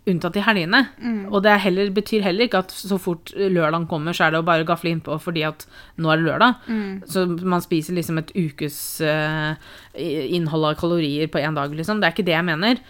unntatt 0.09 0.39
i 0.41 0.41
helgene. 0.41 0.79
Mm. 1.05 1.27
Og 1.29 1.43
det 1.45 1.51
er 1.53 1.61
heller, 1.67 1.91
betyr 1.93 2.23
heller 2.25 2.47
ikke 2.47 2.63
at 2.65 2.71
så 2.73 2.97
fort 2.97 3.29
lørdagen 3.37 3.85
kommer, 3.91 4.17
så 4.17 4.25
er 4.25 4.33
det 4.33 4.39
å 4.41 4.47
bare 4.47 4.65
gafle 4.65 4.89
innpå 4.95 5.19
fordi 5.21 5.43
at 5.45 5.67
nå 6.01 6.09
er 6.09 6.17
det 6.23 6.25
lørdag. 6.31 6.63
Mm. 6.65 6.95
Så 7.05 7.27
man 7.45 7.61
spiser 7.61 7.93
liksom 7.99 8.23
et 8.23 8.33
ukes 8.33 8.79
uh, 9.05 9.53
innhold 9.99 10.71
av 10.71 10.79
kalorier 10.81 11.29
på 11.29 11.43
én 11.45 11.59
dag, 11.59 11.75
liksom. 11.77 12.01
Det 12.01 12.09
er 12.09 12.17
ikke 12.17 12.25
det 12.31 12.37
jeg 12.39 12.47
mener. 12.49 12.81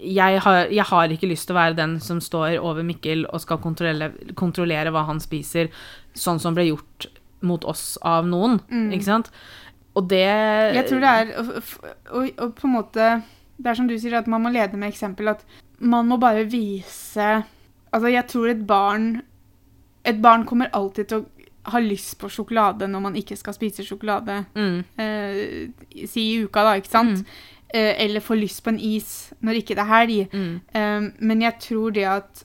Jeg 0.00 0.40
har, 0.40 0.70
jeg 0.72 0.86
har 0.88 1.12
ikke 1.12 1.28
lyst 1.28 1.48
til 1.50 1.56
å 1.56 1.60
være 1.60 1.76
den 1.82 1.98
som 2.00 2.20
står 2.22 2.56
over 2.62 2.86
Mikkel 2.86 3.26
og 3.26 3.42
skal 3.44 3.60
kontrollere, 3.60 4.32
kontrollere 4.38 4.92
hva 4.94 5.04
han 5.10 5.20
spiser, 5.20 5.68
sånn 6.16 6.40
som 6.40 6.56
ble 6.56 6.70
gjort 6.70 7.10
mot 7.44 7.64
oss 7.68 7.98
av 8.00 8.24
noen, 8.24 8.60
Mm. 8.72 8.86
ikke 8.96 9.04
sant? 9.04 9.26
Og 9.96 10.08
det 10.08 10.74
Jeg 10.74 10.86
tror 10.88 11.00
det 11.00 11.08
er 11.08 11.26
å- 12.10 12.50
på 12.52 12.64
en 12.68 12.72
måte 12.74 13.22
Det 13.58 13.66
er 13.70 13.74
som 13.74 13.86
du 13.86 13.94
sier, 13.98 14.14
at 14.18 14.26
man 14.26 14.42
må 14.42 14.50
lede 14.52 14.74
med 14.76 14.90
eksempel. 14.92 15.28
At 15.30 15.44
man 15.78 16.08
må 16.08 16.18
bare 16.18 16.44
vise 16.50 17.44
Altså, 17.92 18.08
jeg 18.10 18.26
tror 18.26 18.48
et 18.50 18.66
barn 18.66 19.22
Et 20.04 20.20
barn 20.20 20.44
kommer 20.44 20.68
alltid 20.72 21.08
til 21.08 21.18
å 21.20 21.26
ha 21.70 21.78
lyst 21.80 22.18
på 22.20 22.28
sjokolade 22.28 22.86
når 22.90 23.00
man 23.00 23.14
ikke 23.16 23.36
skal 23.38 23.54
spise 23.54 23.84
sjokolade. 23.86 24.44
mm, 24.54 24.84
Eh, 24.98 26.06
si 26.06 26.20
i 26.34 26.42
uka, 26.44 26.62
da, 26.62 26.74
ikke 26.76 26.90
sant? 26.90 27.18
Mm. 27.20 27.26
Eh, 27.74 27.94
eller 28.04 28.20
få 28.20 28.34
lyst 28.38 28.62
på 28.64 28.68
en 28.68 28.78
is 28.78 29.32
når 29.42 29.62
ikke 29.62 29.74
det 29.74 29.78
er 29.78 29.94
helg. 29.94 30.28
mm, 30.32 30.60
Eh, 30.74 31.10
men 31.20 31.40
jeg 31.40 31.58
tror 31.60 31.90
det 31.92 32.04
at 32.04 32.44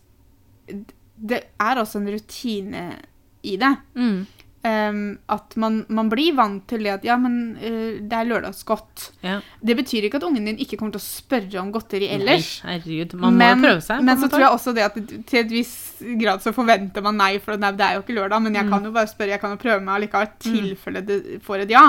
Det 1.21 1.43
er 1.59 1.75
også 1.75 1.97
en 1.99 2.07
rutine 2.13 2.95
i 3.43 3.57
det. 3.57 3.77
mm, 3.95 4.25
Um, 4.59 5.17
at 5.31 5.53
man, 5.55 5.85
man 5.87 6.09
blir 6.11 6.33
vant 6.35 6.65
til 6.67 6.83
det 6.83 6.91
at 6.97 7.05
ja, 7.07 7.15
men 7.15 7.53
uh, 7.61 8.01
det 8.03 8.11
er 8.17 8.25
lørdagsgodt. 8.27 9.05
ja. 9.23 9.37
Det 9.63 9.75
betyr 9.79 10.03
ikke 10.09 10.19
at 10.19 10.25
ungen 10.27 10.49
din 10.49 10.59
ikke 10.59 10.75
kommer 10.75 10.91
til 10.97 10.99
å 10.99 11.05
spørre 11.05 11.61
om 11.61 11.69
godteri 11.71 12.09
ellers. 12.11 12.49
Nei, 12.65 12.73
herregud. 12.75 13.15
Man 13.21 13.37
må 13.37 13.39
men, 13.39 13.63
prøve 13.63 13.85
seg. 13.85 14.03
men 14.03 14.19
så 14.19 14.27
tror 14.27 14.43
jeg 14.43 14.57
også 14.57 14.73
det 14.75 14.83
at 14.83 14.99
til 14.99 15.39
et 15.45 15.53
viss 15.53 15.71
grad 16.19 16.43
så 16.43 16.51
forventer 16.51 17.05
man 17.07 17.15
nei, 17.21 17.37
for 17.39 17.55
nei, 17.55 17.71
det 17.79 17.87
er 17.87 17.95
jo 17.95 18.03
ikke 18.03 18.17
lørdag, 18.19 18.43
men 18.43 18.59
jeg 18.59 18.67
Mm. 18.67 18.73
kan 18.75 18.83
jo 18.83 18.91
bare 18.99 19.07
spørre, 19.13 19.31
jeg 19.31 19.39
kan 19.45 19.55
jo 19.55 19.61
prøve 19.63 19.79
meg 19.79 19.95
allikevel, 19.95 20.27
i 20.27 20.43
tilfelle 20.49 21.05
det 21.07 21.21
får 21.47 21.63
et 21.63 21.71
ja. 21.77 21.85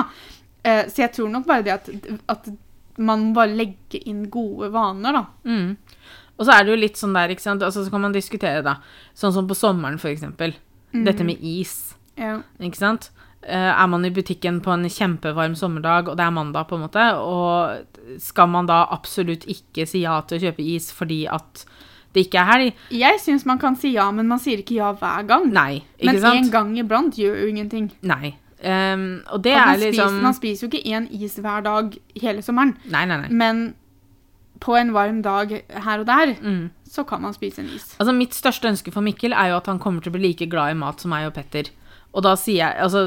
Uh, 0.63 0.83
så 0.87 1.03
jeg 1.03 1.11
tror 1.19 1.29
nok 1.35 1.45
bare 1.51 1.67
det 1.67 1.73
at, 1.75 1.89
at 2.31 2.49
man 3.03 3.33
bare 3.35 3.51
legge 3.51 3.99
inn 4.07 4.29
gode 4.31 4.71
vaner, 4.71 5.11
da. 5.19 5.25
Mm. 5.43 5.75
Og 6.39 6.45
så 6.47 6.55
er 6.55 6.63
det 6.63 6.71
jo 6.71 6.79
litt 6.87 6.95
sånn 6.95 7.13
der, 7.19 7.35
ikke 7.35 7.43
sant. 7.43 7.61
Altså, 7.67 7.83
så 7.83 7.91
kan 7.91 8.01
man 8.07 8.15
diskutere, 8.15 8.63
da. 8.63 8.77
Sånn 9.13 9.33
som 9.35 9.43
på 9.49 9.59
sommeren, 9.59 9.99
for 9.99 10.07
eksempel. 10.09 10.55
Mm. 10.95 11.03
Dette 11.05 11.27
med 11.27 11.43
is. 11.43 11.97
Ja. 12.17 12.41
Ikke 12.59 12.77
sant? 12.77 13.11
Eh, 13.43 13.71
er 13.71 13.87
man 13.89 14.05
i 14.05 14.11
butikken 14.13 14.59
på 14.61 14.69
en 14.73 14.83
kjempevarm 14.85 15.55
sommerdag, 15.57 16.09
og 16.11 16.17
det 16.17 16.25
er 16.25 16.33
mandag, 16.35 16.67
på 16.69 16.75
en 16.77 16.83
måte, 16.85 17.05
og 17.17 18.19
skal 18.21 18.47
man 18.53 18.67
da 18.69 18.83
absolutt 18.93 19.47
ikke 19.49 19.87
si 19.89 20.03
ja 20.03 20.19
til 20.21 20.37
å 20.37 20.43
kjøpe 20.43 20.65
is 20.75 20.91
fordi 20.93 21.23
at 21.31 21.65
det 22.13 22.27
ikke 22.27 22.37
er 22.43 22.49
helg? 22.51 22.73
Jeg 22.91 23.19
syns 23.23 23.45
man 23.47 23.57
kan 23.57 23.75
si 23.79 23.93
ja, 23.95 24.11
men 24.11 24.27
man 24.27 24.39
sier 24.43 24.61
ikke 24.61 24.75
ja 24.77 24.91
hver 24.93 25.25
gang. 25.25 25.49
Nei, 25.55 25.81
ikke 25.97 26.11
men 26.11 26.21
sant? 26.21 26.37
en 26.45 26.51
gang 26.53 26.77
iblant 26.77 27.17
gjør 27.17 27.39
jo 27.41 27.47
ingenting. 27.55 27.89
Nei. 28.03 28.35
Um, 28.61 29.23
og 29.33 29.41
det 29.41 29.55
er 29.57 29.71
liksom 29.81 30.11
spiser, 30.11 30.21
man 30.21 30.35
spiser 30.37 30.67
jo 30.67 30.69
ikke 30.69 30.91
én 30.93 31.07
is 31.23 31.39
hver 31.41 31.63
dag 31.65 31.95
hele 32.21 32.43
sommeren. 32.45 32.75
Nei, 32.93 33.05
nei, 33.09 33.17
nei. 33.23 33.29
Men 33.33 33.63
på 34.61 34.75
en 34.77 34.91
varm 34.93 35.23
dag 35.25 35.63
her 35.65 35.99
og 36.03 36.05
der, 36.05 36.35
Mm. 36.43 36.69
så 36.85 37.03
kan 37.07 37.21
man 37.23 37.33
spise 37.33 37.59
en 37.63 37.71
is. 37.73 37.95
Altså, 37.97 38.13
mitt 38.13 38.35
største 38.37 38.69
ønske 38.69 38.91
for 38.93 39.01
Mikkel 39.01 39.33
er 39.33 39.49
jo 39.49 39.55
at 39.57 39.65
han 39.65 39.79
kommer 39.79 40.01
til 40.03 40.11
å 40.11 40.13
bli 40.19 40.27
like 40.27 40.45
glad 40.45 40.75
i 40.75 40.77
mat 40.77 41.01
som 41.01 41.09
meg 41.09 41.25
og 41.25 41.33
Petter. 41.33 41.71
Og 42.13 42.23
da 42.25 42.33
sier 42.35 42.57
jeg 42.59 42.75
Altså, 42.83 43.01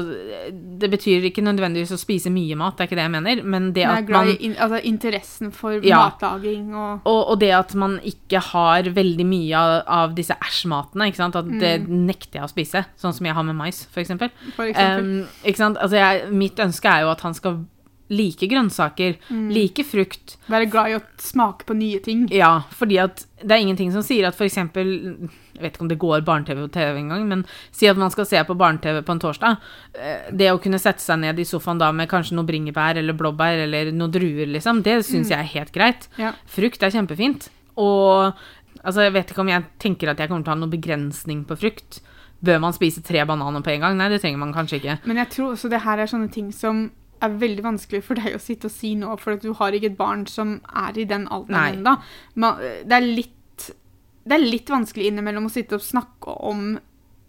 det 0.81 0.89
betyr 0.89 1.27
ikke 1.29 1.43
nødvendigvis 1.45 1.91
å 1.93 1.99
spise 2.01 2.31
mye 2.33 2.55
mat, 2.57 2.75
det 2.77 2.81
er 2.83 2.87
ikke 2.89 2.97
det 2.97 3.03
jeg 3.05 3.13
mener, 3.13 3.43
men 3.43 3.67
det 3.75 3.83
at 3.85 4.09
man 4.09 4.31
in, 4.39 4.55
altså, 4.57 4.79
interessen 4.83 5.51
for 5.53 5.77
Ja. 5.85 5.99
matlaging 6.09 6.73
og 6.73 7.01
Og, 7.05 7.19
og 7.29 7.39
det 7.39 7.51
at 7.53 7.75
man 7.75 7.99
ikke 8.03 8.39
har 8.41 8.83
veldig 8.83 9.25
mye 9.29 9.53
av, 9.55 9.83
av 9.87 10.15
disse 10.15 10.33
æsjmatene, 10.41 11.07
ikke 11.11 11.21
sant, 11.21 11.35
at 11.35 11.45
det 11.59 11.87
nekter 11.87 12.39
jeg 12.41 12.43
å 12.47 12.49
spise, 12.49 12.85
sånn 12.97 13.13
som 13.13 13.25
jeg 13.29 13.35
har 13.35 13.43
med 13.43 13.55
mais, 13.55 13.85
for 13.85 14.01
eksempel. 14.01 14.29
for 14.55 14.65
eksempel. 14.65 15.05
Um, 15.21 15.27
ikke 15.45 15.57
sant, 15.61 15.77
altså 15.77 15.95
jeg, 16.01 16.31
mitt 16.33 16.55
ønske 16.57 16.85
er 16.89 17.01
jo 17.05 17.11
at 17.13 17.21
han 17.21 17.33
skal 17.37 17.65
like 18.09 18.47
grønnsaker, 18.49 19.15
Mm. 19.29 19.51
like 19.53 19.83
frukt, 19.83 20.37
Være 20.49 20.69
glad 20.69 20.89
i 20.91 20.97
å 20.97 21.01
smake 21.17 21.65
på 21.65 21.75
nye 21.75 21.99
ting. 21.99 22.27
ja, 22.29 22.59
fordi 22.71 22.99
at 23.01 23.25
det 23.41 23.51
er 23.51 23.61
ingenting 23.65 23.91
som 23.91 24.01
sier 24.01 24.27
at 24.27 24.35
for 24.35 24.45
eksempel, 24.45 25.29
jeg 25.55 25.63
vet 25.63 25.77
ikke 25.77 25.85
om 25.85 25.91
det 25.91 25.99
går 26.01 26.23
barne-TV 26.27 26.61
på 26.65 26.71
TV 26.75 26.99
engang, 26.99 27.27
men 27.29 27.43
si 27.75 27.87
at 27.87 27.99
man 27.99 28.11
skal 28.13 28.27
se 28.27 28.41
på 28.43 28.57
barne-TV 28.59 29.01
på 29.07 29.15
en 29.15 29.21
torsdag, 29.23 29.61
eh, 29.95 30.31
det 30.35 30.51
å 30.51 30.59
kunne 30.61 30.81
sette 30.81 31.03
seg 31.03 31.21
ned 31.23 31.39
i 31.39 31.47
sofaen 31.47 31.79
da 31.79 31.91
med 31.95 32.11
kanskje 32.11 32.35
noe 32.35 32.47
bringebær 32.47 32.99
eller 32.99 33.15
blåbær 33.17 33.63
eller 33.63 33.93
noen 33.95 34.11
druer, 34.11 34.49
liksom, 34.51 34.83
det 34.85 34.99
synes 35.07 35.31
jeg 35.31 35.39
er 35.39 35.53
helt 35.55 35.71
greit. 35.75 36.09
Ja. 36.19 36.33
Frukt 36.51 36.83
er 36.83 36.91
kjempefint. 36.93 37.47
Og 37.79 38.35
altså, 38.83 39.07
jeg 39.07 39.15
vet 39.15 39.31
ikke 39.31 39.45
om 39.45 39.53
jeg 39.53 39.65
tenker 39.81 40.11
at 40.11 40.19
jeg 40.19 40.31
kommer 40.31 40.43
til 40.43 40.53
å 40.53 40.55
ha 40.55 40.61
noen 40.63 40.75
begrensning 40.75 41.45
på 41.47 41.57
frukt. 41.59 42.01
Bør 42.45 42.59
man 42.61 42.75
spise 42.75 43.03
tre 43.05 43.23
bananer 43.25 43.63
på 43.63 43.71
en 43.73 43.87
gang? 43.87 43.97
Nei, 43.97 44.11
det 44.11 44.19
trenger 44.23 44.43
man 44.43 44.53
kanskje 44.55 44.81
ikke. 44.81 44.99
Men 45.07 45.23
jeg 45.23 45.31
tror 45.37 45.55
også 45.55 45.71
det 45.71 45.81
her 45.85 46.03
er 46.03 46.11
sånne 46.11 46.31
ting 46.33 46.51
som 46.55 46.89
er 47.23 47.37
veldig 47.39 47.63
vanskelig 47.63 48.03
for 48.05 48.19
deg 48.19 48.35
å 48.35 48.41
sitte 48.43 48.67
og 48.69 48.73
si 48.75 48.91
nå, 48.99 49.13
for 49.21 49.39
du 49.39 49.53
har 49.57 49.75
ikke 49.75 49.93
et 49.93 49.97
barn 49.97 50.25
som 50.29 50.57
er 50.75 50.99
i 50.99 51.07
den 51.09 51.29
alderen 51.31 51.79
ennå. 51.79 51.95
Det 52.83 52.97
er 52.97 53.07
litt 53.07 53.34
Det 54.25 54.35
er 54.39 54.43
litt 54.45 54.69
vanskelig 54.73 55.07
innimellom 55.11 55.45
å 55.47 55.53
sitte 55.53 55.77
og 55.77 55.85
snakke 55.85 56.33
om 56.49 56.75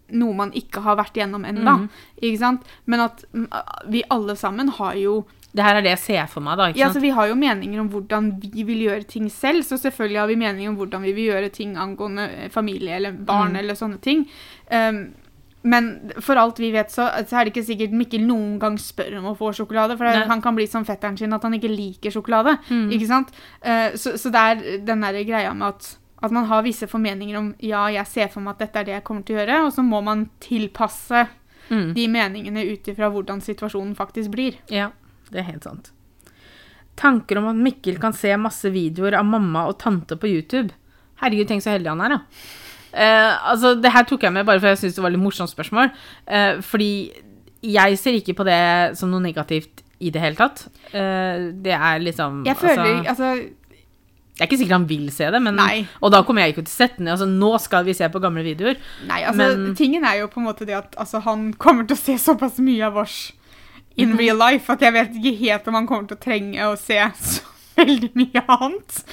noe 0.07 0.33
man 0.33 0.53
ikke 0.55 0.79
har 0.85 0.95
vært 0.95 1.17
igjennom 1.19 1.43
ennå. 1.45 1.73
Mm. 1.81 1.87
Ikke 2.23 2.39
sant? 2.39 2.69
Men 2.87 3.01
at 3.03 3.25
mm, 3.35 3.49
vi 3.91 4.05
alle 4.13 4.35
sammen 4.39 4.69
har 4.77 4.95
jo 4.95 5.17
Det 5.51 5.63
her 5.65 5.75
er 5.79 5.83
det 5.83 5.91
jeg 5.97 5.99
ser 6.03 6.27
for 6.31 6.43
meg, 6.45 6.57
da. 6.59 6.67
ja, 6.69 6.87
sant? 6.87 6.95
så 6.95 7.01
Vi 7.03 7.09
har 7.15 7.27
jo 7.27 7.35
meninger 7.35 7.79
om 7.81 7.89
hvordan 7.91 8.31
vi 8.43 8.63
vil 8.67 8.85
gjøre 8.87 9.07
ting 9.09 9.27
selv, 9.33 9.63
så 9.67 9.77
selvfølgelig 9.81 10.19
har 10.19 10.27
vi 10.31 10.35
meninger 10.39 10.69
om 10.71 10.77
hvordan 10.79 11.01
vi 11.03 11.13
vil 11.17 11.31
gjøre 11.33 11.49
ting 11.51 11.75
angående 11.77 12.27
eh, 12.45 12.49
familie 12.53 12.95
eller 12.95 13.11
barn 13.11 13.51
Mm. 13.55 13.59
eller 13.61 13.75
sånne 13.79 13.99
ting. 14.03 14.27
Um, 14.71 15.13
men 15.63 16.11
for 16.23 16.39
alt 16.39 16.59
vi 16.59 16.71
vet, 16.71 16.91
så, 16.93 17.09
så 17.27 17.39
er 17.39 17.43
det 17.47 17.51
ikke 17.55 17.65
sikkert 17.67 17.91
Mikkel 17.99 18.21
noen 18.23 18.59
gang 18.61 18.77
spør 18.79 19.17
om 19.19 19.31
å 19.33 19.35
få 19.35 19.49
sjokolade. 19.57 19.97
For 19.97 20.05
Nei. 20.07 20.27
han 20.29 20.41
kan 20.41 20.55
bli 20.55 20.67
som 20.69 20.85
fetteren 20.87 21.17
sin 21.19 21.33
at 21.35 21.43
han 21.43 21.53
ikke 21.57 21.71
liker 21.73 22.13
sjokolade. 22.13 22.53
Mm. 22.69 22.91
Ikke 22.95 23.07
sant? 23.09 23.33
Uh, 23.65 23.91
så, 23.99 24.15
så 24.15 24.31
det 24.31 24.43
er 24.53 24.61
den 24.87 25.03
der 25.03 25.19
greia 25.27 25.51
med 25.57 25.73
at, 25.73 25.97
at 26.23 26.31
man 26.33 26.45
har 26.49 26.63
visse 26.65 26.87
formeninger 26.89 27.37
om 27.37 27.51
ja, 27.61 27.83
jeg 27.93 28.07
ser 28.09 28.27
for 28.33 28.41
meg 28.41 28.55
at 28.55 28.63
dette 28.65 28.79
er 28.79 28.87
det 28.87 28.93
jeg 28.95 29.03
kommer 29.03 29.23
til 29.27 29.35
å 29.35 29.39
gjøre, 29.43 29.59
og 29.67 29.73
så 29.75 29.83
må 29.85 30.01
man 30.03 30.29
tilpasse 30.43 31.27
Mm. 31.67 31.89
de 31.93 32.07
meningene 32.07 32.61
ut 32.63 32.85
ifra 32.87 33.09
hvordan 33.11 33.41
situasjonen 33.43 33.91
faktisk 33.93 34.31
blir. 34.31 34.55
Ja, 34.71 34.85
det 35.33 35.41
er 35.41 35.47
helt 35.49 35.65
sant. 35.67 35.89
Tanker 36.95 37.37
om 37.41 37.49
at 37.51 37.59
Mikkel 37.59 37.99
kan 37.99 38.13
se 38.15 38.31
masse 38.39 38.71
videoer 38.71 39.17
av 39.19 39.25
mamma 39.27 39.65
og 39.67 39.75
tante 39.81 40.15
på 40.15 40.29
YouTube. 40.31 40.71
Herregud, 41.21 41.49
tenk 41.49 41.65
så 41.65 41.73
heldig 41.75 41.91
han 41.91 42.01
er, 42.05 42.15
da. 42.15 42.19
Eh, 42.93 43.49
altså, 43.51 43.75
det 43.81 43.91
her 43.91 44.07
tok 44.07 44.23
jeg 44.23 44.33
med 44.33 44.47
bare 44.47 44.61
for 44.63 44.71
jeg 44.71 44.79
syntes 44.79 44.95
det 44.95 45.03
var 45.03 45.13
litt 45.13 45.21
morsomt 45.21 45.51
spørsmål. 45.51 45.91
Eh, 46.25 46.61
fordi 46.65 46.89
jeg 47.67 47.99
ser 47.99 48.17
ikke 48.17 48.37
på 48.39 48.47
det 48.47 48.97
som 48.97 49.11
noe 49.11 49.21
negativt 49.27 49.83
i 49.99 50.09
det 50.13 50.21
hele 50.23 50.39
tatt. 50.39 50.67
Eh, 50.93 51.51
det 51.51 51.75
er 51.75 51.99
liksom 51.99 52.45
Jeg 52.47 52.57
føler 52.63 53.03
altså, 53.03 53.33
altså 53.35 53.49
Det 54.37 54.43
er 54.43 54.47
ikke 54.51 54.59
sikkert 54.61 54.77
han 54.77 54.87
vil 54.87 55.07
se 55.11 55.31
det, 55.33 55.41
men, 55.41 55.57
og 56.01 56.11
da 56.13 56.21
kommer 56.23 56.43
jeg 56.45 56.53
ikke 56.53 56.65
til 56.67 56.69
å 56.69 56.77
sette 56.77 57.01
ned. 57.01 57.09
Altså, 57.15 57.25
nå 57.25 57.49
skal 57.59 57.83
vi 57.87 57.93
se 57.97 58.05
på 58.13 58.21
gamle 58.21 58.43
videoer. 58.45 58.77
Nei, 59.09 59.23
altså, 59.25 59.57
Men- 59.57 59.75
tingen 59.75 60.05
er 60.05 60.19
jo 60.19 60.27
på 60.29 60.37
en 60.37 60.45
måte 60.45 60.65
det 60.65 60.75
at 60.77 60.95
altså, 60.95 61.21
han 61.25 61.53
kommer 61.57 61.87
til 61.89 61.97
å 61.97 61.99
se 61.99 62.17
såpass 62.21 62.59
mye 62.59 62.85
av 62.85 62.97
oss 62.97 63.31
in 63.97 64.11
Mhm. 64.13 64.17
real 64.19 64.37
life 64.37 64.69
at 64.69 64.79
jeg 64.79 64.93
vet 64.93 65.15
ikke 65.17 65.37
helt 65.39 65.67
om 65.67 65.73
han 65.73 65.87
kommer 65.87 66.07
til 66.07 66.17
å 66.17 66.21
trenge 66.21 66.59
å 66.69 66.77
se 66.77 66.99
så 67.17 67.41
veldig 67.77 68.11
mye 68.15 68.41
annet. 68.47 69.03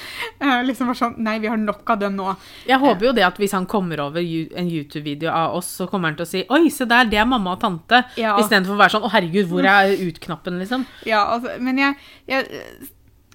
Uh, 0.41 0.61
liksom 0.65 0.87
bare 0.89 0.97
sånn, 0.97 1.17
Nei, 1.17 1.39
vi 1.39 1.47
har 1.47 1.57
nok 1.57 1.89
av 1.89 1.99
dem 1.99 2.15
nå. 2.15 2.35
Jeg 2.67 2.79
håper 2.79 3.05
jo 3.07 3.11
det 3.13 3.23
at 3.25 3.37
hvis 3.37 3.51
han 3.53 3.65
kommer 3.65 3.99
over 3.99 4.19
en 4.21 4.69
YouTube-video 4.69 5.29
av 5.29 5.55
oss, 5.57 5.67
så 5.81 5.87
kommer 5.89 6.09
han 6.09 6.15
til 6.17 6.25
å 6.25 6.29
si 6.29 6.45
Oi, 6.49 6.69
se 6.69 6.85
der, 6.85 7.05
det 7.05 7.17
er 7.17 7.25
mamma 7.25 7.53
og 7.53 7.61
tante. 7.61 8.03
Ja. 8.17 8.37
Istedenfor 8.37 8.73
å 8.73 8.81
være 8.81 8.93
sånn 8.93 9.05
Å, 9.05 9.11
herregud, 9.11 9.49
hvor 9.49 9.65
er 9.65 9.93
ut-knappen, 9.97 10.57
liksom? 10.61 10.85
Ja, 11.05 11.25
altså, 11.35 11.57
men 11.59 11.77
jeg, 11.77 11.95
jeg 12.27 12.45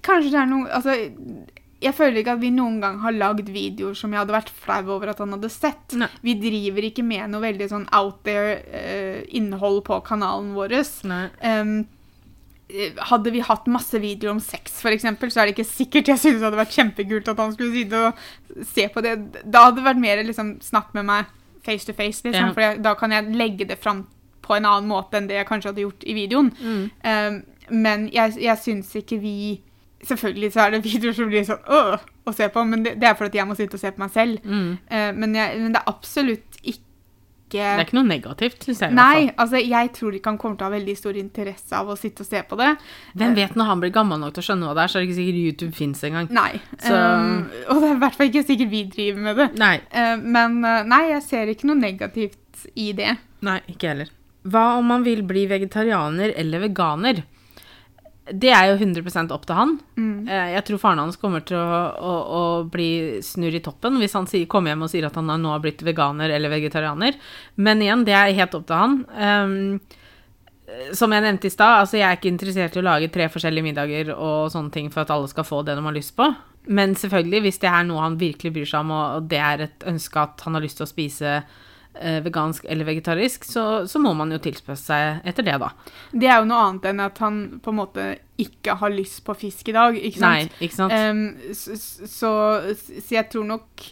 Kanskje 0.02 0.30
det 0.32 0.40
er 0.40 0.46
noe 0.46 0.66
Altså, 0.72 0.94
jeg 1.80 1.96
føler 1.96 2.20
ikke 2.20 2.34
at 2.36 2.42
vi 2.42 2.50
noen 2.52 2.76
gang 2.82 2.98
har 3.00 3.14
lagd 3.16 3.48
videoer 3.52 3.96
som 3.96 4.12
jeg 4.12 4.20
hadde 4.20 4.34
vært 4.34 4.52
flau 4.52 4.82
over 4.96 5.12
at 5.12 5.22
han 5.22 5.32
hadde 5.32 5.48
sett. 5.52 5.96
Nei. 5.96 6.10
Vi 6.26 6.34
driver 6.42 6.86
ikke 6.90 7.04
med 7.06 7.32
noe 7.32 7.40
veldig 7.44 7.70
sånn 7.70 7.86
out 7.96 8.20
there-innhold 8.28 9.80
uh, 9.80 9.86
på 9.86 10.00
kanalen 10.04 10.52
vår. 10.58 10.76
Um, 11.40 11.72
eh, 12.68 13.00
hadde 13.08 13.32
vi 13.32 13.40
hatt 13.46 13.70
masse 13.72 13.96
videoer 14.02 14.34
om 14.34 14.42
sex, 14.44 14.76
for 14.84 14.92
eksempel, 14.92 15.32
så 15.32 15.40
er 15.40 15.48
det 15.48 15.56
ikke 15.56 15.70
sikkert 15.70 16.12
jeg 16.12 16.20
synes 16.20 16.42
det 16.42 16.48
hadde 16.50 16.60
vært 16.60 16.76
kjempekult 16.76 17.32
at 17.32 17.40
han 17.46 17.56
skulle 17.56 17.76
sitte 17.78 18.04
og 18.10 18.68
se 18.74 18.86
på 18.92 19.04
det. 19.06 19.16
Da 19.40 19.64
hadde 19.70 19.80
det 19.80 19.88
vært 19.88 20.04
mer 20.04 20.24
liksom, 20.26 20.58
snakk 20.64 20.92
med 20.98 21.08
meg 21.08 21.32
face 21.64 21.88
to 21.88 21.96
face, 21.96 22.20
liksom, 22.26 22.50
Ja. 22.50 22.52
for 22.52 22.66
jeg, 22.66 22.82
da 22.84 22.94
kan 22.94 23.16
jeg 23.16 23.32
legge 23.32 23.64
det 23.68 23.80
fram 23.80 24.04
på 24.44 24.56
en 24.56 24.68
annen 24.68 24.88
måte 24.90 25.16
enn 25.16 25.28
det 25.30 25.40
jeg 25.40 25.48
kanskje 25.48 25.72
hadde 25.72 25.84
gjort 25.86 26.04
i 26.04 26.14
videoen. 26.16 26.52
Mm. 26.60 26.84
Um, 27.08 27.42
men 27.70 28.08
jeg, 28.12 28.36
jeg 28.42 28.58
syns 28.58 28.92
ikke 28.98 29.20
vi 29.22 29.62
Selvfølgelig 30.08 30.52
så 30.54 30.60
er 30.64 30.70
det 30.76 30.84
videoer 30.84 31.12
som 31.16 31.28
blir 31.28 31.44
sånn 31.44 31.64
øh 31.68 31.98
å 32.30 32.32
se 32.36 32.46
på, 32.52 32.62
men 32.68 32.82
det, 32.84 32.94
det 33.00 33.08
er 33.08 33.16
fordi 33.18 33.38
jeg 33.40 33.48
må 33.48 33.54
sitte 33.58 33.74
og 33.76 33.80
se 33.82 33.90
på 33.92 34.00
meg 34.00 34.12
selv. 34.14 34.44
Mm. 34.44 34.70
Uh, 34.92 35.10
men, 35.16 35.34
jeg, 35.34 35.58
men 35.60 35.72
det 35.74 35.80
er 35.82 35.88
absolutt 35.90 36.60
ikke 36.62 36.76
Det 37.50 37.64
er 37.66 37.80
ikke 37.82 37.96
noe 37.98 38.06
negativt, 38.06 38.62
syns 38.62 38.80
jeg. 38.84 38.94
Nei, 38.94 39.30
altså 39.42 39.58
jeg 39.58 39.90
tror 39.96 40.14
ikke 40.14 40.30
han 40.30 40.38
kommer 40.38 40.56
til 40.60 40.66
å 40.66 40.68
ha 40.68 40.74
veldig 40.76 40.94
stor 41.00 41.16
interesse 41.18 41.74
av 41.74 41.88
å 41.90 41.96
sitte 41.98 42.22
og 42.22 42.28
se 42.28 42.42
på 42.46 42.58
det. 42.60 42.68
Hvem 43.18 43.34
vet 43.34 43.56
når 43.58 43.70
han 43.72 43.80
blir 43.82 43.90
gammel 43.96 44.20
nok 44.22 44.36
til 44.36 44.44
å 44.44 44.46
skjønne 44.46 44.68
hva 44.68 44.76
det 44.78 44.84
er, 44.84 44.92
så 44.92 45.00
er 45.00 45.02
det 45.02 45.08
ikke 45.08 45.18
sikkert 45.18 45.40
YouTube 45.48 45.74
fins 45.80 46.04
engang. 46.06 46.30
Nei. 46.30 46.52
Så- 46.78 46.94
Um, 47.00 47.50
og 47.72 47.80
det 47.82 47.88
er 47.90 47.96
i 47.96 48.00
hvert 48.04 48.14
fall 48.20 48.30
ikke 48.30 48.44
sikkert 48.46 48.70
vi 48.70 48.84
driver 48.94 49.20
med 49.26 49.36
det. 49.42 49.48
Nei. 49.58 49.74
Uh, 49.90 50.16
men 50.38 50.60
nei, 50.94 51.02
jeg 51.10 51.22
ser 51.26 51.50
ikke 51.50 51.66
noe 51.72 51.80
negativt 51.82 52.64
i 52.76 52.92
det. 52.92 53.16
Nei, 53.42 53.58
ikke 53.72 53.88
heller. 53.92 54.14
Hva 54.46 54.78
om 54.78 54.86
man 54.86 55.02
vil 55.04 55.20
bli 55.26 55.48
vegetarianer 55.50 56.32
eller 56.38 56.62
veganer? 56.68 57.24
Det 58.32 58.50
er 58.54 58.70
jo 58.70 58.76
100% 58.78 59.32
opp 59.34 59.46
til 59.48 59.58
han. 59.58 59.76
Mm. 59.98 60.28
Eh, 60.28 60.50
Jeg 60.54 60.64
tror 60.68 60.82
faren 60.82 61.02
hans 61.02 61.18
kommer 61.20 61.42
til 61.46 61.58
å, 61.58 61.78
å, 61.94 62.12
å 62.40 62.42
bli 62.70 63.20
snurr 63.24 63.56
i 63.58 63.62
toppen 63.64 63.98
hvis 64.00 64.14
han 64.18 64.28
sier, 64.30 64.48
kommer 64.50 64.72
hjem 64.72 64.84
og 64.86 64.92
sier 64.92 65.08
at 65.08 65.16
han 65.18 65.30
nå 65.30 65.54
har 65.54 65.62
blitt 65.64 65.82
veganer 65.86 66.30
eller 66.30 66.52
vegetarianer. 66.52 67.18
Men 67.56 67.82
igjen, 67.82 68.04
det 68.06 68.14
er 68.16 68.36
helt 68.38 68.54
opp 68.58 68.68
til 68.68 68.78
han. 68.78 69.00
Um, 69.16 69.80
som 70.94 71.10
jeg 71.10 71.24
nevnte 71.24 71.48
i 71.48 71.52
stad, 71.52 71.80
altså 71.82 71.98
jeg 71.98 72.06
er 72.06 72.18
ikke 72.18 72.30
interessert 72.30 72.76
i 72.76 72.82
å 72.82 72.86
lage 72.86 73.10
tre 73.10 73.26
forskjellige 73.32 73.66
middager 73.66 74.12
og 74.14 74.52
sånne 74.52 74.70
ting 74.74 74.90
for 74.92 75.02
at 75.02 75.10
alle 75.14 75.30
skal 75.30 75.46
få 75.46 75.64
det 75.66 75.74
de 75.78 75.82
har 75.86 75.96
lyst 75.96 76.14
på. 76.18 76.28
Men 76.70 76.94
selvfølgelig, 76.98 77.40
hvis 77.46 77.58
det 77.62 77.70
er 77.72 77.88
noe 77.88 78.04
han 78.04 78.20
virkelig 78.20 78.52
bryr 78.54 78.68
seg 78.68 78.84
om, 78.84 78.92
og 78.94 79.26
det 79.30 79.40
er 79.42 79.64
et 79.66 79.86
ønske 79.90 80.22
at 80.22 80.44
han 80.46 80.54
har 80.54 80.64
lyst 80.64 80.78
til 80.78 80.86
å 80.86 80.90
spise 80.92 81.40
vegansk 82.24 82.64
eller 82.70 82.84
vegetarisk, 82.86 83.44
så, 83.44 83.86
så 83.90 83.98
må 83.98 84.12
man 84.16 84.30
jo 84.30 84.38
tilspøse 84.38 84.84
seg 84.92 85.20
etter 85.26 85.42
det, 85.42 85.56
da. 85.60 85.70
Det 86.12 86.28
er 86.30 86.38
jo 86.40 86.46
noe 86.48 86.60
annet 86.68 86.84
enn 86.92 87.00
at 87.04 87.18
han 87.18 87.40
på 87.60 87.70
en 87.72 87.76
måte 87.80 88.04
ikke 88.40 88.76
har 88.80 88.90
lyst 88.94 89.24
på 89.26 89.34
fisk 89.36 89.68
i 89.68 89.72
dag, 89.76 89.96
ikke 89.98 90.20
Nei, 90.22 90.42
sant? 90.46 90.60
ikke 90.62 90.78
sant? 90.78 90.92
Um, 90.92 91.24
så, 91.52 91.76
så, 92.06 92.30
så 92.78 93.16
jeg 93.18 93.28
tror 93.32 93.44
nok 93.50 93.88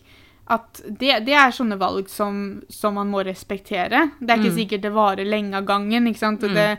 at 0.48 0.80
det, 0.88 1.18
det 1.26 1.34
er 1.36 1.50
sånne 1.52 1.76
valg 1.76 2.06
som, 2.08 2.62
som 2.72 2.94
man 2.96 3.10
må 3.12 3.20
respektere. 3.26 4.06
Det 4.20 4.30
er 4.32 4.38
ikke 4.40 4.54
Mm. 4.54 4.60
sikkert 4.62 4.80
det 4.86 4.92
varer 4.94 5.28
lenge 5.28 5.58
av 5.58 5.66
gangen, 5.68 6.06
ikke 6.08 6.22
sant? 6.22 6.42
Og 6.46 6.48
Mm. 6.48 6.54
det, 6.56 6.78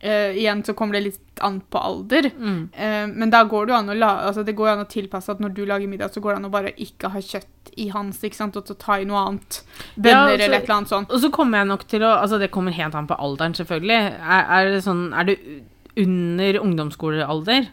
eh, 0.00 0.36
igjen 0.38 0.64
så 0.64 0.74
kommer 0.74 0.98
det 0.98 1.04
litt 1.08 1.40
an 1.44 1.60
på 1.60 1.78
alder. 1.78 2.30
Mm. 2.38 2.68
uh, 2.74 3.06
men 3.14 3.30
da 3.30 3.44
går 3.46 3.66
det 3.66 3.72
jo 3.72 3.78
an 3.78 3.92
å 3.92 3.96
la, 3.98 4.10
altså 4.28 4.42
det 4.46 4.56
går 4.58 4.72
an 4.72 4.82
å 4.82 4.88
tilpasse 4.90 5.30
at 5.32 5.40
når 5.42 5.54
du 5.54 5.64
lager 5.66 5.90
middag, 5.90 6.12
så 6.14 6.22
går 6.22 6.34
det 6.34 6.40
an 6.40 6.48
å 6.48 6.52
bare 6.54 6.72
ikke 6.82 7.12
ha 7.14 7.22
kjøtt 7.22 7.72
i 7.78 7.88
hans, 7.94 8.18
ikke 8.26 8.38
sant, 8.40 8.56
og 8.58 8.66
så 8.66 8.74
ta 8.78 8.98
i 8.98 9.06
noe 9.06 9.20
annet. 9.26 9.60
Bønner 9.94 10.10
Ja, 10.10 10.22
eller 10.34 10.56
et 10.56 10.64
eller 10.64 10.76
annet 10.80 10.92
sånt. 10.92 11.12
Og 11.14 11.22
så 11.22 11.30
kommer 11.34 11.62
jeg 11.62 11.70
nok 11.70 11.84
til 11.90 12.02
å 12.02 12.14
Altså, 12.18 12.38
det 12.42 12.50
kommer 12.50 12.74
helt 12.74 12.94
an 12.98 13.06
på 13.06 13.18
alderen, 13.18 13.54
selvfølgelig. 13.54 13.98
Er, 14.18 14.48
er 14.56 14.70
det 14.72 14.80
sånn 14.86 15.12
Er 15.14 15.28
du 15.28 15.34
under 15.98 16.58
ungdomsskolealder, 16.62 17.68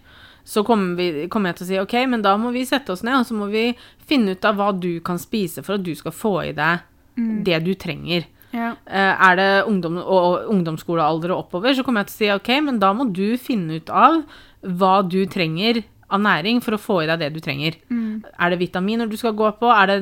så 0.46 0.62
kommer, 0.66 0.96
vi, 0.98 1.28
kommer 1.30 1.50
jeg 1.50 1.58
til 1.58 1.66
å 1.66 1.70
si 1.70 1.80
OK, 1.82 1.96
men 2.10 2.22
da 2.22 2.36
må 2.38 2.52
vi 2.54 2.66
sette 2.70 2.94
oss 2.94 3.02
ned, 3.06 3.18
og 3.18 3.26
så 3.26 3.38
må 3.38 3.50
vi 3.50 3.72
finne 4.06 4.34
ut 4.38 4.46
av 4.46 4.60
hva 4.60 4.72
du 4.78 5.00
kan 5.06 5.18
spise 5.22 5.64
for 5.66 5.80
at 5.80 5.86
du 5.86 5.94
skal 5.98 6.14
få 6.14 6.36
i 6.50 6.52
deg 6.58 6.86
Mm. 7.16 7.44
det 7.44 7.60
du 7.64 7.74
trenger. 7.80 8.26
Ja. 8.56 8.72
Eh, 8.88 9.26
er 9.30 9.40
det 9.40 9.50
ungdom, 9.70 10.00
og 10.00 10.48
ungdomsskolealder 10.54 11.34
og 11.36 11.46
oppover, 11.46 11.76
så 11.76 11.84
kommer 11.84 12.04
jeg 12.04 12.12
til 12.12 12.16
å 12.16 12.20
si 12.20 12.32
OK, 12.38 12.54
men 12.70 12.80
da 12.82 12.94
må 12.96 13.10
du 13.12 13.36
finne 13.42 13.82
ut 13.82 13.92
av 13.92 14.24
hva 14.66 14.96
du 15.06 15.22
trenger 15.30 15.84
av 16.14 16.22
næring 16.22 16.60
for 16.62 16.78
å 16.78 16.82
få 16.82 17.00
i 17.02 17.08
deg 17.10 17.22
det 17.22 17.32
du 17.34 17.40
trenger. 17.44 17.78
Mm. 17.90 18.24
Er 18.38 18.54
det 18.54 18.60
vitaminer 18.62 19.10
du 19.10 19.18
skal 19.18 19.34
gå 19.38 19.50
på? 19.60 19.72
Er 19.74 19.90
det 19.90 19.98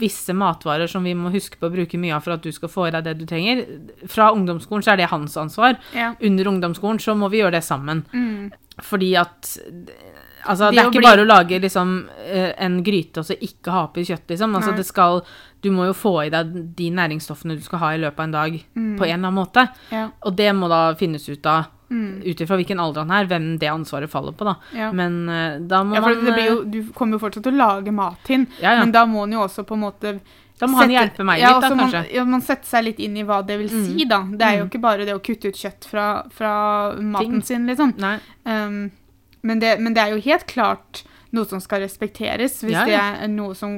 visse 0.00 0.34
matvarer 0.38 0.90
som 0.90 1.04
vi 1.06 1.14
må 1.18 1.32
huske 1.34 1.58
på 1.58 1.68
å 1.68 1.74
bruke 1.74 1.98
mye 2.00 2.14
av 2.16 2.24
for 2.24 2.36
at 2.36 2.46
du 2.46 2.52
skal 2.54 2.70
få 2.70 2.86
i 2.88 2.94
deg 2.94 3.08
det 3.08 3.16
du 3.18 3.26
trenger? 3.28 3.64
Fra 4.10 4.30
ungdomsskolen 4.34 4.86
så 4.86 4.94
er 4.94 5.02
det 5.02 5.10
hans 5.10 5.36
ansvar. 5.40 5.78
Ja. 5.96 6.12
Under 6.22 6.52
ungdomsskolen 6.52 7.02
så 7.02 7.16
må 7.18 7.30
vi 7.32 7.42
gjøre 7.42 7.58
det 7.58 7.64
sammen. 7.66 8.04
Mm. 8.14 8.52
Fordi 8.82 9.12
at 9.20 9.56
Altså, 10.46 10.70
Det 10.70 10.76
det 10.76 10.78
er 10.84 10.90
ikke 10.90 10.98
bli- 11.00 11.08
bare 11.10 11.24
å 11.24 11.26
lage 11.26 11.60
liksom 11.62 12.08
eh, 12.26 12.52
en 12.58 12.82
gryte 12.82 13.18
og 13.18 13.24
så 13.26 13.36
ikke 13.38 13.70
ha 13.70 13.84
oppi 13.86 14.02
kjøtt, 14.04 14.26
liksom. 14.28 14.54
Altså, 14.56 14.74
det 14.76 14.86
skal 14.86 15.22
Du 15.62 15.70
må 15.70 15.86
jo 15.86 15.92
få 15.94 16.26
i 16.26 16.28
deg 16.30 16.74
de 16.74 16.90
næringsstoffene 16.90 17.54
du 17.54 17.60
skal 17.62 17.78
ha 17.78 17.90
i 17.94 17.98
løpet 17.98 18.18
av 18.18 18.24
en 18.24 18.32
dag 18.32 18.64
Mm. 18.76 18.98
på 18.98 19.04
en 19.06 19.12
eller 19.14 19.28
annen 19.28 19.34
måte. 19.34 19.68
Ja. 19.92 20.08
Og 20.22 20.34
det 20.34 20.52
må 20.54 20.68
da 20.68 20.92
finnes 20.94 21.28
ut 21.28 21.46
av, 21.46 21.66
Mm. 21.88 22.22
ut 22.26 22.36
ifra 22.40 22.56
hvilken 22.58 22.80
alder 22.80 23.04
han 23.06 23.10
er, 23.12 23.26
hvem 23.28 23.58
det 23.60 23.68
ansvaret 23.68 24.10
faller 24.10 24.32
på, 24.32 24.44
da. 24.44 24.56
Ja. 24.74 24.90
Men 24.90 25.28
eh, 25.28 25.58
da 25.60 25.84
må 25.84 25.94
Ja, 25.94 26.00
man 26.00 26.24
det 26.24 26.34
blir 26.34 26.46
jo, 26.48 26.62
eh, 26.62 26.64
du 26.64 26.92
kommer 26.92 27.12
jo 27.20 27.28
fortsatt 27.28 27.44
til 27.44 27.52
å 27.52 27.56
lage 27.56 27.92
mat 27.92 28.16
til 28.24 28.46
ja, 28.60 28.80
men 28.80 28.90
da 28.90 29.04
må 29.06 29.20
han 29.20 29.30
jo 29.32 29.38
også 29.46 29.64
på 29.64 29.74
en 29.74 29.80
måte 29.80 30.20
Da 30.58 30.66
må 30.66 30.78
han 30.78 30.90
hjelpe 30.90 31.24
meg 31.24 31.40
litt, 31.40 31.60
da, 31.60 31.70
kanskje. 31.70 31.92
man. 31.92 32.06
Ja, 32.12 32.24
man 32.24 32.40
setter 32.40 32.66
seg 32.66 32.84
litt 32.84 32.98
inn 33.00 33.16
i 33.16 33.22
hva 33.24 33.44
det 33.46 33.58
vil 33.58 33.68
si, 33.68 34.04
Mm. 34.04 34.08
da. 34.08 34.22
Det 34.24 34.42
er 34.42 34.58
jo 34.58 34.64
Mm. 34.64 34.70
ikke 34.70 34.80
bare 34.80 35.04
det 35.04 35.14
å 35.14 35.20
kutte 35.22 35.46
ut 35.48 35.54
kjøtt 35.54 35.84
fra, 35.84 36.22
fra 36.30 36.92
maten 36.98 37.30
Ting. 37.30 37.42
sin, 37.42 37.66
liksom. 37.66 37.94
Nei. 37.98 38.18
Um, 38.46 38.90
men, 39.42 39.62
det, 39.62 39.76
men 39.80 39.94
det 39.94 40.02
er 40.02 40.14
jo 40.14 40.22
helt 40.24 40.46
klart 40.50 41.02
noe 41.32 41.48
som 41.48 41.62
skal 41.64 41.80
respekteres. 41.82 42.58
Hvis 42.60 42.76
Ja, 42.76 42.84
ja. 42.86 43.04
det 43.16 43.24
er 43.24 43.32
noe 43.32 43.56
som 43.56 43.72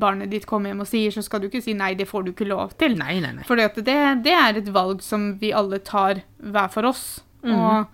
barnet 0.00 0.32
ditt 0.32 0.46
kommer 0.50 0.72
hjem 0.72 0.82
og 0.82 0.90
sier, 0.90 1.14
så 1.14 1.22
skal 1.22 1.42
du 1.42 1.46
ikke 1.48 1.62
si 1.62 1.74
nei, 1.78 1.92
det 1.98 2.08
får 2.10 2.26
du 2.26 2.32
ikke 2.32 2.48
lov 2.50 2.74
til. 2.80 2.96
Nei, 2.98 3.20
nei, 3.22 3.32
nei. 3.38 3.46
For 3.46 3.58
det, 3.58 3.70
det 3.86 4.34
er 4.34 4.58
et 4.58 4.70
valg 4.74 5.04
som 5.06 5.32
vi 5.40 5.52
alle 5.54 5.78
tar 5.86 6.24
hver 6.42 6.70
for 6.74 6.90
oss. 6.90 7.22
Mhm. 7.46 7.54
Og, 7.56 7.86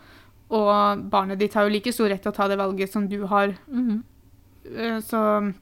og 0.56 1.04
barnet 1.12 1.42
ditt 1.42 1.54
har 1.58 1.66
jo 1.66 1.74
like 1.74 1.92
stor 1.92 2.08
rett 2.10 2.24
til 2.24 2.32
å 2.32 2.36
ta 2.36 2.48
det 2.48 2.58
valget 2.58 2.92
som 2.92 3.08
du 3.08 3.24
har 3.26 3.56
Mm 3.66 3.88
-hmm. 3.88 4.02
Så 5.02 5.52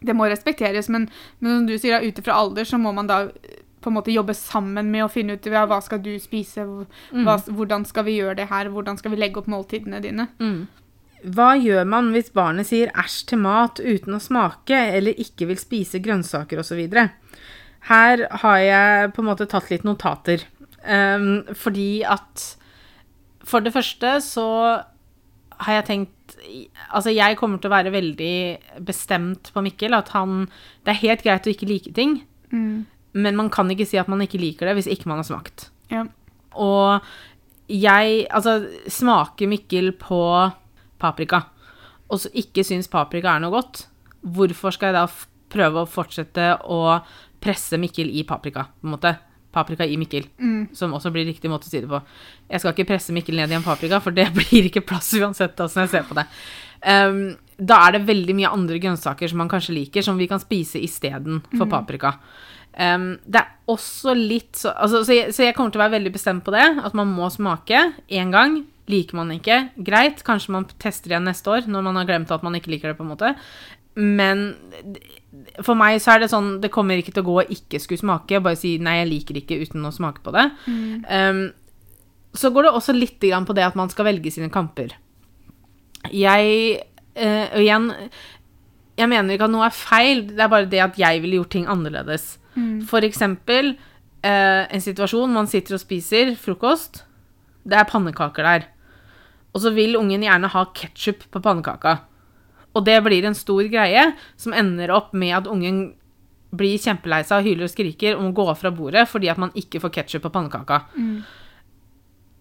det 0.00 0.14
må 0.14 0.28
respekteres, 0.28 0.88
men, 0.88 1.10
men 1.38 1.58
som 1.58 1.66
du 1.66 1.78
sier, 1.78 2.00
ut 2.00 2.18
ifra 2.18 2.32
alder 2.32 2.64
så 2.64 2.78
må 2.78 2.92
man 2.92 3.06
da 3.06 3.22
eh, 3.22 3.62
på 3.80 3.90
en 3.90 3.94
måte 3.94 4.10
jobbe 4.10 4.34
sammen 4.34 4.90
med 4.90 5.04
å 5.04 5.08
finne 5.08 5.32
ut 5.32 5.46
ja, 5.46 5.66
hva 5.66 5.80
skal 5.80 6.02
du 6.02 6.18
spise, 6.18 6.64
hva, 7.10 7.36
hvordan 7.46 7.84
skal 7.84 8.04
vi 8.04 8.16
gjøre 8.16 8.34
det 8.34 8.48
her, 8.50 8.68
hvordan 8.68 8.96
skal 8.96 9.10
vi 9.10 9.16
legge 9.16 9.38
opp 9.38 9.46
måltidene 9.46 10.00
dine. 10.00 10.28
Hva 11.24 11.54
gjør 11.58 11.86
man 11.88 12.10
hvis 12.14 12.32
barnet 12.34 12.68
sier 12.68 12.92
æsj 12.98 13.16
til 13.30 13.40
mat 13.42 13.80
uten 13.80 14.16
å 14.16 14.22
smake, 14.22 14.76
eller 14.98 15.16
ikke 15.22 15.48
vil 15.50 15.60
spise 15.60 16.02
grønnsaker 16.04 16.60
osv.? 16.60 16.82
Her 17.86 18.26
har 18.42 18.58
jeg 18.62 19.14
på 19.14 19.22
en 19.22 19.28
måte 19.30 19.46
tatt 19.50 19.70
litt 19.70 19.86
notater. 19.86 20.44
Um, 20.86 21.42
fordi 21.58 22.04
at 22.06 22.42
For 23.46 23.58
det 23.62 23.72
første 23.74 24.20
så 24.22 24.44
har 25.56 25.78
jeg 25.80 25.86
tenkt 25.88 26.36
Altså, 26.94 27.10
jeg 27.10 27.38
kommer 27.38 27.58
til 27.58 27.70
å 27.70 27.74
være 27.74 27.90
veldig 27.94 28.82
bestemt 28.86 29.50
på 29.54 29.62
Mikkel. 29.62 29.94
At 29.94 30.12
han 30.14 30.44
Det 30.84 30.92
er 30.92 31.02
helt 31.04 31.24
greit 31.26 31.46
å 31.46 31.52
ikke 31.52 31.68
like 31.70 31.92
ting, 31.94 32.20
men 33.16 33.36
man 33.38 33.50
kan 33.50 33.70
ikke 33.70 33.86
si 33.88 33.98
at 33.98 34.08
man 34.12 34.22
ikke 34.22 34.38
liker 34.42 34.66
det 34.68 34.76
hvis 34.78 34.90
ikke 34.92 35.08
man 35.10 35.22
har 35.22 35.26
smakt. 35.28 35.70
Ja. 35.90 36.04
Og 36.54 37.02
jeg 37.70 38.26
Altså, 38.30 38.68
smaker 38.86 39.48
Mikkel 39.50 39.92
på 39.98 40.20
paprika, 41.02 41.42
og 42.06 42.22
så 42.22 42.30
ikke 42.38 42.64
syns 42.66 42.90
paprika 42.90 43.34
er 43.34 43.42
noe 43.42 43.54
godt, 43.54 43.86
hvorfor 44.26 44.74
skal 44.74 44.92
jeg 44.92 44.98
da 44.98 45.06
prøve 45.52 45.82
å 45.82 45.88
fortsette 45.90 46.50
å 46.72 46.98
presse 47.42 47.78
Mikkel 47.78 48.10
i 48.10 48.24
paprika, 48.26 48.68
på 48.80 48.88
en 48.88 48.96
måte? 48.96 49.14
Paprika 49.56 49.86
i 49.88 49.96
Mikkel, 49.96 50.26
som 50.76 50.92
også 50.92 51.08
blir 51.14 51.24
riktig 51.24 51.48
måte 51.48 51.64
å 51.64 51.70
si 51.70 51.80
det 51.80 51.88
på. 51.88 52.00
Jeg 52.50 52.60
skal 52.60 52.74
ikke 52.74 52.90
presse 52.90 53.14
Mikkel 53.16 53.38
ned 53.38 53.54
i 53.54 53.56
en 53.56 53.64
paprika, 53.64 54.02
for 54.04 54.12
det 54.12 54.26
blir 54.36 54.68
ikke 54.68 54.84
plass 54.84 55.14
uansett 55.16 55.62
åssen 55.64 55.86
jeg 55.86 55.94
ser 55.94 56.04
på 56.08 56.18
det. 56.18 56.26
Um, 56.84 57.38
da 57.56 57.78
er 57.86 57.96
det 57.96 58.04
veldig 58.10 58.34
mye 58.36 58.52
andre 58.52 58.76
grønnsaker 58.82 59.32
som 59.32 59.40
man 59.40 59.48
kanskje 59.48 59.78
liker, 59.78 60.04
som 60.04 60.18
vi 60.20 60.28
kan 60.28 60.42
spise 60.42 60.82
istedenfor 60.84 61.70
paprika. 61.72 62.18
Um, 62.76 63.14
det 63.24 63.40
er 63.40 63.72
også 63.72 64.12
litt 64.12 64.58
så 64.60 64.74
altså, 64.76 65.00
så, 65.08 65.14
jeg, 65.16 65.32
så 65.32 65.46
jeg 65.46 65.56
kommer 65.56 65.72
til 65.72 65.80
å 65.80 65.86
være 65.86 65.96
veldig 65.96 66.12
bestemt 66.12 66.44
på 66.44 66.52
det. 66.52 66.66
At 66.84 66.96
man 66.98 67.08
må 67.16 67.30
smake 67.32 67.80
én 68.12 68.34
gang. 68.34 68.60
Liker 68.86 69.18
man 69.18 69.32
ikke, 69.34 69.70
greit. 69.82 70.22
Kanskje 70.26 70.54
man 70.54 70.68
tester 70.78 71.10
igjen 71.10 71.26
neste 71.26 71.50
år 71.50 71.66
når 71.70 71.82
man 71.88 71.98
har 71.98 72.06
glemt 72.06 72.30
at 72.30 72.44
man 72.46 72.54
ikke 72.54 72.70
liker 72.70 72.92
det. 72.92 72.98
på 72.98 73.06
en 73.06 73.12
måte. 73.14 73.34
Men 73.96 74.50
for 75.64 75.76
meg 75.78 76.02
så 76.04 76.12
er 76.12 76.20
det 76.20 76.28
sånn 76.28 76.58
Det 76.60 76.68
kommer 76.72 77.00
ikke 77.00 77.14
til 77.16 77.24
å 77.24 77.28
gå 77.30 77.36
å 77.40 77.46
ikke 77.52 77.80
skulle 77.80 78.02
smake. 78.02 78.42
Bare 78.44 78.58
si 78.60 78.76
'nei, 78.78 79.00
jeg 79.00 79.10
liker 79.12 79.40
ikke' 79.40 79.60
uten 79.64 79.88
å 79.88 79.94
smake 79.94 80.22
på 80.22 80.34
det. 80.36 80.50
Ehm, 81.08 81.52
så 82.36 82.50
går 82.52 82.68
det 82.68 82.72
også 82.76 82.92
litt 82.92 83.20
på 83.20 83.56
det 83.56 83.64
at 83.64 83.76
man 83.76 83.88
skal 83.88 84.04
velge 84.04 84.30
sine 84.30 84.50
kamper. 84.52 84.92
Jeg 86.12 86.80
uh, 87.16 87.58
igjen 87.58 87.92
Jeg 88.96 89.08
mener 89.08 89.34
ikke 89.34 89.44
at 89.44 89.50
noe 89.50 89.66
er 89.66 89.70
feil, 89.70 90.26
det 90.28 90.40
er 90.40 90.48
bare 90.48 90.68
det 90.68 90.80
at 90.80 90.98
jeg 90.98 91.20
ville 91.20 91.36
gjort 91.36 91.50
ting 91.50 91.66
annerledes. 91.66 92.38
For 92.88 93.04
eksempel 93.04 93.76
uh, 94.24 94.64
en 94.72 94.80
situasjon 94.80 95.32
man 95.32 95.46
sitter 95.46 95.76
og 95.76 95.80
spiser 95.80 96.34
frokost. 96.36 97.04
Det 97.64 97.76
er 97.76 97.84
pannekaker 97.84 98.42
der. 98.42 98.68
Og 99.56 99.62
så 99.64 99.72
vil 99.72 99.96
ungen 99.96 100.24
gjerne 100.26 100.50
ha 100.52 100.64
ketsjup 100.76 101.24
på 101.32 101.40
pannekaka. 101.40 101.94
Og 102.76 102.84
det 102.84 102.98
blir 103.06 103.24
en 103.24 103.36
stor 103.36 103.64
greie 103.72 104.10
som 104.36 104.52
ender 104.52 104.92
opp 104.92 105.14
med 105.16 105.32
at 105.32 105.48
ungen 105.48 105.94
blir 106.56 106.76
kjempelei 106.80 107.22
seg 107.24 107.40
og 107.40 107.48
hyler 107.48 107.66
og 107.66 107.72
skriker 107.72 108.18
om 108.20 108.28
å 108.28 108.34
gå 108.36 108.44
fra 108.60 108.70
bordet 108.72 109.06
fordi 109.08 109.30
at 109.32 109.40
man 109.40 109.54
ikke 109.56 109.80
får 109.82 109.94
ketsjup 109.96 110.26
på 110.28 110.32
pannekaka. 110.34 110.82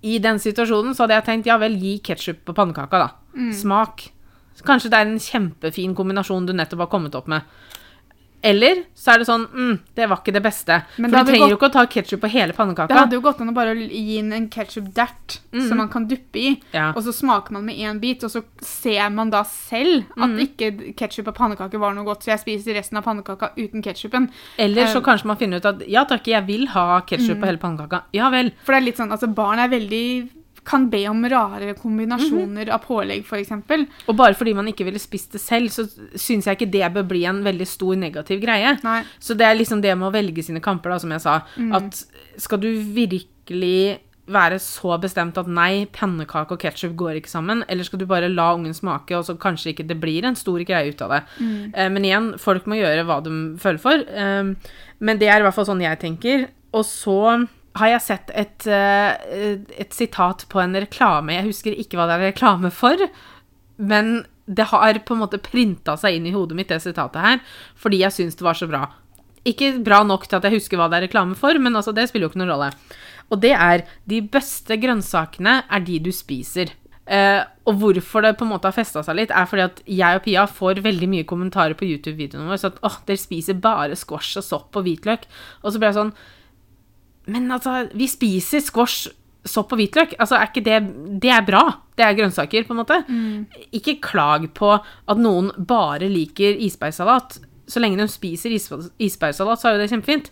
I 0.05 0.19
den 0.21 0.37
situasjonen 0.43 0.93
så 0.93 1.05
hadde 1.05 1.15
jeg 1.17 1.25
tenkt 1.29 1.47
ja 1.49 1.55
vel, 1.57 1.79
gi 1.79 1.95
ketsjup 2.03 2.43
på 2.45 2.53
pannekaka, 2.53 2.99
da. 2.99 3.07
Smak. 3.55 4.09
Kanskje 4.65 4.91
det 4.91 4.99
er 4.99 5.09
en 5.09 5.19
kjempefin 5.19 5.95
kombinasjon 5.97 6.45
du 6.45 6.53
nettopp 6.53 6.85
har 6.85 6.91
kommet 6.91 7.15
opp 7.17 7.27
med. 7.31 7.41
Eller 8.41 8.83
så 8.93 9.13
er 9.13 9.21
det 9.21 9.27
sånn 9.27 9.45
mm, 9.49 9.77
Det 9.97 10.07
var 10.09 10.19
ikke 10.21 10.33
det 10.35 10.41
beste. 10.45 10.77
Men 11.01 11.11
For 11.11 11.25
du 11.25 11.31
trenger 11.31 11.53
jo 11.53 11.57
ikke 11.57 11.69
å 11.69 11.73
ta 11.73 11.85
ketsjup 11.89 12.21
på 12.21 12.29
hele 12.29 12.53
Det 12.53 12.97
hadde 12.97 13.17
jo 13.17 13.21
gått 13.25 13.41
an 13.41 13.49
å 13.49 13.55
bare 13.55 13.73
gi 13.75 14.17
inn 14.19 14.33
en 14.35 14.47
ketsjup-dert 14.49 15.39
som 15.67 15.77
man 15.77 15.89
kan 15.89 16.07
duppe 16.07 16.39
i, 16.39 16.61
Ja. 16.71 16.91
og 16.95 17.01
så 17.03 17.13
smaker 17.13 17.51
man 17.53 17.65
med 17.65 17.75
én 17.77 17.99
bit, 17.99 18.23
og 18.23 18.31
så 18.31 18.43
ser 18.61 19.09
man 19.09 19.29
da 19.29 19.43
selv 19.43 20.05
at 20.17 20.37
ikke 20.45 20.93
ketsjup 20.95 21.27
og 21.31 21.35
pannekaker 21.35 21.79
var 21.79 21.93
noe 21.95 22.05
godt, 22.05 22.23
så 22.23 22.35
jeg 22.35 22.43
spiser 22.43 22.77
resten 22.77 22.97
av 22.97 23.03
pannekaka 23.07 23.51
uten 23.57 23.81
ketsjupen. 23.81 24.29
Eller 24.57 24.87
så 24.87 24.97
Eh, 24.97 25.03
kanskje 25.05 25.25
man 25.25 25.37
finner 25.37 25.57
ut 25.57 25.65
at 25.65 25.87
ja 25.87 26.05
takk, 26.05 26.27
jeg 26.27 26.45
vil 26.45 26.67
ha 26.67 27.01
ketsjup 27.01 27.39
på 27.39 27.45
hele 27.45 27.57
pannekaka. 27.61 28.03
Ja 28.13 28.29
vel. 28.29 28.51
For 28.63 28.73
det 28.73 28.81
er 28.81 28.85
litt 28.85 28.97
sånn, 28.97 29.11
altså 29.11 29.33
barn 29.33 29.59
er 29.59 29.69
veldig 29.69 30.29
kan 30.65 30.87
be 30.89 31.03
om 31.09 31.21
rare 31.29 31.75
kombinasjoner 31.77 32.71
av 32.73 32.83
pålegg, 32.85 33.25
f.eks. 33.25 33.51
Og 34.07 34.15
bare 34.17 34.37
fordi 34.37 34.55
man 34.57 34.69
ikke 34.71 34.87
ville 34.87 35.01
spist 35.01 35.35
det 35.35 35.41
selv, 35.43 35.69
så 35.73 35.85
syns 36.17 36.47
jeg 36.47 36.57
ikke 36.57 36.71
det 36.73 36.89
bør 36.95 37.05
bli 37.11 37.25
en 37.29 37.43
veldig 37.45 37.67
stor 37.69 37.95
negativ 38.01 38.41
greie. 38.43 38.75
Nei. 38.85 38.99
Så 39.19 39.37
det 39.37 39.45
er 39.47 39.59
liksom 39.59 39.83
det 39.85 39.93
med 39.95 40.09
å 40.09 40.15
velge 40.15 40.43
sine 40.45 40.63
kamper, 40.63 40.95
da, 40.95 40.99
som 41.03 41.13
jeg 41.13 41.23
sa. 41.23 41.39
At 41.77 42.01
skal 42.41 42.61
du 42.63 42.71
virkelig 42.95 44.01
være 44.25 44.57
så 44.57 44.95
bestemt 44.97 45.37
at 45.37 45.49
nei, 45.49 45.85
pannekake 45.93 46.55
og 46.55 46.61
ketsjup 46.61 46.95
går 46.97 47.19
ikke 47.19 47.29
sammen, 47.29 47.61
eller 47.69 47.85
skal 47.85 48.01
du 48.01 48.07
bare 48.09 48.31
la 48.31 48.47
ungen 48.55 48.73
smake, 48.73 49.13
og 49.17 49.27
så 49.27 49.35
kanskje 49.37 49.73
ikke 49.73 49.85
det 49.85 49.99
blir 50.01 50.25
en 50.25 50.37
stor 50.39 50.63
greie 50.65 50.89
ut 50.89 51.03
av 51.05 51.13
det. 51.13 51.21
Eh, 51.75 51.89
men 51.93 52.07
igjen, 52.07 52.31
folk 52.41 52.65
må 52.65 52.79
gjøre 52.79 53.05
hva 53.05 53.19
de 53.25 53.35
føler 53.61 53.81
for. 53.83 54.01
Eh, 54.01 54.73
men 54.97 55.21
det 55.21 55.29
er 55.29 55.43
i 55.43 55.45
hvert 55.45 55.57
fall 55.57 55.69
sånn 55.69 55.85
jeg 55.85 56.01
tenker. 56.01 56.47
Og 56.73 56.87
så 56.89 57.19
har 57.75 57.91
jeg 57.91 58.03
sett 58.05 58.31
et, 58.33 58.67
eh, 58.67 59.57
et 59.83 59.93
sitat 59.93 60.45
på 60.51 60.61
en 60.61 60.75
reklame. 60.79 61.35
Jeg 61.35 61.49
husker 61.49 61.75
ikke 61.75 61.99
hva 61.99 62.07
det 62.09 62.17
er 62.17 62.27
reklame 62.31 62.71
for, 62.71 63.01
men 63.77 64.25
det 64.45 64.69
har 64.69 64.99
på 65.05 65.15
en 65.15 65.23
måte 65.23 65.41
printa 65.41 65.97
seg 65.97 66.17
inn 66.17 66.29
i 66.29 66.35
hodet 66.35 66.55
mitt, 66.57 66.69
det 66.69 66.83
sitatet 66.83 67.21
her, 67.21 67.41
fordi 67.75 68.03
jeg 68.03 68.13
syns 68.13 68.37
det 68.37 68.45
var 68.45 68.57
så 68.57 68.69
bra. 68.69 68.85
Ikke 69.45 69.73
bra 69.85 70.03
nok 70.05 70.27
til 70.27 70.39
at 70.39 70.47
jeg 70.47 70.59
husker 70.59 70.79
hva 70.79 70.87
det 70.89 70.99
er 70.99 71.07
reklame 71.07 71.35
for, 71.37 71.57
men 71.61 71.75
altså, 71.75 71.93
det 71.93 72.07
spiller 72.09 72.29
jo 72.29 72.33
ikke 72.33 72.41
noen 72.43 72.53
rolle. 72.53 72.71
Og 73.33 73.41
det 73.41 73.53
er 73.57 73.85
de 74.09 74.21
beste 74.21 74.77
grønnsakene 74.77 75.63
er 75.65 75.85
de 75.85 75.99
du 76.05 76.11
spiser. 76.13 76.71
Eh, 77.05 77.41
og 77.69 77.77
hvorfor 77.81 78.25
det 78.25 78.33
på 78.37 78.45
en 78.45 78.53
måte 78.53 78.69
har 78.69 78.77
festa 78.77 79.03
seg 79.05 79.17
litt, 79.19 79.33
er 79.33 79.49
fordi 79.49 79.65
at 79.65 79.81
jeg 79.89 80.17
og 80.17 80.23
Pia 80.25 80.45
får 80.49 80.81
veldig 80.85 81.09
mye 81.09 81.27
kommentarer 81.29 81.77
på 81.77 81.89
YouTube-videoene 81.89 82.49
våre. 82.49 82.61
Så 82.61 82.71
at 82.71 82.81
åh, 82.85 82.97
dere 83.09 83.21
spiser 83.21 83.61
bare 83.61 83.97
squash 83.97 84.39
og 84.41 84.45
sopp 84.45 84.77
og 84.77 84.85
hvitløk. 84.87 85.25
Og 85.63 85.73
så 85.73 85.81
ble 85.81 85.91
jeg 85.91 85.99
sånn 85.99 86.15
Men 87.27 87.49
altså, 87.51 87.87
vi 87.93 88.07
spiser 88.07 88.61
squash, 88.61 89.09
sopp 89.45 89.73
og 89.73 89.79
hvitløk. 89.79 90.15
Altså, 90.19 90.35
er 90.41 90.51
det 90.55 91.21
Det 91.21 91.29
er 91.31 91.41
bra. 91.45 91.63
Det 91.95 92.03
er 92.05 92.15
grønnsaker, 92.17 92.65
på 92.67 92.73
en 92.73 92.81
måte. 92.83 93.03
Ikke 93.71 93.99
klag 94.01 94.47
på 94.53 94.71
at 94.75 95.17
noen 95.17 95.51
bare 95.65 96.09
liker 96.09 96.57
isbergsalat. 96.59 97.39
Så 97.67 97.79
lenge 97.81 97.97
de 97.97 98.05
spiser 98.07 98.51
is 98.53 98.69
isbærsalat, 98.99 99.57
så 99.57 99.67
er 99.69 99.73
jo 99.73 99.79
det 99.81 99.89
kjempefint. 99.89 100.27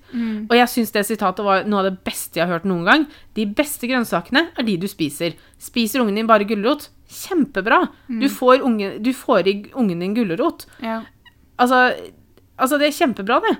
Og 0.49 0.53
jeg 0.57 0.69
syns 0.69 0.91
det 0.93 1.05
sitatet 1.07 1.43
var 1.45 1.63
noe 1.65 1.79
av 1.79 1.87
det 1.89 2.03
beste 2.05 2.37
jeg 2.37 2.45
har 2.45 2.59
hørt 2.59 2.67
noen 2.69 2.85
gang. 2.85 3.05
De 3.33 3.45
beste 3.49 3.87
grønnsakene 3.89 4.51
er 4.53 4.63
de 4.67 4.75
du 4.77 4.85
spiser. 4.87 5.33
Spiser 5.57 6.03
ungen 6.03 6.15
din 6.15 6.27
bare 6.29 6.45
gulrot? 6.45 6.89
Kjempebra! 7.09 7.87
Du, 8.21 8.27
får 8.29 8.61
unge, 8.61 8.99
du 9.01 9.11
får 9.13 9.47
i 9.49 9.55
ungen 9.73 9.99
din 9.99 10.13
gulrot. 10.13 10.67
Ja. 10.81 11.01
Altså, 11.57 11.93
altså, 12.57 12.77
det 12.77 12.87
er 12.91 12.97
kjempebra, 12.99 13.39
det. 13.41 13.57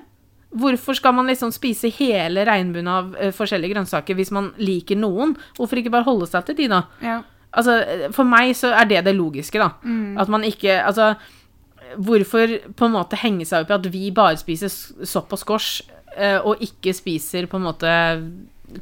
Hvorfor 0.54 0.94
skal 0.94 1.14
man 1.16 1.26
liksom 1.30 1.50
spise 1.54 1.90
hele 1.96 2.44
regnbuen 2.46 2.88
av 2.90 3.14
uh, 3.18 3.30
forskjellige 3.34 3.74
grønnsaker 3.74 4.14
hvis 4.18 4.30
man 4.34 4.52
liker 4.60 4.98
noen? 5.00 5.34
Hvorfor 5.58 5.80
ikke 5.80 5.92
bare 5.94 6.06
holde 6.06 6.28
seg 6.30 6.46
til 6.46 6.62
de, 6.62 6.68
da? 6.72 6.84
ja. 7.04 7.22
Altså, 7.54 7.76
eh, 7.86 8.08
for 8.10 8.26
meg 8.26 8.48
så 8.58 8.72
er 8.74 8.88
det 8.90 9.04
det 9.06 9.12
logiske, 9.14 9.60
da. 9.62 9.68
At 10.18 10.30
man 10.32 10.42
ikke 10.42 10.80
Altså, 10.82 11.12
hvorfor 11.94 12.50
på 12.74 12.88
en 12.88 12.96
måte 12.96 13.18
henge 13.20 13.46
seg 13.46 13.62
opp 13.62 13.70
i 13.70 13.76
at 13.76 13.86
vi 13.92 14.08
bare 14.10 14.40
spiser 14.40 14.72
sopp 15.06 15.30
og 15.36 15.38
squash, 15.38 15.84
uh, 16.18 16.40
og 16.42 16.62
ikke 16.64 16.94
spiser 16.96 17.46
på 17.46 17.60
en 17.60 17.68
måte 17.68 17.92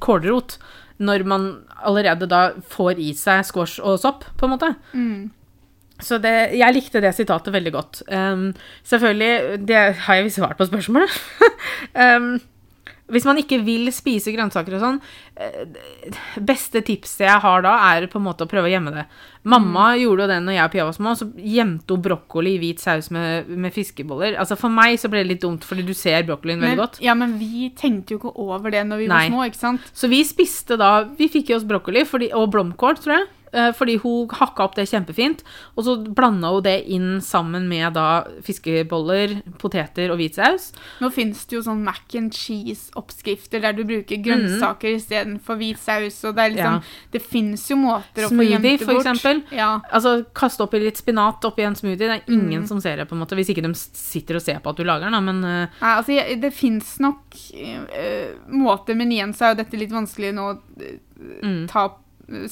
kålrot, 0.00 0.56
når 1.02 1.24
man 1.28 1.46
allerede 1.82 2.28
da 2.30 2.52
får 2.72 3.00
i 3.02 3.12
seg 3.18 3.44
squash 3.44 3.82
og 3.82 4.00
sopp, 4.00 4.24
på 4.38 4.48
en 4.48 4.54
måte? 4.54 4.72
Så 6.02 6.18
det, 6.22 6.54
jeg 6.58 6.74
likte 6.74 7.02
det 7.02 7.12
sitatet 7.14 7.52
veldig 7.54 7.72
godt. 7.74 8.00
Um, 8.08 8.48
selvfølgelig, 8.88 9.60
det 9.68 9.82
har 10.06 10.18
jeg 10.18 10.28
visst 10.28 10.40
svart 10.40 10.58
på 10.58 10.66
spørsmålet. 10.70 11.20
um, 11.94 12.32
hvis 13.12 13.26
man 13.28 13.38
ikke 13.40 13.58
vil 13.64 13.90
spise 13.92 14.32
grønnsaker 14.32 14.76
og 14.78 14.82
sånn, 14.82 14.98
eh, 15.36 16.14
beste 16.40 16.80
tipset 16.86 17.26
jeg 17.26 17.42
har 17.44 17.64
da, 17.64 17.74
er 17.92 18.06
på 18.10 18.20
en 18.20 18.24
måte 18.24 18.46
å 18.46 18.50
prøve 18.50 18.70
å 18.70 18.72
gjemme 18.72 18.94
det. 18.94 19.04
Mamma 19.52 19.90
gjorde 20.00 20.24
jo 20.24 20.30
det 20.30 20.38
når 20.44 20.56
jeg 20.56 20.64
og 20.64 20.72
Pia 20.72 20.86
var 20.88 20.96
små, 20.96 21.14
så 21.18 21.28
gjemte 21.36 21.96
hun 21.96 22.04
brokkoli 22.06 22.54
i 22.56 22.62
hvit 22.62 22.82
saus 22.82 23.10
med, 23.14 23.50
med 23.50 23.74
fiskeboller. 23.74 24.38
Altså 24.40 24.56
For 24.60 24.72
meg 24.72 24.96
så 25.02 25.10
ble 25.12 25.24
det 25.24 25.32
litt 25.34 25.44
dumt, 25.44 25.66
fordi 25.66 25.84
du 25.86 25.92
ser 25.98 26.24
brokkolien 26.28 26.62
veldig 26.62 26.80
godt. 26.80 27.02
ja, 27.04 27.16
men 27.18 27.36
vi 27.40 27.68
tenkte 27.76 28.16
jo 28.16 28.22
ikke 28.22 28.34
over 28.46 28.72
det 28.72 28.86
når 28.88 29.04
vi 29.04 29.10
Nei. 29.12 29.26
var 29.26 29.34
små, 29.34 29.44
ikke 29.50 29.60
sant? 29.60 29.92
Så 29.92 30.10
vi 30.12 30.22
spiste 30.26 30.78
da 30.80 30.92
Vi 31.18 31.28
fikk 31.32 31.50
i 31.50 31.56
oss 31.56 31.66
brokkoli 31.68 32.06
fordi, 32.08 32.30
og 32.36 32.48
blomkål, 32.54 33.00
tror 33.02 33.18
jeg. 33.18 33.30
Eh, 33.52 33.70
fordi 33.76 33.98
hun 34.02 34.28
hakka 34.28 34.64
opp 34.64 34.74
det 34.76 34.88
kjempefint. 34.90 35.42
Og 35.76 35.84
så 35.86 35.96
blanda 36.08 36.50
hun 36.54 36.62
det 36.66 36.76
inn 36.92 37.20
sammen 37.24 37.68
med 37.68 37.94
da 37.94 38.24
fiskeboller, 38.46 39.38
poteter 39.62 40.10
og 40.12 40.18
hvit 40.20 40.36
saus. 40.38 40.70
Nå 41.00 41.10
fins 41.14 41.44
det 41.46 41.56
jo 41.58 41.62
sånn 41.66 41.82
mac 41.84 42.16
and 42.18 42.32
cheese-oppskrifter 42.34 43.62
der 43.62 43.76
du 43.76 43.84
bruker 43.88 44.20
grønnsaker 44.24 44.96
istedenfor 44.96 45.58
hvit 45.60 45.80
saus. 45.82 46.20
Og 46.28 46.36
det 46.36 46.44
er 46.46 46.54
liksom. 46.56 46.78
Ja. 46.82 47.08
Det 47.12 47.22
fins 47.22 47.66
jo 47.70 47.76
måter 47.80 48.26
å 48.26 48.30
få 48.30 48.34
Smoothie, 48.36 48.50
gjemt 48.56 48.68
det 48.68 48.76
for 48.86 48.94
bort. 48.94 49.06
eksempel. 49.06 49.42
Ja. 49.56 49.70
Altså, 49.92 50.14
kaste 50.34 50.64
oppi 50.66 50.80
litt 50.82 51.00
spinat 51.00 51.44
oppi 51.48 51.64
en 51.66 51.76
smoothie. 51.78 51.98
Det 52.02 52.10
er 52.10 52.22
ingen 52.32 52.62
Mm. 52.62 52.66
som 52.68 52.80
ser 52.80 52.96
det, 52.96 53.06
på 53.08 53.14
en 53.14 53.20
måte. 53.22 53.34
Hvis 53.34 53.48
ikke 53.50 53.62
de 53.64 53.72
sitter 53.74 54.36
og 54.36 54.42
ser 54.42 54.58
på 54.60 54.70
at 54.70 54.76
du 54.76 54.84
lager 54.84 55.08
den, 55.10 55.12
da, 55.12 55.20
men 55.20 55.44
uh... 55.44 55.66
Nei, 55.80 55.92
altså, 55.96 56.12
jeg, 56.12 56.40
det 56.42 56.52
fins 56.54 56.98
nok 57.00 57.34
uh, 57.34 58.34
måter, 58.48 58.94
men 58.98 59.10
igjen 59.12 59.32
så 59.34 59.46
er 59.46 59.54
jo 59.54 59.60
dette 59.62 59.78
litt 59.80 59.90
vanskelig 59.94 60.32
nå 60.36 60.46
eh, 60.80 60.98
mm, 61.42 61.66
ta 61.70 61.86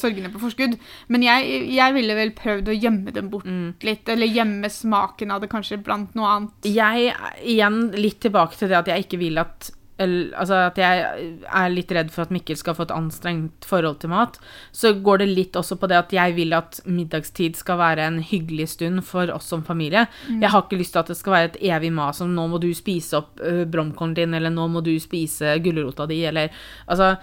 sorgene 0.01 0.31
på 0.33 0.43
forskudd. 0.43 0.77
Men 1.09 1.27
jeg, 1.27 1.65
jeg 1.75 1.97
ville 1.97 2.17
vel 2.19 2.33
prøvd 2.37 2.71
å 2.71 2.77
gjemme 2.77 3.15
dem 3.17 3.33
bort 3.33 3.49
mm. 3.49 3.67
litt, 3.87 4.09
eller 4.09 4.31
gjemme 4.31 4.71
smaken 4.73 5.35
av 5.35 5.45
det 5.45 5.51
kanskje 5.53 5.81
blant 5.85 6.17
noe 6.19 6.37
annet. 6.37 6.71
Jeg 6.71 7.13
igjen 7.43 7.83
litt 7.99 8.21
tilbake 8.25 8.59
til 8.59 8.73
det 8.73 8.81
at 8.81 8.91
jeg 8.93 9.09
ikke 9.09 9.23
vil 9.25 9.41
at 9.43 9.73
altså 10.01 10.57
at 10.71 10.79
jeg 10.81 11.41
er 11.45 11.73
litt 11.73 11.91
redd 11.93 12.11
for 12.13 12.25
at 12.25 12.33
Mikkel 12.33 12.57
skal 12.59 12.77
få 12.77 12.87
et 12.87 12.95
anstrengt 12.95 13.67
forhold 13.69 14.01
til 14.01 14.13
mat. 14.13 14.39
Så 14.73 14.95
går 15.05 15.23
det 15.23 15.29
litt 15.31 15.59
også 15.59 15.77
på 15.81 15.91
det 15.91 15.99
at 15.99 16.15
jeg 16.15 16.37
vil 16.39 16.55
at 16.57 16.81
middagstid 16.87 17.59
skal 17.59 17.81
være 17.81 18.07
en 18.09 18.21
hyggelig 18.25 18.71
stund 18.77 19.05
for 19.07 19.31
oss 19.35 19.51
som 19.53 19.65
familie. 19.67 20.07
Jeg 20.31 20.53
har 20.53 20.65
ikke 20.65 20.81
lyst 20.81 20.97
til 20.97 21.03
at 21.03 21.13
det 21.13 21.19
skal 21.21 21.37
være 21.37 21.51
et 21.53 21.61
evig 21.75 21.93
mas 21.93 22.23
om 22.25 22.33
nå 22.35 22.47
må 22.49 22.63
du 22.63 22.71
spise 22.77 23.21
opp 23.21 23.43
uh, 23.45 23.65
bromkornen 23.69 24.17
din, 24.17 24.35
eller 24.35 24.53
nå 24.53 24.69
må 24.73 24.85
du 24.85 24.95
spise 25.01 25.59
gulrota 25.65 26.09
di, 26.09 26.23
eller 26.25 26.49
Altså, 26.91 27.15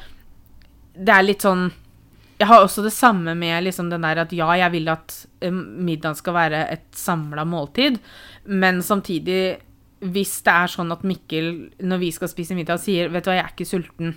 det 0.97 1.13
er 1.13 1.25
litt 1.25 1.43
sånn 1.43 1.67
jeg 2.37 2.47
har 2.49 2.61
også 2.61 2.83
det 2.85 2.93
samme 2.93 3.33
med 3.37 3.65
liksom 3.65 3.89
den 3.89 4.05
der 4.05 4.21
at 4.21 4.33
ja, 4.35 4.49
jeg 4.61 4.73
vil 4.75 4.91
at 4.93 5.15
eh, 5.41 5.53
middagen 5.53 6.17
skal 6.17 6.37
være 6.37 6.67
et 6.75 6.85
samla 6.95 7.45
måltid, 7.49 7.97
men 8.45 8.83
samtidig, 8.85 9.57
hvis 10.05 10.37
det 10.45 10.53
er 10.53 10.71
sånn 10.71 10.93
at 10.93 11.05
Mikkel, 11.07 11.51
når 11.81 12.03
vi 12.03 12.13
skal 12.13 12.29
spise 12.29 12.57
middag, 12.57 12.81
sier 12.83 13.09
'vet 13.09 13.25
du 13.25 13.31
hva, 13.31 13.39
jeg 13.39 13.45
er 13.47 13.55
ikke 13.55 13.65
sulten', 13.71 14.13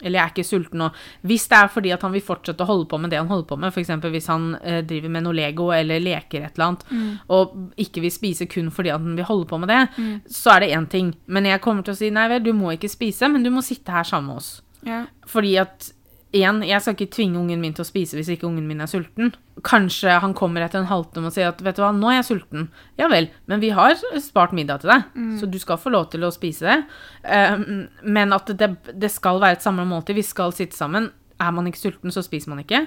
eller 0.00 0.16
'jeg 0.16 0.24
er 0.24 0.32
ikke 0.32 0.48
sulten 0.48 0.80
nå', 0.80 0.88
hvis 1.28 1.46
det 1.52 1.58
er 1.58 1.68
fordi 1.68 1.92
at 1.92 2.02
han 2.02 2.12
vil 2.12 2.24
fortsette 2.24 2.64
å 2.64 2.70
holde 2.72 2.88
på 2.88 2.98
med 2.98 3.10
det 3.10 3.20
han 3.20 3.28
holder 3.28 3.48
på 3.52 3.60
med, 3.60 3.74
f.eks. 3.74 3.92
hvis 4.08 4.30
han 4.32 4.56
eh, 4.64 4.80
driver 4.80 5.10
med 5.10 5.22
noe 5.22 5.36
Lego 5.36 5.68
eller 5.68 6.00
leker 6.00 6.40
et 6.40 6.56
eller 6.56 6.66
annet, 6.66 6.88
og 7.28 7.76
ikke 7.76 8.00
vil 8.00 8.10
spise 8.10 8.48
kun 8.48 8.70
fordi 8.72 8.88
at 8.88 9.04
han 9.04 9.16
vil 9.20 9.28
holde 9.28 9.46
på 9.46 9.60
med 9.60 9.68
det, 9.68 9.84
så 10.32 10.56
er 10.56 10.60
det 10.60 10.72
én 10.72 10.88
ting. 10.88 11.14
Men 11.26 11.44
jeg 11.44 11.60
kommer 11.60 11.84
til 11.84 11.92
å 11.92 12.00
si 12.00 12.08
'nei 12.08 12.28
vel, 12.28 12.42
du 12.42 12.54
må 12.54 12.72
ikke 12.72 12.88
spise, 12.88 13.28
men 13.28 13.42
du 13.42 13.50
må 13.50 13.60
sitte 13.60 13.92
her 13.92 14.02
sammen 14.02 14.32
med 14.32 14.36
oss'. 14.40 14.62
Ja. 14.82 15.04
Fordi 15.28 15.56
at 15.60 15.92
Igjen, 16.30 16.60
jeg 16.62 16.78
skal 16.82 16.94
ikke 16.94 17.10
tvinge 17.16 17.40
ungen 17.40 17.58
min 17.62 17.72
til 17.74 17.82
å 17.82 17.88
spise 17.88 18.14
hvis 18.14 18.28
ikke 18.30 18.46
ungen 18.46 18.68
min 18.68 18.82
er 18.84 18.90
sulten. 18.90 19.32
Kanskje 19.66 20.14
han 20.22 20.34
kommer 20.38 20.62
etter 20.62 20.78
en 20.78 20.86
halvtime 20.86 21.26
og 21.26 21.34
sier 21.34 21.50
at 21.50 21.58
'vet 21.60 21.76
du 21.76 21.82
hva, 21.82 21.90
nå 21.90 22.06
er 22.10 22.20
jeg 22.20 22.28
sulten'. 22.28 22.68
Ja 22.98 23.08
vel, 23.10 23.28
men 23.50 23.60
vi 23.60 23.72
har 23.74 23.96
spart 24.22 24.54
middag 24.54 24.80
til 24.80 24.90
deg, 24.94 25.02
så 25.40 25.50
du 25.50 25.58
skal 25.58 25.76
få 25.76 25.90
lov 25.90 26.10
til 26.10 26.22
å 26.22 26.30
spise 26.30 26.66
det. 26.66 26.78
Um, 27.26 27.88
men 28.04 28.32
at 28.32 28.46
det, 28.46 28.76
det 28.94 29.10
skal 29.10 29.40
være 29.40 29.58
et 29.58 29.62
samla 29.66 29.84
måltid. 29.84 30.14
Vi 30.14 30.22
skal 30.22 30.52
sitte 30.52 30.76
sammen. 30.76 31.10
Er 31.40 31.50
man 31.50 31.66
ikke 31.66 31.80
sulten, 31.80 32.12
så 32.12 32.22
spiser 32.22 32.50
man 32.50 32.60
ikke. 32.62 32.86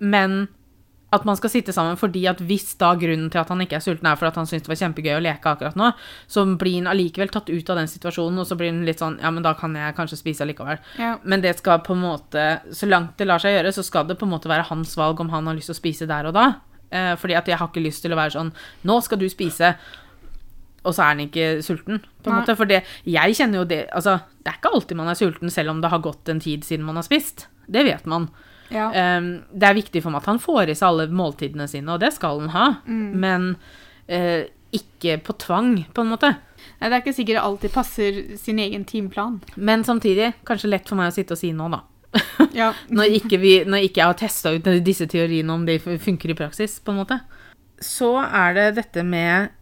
Men 0.00 0.48
at 1.14 1.24
man 1.24 1.38
skal 1.38 1.50
sitte 1.52 1.72
sammen 1.72 1.96
fordi 1.96 2.26
at 2.28 2.40
hvis 2.44 2.74
da 2.80 2.90
grunnen 3.00 3.30
til 3.32 3.40
at 3.40 3.48
han 3.52 3.62
ikke 3.64 3.78
er 3.78 3.84
sulten, 3.84 4.08
er 4.10 4.18
for 4.20 4.28
at 4.28 4.36
han 4.36 4.48
syns 4.48 4.66
det 4.66 4.72
var 4.72 4.80
kjempegøy 4.82 5.14
å 5.16 5.22
leke 5.24 5.52
akkurat 5.52 5.78
nå, 5.78 5.90
så 6.28 6.44
blir 6.60 6.82
han 6.82 6.90
allikevel 6.92 7.32
tatt 7.32 7.48
ut 7.48 7.72
av 7.72 7.80
den 7.80 7.88
situasjonen, 7.88 8.42
og 8.42 8.48
så 8.48 8.58
blir 8.60 8.72
han 8.72 8.84
litt 8.88 9.00
sånn 9.00 9.16
Ja, 9.22 9.32
men 9.32 9.46
da 9.46 9.54
kan 9.56 9.76
jeg 9.76 9.96
kanskje 9.96 10.20
spise 10.20 10.44
allikevel. 10.44 10.80
Ja. 11.00 11.14
Men 11.24 11.44
det 11.44 11.56
skal 11.58 11.80
på 11.84 11.96
en 11.96 12.04
måte 12.04 12.46
Så 12.76 12.88
langt 12.88 13.16
det 13.18 13.28
lar 13.28 13.40
seg 13.42 13.56
gjøre, 13.56 13.72
så 13.72 13.84
skal 13.86 14.08
det 14.08 14.18
på 14.20 14.28
en 14.28 14.34
måte 14.34 14.50
være 14.50 14.68
hans 14.68 14.92
valg 15.00 15.20
om 15.24 15.32
han 15.32 15.48
har 15.48 15.56
lyst 15.56 15.72
til 15.72 15.78
å 15.78 15.80
spise 15.80 16.08
der 16.10 16.28
og 16.28 16.36
da. 16.36 16.48
Eh, 16.90 17.14
fordi 17.20 17.36
at 17.36 17.48
jeg 17.48 17.58
har 17.60 17.70
ikke 17.70 17.84
lyst 17.84 18.04
til 18.04 18.14
å 18.14 18.18
være 18.20 18.32
sånn 18.36 18.52
Nå 18.88 19.00
skal 19.04 19.20
du 19.20 19.26
spise. 19.32 19.74
Og 20.86 20.94
så 20.94 21.04
er 21.04 21.12
han 21.12 21.24
ikke 21.24 21.48
sulten, 21.64 22.02
på 22.22 22.30
en 22.30 22.36
Nei. 22.36 22.42
måte. 22.42 22.56
For 22.56 22.68
det, 22.68 22.82
jeg 23.04 23.36
kjenner 23.36 23.62
jo 23.62 23.68
det 23.68 23.80
Altså, 23.92 24.20
det 24.44 24.52
er 24.52 24.60
ikke 24.60 24.74
alltid 24.76 25.00
man 25.00 25.10
er 25.12 25.18
sulten, 25.18 25.52
selv 25.52 25.74
om 25.74 25.82
det 25.82 25.90
har 25.92 26.04
gått 26.04 26.28
en 26.32 26.40
tid 26.40 26.64
siden 26.64 26.86
man 26.86 27.00
har 27.00 27.06
spist. 27.06 27.48
Det 27.68 27.84
vet 27.84 28.06
man. 28.08 28.28
Ja. 28.74 28.90
Um, 29.18 29.30
det 29.52 29.68
er 29.68 29.78
viktig 29.78 30.02
for 30.04 30.12
meg 30.12 30.22
at 30.22 30.30
han 30.32 30.40
får 30.42 30.72
i 30.72 30.76
seg 30.76 30.90
alle 30.90 31.08
måltidene 31.14 31.68
sine, 31.70 31.94
og 31.94 32.02
det 32.02 32.12
skal 32.16 32.42
han 32.44 32.52
ha. 32.54 32.68
Men 32.86 33.50
uh, 34.10 34.42
ikke 34.74 35.18
på 35.24 35.36
tvang, 35.40 35.72
på 35.94 36.04
en 36.04 36.12
måte. 36.12 36.34
Nei, 36.78 36.88
det 36.88 36.92
er 36.92 37.02
ikke 37.02 37.16
sikkert 37.16 37.38
det 37.38 37.44
alltid 37.44 37.74
passer 37.74 38.18
sin 38.40 38.60
egen 38.62 38.84
timeplan. 38.88 39.38
Men 39.56 39.84
samtidig 39.86 40.32
kanskje 40.48 40.72
lett 40.72 40.88
for 40.88 40.98
meg 41.00 41.12
å 41.12 41.16
sitte 41.16 41.36
og 41.36 41.40
si 41.40 41.52
nå, 41.56 41.70
da. 41.72 41.84
Ja. 42.58 42.72
Når 42.88 43.18
ikke, 43.18 43.38
vi, 43.40 43.52
når 43.68 43.88
ikke 43.88 44.02
jeg 44.02 44.10
har 44.10 44.18
testa 44.18 44.54
ut 44.54 44.68
disse 44.84 45.06
teoriene 45.10 45.52
om 45.54 45.66
de 45.68 45.78
funker 45.78 46.32
i 46.32 46.38
praksis, 46.38 46.78
på 46.82 46.94
en 46.94 47.02
måte. 47.02 47.20
Så 47.84 48.14
er 48.24 48.56
det 48.56 48.66
dette 48.80 49.04
med 49.06 49.52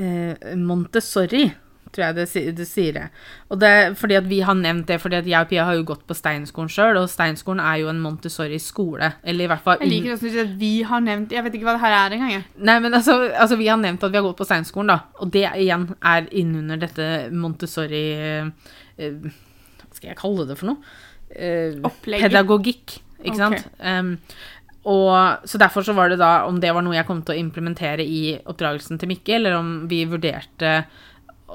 eh, 0.00 0.54
Montessori, 0.56 1.50
tror 1.92 2.04
jeg 2.06 2.16
det, 2.16 2.54
det 2.56 2.66
sier 2.68 2.96
det. 2.96 3.04
Og 3.52 3.60
det 3.60 3.68
er 3.68 3.94
fordi 3.98 4.16
at 4.16 4.28
vi 4.30 4.40
har 4.44 4.56
nevnt 4.56 4.88
det, 4.88 4.98
fordi 5.02 5.18
at 5.18 5.28
jeg 5.28 5.44
og 5.44 5.50
Pia 5.50 5.66
har 5.68 5.76
jo 5.76 5.84
gått 5.92 6.04
på 6.08 6.16
Steinskolen 6.16 6.70
sjøl, 6.72 6.98
og 7.00 7.10
Steinskolen 7.12 7.60
er 7.62 7.82
jo 7.82 7.90
en 7.92 8.00
Montessori-skole. 8.02 9.12
Eller 9.22 9.46
i 9.46 9.50
hvert 9.52 9.64
fall 9.64 9.84
Jeg 9.84 9.92
liker 9.92 10.16
også 10.16 10.32
at 10.44 10.54
vi 10.60 10.72
har 10.88 11.04
nevnt 11.04 11.34
Jeg 11.34 11.44
vet 11.44 11.58
ikke 11.58 11.68
hva 11.68 11.76
det 11.76 11.84
her 11.84 11.98
er 11.98 12.16
engang. 12.16 12.34
jeg. 12.38 12.46
Nei, 12.56 12.78
men 12.84 12.96
altså, 12.98 13.18
altså, 13.28 13.60
vi 13.60 13.68
har 13.68 13.80
nevnt 13.80 14.04
at 14.04 14.14
vi 14.14 14.20
har 14.20 14.26
gått 14.26 14.40
på 14.40 14.48
Steinskolen, 14.48 14.94
da. 14.94 14.98
Og 15.20 15.32
det 15.34 15.46
igjen 15.52 15.90
er 16.00 16.28
innunder 16.30 16.80
dette 16.80 17.10
Montessori 17.32 18.06
eh, 18.16 18.72
eh, 18.98 19.30
Hva 19.84 19.92
skal 19.92 20.12
jeg 20.12 20.20
kalle 20.20 20.48
det 20.48 20.58
for 20.60 20.72
noe? 20.72 20.96
Eh, 21.32 21.78
Opplegget. 21.84 22.28
pedagogikk, 22.30 22.98
ikke 23.22 23.36
okay. 23.36 23.62
sant? 23.62 23.68
Um, 23.80 24.16
og 24.82 25.46
Så 25.48 25.58
derfor 25.58 25.84
så 25.86 25.94
var 25.94 26.10
det 26.10 26.18
da 26.18 26.44
om 26.48 26.58
det 26.60 26.72
var 26.74 26.82
noe 26.82 26.96
jeg 26.96 27.06
kom 27.06 27.22
til 27.22 27.36
å 27.36 27.38
implementere 27.38 28.02
i 28.02 28.34
oppdragelsen 28.42 28.98
til 28.98 29.12
Mikkel, 29.12 29.44
eller 29.44 29.60
om 29.60 29.72
vi 29.90 30.02
vurderte 30.10 30.82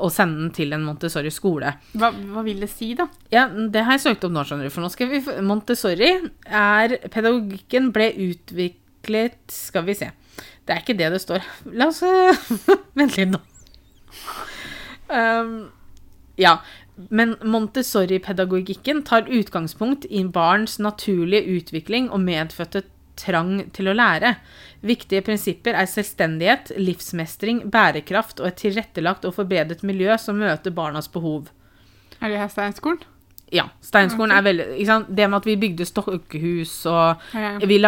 å 0.02 0.10
sende 0.14 0.42
den 0.42 0.52
til 0.56 0.76
en 0.76 0.86
Montessori-skole. 0.88 1.74
Hva, 1.98 2.12
hva 2.34 2.44
vil 2.46 2.62
det 2.64 2.70
si, 2.72 2.92
da? 2.98 3.08
Ja, 3.34 3.48
det 3.48 3.86
har 3.88 3.98
jeg 3.98 4.06
søkt 4.06 4.28
opp 4.28 4.36
nå, 4.36 4.44
skjønner 4.48 4.70
du. 4.70 4.74
For 4.74 4.86
nå 4.86 4.92
skal 4.94 5.12
vi 5.12 5.22
Montessori 5.46 6.12
er 6.46 6.98
Pedagogikken 7.14 7.92
ble 7.96 8.12
utviklet 8.28 9.40
Skal 9.54 9.88
vi 9.88 9.98
se. 9.98 10.12
Det 10.68 10.76
er 10.76 10.84
ikke 10.84 10.98
det 11.00 11.14
det 11.14 11.22
står. 11.24 11.46
La 11.80 11.90
oss 11.92 12.04
Vent 12.98 13.18
litt 13.18 13.32
nå. 13.32 13.42
Um, 15.08 15.70
ja. 16.40 16.58
Men 17.14 17.36
Montessori-pedagogikken 17.46 19.04
tar 19.08 19.30
utgangspunkt 19.30 20.08
i 20.10 20.24
barns 20.26 20.80
naturlige 20.82 21.60
utvikling 21.60 22.10
og 22.10 22.24
medfødte 22.26 22.84
trang 23.18 23.66
til 23.76 23.90
å 23.92 23.96
lære. 23.98 24.36
Viktige 24.86 25.24
prinsipper 25.26 25.74
er 25.78 25.90
selvstendighet, 25.90 26.72
livsmestring, 26.78 27.64
bærekraft 27.74 28.40
og 28.40 28.48
et 28.52 28.60
tilrettelagt 28.62 29.26
og 29.26 29.34
forbedret 29.36 29.84
miljø 29.88 30.16
som 30.22 30.38
møter 30.40 30.72
barnas 30.76 31.10
behov. 31.12 31.50
Er 32.22 32.30
det 32.34 32.38
her 32.42 32.52
Steinskolen? 32.54 33.02
Ja. 33.54 33.70
Steinskolen 33.82 34.34
er 34.36 34.44
veldig? 34.44 35.06
Det 35.16 35.30
med 35.30 35.38
at 35.38 35.46
vi 35.48 35.56
bygde 35.56 35.86
stokkehus 35.88 36.86
og 36.92 37.18
Ja. 37.34 37.58
vi 37.60 37.80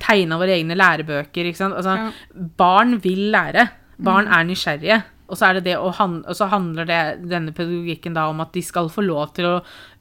tegna 0.00 0.38
våre 0.38 0.56
egne 0.58 0.74
lærebøker. 0.74 1.46
Altså, 1.54 1.96
Ja. 1.96 2.10
Barn 2.56 2.98
vil 3.02 3.30
lære. 3.30 3.68
Barn 3.98 4.26
er 4.26 4.42
nysgjerrige. 4.44 5.02
Og 5.26 5.38
så, 5.38 5.46
er 5.48 5.54
det 5.56 5.64
det 5.70 5.74
å 5.80 5.88
han, 5.96 6.18
og 6.28 6.36
så 6.36 6.46
handler 6.52 6.84
det, 6.84 6.98
denne 7.30 7.52
pedagogikken 7.56 8.12
da 8.12 8.26
om 8.28 8.42
at 8.44 8.52
de 8.52 8.60
skal 8.62 8.90
få 8.92 9.00
lov 9.06 9.30
til 9.32 9.46
å 9.48 9.52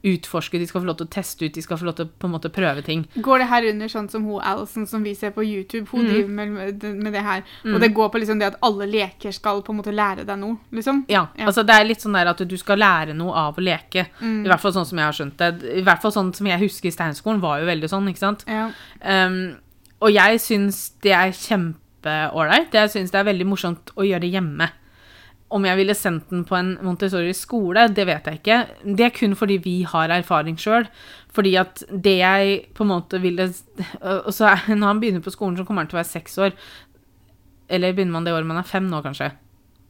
utforske, 0.03 0.59
de 0.59 0.65
skal 0.67 0.82
få 0.84 0.89
lov 0.89 0.97
til 0.99 1.07
å 1.07 1.13
teste 1.15 1.45
ut, 1.47 1.53
de 1.55 1.61
skal 1.63 1.78
få 1.80 1.86
lov 1.88 1.95
til 1.95 2.09
å 2.09 2.11
på 2.19 2.28
en 2.28 2.34
måte 2.34 2.51
prøve 2.51 2.84
ting. 2.84 3.05
Går 3.24 3.39
det 3.39 3.47
her 3.47 3.67
under 3.69 3.88
sånn 3.88 4.09
som 4.11 4.26
hun 4.28 4.41
Alison 4.43 4.84
som 4.86 5.05
vi 5.07 5.13
ser 5.15 5.32
på 5.32 5.45
YouTube? 5.47 5.88
Hun 5.93 6.03
Mm. 6.03 6.09
driver 6.11 6.30
med, 6.30 6.84
med, 7.05 7.13
det 7.13 7.21
her. 7.24 7.43
Og 7.63 7.80
det 7.80 7.93
går 7.95 8.09
på 8.11 8.19
liksom 8.19 8.39
det 8.39 8.49
at 8.51 8.59
alle 8.61 8.86
leker 8.91 9.32
skal 9.32 9.61
på 9.63 9.71
en 9.71 9.80
måte 9.80 9.95
lære 9.95 10.26
deg 10.28 10.39
noe, 10.39 10.57
liksom? 10.74 11.05
Ja, 11.07 11.28
Ja. 11.38 11.45
altså 11.47 11.63
det 11.65 11.71
er 11.80 11.86
litt 11.88 12.01
sånn 12.03 12.13
der 12.19 12.28
at 12.28 12.38
du 12.45 12.57
skal 12.57 12.78
lære 12.78 13.15
noe 13.15 13.32
av 13.34 13.55
å 13.55 13.63
leke. 13.63 14.07
Mm. 14.19 14.43
I 14.45 14.49
hvert 14.49 14.59
fall 14.59 14.74
sånn 14.74 14.86
som 14.86 14.97
jeg 14.97 15.05
har 15.05 15.13
skjønt 15.13 15.38
det. 15.38 15.63
I 15.80 15.82
hvert 15.88 16.01
fall 16.01 16.11
sånn 16.11 16.36
som 16.36 16.47
jeg 16.47 16.59
husker 16.59 16.88
i 16.88 16.91
Steinskolen 16.91 17.39
var 17.39 17.59
jo 17.61 17.65
veldig 17.71 17.88
sånn, 17.89 18.09
ikke 18.11 18.19
sant? 18.19 18.43
Ja. 18.45 18.71
Um, 19.01 19.55
og 20.01 20.11
jeg 20.11 20.36
syns 20.43 20.91
det 21.01 21.13
er 21.15 21.32
kjempeålreit. 21.32 22.71
Jeg 22.74 22.89
syns 22.91 23.11
det 23.11 23.19
er 23.21 23.32
veldig 23.32 23.47
morsomt 23.47 23.91
å 23.95 24.03
gjøre 24.03 24.26
det 24.28 24.34
hjemme. 24.34 24.69
Om 25.53 25.65
jeg 25.67 25.77
ville 25.77 25.95
sendt 25.97 26.31
den 26.31 26.45
på 26.49 26.55
en 26.57 26.71
Montessori-skole, 26.81 27.87
det 27.93 28.07
vet 28.09 28.29
jeg 28.29 28.39
ikke. 28.39 28.59
Det 28.97 29.05
er 29.05 29.13
kun 29.13 29.35
fordi 29.37 29.59
vi 29.61 29.75
har 29.89 30.13
erfaring 30.13 30.57
sjøl. 30.57 30.87
Fordi 31.33 31.53
at 31.61 31.83
det 31.89 32.17
jeg 32.19 32.57
på 32.77 32.85
en 32.85 32.91
måte 32.93 33.21
ville 33.21 33.47
Og 34.25 34.33
så 34.33 34.53
når 34.69 34.87
han 34.87 34.99
begynner 35.01 35.21
på 35.25 35.33
skolen, 35.33 35.57
så 35.57 35.65
kommer 35.65 35.83
han 35.83 35.91
til 35.91 35.99
å 35.99 36.01
være 36.01 36.13
seks 36.15 36.37
år. 36.41 36.57
Eller 37.69 37.93
begynner 37.93 38.17
man 38.17 38.25
det 38.25 38.33
året 38.33 38.49
man 38.49 38.61
er 38.61 38.69
fem 38.69 38.89
nå, 38.89 39.01
kanskje? 39.05 39.31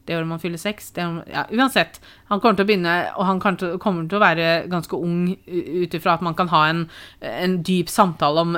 Det 0.03 0.17
året 0.17 0.27
man 0.27 0.39
fyller 0.39 0.59
seks? 0.59 0.91
Ja, 0.97 1.45
uansett. 1.47 2.01
Han 2.27 2.41
kommer 2.43 2.57
til 2.57 2.65
å 2.65 2.67
begynne, 2.67 2.95
og 3.15 3.27
han 3.27 3.39
kommer 3.39 4.07
til 4.09 4.17
å 4.17 4.23
være 4.23 4.47
ganske 4.71 4.99
ung 4.99 5.29
ut 5.31 5.95
ifra 5.95 6.17
at 6.17 6.25
man 6.25 6.35
kan 6.35 6.51
ha 6.51 6.65
en, 6.67 6.81
en 7.23 7.61
dyp 7.63 7.91
samtale 7.91 8.43
om 8.43 8.57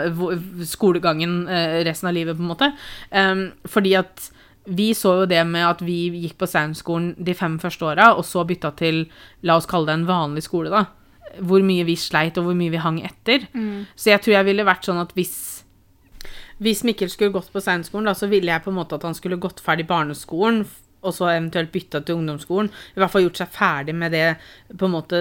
skolegangen 0.66 1.44
eh, 1.46 1.84
resten 1.86 2.10
av 2.10 2.18
livet, 2.18 2.40
på 2.40 2.46
en 2.46 2.50
måte. 2.50 2.72
Um, 3.14 3.46
fordi 3.70 3.94
at 4.00 4.32
vi 4.66 4.92
så 4.98 5.14
jo 5.22 5.26
det 5.30 5.42
med 5.48 5.66
at 5.68 5.82
vi 5.86 6.10
gikk 6.26 6.38
på 6.42 6.48
Steinskolen 6.50 7.14
de 7.18 7.36
fem 7.38 7.58
første 7.62 7.86
åra, 7.86 8.12
og 8.18 8.26
så 8.26 8.46
bytta 8.48 8.72
til, 8.80 9.06
la 9.46 9.58
oss 9.60 9.70
kalle 9.70 9.92
det 9.92 10.00
en 10.00 10.08
vanlig 10.10 10.46
skole, 10.46 10.72
da. 10.74 10.86
Hvor 11.46 11.62
mye 11.66 11.84
vi 11.88 11.98
sleit, 12.00 12.38
og 12.40 12.48
hvor 12.48 12.58
mye 12.58 12.74
vi 12.74 12.82
hang 12.82 13.02
etter. 13.04 13.46
Mm. 13.54 13.86
Så 13.96 14.14
jeg 14.14 14.24
tror 14.24 14.38
jeg 14.38 14.48
ville 14.48 14.68
vært 14.68 14.88
sånn 14.88 15.02
at 15.02 15.14
hvis 15.18 15.36
Hvis 16.58 16.86
Mikkel 16.88 17.10
skulle 17.12 17.36
gått 17.36 17.52
på 17.52 17.60
Steinskolen, 17.60 18.06
da, 18.08 18.14
så 18.16 18.30
ville 18.32 18.48
jeg 18.48 18.64
på 18.64 18.72
en 18.72 18.78
måte 18.78 18.96
at 18.96 19.04
han 19.04 19.16
skulle 19.18 19.36
gått 19.44 19.60
ferdig 19.60 19.90
barneskolen, 19.90 20.62
og 21.04 21.14
så 21.14 21.28
eventuelt 21.28 21.72
bytta 21.74 22.00
til 22.00 22.16
ungdomsskolen. 22.16 22.70
I 22.96 23.02
hvert 23.02 23.12
fall 23.12 23.26
gjort 23.26 23.42
seg 23.42 23.52
ferdig 23.52 23.96
med 23.96 24.16
det 24.16 24.38
på 24.72 24.88
en 24.88 24.94
måte 24.96 25.20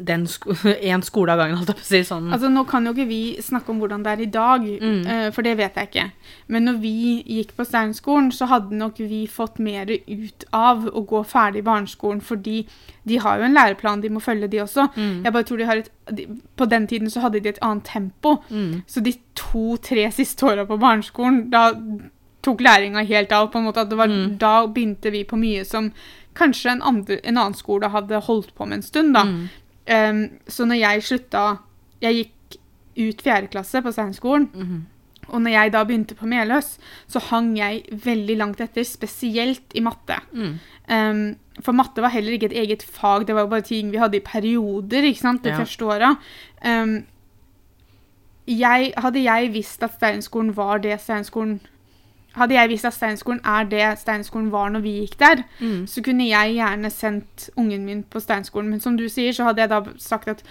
den 0.00 0.26
sko 0.26 0.54
en 0.92 1.02
skole 1.02 1.32
av 1.34 1.38
gangen, 1.42 1.56
holdt 1.60 1.72
jeg 1.72 1.78
på 1.80 1.84
å 1.84 1.88
si. 1.90 2.00
Sånn. 2.08 2.30
Altså, 2.32 2.50
Nå 2.52 2.64
kan 2.70 2.86
jo 2.86 2.92
ikke 2.94 3.06
vi 3.08 3.20
snakke 3.42 3.72
om 3.72 3.80
hvordan 3.82 4.04
det 4.04 4.12
er 4.12 4.22
i 4.24 4.30
dag, 4.34 4.66
eh, 4.68 5.26
for 5.34 5.42
det 5.46 5.56
vet 5.58 5.74
jeg 5.80 5.90
ikke. 5.90 6.06
Men 6.48 6.64
når 6.68 6.80
vi 6.82 6.94
gikk 7.38 7.52
på 7.58 7.66
Steinskolen, 7.68 8.30
så 8.32 8.48
hadde 8.50 8.76
nok 8.78 8.98
vi 8.98 9.26
fått 9.26 9.58
mer 9.58 9.90
ut 9.90 10.44
av 10.52 10.86
å 10.92 11.04
gå 11.08 11.24
ferdig 11.26 11.64
barneskolen, 11.66 12.20
fordi 12.20 12.66
de 13.08 13.18
har 13.18 13.38
jo 13.40 13.44
en 13.48 13.54
læreplan 13.58 14.00
de 14.02 14.08
må 14.14 14.20
følge, 14.22 14.48
de 14.52 14.62
også. 14.62 14.88
Jeg 14.96 15.32
bare 15.32 15.42
tror 15.48 15.58
de 15.58 15.66
har 15.66 15.76
et, 15.82 15.90
de, 16.12 16.26
På 16.56 16.66
den 16.70 16.86
tiden 16.86 17.10
så 17.10 17.20
hadde 17.24 17.40
de 17.42 17.48
et 17.50 17.58
annet 17.62 17.84
tempo. 17.84 18.36
Mm. 18.50 18.82
Så 18.86 19.00
de 19.02 19.16
to-tre 19.34 20.06
siste 20.14 20.46
åra 20.46 20.64
på 20.68 20.78
barneskolen, 20.78 21.48
da 21.50 21.72
tok 22.42 22.60
læringa 22.60 23.04
helt 23.06 23.32
av. 23.32 23.50
på 23.52 23.58
en 23.58 23.64
måte 23.64 23.80
at 23.80 23.90
det 23.90 23.96
var, 23.98 24.06
Mm. 24.08 24.38
Da 24.38 24.66
begynte 24.66 25.10
vi 25.10 25.24
på 25.24 25.36
mye 25.38 25.64
som 25.64 25.92
kanskje 26.34 26.70
en, 26.72 26.82
andre, 26.82 27.18
en 27.24 27.36
annen 27.38 27.54
skole 27.54 27.88
hadde 27.92 28.20
holdt 28.26 28.54
på 28.54 28.66
med 28.66 28.76
en 28.78 28.82
stund. 28.82 29.14
da. 29.14 29.22
Mm. 29.24 29.48
Um, 29.90 30.38
så 30.46 30.64
når 30.64 30.78
jeg 30.78 31.02
slutta 31.02 31.58
Jeg 32.02 32.14
gikk 32.14 32.58
ut 33.02 33.22
fjerde 33.22 33.48
klasse 33.50 33.82
på 33.82 33.90
Steinskolen. 33.90 34.50
-hmm. 34.54 34.80
Og 35.28 35.42
når 35.42 35.50
jeg 35.50 35.72
da 35.72 35.84
begynte 35.84 36.14
på 36.14 36.26
Meløs, 36.26 36.78
så 37.06 37.18
hang 37.18 37.56
jeg 37.58 37.84
veldig 38.04 38.36
langt 38.36 38.60
etter, 38.60 38.82
spesielt 38.82 39.62
i 39.74 39.80
matte. 39.80 40.18
Mm. 40.32 40.58
Um, 40.92 41.36
for 41.62 41.72
matte 41.72 42.02
var 42.02 42.08
heller 42.08 42.32
ikke 42.32 42.46
et 42.50 42.58
eget 42.64 42.82
fag, 42.82 43.26
det 43.26 43.34
var 43.34 43.46
bare 43.46 43.60
ting 43.60 43.92
vi 43.92 44.00
hadde 44.02 44.16
i 44.16 44.20
perioder 44.20 45.02
ikke 45.02 45.20
sant, 45.20 45.44
de 45.44 45.48
Ja. 45.48 45.58
første 45.58 45.84
åra. 45.84 46.16
Um, 46.64 47.06
jeg, 48.48 48.92
hadde 48.96 49.22
jeg 49.22 49.52
visst 49.52 49.82
at 49.82 49.94
Steinskolen 49.94 50.56
var 50.56 50.78
det 50.78 51.00
Steinskolen 51.00 51.60
Hadde 52.34 52.54
jeg 52.54 52.68
visst 52.70 52.84
at 52.88 52.94
Steinskolen 52.94 53.40
er 53.44 53.64
det 53.68 53.98
Steinskolen 54.00 54.50
var 54.52 54.70
når 54.70 54.80
vi 54.82 54.92
gikk 55.06 55.18
der, 55.18 55.42
Mm. 55.60 55.86
så 55.86 56.02
kunne 56.02 56.28
jeg 56.28 56.54
gjerne 56.54 56.90
sendt 56.90 57.50
ungen 57.56 57.84
min 57.84 58.02
på 58.04 58.20
Steinskolen. 58.20 58.70
Men 58.70 58.80
som 58.80 58.96
du 58.96 59.08
sier, 59.08 59.32
så 59.32 59.44
hadde 59.44 59.60
jeg 59.60 59.68
da 59.68 59.82
sagt 59.98 60.28
at 60.28 60.42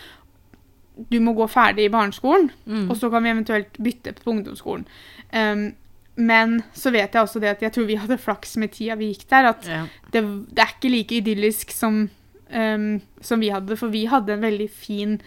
du 1.10 1.20
må 1.20 1.34
gå 1.34 1.48
ferdig 1.50 1.86
i 1.86 1.90
barneskolen, 1.90 2.52
Mm. 2.68 2.90
og 2.92 2.98
så 2.98 3.10
kan 3.10 3.24
vi 3.24 3.30
eventuelt 3.30 3.78
bytte 3.82 4.14
på 4.24 4.30
ungdomsskolen. 4.32 4.86
Um, 5.34 5.74
men 6.18 6.64
så 6.74 6.92
vet 6.92 7.14
jeg 7.14 7.22
også 7.22 7.40
det 7.40 7.48
at 7.50 7.62
jeg 7.62 7.72
tror 7.74 7.86
vi 7.88 7.96
hadde 7.96 8.18
flaks 8.18 8.58
med 8.58 8.72
tida 8.72 8.96
vi 8.96 9.14
gikk 9.14 9.28
der. 9.30 9.46
At 9.50 9.66
Ja. 9.68 9.86
det, 10.14 10.24
det 10.50 10.60
er 10.60 10.76
ikke 10.76 10.90
like 10.92 11.16
idyllisk 11.16 11.72
som, 11.72 12.10
um, 12.54 13.02
som 13.22 13.40
vi 13.40 13.50
hadde, 13.50 13.76
for 13.78 13.88
vi 13.88 14.06
hadde 14.06 14.34
en 14.34 14.42
veldig 14.42 14.70
fin 14.70 15.22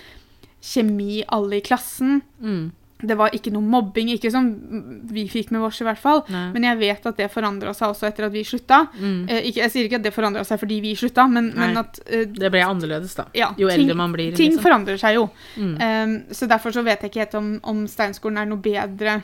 kjemi 0.62 1.24
alle 1.32 1.56
i 1.56 1.60
klassen. 1.60 2.22
Mm. 2.40 2.72
Det 3.06 3.16
var 3.18 3.30
ikke 3.36 3.52
noe 3.54 3.62
mobbing, 3.62 4.08
ikke 4.14 4.30
som 4.32 4.48
vi 5.10 5.26
fikk 5.28 5.50
med 5.54 5.60
vårs 5.64 5.80
i 5.80 5.86
hvert 5.88 6.00
fall. 6.00 6.22
Nei. 6.32 6.46
Men 6.54 6.66
jeg 6.70 6.78
vet 6.80 7.06
at 7.10 7.16
det 7.20 7.30
forandra 7.32 7.74
seg 7.76 7.92
også 7.92 8.08
etter 8.08 8.26
at 8.28 8.32
vi 8.32 8.42
slutta. 8.44 8.86
Mm. 8.96 9.28
Eh, 9.28 9.42
ikke, 9.50 9.60
jeg 9.64 9.70
sier 9.74 9.84
ikke 9.90 10.00
at 10.00 10.06
det 10.08 10.14
forandra 10.14 10.44
seg 10.48 10.60
fordi 10.60 10.80
vi 10.84 10.94
slutta, 10.96 11.26
men, 11.30 11.52
men 11.56 11.76
at 11.82 12.00
eh, 12.06 12.24
Det 12.26 12.50
ble 12.54 12.64
annerledes, 12.64 13.14
da. 13.18 13.28
ja, 13.34 13.52
Jo 13.58 13.68
ting, 13.68 13.84
eldre 13.84 13.96
man 13.96 14.12
blir. 14.16 14.34
ting 14.34 14.50
liksom. 14.54 14.62
forandrer 14.64 14.98
seg 15.00 15.14
jo. 15.20 15.28
Mm. 15.56 15.74
Um, 15.80 16.16
så 16.34 16.46
derfor 16.50 16.72
så 16.74 16.82
vet 16.86 17.00
jeg 17.02 17.10
ikke 17.12 17.24
helt 17.26 17.38
om, 17.40 17.54
om 17.62 17.84
Steinskolen 17.90 18.38
er 18.42 18.50
noe 18.50 18.60
bedre 18.64 19.20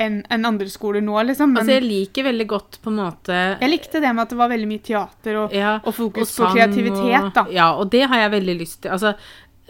enn 0.00 0.22
en 0.32 0.46
andre 0.48 0.64
skoler 0.72 1.02
nå, 1.04 1.12
liksom. 1.28 1.50
Men 1.52 1.60
Altså, 1.60 1.74
jeg 1.76 1.84
liker 1.84 2.24
veldig 2.30 2.46
godt 2.48 2.78
på 2.80 2.88
en 2.88 2.96
måte 3.02 3.36
jeg 3.60 3.68
likte 3.68 4.00
det 4.00 4.14
med 4.16 4.22
at 4.24 4.30
det 4.32 4.38
var 4.40 4.48
veldig 4.48 4.68
mye 4.70 4.80
teater 4.86 5.36
og, 5.42 5.52
ja, 5.52 5.74
og 5.84 5.92
fokus 5.92 6.22
og 6.22 6.30
på 6.30 6.46
sang 6.46 6.54
kreativitet, 6.56 7.20
og- 7.26 7.34
da. 7.36 7.44
Ja, 7.52 7.66
og 7.76 7.90
det 7.92 8.06
har 8.08 8.22
jeg 8.22 8.30
veldig 8.38 8.54
lyst 8.62 8.80
til. 8.86 8.94
Altså, 8.96 9.12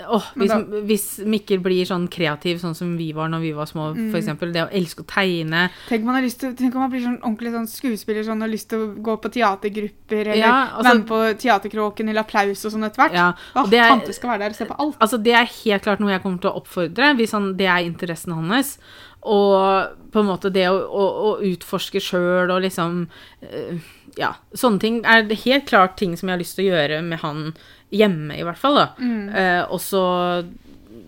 åh, 0.08 0.24
hvis, 0.36 0.50
da- 0.50 0.80
hvis 0.86 1.04
Mikkel 1.26 1.58
blir 1.60 1.84
sånn 1.84 2.08
kreativ, 2.08 2.58
sånn 2.62 2.74
som 2.76 2.96
vi 2.96 3.12
var 3.12 3.28
når 3.28 3.40
vi 3.40 3.52
var 3.52 3.66
små, 3.66 3.90
Mm. 3.94 4.12
eksempel, 4.14 4.52
det 4.52 4.62
å 4.66 4.70
elske 4.72 5.02
å 5.02 5.06
tegne 5.06 5.70
Tenk, 5.88 6.04
man 6.04 6.14
har 6.14 6.22
lyst 6.22 6.40
til, 6.40 6.54
tenk 6.54 6.74
om 6.74 6.80
man 6.80 6.90
blir 6.90 7.02
sånn 7.04 7.20
ordentlig 7.20 7.52
sånn 7.52 7.68
skuespiller 7.68 8.22
sånn, 8.24 8.36
og 8.42 8.48
har 8.48 8.54
lyst 8.54 8.68
til 8.68 8.78
å 8.78 8.94
gå 9.02 9.16
på 9.20 9.32
teatergrupper 9.32 10.20
eller 10.32 10.36
Ja, 10.36 10.68
altså- 10.76 10.84
være 10.84 10.98
med 10.98 11.06
på 11.08 11.38
Teaterkråken 11.40 12.08
eller 12.08 12.20
Applaus 12.22 12.64
og 12.64 12.72
sånn 12.72 12.84
etter 12.86 13.02
hvert. 13.08 13.12
Ja, 13.14 13.32
oh, 13.56 13.66
det 13.68 13.78
er- 13.80 13.88
Tante 13.88 14.12
skal 14.14 14.30
være 14.30 14.38
der 14.38 14.48
og 14.50 14.54
se 14.56 14.64
på 14.66 14.76
alt. 14.78 14.98
Altså, 15.00 15.22
det 15.22 15.32
er 15.34 15.44
helt 15.44 15.82
klart 15.82 16.00
noe 16.00 16.10
jeg 16.10 16.22
kommer 16.22 16.40
til 16.40 16.50
å 16.50 16.62
oppfordre, 16.62 17.16
hvis 17.16 17.32
han, 17.32 17.56
det 17.56 17.66
er 17.66 17.84
interessen 17.84 18.32
hans. 18.32 18.78
Og 19.22 19.88
på 20.12 20.20
en 20.20 20.26
måte 20.26 20.50
det 20.50 20.64
å, 20.66 20.78
å, 20.80 21.36
å 21.36 21.40
utforske 21.44 22.00
sjøl 22.00 22.50
og 22.50 22.62
liksom 22.62 23.06
eh, 23.42 23.78
Ja, 24.16 24.32
sånne 24.54 24.80
ting 24.80 25.04
er 25.04 25.22
helt 25.44 25.66
klart 25.68 25.96
ting 25.96 26.16
som 26.16 26.28
jeg 26.28 26.34
har 26.38 26.40
lyst 26.42 26.56
til 26.56 26.64
å 26.64 26.72
gjøre 26.74 27.02
med 27.04 27.20
han 27.20 27.54
hjemme, 27.92 28.38
i 28.38 28.42
hvert 28.46 28.58
fall. 28.58 28.74
da. 28.74 28.88
Mm. 28.98 29.28
Eh, 29.34 29.62
og 29.70 29.80
så 29.80 30.46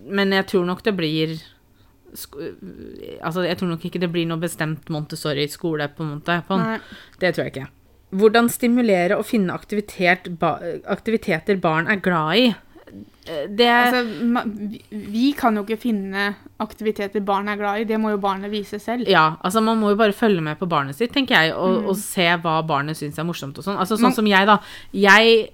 Men 0.06 0.30
jeg 0.32 0.46
tror 0.46 0.64
nok 0.66 0.82
det 0.82 0.96
blir 0.96 1.38
Altså, 3.22 3.44
jeg 3.46 3.56
tror 3.58 3.68
nok 3.72 3.84
ikke 3.88 4.00
det 4.02 4.10
blir 4.12 4.26
noe 4.28 4.40
bestemt 4.42 4.90
Montessori-skole, 4.92 5.86
på 5.96 6.04
en 6.04 6.10
måte. 6.18 6.40
På 6.48 6.58
en. 6.58 6.80
Det 7.20 7.30
tror 7.34 7.46
jeg 7.46 7.54
ikke. 7.54 7.68
Hvordan 8.20 8.50
stimulere 8.52 9.16
og 9.16 9.24
finne 9.24 9.54
aktivitet 9.56 10.28
ba 10.38 10.58
aktiviteter 10.92 11.56
barn 11.62 11.88
er 11.88 12.02
glad 12.04 12.36
i? 12.36 12.46
Eh, 13.24 13.46
Det 13.48 13.66
Altså, 13.70 14.02
vi- 14.90 15.32
kan 15.32 15.54
jo 15.56 15.62
ikke 15.64 15.78
finne 15.80 16.34
aktiviteter 16.60 17.24
barn 17.24 17.48
er 17.48 17.56
glad 17.56 17.80
i, 17.80 17.84
det 17.84 17.98
må 17.98 18.10
jo 18.10 18.18
barnet 18.18 18.50
vise 18.50 18.78
selv. 18.78 19.08
Ja, 19.08 19.36
altså 19.42 19.62
man 19.62 19.80
må 19.80 19.88
jo 19.90 19.96
bare 19.96 20.12
følge 20.12 20.42
med 20.42 20.58
på 20.58 20.68
barnet 20.68 20.94
sitt, 20.96 21.12
tenker 21.14 21.30
jeg, 21.40 21.54
og, 21.54 21.82
Mm. 21.82 21.88
og 21.88 21.96
se 21.96 22.22
hva 22.36 22.66
barnet 22.66 22.96
syns 22.96 23.18
er 23.18 23.24
morsomt 23.24 23.56
og 23.56 23.64
sånn. 23.64 23.78
Altså 23.78 23.96
Sånn 23.96 24.10
sånn 24.12 24.14
som 24.16 24.26
jeg, 24.26 24.46
da. 24.46 24.58
Jeg 24.92 25.48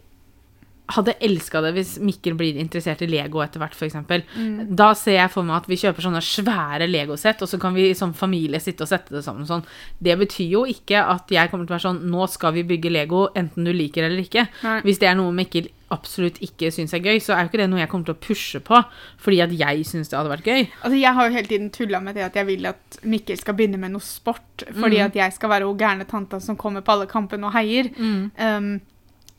hadde 0.95 1.14
elska 1.24 1.61
det 1.64 1.74
hvis 1.76 1.97
Mikkel 2.01 2.36
blir 2.39 2.57
interessert 2.61 3.03
i 3.05 3.09
Lego 3.11 3.43
etter 3.45 3.61
hvert, 3.61 3.76
f.eks. 3.76 3.97
Mm. 3.99 4.74
Da 4.78 4.91
ser 4.97 5.18
jeg 5.18 5.32
for 5.32 5.47
meg 5.47 5.61
at 5.61 5.68
vi 5.68 5.78
kjøper 5.80 6.07
sånne 6.07 6.22
svære 6.24 6.89
Lego-sett, 6.89 7.43
og 7.45 7.51
så 7.51 7.61
kan 7.61 7.76
vi 7.76 7.91
som 7.99 8.14
familie 8.16 8.61
sitte 8.62 8.86
og 8.86 8.91
sette 8.91 9.12
det 9.14 9.24
sammen 9.26 9.49
sånn. 9.49 9.66
Det 10.01 10.16
betyr 10.20 10.55
jo 10.55 10.64
ikke 10.68 11.03
at 11.05 11.32
jeg 11.34 11.53
kommer 11.53 11.68
til 11.68 11.74
å 11.74 11.78
være 11.78 11.86
sånn 11.89 12.05
Nå 12.09 12.28
skal 12.32 12.55
vi 12.57 12.64
bygge 12.68 12.93
Lego, 12.95 13.26
enten 13.36 13.68
du 13.68 13.72
liker 13.74 14.09
eller 14.09 14.22
ikke. 14.24 14.49
Nei. 14.64 14.78
Hvis 14.86 15.03
det 15.03 15.11
er 15.11 15.18
noe 15.18 15.34
Mikkel 15.36 15.68
absolutt 15.93 16.41
ikke 16.45 16.70
syns 16.72 16.93
er 16.97 17.05
gøy, 17.05 17.20
så 17.24 17.34
er 17.34 17.45
jo 17.45 17.51
ikke 17.51 17.62
det 17.62 17.68
noe 17.72 17.80
jeg 17.80 17.91
kommer 17.93 18.09
til 18.09 18.16
å 18.16 18.20
pushe 18.20 18.61
på 18.64 18.80
fordi 19.24 19.39
at 19.45 19.55
jeg 19.57 19.86
syns 19.89 20.11
det 20.11 20.18
hadde 20.18 20.32
vært 20.32 20.49
gøy. 20.49 20.66
Altså, 20.82 20.99
jeg 21.01 21.16
har 21.16 21.28
jo 21.28 21.36
hele 21.36 21.51
tiden 21.53 21.72
tulla 21.74 22.01
med 22.05 22.18
det 22.18 22.26
at 22.26 22.36
jeg 22.36 22.49
vil 22.49 22.68
at 22.68 23.01
Mikkel 23.09 23.41
skal 23.41 23.57
begynne 23.59 23.80
med 23.80 23.95
noe 23.95 24.05
sport, 24.05 24.66
fordi 24.68 25.01
mm. 25.01 25.07
at 25.09 25.18
jeg 25.20 25.36
skal 25.36 25.53
være 25.53 25.68
hun 25.68 25.80
gærne 25.80 26.09
tanta 26.09 26.41
som 26.45 26.61
kommer 26.61 26.84
på 26.84 26.97
alle 26.97 27.09
kampene 27.11 27.49
og 27.49 27.57
heier. 27.57 27.93
Um, 28.36 28.78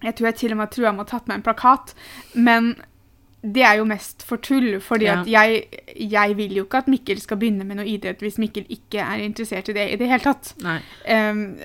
jeg 0.04 0.16
tror 0.16 0.28
jeg 0.32 0.36
til 0.36 0.52
og 0.56 0.58
med 0.62 0.72
tror 0.72 0.86
jeg 0.89 0.95
må 0.95 1.04
ha 1.06 1.10
tatt 1.12 1.28
med 1.28 1.36
en 1.39 1.43
plakat, 1.47 1.93
men 2.36 2.76
det 3.41 3.64
er 3.64 3.78
jo 3.80 3.86
mest 3.88 4.24
for 4.28 4.38
tull, 4.43 4.80
fordi 4.84 5.06
Ja. 5.08 5.22
at 5.22 5.28
jeg, 5.32 5.64
jeg 5.95 6.34
vil 6.38 6.56
jo 6.58 6.64
ikke 6.66 6.78
at 6.82 6.88
Mikkel 6.91 7.22
skal 7.24 7.38
begynne 7.39 7.64
med 7.64 7.78
noe 7.80 7.88
idrett 7.88 8.20
hvis 8.20 8.38
Mikkel 8.38 8.66
ikke 8.70 9.00
er 9.00 9.22
interessert 9.24 9.70
i 9.70 9.74
det 9.78 9.86
i 9.93 9.95
det 9.95 10.10
hele 10.12 10.20
tatt. 10.26 10.54
Um, 10.60 11.56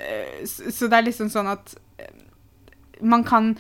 så, 0.47 0.70
så 0.70 0.87
det 0.87 0.99
er 1.01 1.09
liksom 1.09 1.30
sånn 1.35 1.51
at 1.51 1.74
eh, 1.99 2.12
man 3.03 3.24
kan 3.24 3.57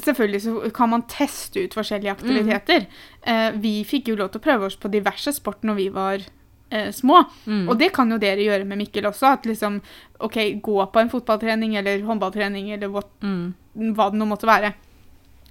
Selvfølgelig 0.00 0.40
så 0.44 0.70
kan 0.72 0.88
man 0.88 1.02
teste 1.10 1.64
ut 1.66 1.74
forskjellige 1.74 2.12
aktiviteter. 2.14 2.84
Eh, 3.26 3.50
vi 3.60 3.82
fikk 3.84 4.06
jo 4.08 4.14
lov 4.16 4.30
til 4.32 4.40
å 4.40 4.44
prøve 4.44 4.68
oss 4.70 4.76
på 4.80 4.88
diverse 4.88 5.32
sport 5.34 5.64
når 5.66 5.74
vi 5.76 5.88
var 5.92 6.22
eh, 6.70 6.92
små. 6.94 7.24
Mm. 7.44 7.66
Og 7.68 7.76
det 7.76 7.90
kan 7.92 8.08
jo 8.14 8.16
dere 8.22 8.40
gjøre 8.46 8.64
med 8.70 8.78
Mikkel 8.78 9.04
også. 9.10 9.34
At 9.34 9.44
liksom 9.50 9.80
OK, 10.20 10.38
gå 10.62 10.76
på 10.94 11.02
en 11.02 11.10
fotballtrening 11.10 11.74
eller 11.76 12.06
håndballtrening 12.06 12.70
eller 12.78 12.88
what, 12.94 13.10
Mm. 13.20 13.52
Hva 13.96 14.10
det 14.12 14.20
nå 14.20 14.28
måtte 14.28 14.48
være. 14.50 14.72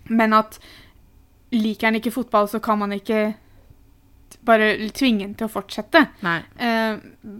Men 0.09 0.33
at 0.37 0.59
liker 1.53 1.89
han 1.89 1.99
ikke 1.99 2.13
fotball, 2.13 2.49
så 2.49 2.61
kan 2.63 2.79
man 2.81 2.93
ikke 2.95 3.33
bare 4.45 4.71
tvinge 4.95 5.25
han 5.25 5.35
til 5.37 5.47
å 5.49 5.51
fortsette. 5.51 6.05
Eh, 6.23 6.95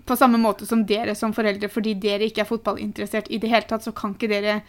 på 0.05 0.17
samme 0.19 0.39
måte 0.41 0.67
som 0.69 0.83
dere 0.89 1.15
som 1.17 1.33
foreldre, 1.35 1.69
fordi 1.71 1.95
dere 2.01 2.27
ikke 2.27 2.43
er 2.43 2.49
fotballinteressert 2.49 3.29
i 3.31 3.39
det 3.41 3.51
hele 3.51 3.69
tatt, 3.69 3.85
så 3.85 3.93
kan 3.95 4.15
ikke 4.17 4.31
dere 4.31 4.59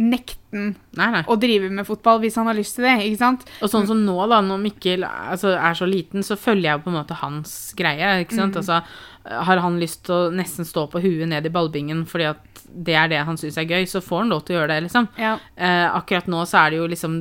nekte 0.00 0.38
han 0.54 0.70
Nei, 0.96 1.08
nei. 1.12 1.20
å 1.28 1.36
drive 1.38 1.68
med 1.70 1.84
fotball 1.86 2.22
hvis 2.22 2.38
han 2.40 2.48
har 2.48 2.56
lyst 2.56 2.78
til 2.78 2.86
det. 2.86 2.96
ikke 3.04 3.20
sant? 3.20 3.44
Og 3.60 3.70
sånn 3.70 3.86
som 3.90 4.00
nå, 4.02 4.16
da, 4.30 4.40
når 4.42 4.62
Mikkel 4.62 5.04
altså, 5.06 5.52
er 5.58 5.76
så 5.76 5.86
liten, 5.88 6.24
så 6.26 6.38
følger 6.40 6.70
jeg 6.70 6.84
på 6.84 6.90
en 6.92 6.96
måte 6.96 7.18
hans 7.20 7.54
greie. 7.78 8.14
ikke 8.24 8.38
sant? 8.38 8.56
Mm. 8.56 8.62
Altså, 8.62 8.80
har 9.30 9.58
han 9.62 9.78
lyst 9.80 10.04
til 10.06 10.14
å 10.14 10.30
nesten 10.34 10.64
stå 10.66 10.88
på 10.90 11.00
huet 11.00 11.28
ned 11.28 11.46
i 11.46 11.52
ballbingen 11.54 12.04
fordi 12.06 12.24
at 12.30 12.46
det 12.70 12.94
er 12.94 13.08
det 13.10 13.18
han 13.26 13.34
syns 13.36 13.56
er 13.58 13.64
gøy, 13.66 13.82
så 13.90 13.98
får 13.98 14.18
han 14.20 14.28
lov 14.30 14.44
til 14.46 14.54
å 14.54 14.60
gjøre 14.60 14.68
det, 14.70 14.82
liksom. 14.84 15.08
Ja. 15.18 15.32
Eh, 15.58 15.86
akkurat 15.90 16.28
nå 16.30 16.44
så 16.46 16.60
er 16.66 16.70
det 16.70 16.76
jo 16.78 16.86
liksom 16.86 17.14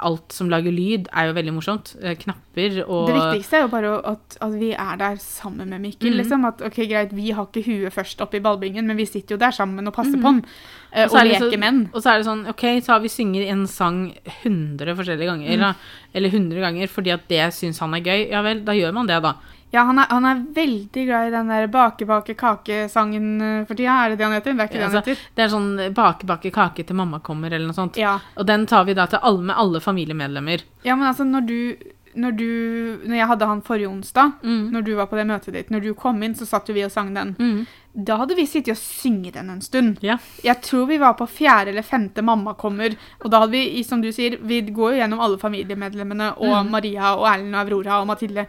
Alt 0.00 0.32
som 0.32 0.48
lager 0.48 0.72
lyd, 0.72 1.08
er 1.12 1.26
jo 1.28 1.34
veldig 1.36 1.52
morsomt. 1.52 1.90
Eh, 2.02 2.14
knapper 2.16 2.78
og 2.86 3.06
Det 3.10 3.16
viktigste 3.18 3.58
er 3.58 3.62
jo 3.66 3.68
bare 3.74 3.90
at, 4.08 4.36
at 4.40 4.52
vi 4.56 4.70
er 4.72 4.96
der 4.96 5.16
sammen 5.20 5.68
med 5.68 5.80
Mikkel. 5.82 6.12
Mhm. 6.14 6.16
liksom, 6.22 6.44
at 6.48 6.62
ok, 6.62 6.78
greit, 6.88 7.12
Vi 7.12 7.30
har 7.30 7.44
ikke 7.46 7.64
huet 7.66 7.92
først 7.92 8.20
opp 8.24 8.34
i 8.34 8.40
ballbingen, 8.40 8.86
men 8.86 8.96
vi 8.96 9.04
sitter 9.04 9.34
jo 9.36 9.38
der 9.38 9.50
sammen 9.52 9.86
og 9.86 9.92
passer 9.94 10.16
Mhm. 10.16 10.22
på 10.22 10.26
han. 10.32 10.44
eh, 10.92 11.04
Og 11.04 11.12
og 11.12 11.20
er 11.20 11.24
leker 11.40 11.58
med. 11.58 11.90
Og 11.92 12.00
så 12.02 12.14
er 12.14 12.18
det 12.18 12.26
sånn, 12.26 12.48
ok, 12.48 12.64
så 12.80 12.86
har 12.96 13.00
vi 13.00 13.08
synger 13.08 13.48
en 13.50 13.66
sang 13.66 14.14
100 14.44 14.96
forskjellige 14.96 15.28
ganger, 15.28 15.56
Mm. 15.56 15.60
da, 15.60 15.74
eller 16.14 16.28
100 16.30 16.60
ganger, 16.60 16.86
fordi 16.88 17.12
at 17.12 17.28
det 17.28 17.52
syns 17.52 17.78
han 17.80 17.92
er 17.94 18.00
gøy. 18.00 18.30
Ja 18.30 18.40
vel, 18.42 18.64
da 18.64 18.72
gjør 18.72 18.94
man 18.94 19.06
det, 19.06 19.20
da. 19.22 19.34
Ja, 19.76 19.82
han 19.90 19.98
er, 20.00 20.06
han 20.08 20.24
er 20.30 20.38
veldig 20.56 21.02
glad 21.10 21.28
i 21.28 21.34
den 21.34 21.50
der 21.52 21.66
bake, 21.72 22.06
bake, 22.08 22.36
kake-sangen 22.38 23.26
eh, 23.44 23.64
for 23.68 23.76
tida. 23.76 23.98
Er 24.06 24.14
det 24.14 24.20
det 24.22 24.24
han 24.28 24.36
heter? 24.38 24.56
Det 24.56 24.64
er 24.64 24.70
ikke 24.70 24.80
Ja, 24.80 24.86
det 24.86 24.94
han 24.94 25.02
altså. 25.02 25.34
Det 25.36 25.44
er 25.44 25.52
sånn 25.52 25.68
bake, 25.98 26.28
bake 26.30 26.52
kake 26.54 26.86
til 26.88 26.96
mamma 26.96 27.20
kommer, 27.20 27.52
eller 27.52 27.68
noe 27.68 27.76
sånt. 27.76 28.00
Ja. 28.00 28.16
Og 28.40 28.48
den 28.48 28.64
tar 28.70 28.88
vi 28.88 28.96
da 28.96 29.04
til 29.10 29.20
alle, 29.22 29.44
med 29.52 29.60
alle 29.60 29.82
familiemedlemmer. 29.84 30.64
ja, 30.86 30.96
men 30.96 31.06
altså, 31.12 31.28
når 31.28 31.46
du 31.46 31.92
når 32.16 32.32
du 32.32 33.00
Når 33.04 33.16
jeg 33.18 33.26
hadde 33.28 33.46
han 33.46 33.58
forrige 33.62 33.88
onsdag, 33.88 34.32
Mm. 34.42 34.70
når 34.72 34.84
du 34.84 34.94
var 34.96 35.06
på 35.06 35.16
det 35.18 35.26
møtet 35.26 35.52
ditt, 35.52 35.70
når 35.70 35.82
du 35.82 35.94
kom 35.94 36.22
inn, 36.22 36.34
så 36.34 36.46
satt 36.46 36.68
jo 36.68 36.74
vi 36.74 36.84
og 36.84 36.90
sang 36.90 37.12
den. 37.12 37.34
Mm. 37.38 37.66
Da 38.06 38.16
hadde 38.16 38.34
vi 38.36 38.46
sittet 38.46 38.72
og 38.72 38.80
synget 38.80 39.34
den 39.34 39.50
en 39.50 39.60
stund. 39.60 39.98
Ja. 40.00 40.16
Jeg 40.42 40.62
tror 40.62 40.86
vi 40.88 40.96
var 40.96 41.12
på 41.18 41.26
fjerde 41.28 41.68
eller 41.74 41.82
femte 41.82 42.22
Mamma 42.24 42.54
kommer, 42.54 42.96
og 43.22 43.30
da 43.30 43.40
hadde 43.40 43.52
vi, 43.52 43.82
som 43.84 44.00
du 44.00 44.08
sier, 44.12 44.38
vi 44.40 44.62
går 44.62 44.94
jo 44.94 45.00
gjennom 45.02 45.20
alle 45.20 45.38
familiemedlemmene, 45.38 46.32
og 46.38 46.56
mm. 46.64 46.70
Maria 46.72 47.14
og 47.16 47.26
Erlend 47.28 47.54
og 47.54 47.60
Aurora 47.66 48.00
og 48.00 48.06
Mathilde. 48.06 48.46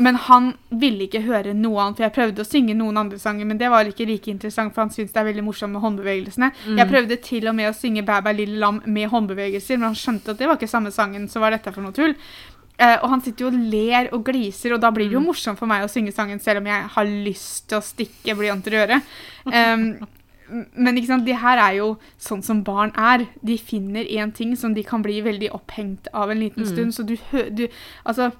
Men 0.00 0.16
han 0.16 0.46
ville 0.80 1.04
ikke 1.04 1.20
høre 1.26 1.52
noe 1.54 1.80
annet, 1.82 1.98
for 1.98 2.06
jeg 2.06 2.14
prøvde 2.16 2.40
å 2.44 2.48
synge 2.48 2.74
noen 2.78 2.96
andre 2.96 3.18
sanger, 3.20 3.44
men 3.44 3.58
det 3.60 3.68
var 3.68 3.84
ikke 3.84 4.06
like 4.08 4.30
interessant, 4.32 4.72
for 4.72 4.80
han 4.86 4.92
syntes 4.94 5.12
det 5.12 5.20
er 5.20 5.26
veldig 5.28 5.44
morsomt 5.44 5.74
med 5.74 5.82
håndbevegelsene. 5.84 6.48
Mm. 6.70 6.78
Jeg 6.80 6.88
prøvde 6.88 7.18
til 7.26 7.48
og 7.50 7.54
med 7.58 7.68
å 7.68 7.74
synge 7.76 8.04
Bæ 8.08 8.20
bæ 8.24 8.32
lille 8.38 8.56
lam 8.62 8.80
med 8.86 9.10
håndbevegelser, 9.12 9.76
men 9.76 9.90
han 9.90 9.98
skjønte 10.00 10.32
at 10.32 10.38
det 10.40 10.48
var 10.48 10.56
ikke 10.56 10.70
samme 10.72 10.90
sangen, 10.94 11.28
så 11.28 11.42
var 11.44 11.50
dette 11.52 11.72
for 11.74 11.82
noe 11.84 11.92
tull. 11.92 12.14
Eh, 12.80 12.96
og 13.02 13.10
han 13.12 13.20
sitter 13.20 13.44
jo 13.44 13.50
og 13.52 13.58
ler 13.74 14.08
og 14.16 14.24
gliser, 14.24 14.72
og 14.72 14.80
da 14.80 14.90
blir 14.90 15.04
det 15.10 15.18
jo 15.18 15.20
Mm. 15.20 15.26
morsomt 15.26 15.58
for 15.58 15.66
meg 15.68 15.84
å 15.84 15.90
synge 15.92 16.14
sangen, 16.16 16.40
selv 16.40 16.62
om 16.62 16.66
jeg 16.66 16.82
har 16.96 17.04
lyst 17.04 17.68
til 17.68 17.78
å 17.78 17.84
stikke 17.84 18.34
blyanter 18.40 18.72
i 18.72 18.80
øret. 18.86 19.02
Um, 19.46 20.06
men 20.74 20.96
ikke 20.96 21.06
sant, 21.12 21.26
de 21.26 21.34
her 21.36 21.58
er 21.58 21.76
jo 21.76 21.98
sånn 22.18 22.42
som 22.42 22.62
barn 22.64 22.90
er. 22.96 23.26
De 23.44 23.58
finner 23.58 24.04
én 24.08 24.32
ting 24.34 24.56
som 24.56 24.72
de 24.74 24.82
kan 24.82 25.02
bli 25.02 25.20
veldig 25.22 25.50
opphengt 25.52 26.08
av 26.14 26.30
en 26.30 26.40
liten 26.40 26.64
Mm. 26.64 26.70
stund. 26.72 26.94
Så 26.94 27.04
du 27.06 27.16
hører 27.30 27.68
altså 28.06 28.32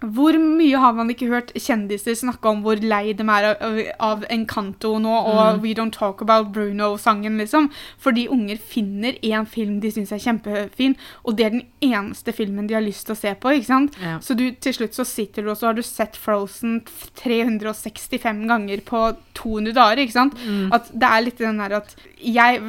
hvor 0.00 0.36
mye 0.40 0.78
har 0.80 0.94
man 0.96 1.10
ikke 1.12 1.28
hørt 1.28 1.50
kjendiser 1.52 2.14
snakke 2.16 2.48
om 2.48 2.62
hvor 2.64 2.80
lei 2.80 3.12
de 3.16 3.24
er 3.28 3.48
av, 3.50 3.80
av 4.00 4.24
Encanto 4.32 4.94
nå, 4.98 5.12
og 5.12 5.40
Mm. 5.40 5.60
We 5.62 5.74
Don't 5.74 5.92
Talk 5.92 6.20
About 6.22 6.52
Bruno-sangen, 6.52 7.36
liksom? 7.38 7.70
Fordi 7.98 8.26
unger 8.28 8.56
finner 8.56 9.12
én 9.22 9.46
film 9.48 9.80
de 9.80 9.90
syns 9.90 10.12
er 10.12 10.20
kjempefin, 10.22 10.96
og 11.24 11.36
det 11.36 11.46
er 11.46 11.50
den 11.50 11.66
eneste 11.80 12.32
filmen 12.32 12.66
de 12.68 12.74
har 12.74 12.84
lyst 12.84 13.06
til 13.06 13.14
å 13.16 13.18
se 13.18 13.34
på, 13.34 13.52
ikke 13.56 13.66
sant? 13.66 13.96
Ja. 14.02 14.18
Så 14.20 14.36
du, 14.38 14.50
til 14.52 14.74
slutt 14.76 14.96
så 14.96 15.04
sitter 15.04 15.42
du 15.42 15.50
og 15.50 15.58
så 15.58 15.70
har 15.70 15.74
du 15.74 15.82
sett 15.82 16.16
Frozen 16.16 16.82
365 17.20 18.46
ganger 18.48 18.80
på 18.86 19.02
200 19.34 19.74
dager, 19.76 20.04
ikke 20.04 20.16
sant? 20.16 20.38
Mm. 20.46 20.72
At 20.76 20.90
det 20.92 21.10
er 21.10 21.26
litt 21.26 21.38
den 21.38 21.60
der 21.60 21.76
at 21.80 21.96
jeg, 22.20 22.60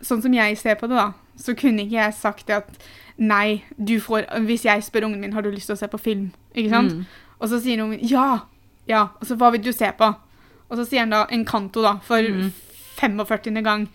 sånn 0.00 0.22
som 0.22 0.34
jeg 0.36 0.58
ser 0.60 0.80
på 0.80 0.88
det 0.90 0.96
da, 1.00 1.10
så 1.40 1.56
kunne 1.56 1.84
ikke 1.86 2.00
jeg 2.00 2.18
sagt 2.20 2.46
det 2.48 2.60
at 2.62 2.90
nei, 3.20 3.62
du 3.76 3.98
får, 4.00 4.28
hvis 4.46 4.64
jeg 4.64 4.84
spør 4.84 5.08
ungen 5.08 5.20
min, 5.20 5.32
har 5.36 5.44
du 5.44 5.50
lyst 5.52 5.68
til 5.68 5.76
å 5.76 5.80
se 5.80 5.88
på 5.92 6.00
film, 6.00 6.30
ikke 6.54 6.70
sant? 6.70 6.92
Mm. 6.92 7.04
Og 7.40 7.48
så 7.48 7.60
sier 7.62 7.82
ungen, 7.84 8.00
ja, 8.02 8.40
ja, 8.88 9.02
og 9.20 9.26
så 9.26 9.36
hva 9.36 9.50
vil 9.54 9.62
du 9.62 9.72
se 9.72 9.90
på? 9.96 10.08
Og 10.70 10.76
så 10.78 10.84
sier 10.86 11.00
han 11.04 11.10
da 11.14 11.26
Encanto 11.30 11.82
da, 11.82 11.96
for 12.04 12.22
Mm. 12.22 12.50
45. 13.00 13.62
gang. 13.64 13.88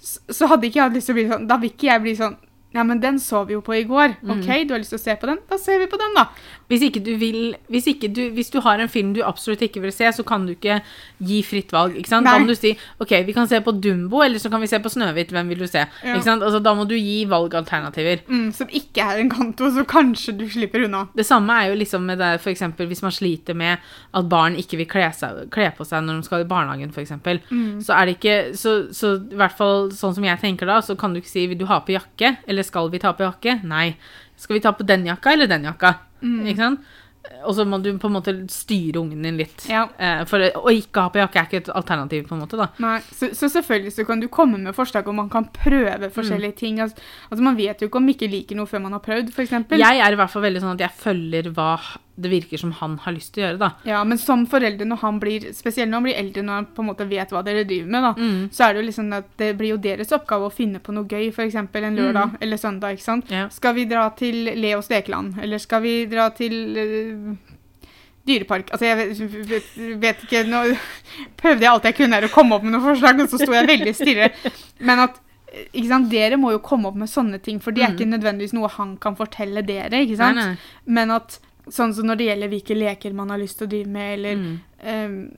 Så, 0.00 0.20
så 0.30 0.46
hadde 0.48 0.66
ikke 0.68 0.78
jeg 0.80 0.84
hatt 0.88 0.94
lyst 0.96 1.06
til 1.10 1.14
å 1.14 1.18
bli 1.18 1.28
sånn, 1.28 1.46
da 1.50 1.56
vil 1.58 1.70
ikke 1.70 1.88
jeg 1.90 2.02
bli 2.02 2.14
sånn, 2.16 2.36
ja, 2.72 2.82
men 2.84 3.00
den 3.00 3.18
så 3.18 3.44
vi 3.46 3.52
jo 3.56 3.60
på 3.64 3.74
i 3.76 3.84
går. 3.84 4.16
Mm. 4.22 4.30
Ok, 4.38 4.48
du 4.68 4.74
har 4.74 4.80
lyst 4.80 4.90
til 4.94 4.98
å 5.00 5.02
se 5.04 5.16
på 5.20 5.26
den? 5.26 5.38
Da 5.50 5.58
ser 5.58 5.78
vi 5.82 5.86
på 5.90 5.98
den 6.00 6.14
da. 6.16 6.26
Hvis, 6.68 6.84
ikke 6.84 7.00
du 7.04 7.14
vil, 7.20 7.54
hvis, 7.72 7.86
ikke 7.94 8.10
du, 8.12 8.22
hvis 8.36 8.50
du 8.52 8.58
har 8.64 8.80
en 8.82 8.90
film 8.92 9.14
du 9.16 9.22
absolutt 9.24 9.62
ikke 9.64 9.80
vil 9.80 9.92
se, 9.94 10.10
så 10.12 10.24
kan 10.26 10.44
du 10.44 10.52
ikke 10.52 10.80
gi 11.24 11.40
fritt 11.46 11.72
valg. 11.72 11.96
ikke 11.96 12.10
sant? 12.10 12.28
Da 12.28 12.36
må 12.38 12.50
du 12.50 12.56
si 12.58 12.74
ok, 13.00 13.14
vi 13.24 13.34
kan 13.36 13.48
se 13.48 13.60
på 13.64 13.72
Dumbo, 13.72 14.20
eller 14.24 14.42
så 14.42 14.50
kan 14.52 14.60
vi 14.60 14.68
se 14.70 14.80
på 14.84 14.92
Snøhvit. 14.92 15.32
Hvem 15.32 15.52
vil 15.54 15.64
du 15.64 15.68
se? 15.68 15.86
Ja. 15.86 16.12
Ikke 16.12 16.26
sant? 16.26 16.44
Altså, 16.44 16.60
da 16.64 16.74
må 16.76 16.84
du 16.88 16.94
gi 16.96 17.22
valgalternativer. 17.30 18.24
Mm, 18.28 18.50
som 18.56 18.68
ikke 18.68 19.06
er 19.06 19.22
en 19.22 19.32
kanto, 19.32 19.70
så 19.72 19.86
kanskje 19.88 20.36
du 20.38 20.44
slipper 20.52 20.84
unna. 20.84 21.06
Det 21.16 21.26
samme 21.26 21.56
er 21.56 21.72
jo 21.72 21.80
liksom 21.80 22.04
med 22.08 22.20
det 22.20 22.34
for 22.44 22.52
eksempel, 22.52 22.90
hvis 22.90 23.02
man 23.06 23.14
sliter 23.14 23.56
med 23.56 23.80
at 24.12 24.28
barn 24.28 24.58
ikke 24.60 24.82
vil 24.82 24.90
kle, 24.90 25.08
seg, 25.16 25.46
kle 25.54 25.70
på 25.76 25.88
seg 25.88 26.04
når 26.04 26.20
de 26.20 26.28
skal 26.28 26.44
i 26.44 26.50
barnehagen, 26.52 26.92
f.eks. 26.92 27.16
Mm. 27.48 27.80
Så 27.84 27.96
er 27.96 28.06
det 28.06 28.18
ikke 28.18 28.38
så, 28.58 28.78
så 28.94 29.16
i 29.18 29.40
hvert 29.40 29.56
fall 29.56 29.88
sånn 29.94 30.16
som 30.18 30.26
jeg 30.28 30.40
tenker 30.44 30.68
da, 30.68 30.80
så 30.84 30.98
kan 30.98 31.14
du 31.14 31.22
ikke 31.22 31.32
si 31.32 31.48
vil 31.48 31.60
du 31.60 31.68
ha 31.70 31.80
på 31.84 31.96
jakke, 31.96 32.36
eller 32.46 32.66
skal 32.66 32.92
vi 32.92 33.00
ta 33.02 33.16
på 33.16 33.24
jakke? 33.26 33.60
Nei. 33.68 33.94
Skal 34.38 34.58
vi 34.58 34.64
ta 34.64 34.72
på 34.76 34.86
den 34.86 35.06
jakka 35.08 35.34
eller 35.34 35.50
den 35.50 35.66
jakka? 35.68 35.94
Mm. 36.22 36.40
Ikke 36.46 36.62
sant? 36.62 36.88
Og 37.44 37.52
så 37.58 37.64
må 37.68 37.76
du 37.82 37.90
på 38.00 38.08
en 38.08 38.14
måte 38.14 38.32
styre 38.48 39.02
ungen 39.02 39.26
din 39.26 39.36
litt. 39.36 39.66
Ja. 39.68 39.84
Eh, 40.00 40.22
for 40.30 40.40
å 40.40 40.72
ikke 40.72 41.04
ha 41.04 41.12
på 41.12 41.20
jakke 41.20 41.40
er 41.40 41.48
ikke 41.48 41.60
et 41.60 41.70
alternativ, 41.76 42.24
på 42.28 42.36
en 42.36 42.42
måte, 42.44 42.56
da. 42.56 42.70
Nei, 42.82 42.96
så, 43.04 43.28
så 43.36 43.50
selvfølgelig 43.52 43.92
så 43.98 44.06
kan 44.08 44.22
du 44.22 44.28
komme 44.32 44.60
med 44.62 44.76
forslag 44.76 45.08
om 45.10 45.20
man 45.20 45.30
kan 45.32 45.50
prøve 45.52 46.08
forskjellige 46.14 46.56
ting. 46.62 46.80
Altså, 46.84 46.96
altså 47.28 47.44
Man 47.44 47.58
vet 47.58 47.82
jo 47.82 47.90
ikke 47.90 48.00
om 48.00 48.12
ikke 48.14 48.30
liker 48.32 48.58
noe 48.58 48.70
før 48.70 48.86
man 48.86 48.96
har 48.96 49.04
prøvd, 49.04 49.32
f.eks. 49.34 49.56
Jeg 49.76 50.04
er 50.04 50.14
i 50.14 50.20
hvert 50.20 50.32
fall 50.32 50.46
veldig 50.46 50.64
sånn 50.64 50.76
at 50.78 50.86
jeg 50.86 51.00
følger 51.02 51.50
hva 51.58 51.72
det 52.18 52.30
virker 52.32 52.58
som 52.58 52.72
han 52.80 52.96
har 53.04 53.12
lyst 53.14 53.30
til 53.34 53.44
å 53.44 53.46
gjøre, 53.46 53.58
da. 53.60 53.68
Ja, 53.86 54.00
men 54.04 54.18
som 54.18 54.40
foreldre, 54.50 54.84
når 54.90 54.98
han 55.04 55.20
blir, 55.22 55.44
spesielt 55.54 55.88
når 55.90 56.00
han 56.00 56.06
blir 56.08 56.16
eldre, 56.18 56.42
når 56.42 56.52
han 56.58 56.66
på 56.74 56.82
en 56.82 56.88
måte 56.90 57.06
vet 57.08 57.30
hva 57.30 57.44
dere 57.46 57.62
driver 57.68 57.90
med, 57.94 58.02
da, 58.02 58.12
Mm. 58.18 58.48
så 58.50 58.64
er 58.66 58.72
det 58.74 58.80
jo 58.82 58.86
liksom 58.88 59.12
at 59.14 59.28
det 59.38 59.50
blir 59.58 59.70
jo 59.70 59.76
deres 59.84 60.10
oppgave 60.12 60.48
å 60.48 60.52
finne 60.52 60.80
på 60.82 60.92
noe 60.96 61.06
gøy, 61.06 61.28
f.eks. 61.30 61.54
en 61.54 61.68
lørdag 61.96 62.34
eller 62.40 62.56
søndag. 62.56 62.96
ikke 62.98 63.04
sant? 63.06 63.30
Ja. 63.30 63.48
Skal 63.48 63.74
vi 63.74 63.84
dra 63.84 64.08
til 64.18 64.34
Leos 64.58 64.90
lekeland, 64.90 65.38
eller 65.42 65.58
skal 65.58 65.80
vi 65.82 65.94
dra 66.06 66.28
til 66.30 66.58
uh, 66.74 67.36
dyrepark? 68.26 68.70
Altså, 68.72 68.84
jeg 68.88 68.96
vet, 68.98 69.48
vet, 69.48 69.70
vet 70.02 70.26
ikke 70.26 70.42
Nå 70.48 70.64
prøvde 71.38 71.64
jeg 71.64 71.70
alt 71.72 71.88
jeg 71.88 71.96
kunne 72.02 72.18
her 72.18 72.26
å 72.28 72.32
komme 72.34 72.58
opp 72.58 72.66
med 72.66 72.74
noen 72.74 72.84
forslag, 72.90 73.22
og 73.24 73.30
så 73.32 73.40
sto 73.40 73.54
jeg 73.54 73.68
veldig 73.70 73.94
stille. 73.96 74.30
Men 74.80 75.06
at 75.06 75.20
ikke 75.72 75.88
sant, 75.88 76.10
Dere 76.12 76.36
må 76.36 76.50
jo 76.52 76.58
komme 76.60 76.90
opp 76.90 76.96
med 77.00 77.08
sånne 77.08 77.38
ting, 77.40 77.58
for 77.64 77.72
det 77.72 77.82
er 77.82 77.88
Mm. 77.88 77.96
ikke 77.96 78.10
nødvendigvis 78.12 78.52
noe 78.52 78.68
han 78.68 78.96
kan 79.00 79.16
fortelle 79.16 79.62
dere. 79.64 80.02
ikke 80.04 80.16
sant? 80.18 80.36
Nei, 80.36 80.44
nei. 80.52 80.56
Men 80.86 81.10
at 81.10 81.38
sånn 81.70 81.94
som 81.94 82.06
når 82.06 82.16
det 82.18 82.26
gjelder 82.28 82.48
hvilke 82.48 82.76
leker 82.78 83.14
man 83.14 83.30
har 83.30 83.38
lyst 83.38 83.58
til 83.58 83.66
å 83.66 83.70
drive 83.70 83.86
med, 83.88 84.18
eller 84.18 84.36
Mm. 84.36 84.58
ehm, 84.84 85.30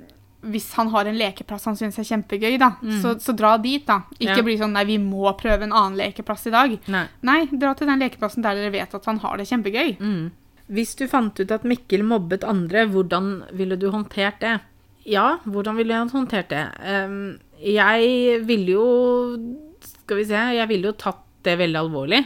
hvis 0.43 0.73
han 0.73 0.89
har 0.89 1.05
en 1.05 1.19
lekeplass 1.19 1.65
han 1.67 1.77
syns 1.77 1.99
er 1.99 2.05
kjempegøy, 2.09 2.59
da, 2.59 2.71
Mm. 2.83 3.01
så, 3.03 3.15
så 3.21 3.37
dra 3.37 3.57
dit, 3.59 3.85
da. 3.87 4.03
Ikke 4.19 4.37
Ja. 4.37 4.43
bli 4.43 4.57
sånn 4.57 4.73
'nei, 4.73 4.85
vi 4.87 4.99
må 4.99 5.37
prøve 5.39 5.63
en 5.63 5.73
annen 5.73 5.99
lekeplass 5.99 6.47
i 6.47 6.51
dag'. 6.51 6.79
Nei. 6.89 7.07
Nei, 7.23 7.45
dra 7.47 7.75
til 7.75 7.87
den 7.87 7.99
lekeplassen 8.01 8.43
der 8.43 8.55
dere 8.55 8.71
vet 8.73 8.95
at 8.95 9.05
han 9.05 9.19
har 9.19 9.37
det 9.37 9.47
kjempegøy. 9.49 9.99
Mm. 10.01 10.31
Hvis 10.71 10.95
du 10.97 11.07
fant 11.09 11.39
ut 11.41 11.51
at 11.51 11.65
Mikkel 11.65 12.03
mobbet 12.03 12.45
andre, 12.45 12.87
hvordan 12.87 13.43
ville 13.53 13.77
du 13.77 13.91
håndtert 13.91 14.39
det? 14.41 14.61
Ja, 15.05 15.39
hvordan 15.47 15.77
ville 15.77 15.89
jeg 15.93 16.09
håndtert 16.11 16.49
det? 16.49 16.69
Um, 16.87 17.39
jeg 17.61 18.45
ville 18.47 18.67
jo 18.69 19.57
Skal 19.83 20.17
vi 20.19 20.25
se, 20.25 20.35
jeg 20.55 20.69
ville 20.69 20.83
jo 20.87 20.93
tatt 20.93 21.19
det 21.43 21.59
veldig 21.59 21.77
alvorlig. 21.77 22.25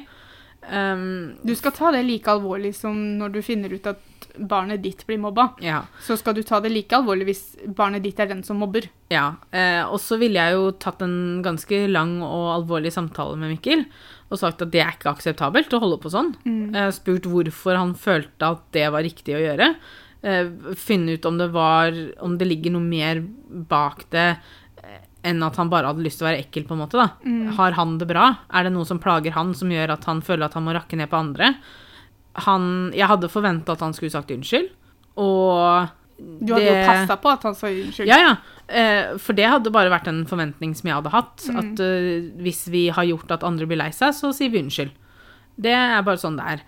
Ehm, 0.71 1.37
Du 1.45 1.55
skal 1.55 1.73
ta 1.73 1.91
det 1.93 2.05
like 2.07 2.27
alvorlig 2.31 2.75
som 2.75 2.95
når 3.19 3.33
du 3.33 3.43
finner 3.43 3.73
ut 3.73 3.87
at 3.87 3.99
barnet 4.39 4.83
ditt 4.83 5.05
blir 5.07 5.19
mobba. 5.19 5.55
ja. 5.62 5.83
Så 6.03 6.17
skal 6.19 6.35
du 6.35 6.43
ta 6.43 6.59
det 6.61 6.73
like 6.73 6.91
alvorlig 6.97 7.27
hvis 7.29 7.57
barnet 7.75 8.03
ditt 8.03 8.19
er 8.19 8.27
den 8.27 8.43
som 8.43 8.59
mobber. 8.59 8.89
Ja, 9.11 9.37
eh, 9.53 9.83
og 9.85 10.01
så 10.01 10.19
ville 10.19 10.35
jeg 10.41 10.55
jo 10.57 10.71
tatt 10.73 11.03
en 11.03 11.43
ganske 11.45 11.87
lang 11.89 12.21
og 12.23 12.49
alvorlig 12.67 12.91
samtale 12.93 13.37
med 13.37 13.53
Mikkel, 13.55 13.85
og 14.31 14.39
sagt 14.41 14.61
at 14.62 14.71
det 14.73 14.81
er 14.83 14.91
ikke 14.97 15.12
akseptabelt 15.15 15.71
å 15.73 15.81
holde 15.81 16.01
på 16.03 16.11
sånn. 16.11 16.35
Eh, 16.75 16.91
spurt 16.91 17.23
hvorfor 17.31 17.77
han 17.77 17.95
følte 17.95 18.43
at 18.57 18.62
det 18.73 18.91
var 18.91 19.03
riktig 19.07 19.37
å 19.37 19.45
gjøre. 19.45 19.77
Eh, 20.25 20.49
finne 20.75 21.15
ut 21.15 21.27
om 21.27 21.39
det 21.39 21.53
var, 21.53 21.93
om 22.21 22.37
det 22.39 22.49
ligger 22.49 22.73
noe 22.73 22.83
mer 22.83 23.21
bak 23.69 24.07
det 24.11 24.39
enn 25.25 25.43
at 25.47 25.57
han 25.61 25.70
bare 25.72 25.91
hadde 25.91 26.05
lyst 26.05 26.20
til 26.20 26.27
å 26.27 26.31
være 26.31 26.45
ekkel, 26.45 26.66
på 26.68 26.77
en 26.77 26.83
måte, 26.85 27.01
da. 27.01 27.09
Har 27.57 27.77
han 27.79 27.97
det 28.01 28.09
bra? 28.11 28.29
Er 28.53 28.66
det 28.66 28.75
noe 28.75 28.89
som 28.89 29.01
plager 29.03 29.35
han, 29.37 29.55
som 29.57 29.72
gjør 29.72 29.97
at 29.97 30.07
han 30.11 30.22
føler 30.25 30.47
at 30.47 30.57
han 30.59 30.66
må 30.66 30.77
rakke 30.77 30.99
ned 31.01 31.11
på 31.12 31.20
andre? 31.20 31.55
Han, 32.45 32.64
jeg 32.97 33.09
hadde 33.09 33.31
forventa 33.33 33.77
at 33.77 33.85
han 33.85 33.95
skulle 33.97 34.12
sagt 34.12 34.33
unnskyld, 34.35 34.72
og 35.22 35.93
Du 36.18 36.53
hadde 36.55 36.66
jo 36.66 36.75
passa 36.87 37.16
på 37.22 37.31
at 37.31 37.47
han 37.47 37.57
sa 37.59 37.70
unnskyld. 37.70 38.11
ja, 38.11 38.18
ja. 38.22 38.35
Eh, 38.64 39.16
for 39.20 39.37
det 39.37 39.45
hadde 39.45 39.72
bare 39.75 39.93
vært 39.93 40.09
en 40.09 40.22
forventning 40.29 40.72
som 40.77 40.89
jeg 40.89 40.97
hadde 40.97 41.12
hatt. 41.12 41.43
Mm. 41.49 41.57
At 41.61 41.83
uh, 41.85 42.29
hvis 42.45 42.62
vi 42.72 42.87
har 42.97 43.05
gjort 43.05 43.35
at 43.37 43.45
andre 43.45 43.68
blir 43.68 43.81
lei 43.81 43.91
seg, 43.93 44.14
så 44.16 44.33
sier 44.33 44.53
vi 44.53 44.62
unnskyld. 44.64 44.95
Det 45.61 45.75
er 45.75 46.07
bare 46.07 46.20
sånn 46.20 46.39
det 46.41 46.47
er. 46.57 46.62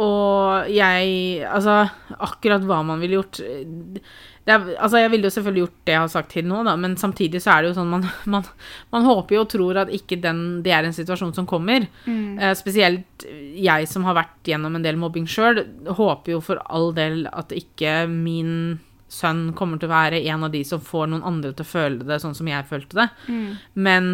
Og 0.00 0.70
jeg 0.70 1.42
Altså, 1.44 1.82
akkurat 2.22 2.64
hva 2.64 2.80
man 2.86 3.02
ville 3.02 3.18
gjort 3.18 3.40
eh, 3.44 3.64
det 3.66 4.04
er, 4.48 4.76
Altså, 4.80 4.98
jeg 5.02 5.10
ville 5.12 5.28
jo 5.28 5.34
selvfølgelig 5.34 5.62
gjort 5.64 5.80
det 5.84 5.94
jeg 5.94 6.00
har 6.00 6.12
sagt 6.12 6.30
til 6.32 6.46
nå, 6.48 6.62
da, 6.64 6.76
men 6.80 6.96
samtidig 6.96 7.42
så 7.44 7.52
er 7.54 7.62
det 7.62 7.70
jo 7.70 7.78
sånn 7.80 7.90
man, 7.92 8.06
man, 8.34 8.46
man 8.94 9.08
håper 9.08 9.36
jo 9.36 9.42
og 9.44 9.50
tror 9.52 9.80
at 9.84 9.92
ikke 9.94 10.20
den, 10.22 10.62
det 10.64 10.72
er 10.76 10.88
en 10.88 10.96
situasjon 10.96 11.34
som 11.36 11.48
kommer. 11.50 11.86
Mm. 12.06 12.38
Eh, 12.38 12.54
spesielt 12.58 13.26
jeg 13.56 13.90
som 13.90 14.06
har 14.08 14.16
vært 14.18 14.52
gjennom 14.52 14.78
en 14.78 14.86
del 14.86 15.00
mobbing 15.00 15.28
sjøl, 15.30 15.64
håper 15.86 16.36
jo 16.36 16.40
for 16.44 16.62
all 16.66 16.94
del 16.96 17.26
at 17.30 17.52
ikke 17.56 18.04
min 18.10 18.80
sønn 19.10 19.50
kommer 19.58 19.80
til 19.80 19.90
å 19.90 19.94
være 19.94 20.22
en 20.30 20.46
av 20.46 20.52
de 20.54 20.62
som 20.66 20.82
får 20.82 21.10
noen 21.10 21.26
andre 21.26 21.52
til 21.52 21.66
å 21.66 21.70
føle 21.72 22.06
det 22.06 22.20
sånn 22.22 22.36
som 22.38 22.48
jeg 22.48 22.68
følte 22.68 23.00
det. 23.00 23.08
Mm. 23.26 23.46
Men 23.74 24.10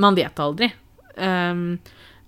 man 0.00 0.18
vet 0.18 0.40
aldri. 0.42 0.68
Um, 1.16 1.78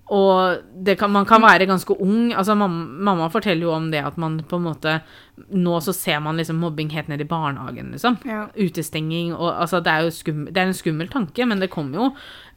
og 0.09 0.61
det 0.87 0.95
kan, 1.01 1.11
man 1.11 1.25
kan 1.27 1.43
være 1.43 1.67
ganske 1.67 1.97
ung. 2.01 2.29
Altså, 2.33 2.55
mamma, 2.55 2.85
mamma 3.11 3.27
forteller 3.29 3.63
jo 3.67 3.73
om 3.75 3.89
det 3.91 4.05
at 4.07 4.17
man 4.23 4.37
på 4.47 4.57
en 4.61 4.63
måte 4.69 5.01
Nå 5.51 5.81
så 5.83 5.93
ser 5.93 6.21
man 6.23 6.37
liksom 6.39 6.57
mobbing 6.63 6.89
helt 6.95 7.09
ned 7.09 7.21
i 7.21 7.25
barnehagen, 7.29 7.91
liksom. 7.93 8.17
Ja. 8.25 8.47
Utestenging 8.57 9.35
og 9.35 9.51
Altså, 9.61 9.81
det 9.83 9.93
er 9.93 10.07
jo 10.07 10.11
skum, 10.15 10.45
det 10.47 10.57
er 10.63 10.67
en 10.71 10.75
skummel 10.79 11.09
tanke, 11.13 11.45
men 11.47 11.59
det 11.61 11.71
kommer 11.75 11.99
jo. 11.99 12.07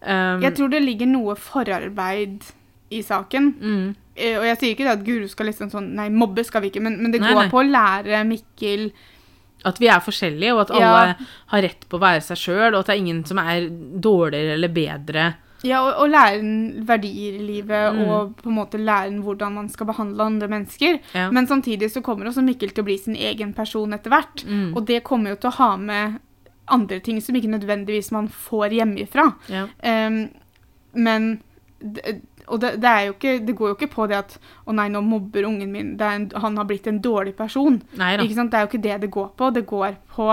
Um, 0.05 0.41
Jeg 0.45 0.55
tror 0.55 0.69
det 0.69 0.83
ligger 0.85 1.09
noe 1.09 1.35
forarbeid 1.35 2.43
i 2.91 3.01
saken. 3.01 3.53
mm, 3.59 3.95
Eh, 4.19 4.35
Og 4.37 4.43
jeg 4.43 4.57
sier 4.59 4.73
ikke 4.75 4.91
at 4.91 5.03
Guru 5.05 5.27
skal 5.31 5.45
liksom 5.47 5.69
sånn 5.71 5.93
Nei, 5.95 6.09
mobbe 6.11 6.43
skal 6.43 6.61
vi 6.61 6.67
ikke, 6.73 6.81
men, 6.83 6.97
men 7.01 7.11
det 7.13 7.21
Nei, 7.21 7.29
går 7.33 7.43
nei. 7.45 7.49
på 7.53 7.59
å 7.61 7.67
lære 7.71 8.23
Mikkel 8.27 8.89
At 9.65 9.79
vi 9.79 9.87
er 9.87 9.99
forskjellige, 10.03 10.53
og 10.55 10.61
at 10.65 10.71
alle 10.75 10.89
Ja. 11.07 11.13
har 11.53 11.61
rett 11.61 11.85
på 11.89 11.97
å 11.97 12.01
være 12.03 12.21
seg 12.21 12.37
sjøl, 12.37 12.73
og 12.73 12.81
at 12.81 12.87
det 12.87 12.95
er 12.95 12.99
ingen 12.99 13.21
som 13.25 13.37
er 13.39 13.69
dårligere 13.69 14.53
eller 14.57 14.67
bedre 14.75 15.27
Ja, 15.63 15.81
og, 15.83 15.93
og 16.03 16.09
lære 16.09 16.39
en 16.39 16.85
verdier 16.87 17.35
i 17.39 17.43
livet, 17.43 17.93
Mm. 17.95 18.01
og 18.09 18.35
på 18.39 18.49
en 18.49 18.55
måte 18.55 18.77
lære 18.79 19.07
en 19.11 19.21
hvordan 19.25 19.53
man 19.53 19.69
skal 19.69 19.85
behandle 19.89 20.23
andre 20.23 20.47
mennesker. 20.47 20.99
Ja. 21.13 21.29
Men 21.31 21.47
samtidig 21.47 21.91
så 21.91 22.01
kommer 22.01 22.25
også 22.29 22.41
Mikkel 22.45 22.69
til 22.71 22.83
å 22.83 22.87
bli 22.87 22.97
sin 22.97 23.15
egen 23.15 23.53
person 23.53 23.93
etter 23.93 24.09
hvert. 24.13 24.45
Mm. 24.47 24.73
Og 24.77 24.85
det 24.87 25.03
kommer 25.03 25.29
jo 25.31 25.35
til 25.35 25.49
å 25.49 25.57
ha 25.59 25.75
med 25.77 26.19
andre 26.69 26.99
ting 26.99 27.19
som 27.21 27.35
ikke 27.35 27.49
nødvendigvis 27.49 28.11
man 28.11 28.27
får 28.29 28.69
hjemmefra. 28.77 29.31
ja. 29.49 29.67
Um, 29.83 30.29
men 30.93 31.41
Og 32.49 32.59
det, 32.61 32.81
det, 32.81 32.91
ikke, 33.13 33.45
det 33.45 33.55
går 33.55 33.67
jo 33.69 33.75
ikke 33.77 33.91
på 33.93 34.07
det 34.09 34.15
at 34.17 34.39
Å 34.65 34.73
nei, 34.73 34.87
nå 34.89 35.01
mobber 35.05 35.45
ungen 35.45 35.71
min. 35.71 35.91
En, 36.01 36.31
han 36.35 36.57
har 36.57 36.65
blitt 36.65 36.87
en 36.87 36.97
dårlig 37.01 37.35
person. 37.37 37.81
Det 38.49 38.57
er 38.57 38.65
jo 38.65 38.69
ikke 38.71 38.81
det 38.81 39.01
det 39.01 39.11
går 39.11 39.27
på. 39.37 39.49
Det 39.53 39.65
går 39.69 39.95
på 40.15 40.29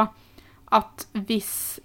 at 0.72 1.06
hvis 1.12 1.78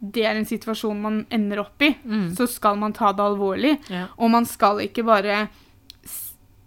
det 0.00 0.24
er 0.24 0.36
en 0.38 0.46
situasjon 0.46 1.00
man 1.02 1.26
ender 1.34 1.60
opp 1.64 1.82
i, 1.82 1.94
Mm. 2.04 2.34
så 2.36 2.46
skal 2.48 2.76
man 2.78 2.92
ta 2.92 3.12
det 3.12 3.24
alvorlig. 3.24 3.78
Ja. 3.90 4.06
Og 4.18 4.30
man 4.30 4.46
skal 4.46 4.78
ikke 4.84 5.04
bare 5.04 5.48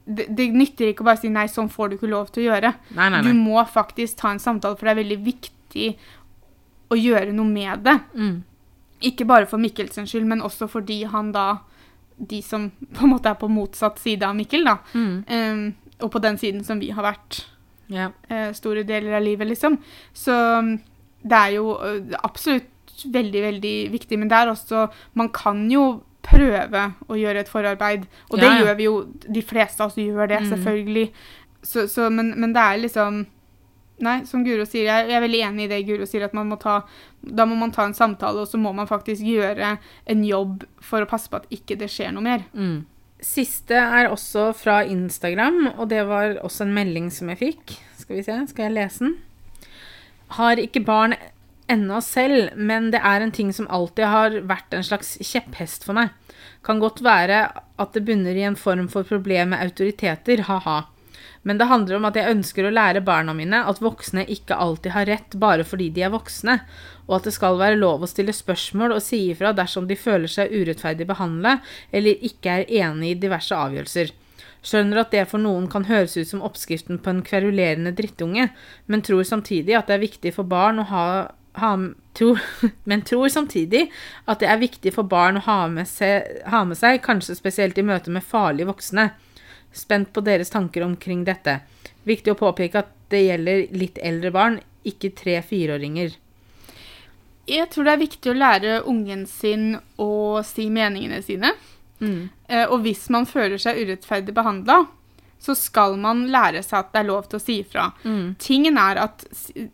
det, 0.05 0.25
det 0.35 0.49
nytter 0.51 0.89
ikke 0.91 1.03
å 1.05 1.07
bare 1.11 1.21
si 1.21 1.29
'nei, 1.29 1.45
sånn 1.47 1.69
får 1.69 1.89
du 1.89 1.95
ikke 1.97 2.09
lov 2.09 2.31
til 2.31 2.43
å 2.43 2.47
gjøre'. 2.51 2.73
Nei, 2.95 3.09
nei, 3.09 3.21
Du 3.21 3.33
må 3.33 3.63
faktisk 3.65 4.17
ta 4.17 4.31
en 4.31 4.39
samtale, 4.39 4.75
for 4.75 4.85
det 4.85 4.97
er 4.97 5.03
veldig 5.03 5.23
viktig 5.23 5.95
å 6.91 6.95
gjøre 6.95 7.33
noe 7.33 7.45
med 7.47 7.83
det. 7.83 7.99
Mm. 8.15 8.43
Ikke 9.01 9.25
bare 9.25 9.45
for 9.47 9.57
Mikkelsens 9.57 10.09
skyld, 10.11 10.25
men 10.25 10.41
også 10.41 10.67
fordi 10.69 11.03
han 11.07 11.31
da 11.31 11.59
De 12.19 12.41
som 12.41 12.69
på 12.93 13.03
en 13.03 13.09
måte 13.09 13.29
er 13.29 13.33
på 13.33 13.47
motsatt 13.49 13.97
side 13.97 14.21
av 14.23 14.35
Mikkel, 14.35 14.63
da. 14.63 14.77
Mm. 14.93 15.23
Um, 15.27 15.75
og 16.01 16.11
på 16.11 16.21
den 16.21 16.37
siden 16.37 16.63
som 16.63 16.79
vi 16.79 16.91
har 16.91 17.01
vært 17.01 17.45
yeah. 17.89 18.11
uh, 18.29 18.51
store 18.53 18.83
deler 18.83 19.15
av 19.17 19.23
livet, 19.23 19.47
liksom. 19.47 19.79
Så 20.13 20.31
um, 20.59 20.75
det 21.23 21.37
er 21.37 21.55
jo 21.55 21.77
absolutt 22.23 22.67
veldig, 23.09 23.41
veldig 23.47 23.75
viktig. 23.91 24.17
Men 24.19 24.29
det 24.29 24.37
er 24.37 24.51
også 24.53 24.89
Man 25.15 25.29
kan 25.29 25.69
jo 25.71 26.03
prøve 26.21 26.93
å 27.09 27.15
gjøre 27.17 27.39
et 27.41 27.49
forarbeid, 27.49 28.03
og 28.29 28.37
det 28.39 28.45
Ja, 28.45 28.53
ja. 28.53 28.63
gjør 28.65 28.75
vi 28.77 28.83
jo. 28.85 28.95
De 29.33 29.41
fleste 29.41 29.81
av 29.81 29.89
oss 29.89 29.95
gjør 29.97 30.27
det, 30.29 30.41
Mm. 30.41 30.49
selvfølgelig. 30.51 31.11
Så, 31.63 31.87
så, 31.89 32.09
men, 32.09 32.33
men 32.39 32.53
det 32.53 32.61
er 32.61 32.77
liksom 32.87 33.25
Nei, 34.01 34.23
som 34.25 34.41
Guro 34.43 34.63
sier, 34.65 34.87
jeg, 34.87 35.09
jeg 35.11 35.13
er 35.13 35.21
veldig 35.21 35.41
enig 35.45 35.63
i 35.65 35.67
det 35.69 35.85
Guro 35.85 36.05
sier, 36.09 36.23
at 36.25 36.33
man 36.33 36.47
må 36.49 36.55
ta 36.57 36.79
Da 37.21 37.45
må 37.45 37.53
man 37.55 37.69
ta 37.71 37.83
en 37.85 37.93
samtale, 37.93 38.41
og 38.41 38.47
så 38.49 38.57
må 38.57 38.71
man 38.73 38.87
faktisk 38.89 39.21
gjøre 39.21 39.75
en 40.09 40.23
jobb 40.25 40.63
for 40.81 41.01
å 41.03 41.09
passe 41.09 41.29
på 41.29 41.37
at 41.37 41.45
ikke 41.53 41.77
det 41.77 41.89
skjer 41.93 42.09
noe 42.15 42.23
mer. 42.25 42.45
Mm. 42.57 42.79
Siste 43.21 43.77
er 43.77 44.09
også 44.09 44.47
fra 44.57 44.79
Instagram, 44.89 45.67
og 45.77 45.89
det 45.89 46.01
var 46.09 46.39
også 46.41 46.65
en 46.65 46.73
melding 46.73 47.11
som 47.13 47.29
jeg 47.29 47.37
fikk. 47.37 47.75
Skal 48.01 48.15
vi 48.17 48.23
se, 48.25 48.39
skal 48.49 48.65
jeg 48.71 48.73
lese 48.79 49.05
den? 49.05 49.13
Har 50.39 50.57
ikke 50.57 50.81
barn 50.87 51.13
ennå 51.71 51.99
selv, 52.05 52.53
men 52.55 52.91
det 52.93 53.01
er 53.03 53.23
en 53.23 53.33
ting 53.35 53.51
som 53.55 53.69
alltid 53.71 54.07
har 54.11 54.37
vært 54.49 54.75
en 54.75 54.85
slags 54.85 55.15
kjepphest 55.23 55.87
for 55.87 55.97
meg. 55.97 56.11
Kan 56.65 56.81
godt 56.83 57.01
være 57.05 57.43
at 57.81 57.93
det 57.95 58.05
bunner 58.07 58.37
i 58.37 58.45
en 58.47 58.59
form 58.59 58.89
for 58.91 59.07
problem 59.07 59.53
med 59.53 59.63
autoriteter, 59.65 60.45
ha-ha. 60.49 60.81
Men 61.41 61.57
det 61.57 61.69
handler 61.71 61.97
om 61.97 62.05
at 62.05 62.17
jeg 62.19 62.35
ønsker 62.35 62.67
å 62.67 62.73
lære 62.73 63.01
barna 63.05 63.33
mine 63.33 63.63
at 63.65 63.81
voksne 63.81 64.27
ikke 64.29 64.57
alltid 64.61 64.93
har 64.93 65.07
rett 65.09 65.37
bare 65.41 65.65
fordi 65.65 65.89
de 65.95 66.05
er 66.05 66.13
voksne, 66.13 66.59
og 67.09 67.17
at 67.17 67.27
det 67.27 67.33
skal 67.33 67.57
være 67.57 67.79
lov 67.81 68.05
å 68.05 68.09
stille 68.09 68.35
spørsmål 68.35 68.93
og 68.95 69.03
si 69.03 69.23
ifra 69.31 69.53
dersom 69.57 69.87
de 69.89 69.97
føler 69.97 70.29
seg 70.29 70.53
urettferdig 70.53 71.07
behandlet 71.09 71.65
eller 71.91 72.27
ikke 72.29 72.59
er 72.59 72.73
enig 72.83 73.15
i 73.15 73.21
diverse 73.25 73.57
avgjørelser. 73.57 74.13
Skjønner 74.61 75.01
at 75.01 75.13
det 75.13 75.25
for 75.31 75.41
noen 75.41 75.65
kan 75.71 75.87
høres 75.89 76.13
ut 76.19 76.29
som 76.29 76.43
oppskriften 76.45 76.99
på 77.01 77.09
en 77.09 77.23
kverulerende 77.25 77.95
drittunge, 77.97 78.51
men 78.85 79.01
tror 79.01 79.25
samtidig 79.25 79.73
at 79.77 79.89
det 79.89 79.97
er 79.97 80.05
viktig 80.05 80.35
for 80.35 80.45
barn 80.45 80.83
å 80.83 80.85
ha, 80.91 81.05
ha 81.53 81.71
tror, 82.13 82.39
Men 82.83 83.01
tror 83.01 83.29
samtidig 83.29 83.91
at 84.25 84.39
det 84.39 84.49
er 84.49 84.61
viktig 84.61 84.93
for 84.95 85.07
barn 85.07 85.39
å 85.39 85.45
ha 85.45 85.59
med, 85.71 85.87
seg, 85.89 86.43
ha 86.51 86.63
med 86.67 86.79
seg, 86.79 87.01
kanskje 87.03 87.37
spesielt 87.37 87.77
i 87.77 87.85
møte 87.85 88.13
med 88.13 88.23
farlige 88.23 88.69
voksne. 88.71 89.11
Spent 89.71 90.11
på 90.13 90.23
deres 90.23 90.51
tanker 90.51 90.83
omkring 90.85 91.23
dette. 91.27 91.61
Viktig 92.07 92.33
å 92.33 92.39
påpeke 92.39 92.81
at 92.81 92.91
det 93.11 93.25
gjelder 93.25 93.65
litt 93.75 93.99
eldre 94.01 94.31
barn, 94.33 94.59
ikke 94.87 95.13
tre-fireåringer. 95.15 96.15
Jeg 97.51 97.67
tror 97.73 97.87
det 97.87 97.93
er 97.93 98.01
viktig 98.01 98.31
å 98.31 98.37
lære 98.37 98.79
ungen 98.87 99.25
sin 99.27 99.75
å 99.99 100.41
si 100.45 100.69
meningene 100.71 101.21
sine. 101.25 101.53
Mm. 102.01 102.29
Eh, 102.47 102.65
og 102.65 102.81
hvis 102.85 103.07
man 103.13 103.27
føler 103.29 103.61
seg 103.61 103.81
urettferdig 103.81 104.33
behandla, 104.35 104.85
så 105.41 105.55
skal 105.57 105.95
man 105.97 106.27
lære 106.29 106.61
seg 106.61 106.77
at 106.83 106.91
det 106.93 106.99
er 107.01 107.07
lov 107.07 107.23
til 107.31 107.39
å 107.39 107.41
si 107.41 107.55
ifra. 107.63 107.87
Mm. 108.05 108.35
Tingen 108.37 108.77
er 108.77 108.99
at 109.01 109.23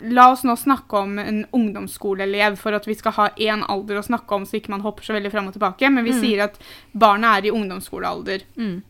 La 0.07 0.29
oss 0.31 0.45
nå 0.47 0.55
snakke 0.55 1.01
om 1.01 1.17
en 1.19 1.41
ungdomsskoleelev 1.51 2.55
for 2.61 2.71
at 2.77 2.87
vi 2.87 2.95
skal 2.95 3.11
ha 3.17 3.25
én 3.35 3.65
alder 3.67 3.99
å 3.99 4.05
snakke 4.07 4.31
om, 4.37 4.45
så 4.47 4.55
ikke 4.61 4.71
man 4.71 4.85
hopper 4.85 5.03
så 5.03 5.17
veldig 5.17 5.31
fram 5.33 5.49
og 5.51 5.57
tilbake. 5.57 5.89
Men 5.91 6.05
vi 6.07 6.13
Mm. 6.15 6.21
sier 6.21 6.43
at 6.45 6.55
barnet 6.95 7.43
er 7.43 7.47
i 7.49 7.51
ungdomsskolealder. 7.51 8.45
Mm. 8.57 8.81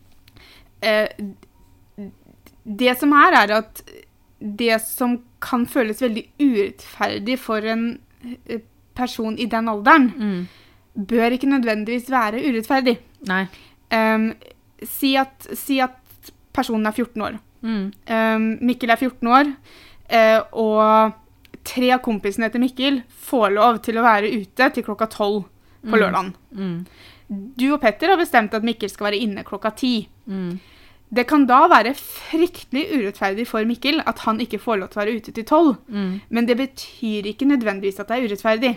Eh, 0.80 1.08
det 2.64 2.94
som 3.00 3.12
er, 3.16 3.32
er 3.42 3.52
at 3.58 3.82
det 4.38 4.76
som 4.84 5.18
kan 5.42 5.66
føles 5.66 6.00
veldig 6.02 6.24
urettferdig 6.38 7.38
for 7.42 7.64
en 7.66 7.88
eh, 8.46 8.60
person 8.94 9.36
i 9.38 9.46
den 9.46 9.68
alderen, 9.68 10.12
Mm. 10.14 10.48
bør 11.06 11.30
ikke 11.34 11.50
nødvendigvis 11.50 12.08
være 12.10 12.40
urettferdig. 12.42 12.98
Nei. 13.26 13.46
Um, 13.90 14.32
si, 14.82 15.16
at, 15.16 15.46
si 15.54 15.80
at 15.80 15.97
personen 16.58 16.90
er 16.90 16.96
14 16.98 17.24
år. 17.28 17.38
Mm. 17.62 17.84
Um, 18.10 18.48
Mikkel 18.68 18.92
er 18.94 19.00
14 19.00 19.30
år, 19.34 19.52
uh, 20.14 20.40
og 20.52 21.12
tre 21.68 21.90
av 21.96 22.02
kompisene 22.04 22.48
til 22.52 22.62
Mikkel 22.62 23.02
får 23.28 23.50
lov 23.56 23.80
til 23.84 23.98
å 24.00 24.04
være 24.06 24.30
ute 24.40 24.70
til 24.76 24.86
klokka 24.86 25.08
12 25.10 25.42
på 25.42 25.94
Mm. 25.94 26.00
lørdagen. 26.00 26.32
Mm. 26.58 26.78
Du 27.58 27.72
og 27.74 27.80
Petter 27.82 28.08
har 28.08 28.16
bestemt 28.18 28.54
at 28.56 28.64
Mikkel 28.64 28.88
skal 28.90 29.10
være 29.10 29.20
inne 29.20 29.44
klokka 29.44 29.70
10. 29.76 30.08
Mm. 30.26 30.58
Det 31.14 31.24
kan 31.28 31.46
da 31.48 31.62
være 31.72 31.94
fryktelig 31.96 32.82
urettferdig 32.92 33.46
for 33.48 33.64
Mikkel 33.64 34.00
at 34.06 34.18
han 34.26 34.40
ikke 34.44 34.58
får 34.60 34.80
lov 34.80 34.88
til 34.92 35.00
å 35.00 35.04
være 35.04 35.14
ute 35.16 35.32
til 35.32 35.44
12. 35.44 35.70
Mm. 35.88 36.10
Men 36.28 36.48
det 36.48 36.56
betyr 36.58 37.28
ikke 37.30 37.48
nødvendigvis 37.48 38.00
at 38.02 38.08
det 38.10 38.16
er 38.18 38.26
urettferdig. 38.28 38.72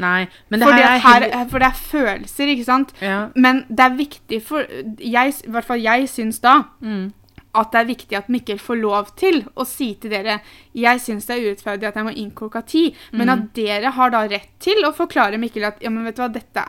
Nei, 0.00 0.26
men 0.48 0.60
det 0.60 0.68
her 0.68 0.84
er 0.94 1.02
her, 1.04 1.48
for 1.50 1.58
det 1.60 1.68
er 1.68 1.82
følelser, 1.90 2.52
ikke 2.54 2.64
sant? 2.64 2.94
ja. 3.04 3.18
Men 3.34 3.64
det 3.68 3.80
er 3.84 3.98
viktig 3.98 4.40
for 4.46 4.64
jeg, 5.00 5.34
I 5.44 5.50
hvert 5.50 5.64
fall 5.68 5.80
jeg 5.84 6.08
syns 6.08 6.40
da 6.44 6.62
mm. 6.80 7.12
At 7.54 7.70
det 7.72 7.80
er 7.80 7.88
viktig 7.88 8.16
at 8.18 8.28
Mikkel 8.28 8.58
får 8.58 8.80
lov 8.80 9.12
til 9.16 9.44
å 9.56 9.64
si 9.66 9.92
til 10.02 10.10
dere 10.10 10.40
jeg 10.74 11.00
syns 11.04 11.26
det 11.28 11.36
er 11.36 11.44
urettferdig 11.48 11.86
at 11.88 11.94
jeg 12.00 12.04
må 12.08 12.12
inn 12.16 12.30
klokka 12.34 12.64
ti, 12.66 12.84
men 13.12 13.28
Mm. 13.28 13.32
at 13.34 13.54
dere 13.54 13.90
har 13.94 14.10
da 14.10 14.22
rett 14.28 14.50
til 14.60 14.82
å 14.84 14.92
forklare 14.94 15.38
Mikkel 15.38 15.64
at 15.68 15.80
ja, 15.82 15.90
men 15.90 16.04
vet 16.04 16.16
du 16.16 16.22
hva, 16.22 16.32
dette 16.32 16.64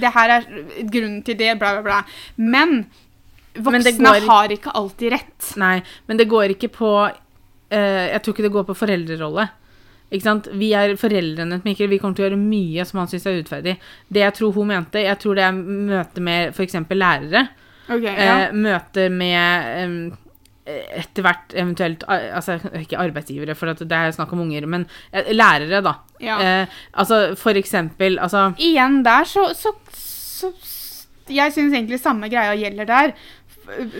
det 0.00 0.12
her 0.14 0.30
er 0.38 0.46
grunnen 0.88 1.22
til 1.24 1.36
det, 1.36 1.58
bla, 1.58 1.74
bla, 1.80 1.82
bla. 1.82 2.02
Men 2.36 2.86
voksne 3.58 3.98
Men 3.98 4.12
går- 4.12 4.26
har 4.28 4.48
ikke 4.54 4.72
alltid 4.74 5.12
rett. 5.12 5.52
Nei, 5.56 5.82
men 6.06 6.16
det 6.16 6.28
går 6.30 6.54
ikke 6.54 6.68
på 6.70 6.90
uh, 7.10 8.06
Jeg 8.12 8.22
tror 8.22 8.34
ikke 8.34 8.46
det 8.46 8.52
går 8.54 8.64
på 8.68 8.76
foreldrerolle. 8.78 9.48
Ikke 10.12 10.22
sant? 10.24 10.46
Vi 10.56 10.70
er 10.72 10.94
foreldrene 10.96 11.58
til 11.60 11.66
Mikkel. 11.68 11.88
Vi 11.90 11.98
kommer 11.98 12.16
til 12.16 12.24
å 12.24 12.28
gjøre 12.30 12.38
mye 12.40 12.84
som 12.88 13.00
han 13.02 13.08
syns 13.10 13.26
er 13.26 13.34
urettferdig. 13.42 13.74
Det 14.08 14.22
jeg 14.22 14.34
tror 14.38 14.54
hun 14.54 14.70
mente, 14.70 15.02
jeg 15.04 15.18
tror 15.20 15.34
det 15.36 15.44
er 15.44 15.52
møte 15.58 16.20
med 16.24 16.54
f.eks. 16.54 16.78
lærere. 16.96 17.42
Ok, 17.90 18.02
ja. 18.06 18.38
Eh, 18.48 18.52
møte 18.56 19.10
med 19.12 20.16
etter 21.00 21.24
hvert 21.24 21.54
eventuelt 21.54 22.04
Altså 22.08 22.58
ikke 22.80 22.98
arbeidsgivere, 23.00 23.54
for 23.56 23.72
det 23.72 23.92
er 23.96 24.12
snakk 24.12 24.32
om 24.36 24.42
unger, 24.44 24.66
men 24.66 24.86
eh, 25.12 25.30
lærere, 25.32 25.80
da. 25.84 25.94
ja. 26.20 26.38
Eh, 26.44 26.66
altså 26.92 27.34
for 27.40 27.56
eksempel 27.56 28.18
Altså 28.18 28.52
Igjen 28.58 29.02
der, 29.06 29.24
så, 29.24 29.46
så, 29.56 29.72
så 29.92 30.52
Jeg 31.28 31.52
syns 31.52 31.72
egentlig 31.74 32.00
samme 32.00 32.28
greia 32.32 32.54
gjelder 32.56 32.84
der. 32.88 33.12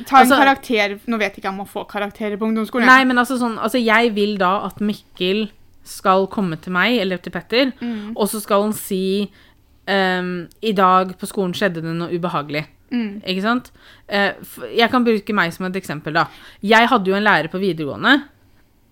Ta 0.09 0.23
en 0.23 0.23
Altså- 0.23 0.37
karakter 0.41 0.99
Nå 1.07 1.19
vet 1.21 1.35
jeg 1.37 1.43
ikke 1.43 1.49
om 1.53 1.59
man 1.63 1.67
får 1.69 1.85
karakterer 1.91 2.37
på 2.41 2.47
ungdomsskolen. 2.49 2.87
Nei, 2.89 3.05
men 3.05 3.19
altså 3.21 3.37
sånn 3.41 3.59
Altså 3.59 3.81
jeg 3.83 4.15
vil 4.17 4.37
da 4.41 4.65
at 4.67 4.81
Mikkel 4.81 5.51
skal 5.89 6.27
komme 6.29 6.57
til 6.61 6.73
meg, 6.73 6.99
eller 7.01 7.17
til 7.17 7.33
Petter, 7.33 7.71
Mm. 7.81 8.13
og 8.17 8.29
så 8.29 8.41
skal 8.45 8.63
han 8.67 8.73
si 8.77 9.31
um, 9.89 10.49
I 10.63 10.73
dag 10.77 11.15
på 11.19 11.27
skolen 11.31 11.55
skjedde 11.57 11.81
det 11.81 11.95
noe 11.97 12.13
ubehagelig. 12.13 12.67
Mm. 12.91 13.21
Ikke 13.27 13.43
sant? 13.45 13.71
Eh, 14.09 14.33
jeg 14.77 14.91
kan 14.91 15.05
bruke 15.05 15.35
meg 15.37 15.53
som 15.53 15.67
et 15.69 15.77
eksempel, 15.77 16.15
da. 16.17 16.27
Jeg 16.65 16.89
hadde 16.89 17.11
jo 17.11 17.17
en 17.19 17.27
lærer 17.27 17.51
på 17.53 17.61
videregående 17.61 18.23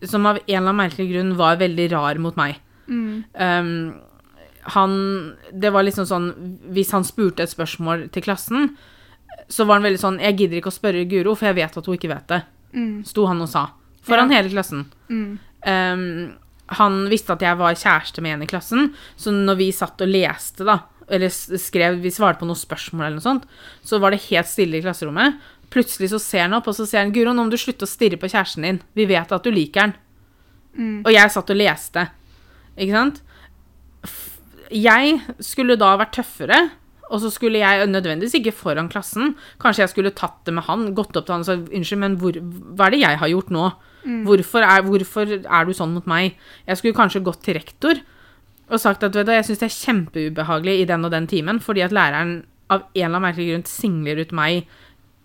som 0.04 0.26
av 0.28 0.36
en 0.36 0.42
eller 0.46 0.58
annen 0.68 0.76
merkelig 0.82 1.06
grunn 1.14 1.30
var 1.38 1.56
veldig 1.56 1.86
rar 1.94 2.18
mot 2.20 2.36
meg. 2.36 2.58
Mm. 2.86 3.24
Um, 3.34 3.70
han 4.76 4.92
Det 5.50 5.70
var 5.74 5.82
liksom 5.82 6.04
sånn 6.06 6.26
Hvis 6.74 6.92
han 6.94 7.02
spurte 7.06 7.42
et 7.42 7.50
spørsmål 7.50 8.04
til 8.14 8.22
klassen, 8.22 8.68
så 9.50 9.64
var 9.66 9.80
han 9.80 9.86
veldig 9.88 9.98
sånn 9.98 10.20
Jeg 10.22 10.36
gidder 10.38 10.60
ikke 10.60 10.70
å 10.70 10.76
spørre 10.76 11.02
Guro, 11.10 11.34
for 11.34 11.48
jeg 11.50 11.56
vet 11.58 11.76
at 11.80 11.86
hun 11.86 11.96
ikke 11.96 12.10
vet 12.12 12.28
det. 12.30 12.40
Mm. 12.74 13.04
Sto 13.06 13.26
han 13.26 13.40
og 13.42 13.48
sa. 13.50 13.64
Foran 14.06 14.30
Ja. 14.30 14.36
hele 14.42 14.52
klassen. 14.52 14.84
Mm. 15.10 15.38
Um, 15.66 16.32
han 16.68 17.08
visste 17.10 17.32
at 17.32 17.42
jeg 17.42 17.58
var 17.58 17.74
kjæreste 17.78 18.22
med 18.22 18.34
en 18.36 18.42
i 18.42 18.46
klassen, 18.50 18.92
så 19.16 19.30
når 19.32 19.56
vi 19.56 19.68
satt 19.72 20.02
og 20.02 20.08
leste, 20.10 20.64
da, 20.66 20.80
eller 21.08 21.30
skrev, 21.30 22.00
vi 22.02 22.12
svarte 22.14 22.40
på 22.42 22.48
noen 22.48 22.58
spørsmål 22.58 23.06
eller 23.06 23.18
noe 23.20 23.26
sånt, 23.26 23.44
så 23.86 24.00
var 24.02 24.14
det 24.14 24.24
helt 24.26 24.50
stille 24.50 24.78
i 24.78 24.84
klasserommet. 24.84 25.38
Plutselig 25.72 26.10
så 26.12 26.20
ser 26.22 26.46
han 26.46 26.56
opp, 26.58 26.70
og 26.70 26.76
så 26.78 26.86
ser 26.88 27.04
han 27.04 27.12
Guro, 27.14 27.34
nå 27.34 27.46
må 27.46 27.52
du 27.52 27.58
slutte 27.60 27.86
å 27.86 27.90
stirre 27.90 28.18
på 28.20 28.30
kjæresten 28.32 28.66
din. 28.66 28.80
Vi 28.98 29.06
vet 29.10 29.34
at 29.34 29.46
du 29.46 29.52
liker 29.54 29.86
den. 29.86 29.94
Mm. 30.76 30.98
Og 31.04 31.12
jeg 31.14 31.32
satt 31.32 31.52
og 31.52 31.58
leste. 31.58 32.08
Ikke 32.76 32.96
sant? 32.96 33.22
Jeg 34.74 35.20
skulle 35.44 35.78
da 35.78 35.94
vært 36.00 36.16
tøffere 36.18 36.64
og 37.06 37.22
så 37.22 37.30
skulle 37.30 37.60
jeg 37.60 37.86
nødvendigvis 37.90 38.34
ikke 38.40 38.54
foran 38.54 38.88
klassen. 38.90 39.36
Kanskje 39.62 39.84
jeg 39.84 39.92
skulle 39.92 40.14
tatt 40.16 40.40
det 40.46 40.56
med 40.56 40.66
han, 40.66 40.88
gått 40.96 41.16
opp 41.18 41.28
til 41.28 41.36
han 41.36 41.44
og 41.44 41.48
sagt 41.48 41.70
unnskyld, 41.70 42.02
men 42.02 42.16
hvor, 42.20 42.38
hva 42.74 42.88
er 42.88 42.96
det 42.96 43.02
jeg 43.04 43.20
har 43.22 43.30
gjort 43.30 43.52
nå? 43.54 43.68
Hvorfor, 44.26 44.62
er, 44.62 44.84
hvorfor 44.86 45.32
er 45.34 45.66
du 45.66 45.72
sånn 45.74 45.94
mot 45.96 46.06
meg? 46.10 46.36
Jeg 46.66 46.78
skulle 46.78 46.98
kanskje 46.98 47.24
gått 47.26 47.42
til 47.46 47.58
rektor 47.58 48.02
og 48.70 48.80
sagt 48.80 49.02
at 49.06 49.14
vet 49.14 49.26
du, 49.26 49.32
jeg 49.32 49.44
syns 49.44 49.58
det 49.62 49.68
er 49.70 49.76
kjempeubehagelig 49.92 50.80
i 50.80 50.84
den 50.88 51.04
og 51.04 51.10
den 51.14 51.26
timen, 51.30 51.60
fordi 51.62 51.80
at 51.86 51.92
læreren 51.94 52.44
av 52.70 52.80
en 52.82 52.88
eller 52.94 53.06
annen 53.16 53.22
merkelig 53.28 53.52
grunn 53.52 53.64
singler 53.70 54.18
ut 54.24 54.32
meg 54.32 54.66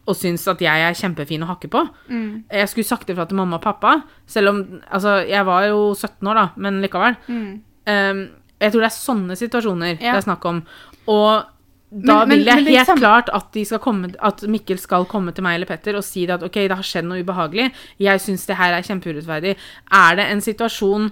og 0.07 0.15
syns 0.17 0.47
at 0.49 0.59
jeg 0.61 0.81
er 0.81 0.93
kjempefin 0.97 1.43
å 1.45 1.47
hakke 1.49 1.69
på. 1.69 1.81
Mm. 2.09 2.43
Jeg 2.51 2.69
skulle 2.69 2.85
sagt 2.89 3.09
ifra 3.09 3.25
til 3.29 3.37
mamma 3.37 3.57
og 3.57 3.63
pappa, 3.63 3.95
selv 4.27 4.49
om 4.49 4.81
Altså, 4.91 5.27
jeg 5.29 5.45
var 5.45 5.65
jo 5.69 5.93
17 5.95 6.27
år, 6.27 6.33
da, 6.35 6.45
men 6.57 6.81
likevel. 6.81 7.15
Mm. 7.27 7.61
Um, 7.87 8.21
jeg 8.61 8.71
tror 8.73 8.81
det 8.81 8.89
er 8.91 8.97
sånne 8.97 9.37
situasjoner 9.37 9.97
Ja. 10.01 10.13
det 10.13 10.17
er 10.21 10.27
snakk 10.27 10.45
om. 10.45 10.61
Og 11.07 11.43
da 11.91 12.19
Men- 12.25 12.29
men- 12.29 12.37
vil 12.37 12.45
jeg 12.45 12.55
men 12.55 12.65
det 12.65 12.73
helt 12.77 12.87
samme- 12.87 12.99
klart 13.01 13.29
at, 13.33 13.51
de 13.53 13.65
skal 13.65 13.79
komme, 13.79 14.13
at 14.21 14.41
Mikkel 14.47 14.77
skal 14.79 15.05
komme 15.05 15.33
til 15.33 15.43
meg 15.43 15.55
eller 15.55 15.65
Petter 15.65 15.95
og 15.97 16.03
si 16.03 16.25
at 16.29 16.41
ok, 16.43 16.53
det 16.53 16.71
har 16.71 16.83
skjedd 16.83 17.05
noe 17.05 17.23
ubehagelig. 17.23 17.71
Jeg 17.99 18.19
syns 18.19 18.45
det 18.45 18.55
her 18.57 18.73
er 18.73 18.81
kjempeurettferdig. 18.81 19.55
Er 19.91 20.15
det 20.15 20.29
en 20.31 20.39
situasjon 20.41 21.11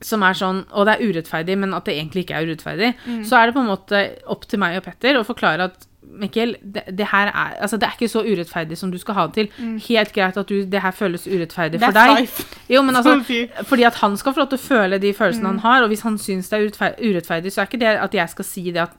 som 0.00 0.22
er 0.22 0.32
sånn, 0.38 0.64
og 0.70 0.86
det 0.86 0.94
er 0.94 1.06
urettferdig, 1.08 1.56
men 1.58 1.74
at 1.74 1.84
det 1.84 1.96
egentlig 1.96 2.24
ikke 2.26 2.36
er 2.38 2.46
urettferdig, 2.46 2.94
Mm. 3.06 3.24
så 3.24 3.36
er 3.40 3.46
det 3.46 3.54
på 3.54 3.60
en 3.64 3.72
måte 3.72 4.02
opp 4.26 4.46
til 4.46 4.58
meg 4.62 4.76
og 4.76 4.84
Petter 4.84 5.18
å 5.18 5.24
forklare 5.26 5.64
at 5.64 5.86
Mikkel, 6.10 6.56
det, 6.62 6.82
det 6.98 7.06
her 7.12 7.26
er 7.28 7.56
Altså, 7.62 7.76
det 7.76 7.86
er 7.88 7.92
ikke 7.98 8.08
så 8.08 8.22
urettferdig 8.24 8.76
som 8.78 8.90
du 8.90 8.98
skal 8.98 9.14
ha 9.14 9.26
det 9.26 9.34
til. 9.34 9.78
Helt 9.88 10.12
greit 10.12 10.36
at 10.36 10.48
du, 10.48 10.64
det 10.64 10.80
her 10.82 10.90
føles 10.90 11.26
urettferdig 11.26 11.80
for 11.80 11.88
Mm. 11.88 11.94
That's 11.94 12.14
deg. 12.16 12.20
life. 12.20 12.56
Jo, 12.68 12.82
men 12.82 12.96
altså, 12.96 13.16
fordi 13.64 13.82
at 13.84 13.94
han 13.94 14.16
skal 14.16 14.32
få 14.34 14.40
lov 14.40 14.48
til 14.48 14.58
å 14.58 14.66
føle 14.68 14.98
de 14.98 15.12
følelsene 15.14 15.42
Mm. 15.42 15.46
han 15.46 15.58
har, 15.58 15.82
og 15.82 15.88
hvis 15.88 16.02
han 16.02 16.18
syns 16.18 16.48
det 16.48 16.58
er 16.80 16.94
urettferdig, 17.00 17.52
så 17.52 17.60
er 17.62 17.66
ikke 17.66 17.78
det 17.80 17.92
at 17.98 18.14
jeg 18.14 18.28
skal 18.30 18.44
si 18.44 18.64
det 18.70 18.82
at 18.82 18.92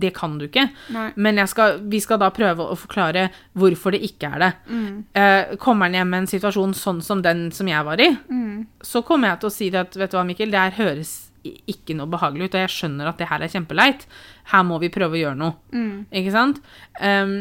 det 0.00 0.12
kan 0.14 0.38
du 0.38 0.46
ikke. 0.46 0.68
Nei. 0.90 1.10
Men 1.16 1.36
jeg 1.36 1.48
skal, 1.48 1.78
vi 1.82 2.00
skal 2.00 2.18
da 2.18 2.30
prøve 2.30 2.58
å 2.66 2.76
forklare 2.76 3.30
hvorfor 3.56 3.92
det 3.92 4.02
ikke 4.02 4.34
er 4.34 4.38
det. 4.38 4.52
Mm. 4.70 5.04
Eh, 5.14 5.56
kommer 5.56 5.86
han 5.86 5.94
hjem 5.94 6.08
med 6.10 6.18
en 6.18 6.26
situasjon 6.26 6.74
sånn 6.74 7.02
som 7.02 7.22
den 7.22 7.50
som 7.52 7.66
jeg 7.68 7.84
var 7.84 8.00
i, 8.00 8.16
Mm. 8.30 8.66
så 8.82 9.02
kommer 9.04 9.28
jeg 9.28 9.40
til 9.40 9.48
å 9.48 9.52
si 9.52 9.70
det 9.70 9.80
at 9.80 9.94
vet 9.96 10.10
du 10.10 10.16
hva, 10.16 10.24
Mikkel, 10.26 10.50
det 10.50 10.58
her 10.58 10.70
høres 10.84 11.25
ikke 11.70 11.96
noe 11.98 12.10
behagelig 12.10 12.48
ut, 12.48 12.56
og 12.56 12.64
jeg 12.64 12.74
skjønner 12.74 13.10
at 13.10 13.20
det 13.20 13.28
her 13.30 13.44
er 13.44 13.52
kjempeleit. 13.52 14.06
Her 14.52 14.66
må 14.66 14.80
vi 14.82 14.92
prøve 14.94 15.18
å 15.18 15.22
gjøre 15.22 15.40
noe. 15.40 15.56
Mm. 15.74 16.06
Ikke 16.20 16.34
sant? 16.34 16.60
Um, 17.00 17.38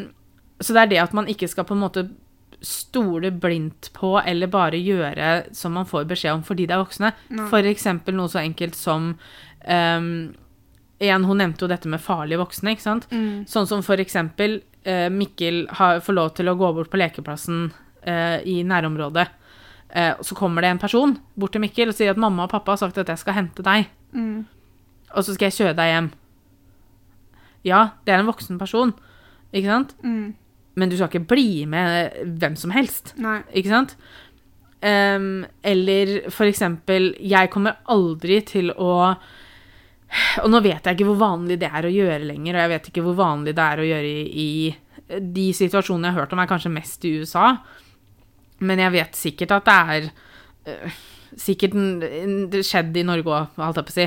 så 0.60 0.76
det 0.76 0.86
er 0.86 0.93
det 0.93 1.01
at 1.03 1.18
man 1.18 1.28
ikke 1.32 1.49
skal 1.51 1.68
på 1.68 1.76
en 1.76 1.84
måte 1.84 2.08
stole 2.66 3.30
blindt 3.32 3.91
på 3.93 4.16
eller 4.22 4.49
bare 4.49 4.80
gjøre 4.80 5.53
som 5.53 5.76
man 5.76 5.88
får 5.89 6.08
beskjed 6.10 6.38
om 6.38 6.45
fordi 6.47 6.68
det 6.70 6.78
er 6.78 6.82
voksne. 6.82 7.12
No. 7.36 7.49
Eksempel 7.60 8.16
noe 8.18 8.32
så 8.32 8.41
enkelt 8.41 8.78
som 8.80 9.14
um, 9.68 10.10
Igjen, 10.95 11.26
hun 11.28 11.41
nevnte 11.41 11.66
jo 11.66 11.68
dette 11.68 11.89
med 11.91 11.99
farlige 11.99 12.39
voksne, 12.39 12.72
ikke 12.72 12.86
sant? 12.86 13.10
Mm. 13.12 13.43
Sånn 13.51 13.68
som 13.68 13.82
for 13.84 13.99
eksempel 13.99 14.62
eh, 14.88 15.10
Mikkel 15.12 15.66
har, 15.76 15.99
får 15.99 16.16
lov 16.16 16.30
til 16.38 16.47
å 16.47 16.53
gå 16.56 16.70
bort 16.78 16.88
på 16.93 17.01
lekeplassen 17.01 17.66
uh, 18.08 18.38
i 18.47 18.62
nærområdet. 18.64 19.26
Eh, 19.96 20.14
så 20.28 20.36
kommer 20.36 20.62
det 20.66 20.74
en 20.74 20.82
person 20.82 21.14
bort 21.39 21.54
til 21.56 21.62
Mikkel 21.64 21.88
og 21.91 21.96
sier 21.96 22.12
at 22.12 22.20
mamma 22.20 22.43
og 22.43 22.52
pappa 22.52 22.74
har 22.76 22.82
sagt 22.82 22.98
at 23.00 23.08
jeg 23.14 23.22
skal 23.22 23.38
hente 23.38 23.64
deg, 23.64 23.88
Mm. 24.16 24.46
og 25.16 25.24
så 25.24 25.34
skal 25.36 25.50
jeg 25.50 25.56
kjøre 25.60 25.76
deg 25.76 25.89
hjem. 25.93 26.10
Ja, 27.66 27.80
det 28.06 28.14
er 28.14 28.20
en 28.22 28.30
voksen 28.30 28.60
person, 28.62 28.93
ikke 29.54 29.72
sant? 29.72 29.96
Mm. 30.04 30.34
Men 30.76 30.91
du 30.91 30.98
skal 30.98 31.08
ikke 31.10 31.28
bli 31.32 31.66
med 31.66 32.14
hvem 32.39 32.56
som 32.60 32.72
helst, 32.76 33.14
Nei. 33.18 33.39
ikke 33.56 33.72
sant? 33.72 33.96
Um, 34.86 35.46
eller 35.64 36.30
for 36.30 36.46
eksempel, 36.46 37.14
jeg 37.24 37.50
kommer 37.50 37.78
aldri 37.89 38.41
til 38.46 38.70
å 38.76 39.16
Og 40.43 40.50
nå 40.52 40.60
vet 40.62 40.84
jeg 40.86 40.96
ikke 41.00 41.08
hvor 41.10 41.18
vanlig 41.18 41.58
det 41.60 41.72
er 41.74 41.88
å 41.88 41.91
gjøre 41.91 42.28
lenger, 42.28 42.54
og 42.56 42.62
jeg 42.62 42.70
vet 42.76 42.89
ikke 42.91 43.04
hvor 43.08 43.16
vanlig 43.18 43.56
det 43.58 43.64
er 43.66 43.82
å 43.82 43.88
gjøre 43.88 44.12
i, 44.12 44.28
i 44.46 45.20
De 45.34 45.48
situasjonene 45.58 46.08
jeg 46.12 46.14
har 46.16 46.22
hørt 46.22 46.34
om, 46.36 46.39
er 46.43 46.52
kanskje 46.52 46.72
mest 46.76 47.04
i 47.10 47.16
USA, 47.20 47.56
men 48.60 48.80
jeg 48.80 48.91
vet 48.91 49.16
sikkert 49.20 49.51
at 49.51 49.66
det 49.66 49.76
er 49.95 50.10
øh, 50.72 50.91
Sikkert 51.36 51.74
en- 51.76 52.03
en- 52.03 52.49
det 52.49 52.62
skjedd 52.64 52.95
i 52.95 53.01
Norge 53.03 53.28
òg, 53.28 53.47
holdt 53.60 53.76
jeg 53.76 53.86
på 53.86 53.91
å 53.91 53.95
si. 53.97 54.06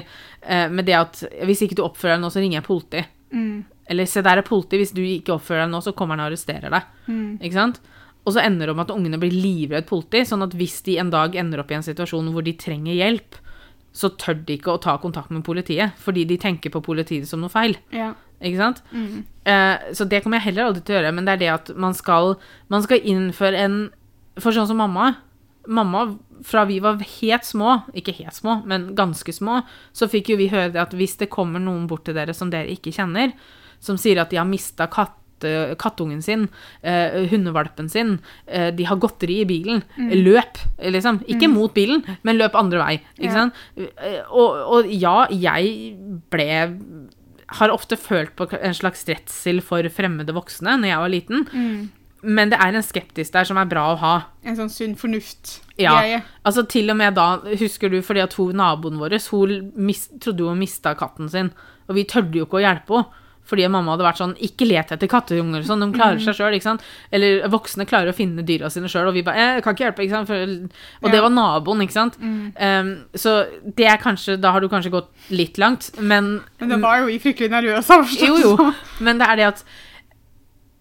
Uh, 0.48 0.68
med 0.72 0.86
det 0.86 0.94
at 0.96 1.18
hvis 1.44 1.60
ikke 1.66 1.76
du 1.76 1.82
oppfører 1.84 2.14
deg 2.16 2.22
nå, 2.22 2.30
så 2.32 2.40
ringer 2.40 2.56
jeg 2.62 2.64
politi. 2.64 3.02
Mm. 3.34 3.64
Eller 3.90 4.06
se 4.08 4.22
der 4.24 4.38
er 4.40 4.46
politi, 4.46 4.78
hvis 4.80 4.94
du 4.96 5.02
ikke 5.02 5.34
oppfører 5.34 5.66
deg 5.66 5.74
nå, 5.74 5.82
så 5.84 5.92
kommer 5.92 6.16
han 6.16 6.24
og 6.24 6.30
arresterer 6.32 6.72
deg. 6.72 6.86
Mm. 7.06 7.34
Ikke 7.42 7.58
sant? 7.58 7.80
Og 8.24 8.32
så 8.32 8.40
ender 8.40 8.70
det 8.70 8.72
om 8.72 8.80
at 8.80 8.94
ungene 8.94 9.20
blir 9.20 9.34
livredd 9.34 9.84
politi, 9.90 10.22
sånn 10.24 10.46
at 10.46 10.56
hvis 10.56 10.80
de 10.86 10.96
en 11.02 11.10
dag 11.12 11.36
ender 11.36 11.60
opp 11.60 11.70
i 11.70 11.76
en 11.76 11.84
situasjon 11.84 12.32
hvor 12.32 12.46
de 12.46 12.56
trenger 12.56 12.96
hjelp, 12.96 13.36
så 13.92 14.08
tør 14.16 14.40
de 14.46 14.56
ikke 14.56 14.72
å 14.72 14.80
ta 14.80 14.96
kontakt 15.02 15.30
med 15.34 15.44
politiet, 15.44 15.92
fordi 16.00 16.24
de 16.28 16.38
tenker 16.40 16.72
på 16.72 16.80
politiet 16.84 17.28
som 17.28 17.40
noe 17.44 17.52
feil. 17.52 17.76
Ja. 17.92 18.14
Ikke 18.40 18.56
sant? 18.60 18.82
Mm. 18.92 19.24
Uh, 19.44 19.92
så 19.92 20.08
det 20.08 20.22
kommer 20.24 20.38
jeg 20.38 20.52
heller 20.52 20.68
aldri 20.70 20.80
til 20.84 20.94
å 20.96 21.00
gjøre, 21.02 21.12
men 21.12 21.26
det 21.28 21.36
er 21.36 21.44
det 21.44 21.52
at 21.54 21.70
man 21.76 21.92
skal, 21.92 22.36
man 22.72 22.84
skal 22.84 23.00
innføre 23.04 23.64
en 23.66 23.78
For 24.38 24.52
sånn 24.54 24.68
som 24.70 24.78
mamma. 24.80 25.16
Mamma, 25.68 26.16
fra 26.48 26.62
vi 26.64 26.78
var 26.80 26.96
helt 27.20 27.44
små, 27.44 27.82
ikke 27.92 28.14
helt 28.22 28.32
små, 28.34 28.62
men 28.64 28.94
ganske 28.96 29.32
små, 29.36 29.58
så 29.92 30.08
fikk 30.08 30.30
jo 30.32 30.38
vi 30.40 30.46
høre 30.48 30.72
det 30.72 30.80
at 30.80 30.94
hvis 30.96 31.18
det 31.20 31.28
kommer 31.34 31.60
noen 31.60 31.86
bort 31.90 32.06
til 32.08 32.14
dere 32.16 32.32
som 32.32 32.48
dere 32.50 32.70
ikke 32.72 32.94
kjenner, 32.94 33.34
som 33.84 33.98
sier 34.00 34.20
at 34.22 34.30
de 34.32 34.38
har 34.40 34.48
mista 34.48 34.86
katt 34.88 35.14
kattungen 35.78 36.18
sin, 36.20 36.48
eh, 36.82 37.28
hundevalpen 37.30 37.86
sin, 37.88 38.16
eh, 38.48 38.72
de 38.74 38.82
har 38.88 38.96
godteri 38.98 39.36
i 39.42 39.46
bilen, 39.46 39.84
løp, 39.96 40.58
liksom. 40.82 41.20
Ikke 41.30 41.46
mot 41.52 41.72
bilen, 41.76 42.02
men 42.24 42.38
løp 42.40 42.56
andre 42.58 42.78
vei. 42.82 43.00
Ja. 43.22 43.44
Eh, 43.76 44.22
Og, 44.32 44.56
og 44.82 44.90
ja, 44.90 45.28
jeg 45.30 45.94
ble 46.28 46.48
har 47.48 47.70
ofte 47.70 47.96
følt 47.96 48.34
på 48.36 48.48
en 48.60 48.74
slags 48.74 49.06
redsel 49.08 49.62
for 49.62 49.86
fremmede 49.88 50.34
voksne 50.34 50.74
når 50.80 50.88
jeg 50.90 50.98
var 50.98 51.08
liten, 51.08 51.46
Mm. 51.54 51.88
Men 52.22 52.50
det 52.50 52.58
er 52.58 52.74
en 52.74 52.82
skeptisk 52.84 53.32
der 53.34 53.46
som 53.46 53.60
er 53.60 53.68
bra 53.70 53.84
å 53.92 53.98
ha. 54.00 54.14
En 54.42 54.56
sånn 54.58 54.72
sunn 54.72 54.96
fornuft. 54.98 55.60
Ja. 55.78 55.94
greie. 56.00 56.22
Altså 56.48 56.64
til 56.66 56.90
og 56.90 56.98
med 56.98 57.14
da, 57.14 57.28
husker 57.60 57.92
du, 57.92 58.00
fordi 58.02 58.24
at 58.24 58.34
hun 58.34 58.58
naboen 58.58 58.98
vår, 58.98 59.14
hun 59.30 59.70
mis, 59.78 60.08
trodde 60.18 60.48
hun 60.48 60.58
mista 60.58 60.96
katten 60.98 61.30
sin, 61.30 61.52
og 61.86 61.94
vi 61.94 62.08
tørde 62.10 62.40
jo 62.40 62.48
ikke 62.48 62.58
å 62.58 62.66
hjelpe 62.66 62.98
henne. 62.98 63.24
Fordi 63.48 63.64
mamma 63.72 63.94
hadde 63.94 64.04
vært 64.04 64.20
sånn 64.20 64.34
Ikke 64.44 64.66
let 64.68 64.90
etter 64.92 65.08
kattunger 65.10 65.62
og 65.62 65.68
sånn, 65.68 65.80
de 65.80 65.96
klarer 65.96 66.20
seg 66.20 66.36
sjøl, 66.36 66.56
ikke 66.58 66.66
sant. 66.66 66.84
Eller 67.14 67.46
voksne 67.48 67.86
klarer 67.88 68.12
å 68.12 68.16
finne 68.16 68.44
dyra 68.44 68.68
sine 68.72 68.90
sjøl, 68.92 69.08
og 69.08 69.16
vi 69.16 69.24
bare 69.24 69.40
eh, 69.40 69.54
'Jeg 69.56 69.64
kan 69.64 69.76
ikke 69.76 69.86
hjelpe', 69.86 70.04
ikke 70.04 70.16
sant. 70.18 70.28
For, 70.28 70.82
og 71.00 71.14
det 71.14 71.22
var 71.24 71.32
naboen, 71.32 71.80
ikke 71.86 71.96
sant. 71.96 72.18
Mm. 72.20 72.52
Um, 72.52 72.92
så 73.16 73.38
det 73.64 73.88
er 73.88 73.96
kanskje 74.02 74.36
Da 74.36 74.52
har 74.52 74.60
du 74.60 74.68
kanskje 74.68 74.92
gått 74.92 75.08
litt 75.32 75.56
langt, 75.56 75.90
men 75.98 76.42
Men 76.60 76.68
da 76.68 76.76
var 76.76 77.00
jo 77.00 77.06
vi 77.08 77.18
fryktelig 77.18 77.50
nervøse. 77.50 78.02
Jo, 78.20 78.36
jo. 78.36 78.72
Men 79.00 79.18
det 79.18 79.28
er 79.28 79.36
det 79.36 79.48
at 79.54 79.64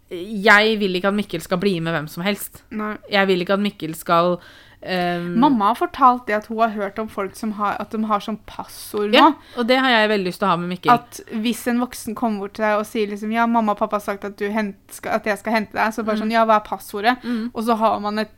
jeg 0.09 0.77
vil 0.79 0.95
ikke 0.95 1.09
at 1.11 1.17
Mikkel 1.17 1.41
skal 1.43 1.59
bli 1.61 1.79
med 1.83 1.93
hvem 1.95 2.07
som 2.07 2.23
helst. 2.23 2.63
Nei. 2.71 2.93
Jeg 3.11 3.27
vil 3.27 3.41
ikke 3.43 3.57
at 3.57 3.63
Mikkel 3.63 3.95
skal 3.95 4.37
um, 4.37 5.27
Mamma 5.41 5.71
har 5.73 5.75
fortalt 5.79 6.27
det 6.29 6.35
at 6.37 6.45
hun 6.47 6.61
har 6.63 6.69
hørt 6.77 6.99
om 6.99 7.09
folk 7.11 7.35
som 7.35 7.51
har, 7.57 7.75
at 7.81 7.91
de 7.91 7.99
har 8.07 8.23
sånn 8.23 8.39
passord 8.47 9.11
nå. 9.11 9.17
Ja, 9.17 9.33
og 9.57 9.67
det 9.67 9.79
har 9.83 9.89
jeg 9.91 10.09
veldig 10.13 10.29
lyst 10.29 10.39
til 10.39 10.47
å 10.47 10.53
ha 10.53 10.57
med 10.61 10.71
Mikkel. 10.71 10.93
At 10.93 11.19
hvis 11.43 11.65
en 11.67 11.81
voksen 11.83 12.15
kommer 12.15 12.45
bort 12.45 12.55
til 12.55 12.63
deg 12.67 12.79
og 12.79 12.87
sier 12.87 13.11
liksom, 13.11 13.33
ja, 13.35 13.45
mamma 13.51 13.75
og 13.75 13.81
pappa 13.81 13.99
har 13.99 14.05
sagt 14.05 14.23
at, 14.29 14.37
du 14.39 14.47
hent, 14.53 14.77
skal, 14.95 15.17
at 15.19 15.27
jeg 15.27 15.41
skal 15.41 15.57
hente 15.59 15.75
deg, 15.75 15.91
så 15.95 16.05
bare 16.07 16.21
sånn, 16.23 16.31
ja, 16.31 16.45
hva 16.47 16.61
er 16.61 16.67
passordet? 16.69 17.17
Mm. 17.27 17.49
Og 17.53 17.63
så 17.67 17.75
har 17.81 17.99
man 18.03 18.23
et 18.23 18.31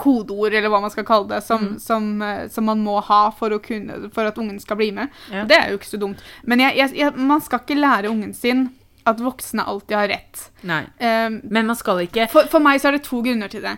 kodeord, 0.00 0.54
eller 0.54 0.70
hva 0.72 0.80
man 0.80 0.90
skal 0.92 1.04
kalle 1.04 1.28
det, 1.28 1.42
som, 1.44 1.64
Mm. 1.74 1.78
som, 1.78 2.22
eh, 2.22 2.46
som 2.48 2.64
man 2.64 2.78
må 2.80 3.00
ha 3.04 3.30
for, 3.30 3.52
kunne, 3.58 4.08
for 4.14 4.24
at 4.24 4.38
ungen 4.38 4.58
skal 4.60 4.76
bli 4.76 4.90
med. 4.90 5.10
Ja. 5.30 5.42
Og 5.42 5.48
Det 5.48 5.58
er 5.58 5.68
jo 5.70 5.78
ikke 5.78 5.90
så 5.90 6.00
dumt. 6.00 6.22
Men 6.44 6.60
jeg, 6.60 6.76
jeg, 6.76 6.94
jeg, 6.96 7.16
man 7.16 7.40
skal 7.44 7.60
ikke 7.60 7.76
lære 7.80 8.08
ungen 8.08 8.32
sin 8.34 8.70
at 9.06 9.20
voksne 9.20 9.64
alltid 9.66 9.96
har 9.96 10.08
rett. 10.08 10.44
Nei. 10.68 10.84
Um, 11.00 11.40
Men 11.50 11.66
man 11.66 11.76
skal 11.76 12.04
ikke 12.04 12.28
for, 12.30 12.46
for 12.50 12.62
meg 12.62 12.80
så 12.80 12.90
er 12.90 12.98
det 12.98 13.04
to 13.08 13.22
grunner 13.24 13.50
til 13.52 13.64
det. 13.64 13.76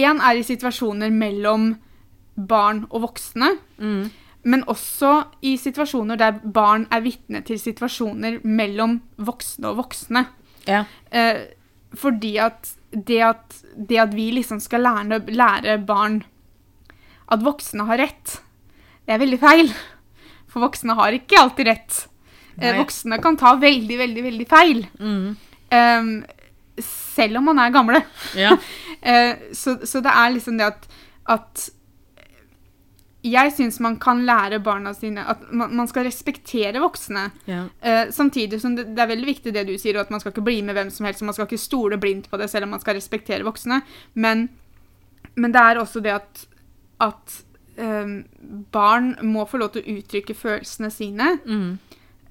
Én 0.00 0.20
er 0.24 0.38
i 0.40 0.44
situasjoner 0.46 1.12
mellom 1.12 1.74
barn 2.36 2.86
og 2.90 3.02
voksne. 3.08 3.50
mm, 3.78 4.10
Men 4.44 4.64
også 4.66 5.12
i 5.42 5.56
situasjoner 5.60 6.16
der 6.18 6.38
barn 6.42 6.86
er 6.90 7.02
vitne 7.04 7.42
til 7.46 7.60
situasjoner 7.60 8.40
mellom 8.44 9.00
voksne 9.18 9.68
og 9.70 9.76
voksne. 9.84 10.24
Ja. 10.66 10.84
Eh, 11.10 11.44
fordi 11.94 12.38
at 12.38 12.72
det, 12.92 13.20
at 13.22 13.62
det 13.76 13.98
at 14.00 14.14
vi 14.14 14.30
liksom 14.32 14.60
skal 14.60 14.80
lære, 14.80 15.20
lære 15.28 15.78
barn 15.86 16.22
at 17.32 17.44
voksne 17.44 17.84
har 17.88 17.98
rett, 17.98 18.40
det 19.06 19.14
er 19.14 19.20
veldig 19.22 19.38
feil. 19.40 19.70
For 20.48 20.60
voksne 20.60 20.94
har 20.98 21.12
ikke 21.16 21.38
alltid 21.40 21.66
rett. 21.66 22.00
Eh, 22.58 22.68
Nei. 22.68 22.78
voksne 22.80 23.18
kan 23.22 23.36
ta 23.40 23.54
veldig, 23.60 23.98
veldig, 23.98 24.28
veldig 24.30 24.48
feil. 24.50 24.86
Mm, 25.00 25.32
Um, 25.72 26.24
selv 26.84 27.38
om 27.38 27.46
man 27.48 27.60
er 27.62 27.70
gamle. 27.72 28.02
ja. 28.36 28.50
uh, 28.52 29.38
så, 29.60 29.78
så 29.88 30.02
det 30.04 30.12
er 30.12 30.34
liksom 30.34 30.58
det 30.58 30.66
at, 30.66 30.84
at 31.32 31.70
jeg 33.22 33.52
syns 33.54 33.78
man 33.80 33.96
kan 34.02 34.24
lære 34.26 34.58
barna 34.64 34.92
sine 34.96 35.22
at 35.30 35.44
man, 35.54 35.72
man 35.78 35.88
skal 35.88 36.04
respektere 36.04 36.82
voksne. 36.82 37.30
ja. 37.46 37.62
Uh, 37.80 38.10
samtidig 38.12 38.60
som 38.60 38.76
det, 38.76 38.90
det 38.96 39.04
er 39.04 39.12
veldig 39.14 39.30
viktig 39.30 39.54
det 39.54 39.66
du 39.68 39.76
sier, 39.78 40.00
at 40.00 40.10
man 40.10 40.20
skal 40.20 40.34
ikke 40.34 40.44
bli 40.44 40.58
med 40.62 40.76
hvem 40.76 40.90
som 40.90 41.06
helst. 41.06 41.22
Man 41.22 41.36
skal 41.36 41.48
ikke 41.48 41.62
stole 41.62 41.98
blindt 42.02 42.28
på 42.30 42.40
det, 42.40 42.50
selv 42.50 42.68
om 42.68 42.76
man 42.76 42.82
skal 42.82 42.98
respektere 42.98 43.46
voksne. 43.46 43.80
Men, 44.14 44.48
men 45.34 45.54
det 45.54 45.62
er 45.62 45.80
også 45.80 46.02
det 46.04 46.16
at, 46.18 46.44
at 47.00 47.38
um, 47.78 48.24
barn 48.74 49.14
må 49.22 49.46
få 49.48 49.62
lov 49.62 49.72
til 49.72 49.84
å 49.84 49.96
uttrykke 49.98 50.36
følelsene 50.36 50.90
sine. 50.92 51.36
Mm, 51.46 51.78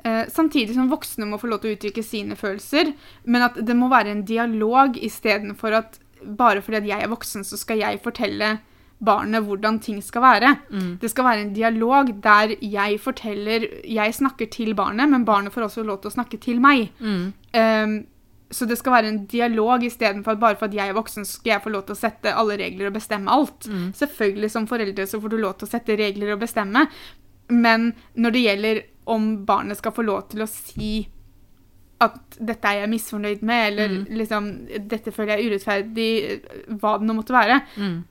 Eh, 0.03 0.23
samtidig 0.33 0.75
som 0.75 0.89
voksne 0.89 1.27
må 1.29 1.37
få 1.37 1.51
lov 1.51 1.61
til 1.61 1.71
å 1.71 1.77
uttrykke 1.77 2.03
sine 2.05 2.37
følelser, 2.39 2.93
men 3.29 3.45
at 3.45 3.59
det 3.61 3.77
må 3.77 3.89
være 3.91 4.15
en 4.15 4.25
dialog 4.25 4.97
istedenfor 4.97 5.77
at 5.77 5.99
bare 6.21 6.61
fordi 6.61 6.81
at 6.81 6.89
jeg 6.89 7.03
er 7.05 7.11
voksen, 7.11 7.45
så 7.45 7.57
skal 7.57 7.81
jeg 7.81 8.01
fortelle 8.03 8.59
barnet 9.01 9.45
hvordan 9.45 9.79
ting 9.81 10.01
skal 10.05 10.21
være. 10.21 10.55
Det 11.01 11.09
skal 11.09 11.25
være 11.25 11.41
en 11.41 11.53
dialog 11.55 12.11
der 12.21 12.55
jeg 12.61 12.99
forteller 13.01 13.65
Jeg 13.81 14.13
snakker 14.13 14.45
til 14.45 14.75
barnet, 14.75 15.09
men 15.09 15.25
barnet 15.25 15.53
får 15.53 15.65
også 15.67 15.83
lov 15.83 16.01
til 16.01 16.11
å 16.11 16.17
snakke 16.17 16.37
til 16.37 16.61
meg. 16.61 16.91
Mm. 16.99 17.33
Um, 17.57 17.95
så 18.51 18.67
det 18.67 18.77
skal 18.77 18.93
være 18.93 19.09
en 19.09 19.25
dialog 19.31 19.83
istedenfor 19.87 20.35
at 20.35 20.39
bare 20.39 20.59
for 20.59 20.67
at 20.67 20.75
jeg 20.75 20.91
er 20.91 20.97
voksen, 20.97 21.25
så 21.25 21.39
skal 21.39 21.55
jeg 21.55 21.63
få 21.63 21.73
lov 21.73 21.85
til 21.87 21.95
å 21.95 22.01
sette 22.01 22.35
alle 22.35 22.59
regler 22.59 22.91
og 22.91 22.97
bestemme 22.99 23.31
alt. 23.31 23.65
Mm. 23.65 23.89
Selvfølgelig 23.97 24.51
som 24.51 24.67
foreldre 24.69 25.07
så 25.07 25.21
får 25.23 25.33
du 25.33 25.37
lov 25.39 25.57
til 25.57 25.69
å 25.69 25.71
sette 25.71 25.97
regler 25.97 26.35
og 26.35 26.43
bestemme, 26.43 26.85
men 27.51 27.93
når 28.13 28.35
det 28.35 28.43
gjelder 28.45 28.83
om 29.07 29.45
barnet 29.45 29.77
skal 29.77 29.91
få 29.91 30.03
lov 30.05 30.27
til 30.29 30.41
å 30.41 30.47
si 30.49 31.07
at 32.01 32.37
dette 32.41 32.65
er 32.65 32.79
jeg 32.81 32.89
misfornøyd 32.89 33.41
med, 33.45 33.73
eller 33.73 33.87
Mm. 33.89 34.05
liksom 34.17 34.51
dette 34.89 35.11
føler 35.13 35.37
jeg 35.37 35.45
er 35.45 35.51
urettferdig, 35.51 36.79
hva 36.81 36.97
det 36.99 37.05
nå 37.07 37.13
måtte 37.13 37.33
være, 37.35 37.61
Mm. 37.77 38.03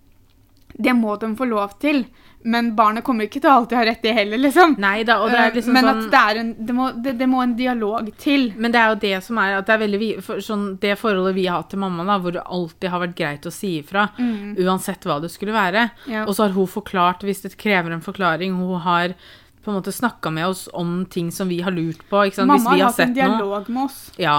det 0.81 0.93
må 0.95 1.19
de 1.19 1.35
få 1.37 1.49
lov 1.49 1.79
til. 1.81 2.07
Men 2.43 2.75
barnet 2.75 3.05
kommer 3.05 3.25
ikke 3.27 3.41
til 3.43 3.51
å 3.51 3.57
alltid 3.61 3.77
ha 3.77 3.85
rett 3.85 4.05
i 4.05 4.13
heller, 4.15 4.39
liksom. 4.39 4.79
Neida, 4.79 5.19
det 5.29 5.35
Eh, 5.39 5.51
liksom 5.57 5.73
men 5.75 5.85
sånn 5.85 6.05
at 6.05 6.11
det, 6.11 6.21
er 6.21 6.41
en, 6.41 6.55
det, 6.65 6.73
må, 6.75 7.03
det, 7.03 7.19
det 7.19 7.29
må 7.29 7.43
en 7.43 7.55
dialog 7.55 8.17
til. 8.17 8.55
Men 8.57 8.73
det 8.73 8.81
er 8.81 8.89
jo 8.89 8.95
det 9.01 9.23
som 9.25 9.37
er 9.39 9.59
at 9.59 9.67
det 9.67 9.75
er 9.75 9.87
veldig 9.89 10.23
for, 10.23 10.37
sånn, 10.37 10.79
Det 10.81 10.97
forholdet 10.99 11.35
vi 11.35 11.45
har 11.47 11.61
hatt 11.61 11.69
til 11.71 11.81
mamma, 11.81 12.03
da, 12.07 12.19
hvor 12.19 12.33
det 12.33 12.43
alltid 12.47 12.89
har 12.91 13.01
vært 13.01 13.15
greit 13.17 13.43
å 13.43 13.53
si 13.53 13.83
ifra, 13.83 14.09
Mm. 14.17 14.57
uansett 14.57 15.03
hva 15.05 15.21
det 15.21 15.31
skulle 15.31 15.53
være. 15.53 15.91
Ja. 16.09 16.25
Og 16.25 16.35
så 16.35 16.45
har 16.47 16.55
hun 16.55 16.67
forklart 16.67 17.21
hvis 17.21 17.43
det 17.43 17.59
krever 17.59 17.93
en 17.93 18.01
forklaring. 18.01 18.57
Hun 18.57 18.81
har 18.81 19.15
på 19.65 19.71
en 19.71 19.77
måte 19.81 19.93
snakka 19.93 20.31
med 20.33 20.47
oss 20.49 20.69
om 20.73 21.05
ting 21.07 21.31
som 21.31 21.49
vi 21.49 21.61
har 21.61 21.71
lurt 21.73 22.01
på. 22.09 22.25
Ikke 22.27 22.41
sant? 22.41 22.49
Mamma 22.49 22.71
hvis 22.71 22.77
vi 22.79 22.81
har 22.81 22.91
hatt 22.91 23.01
en 23.07 23.15
dialog 23.15 23.69
noe. 23.69 23.75
med 23.77 23.85
oss. 23.85 24.01
Ja. 24.19 24.39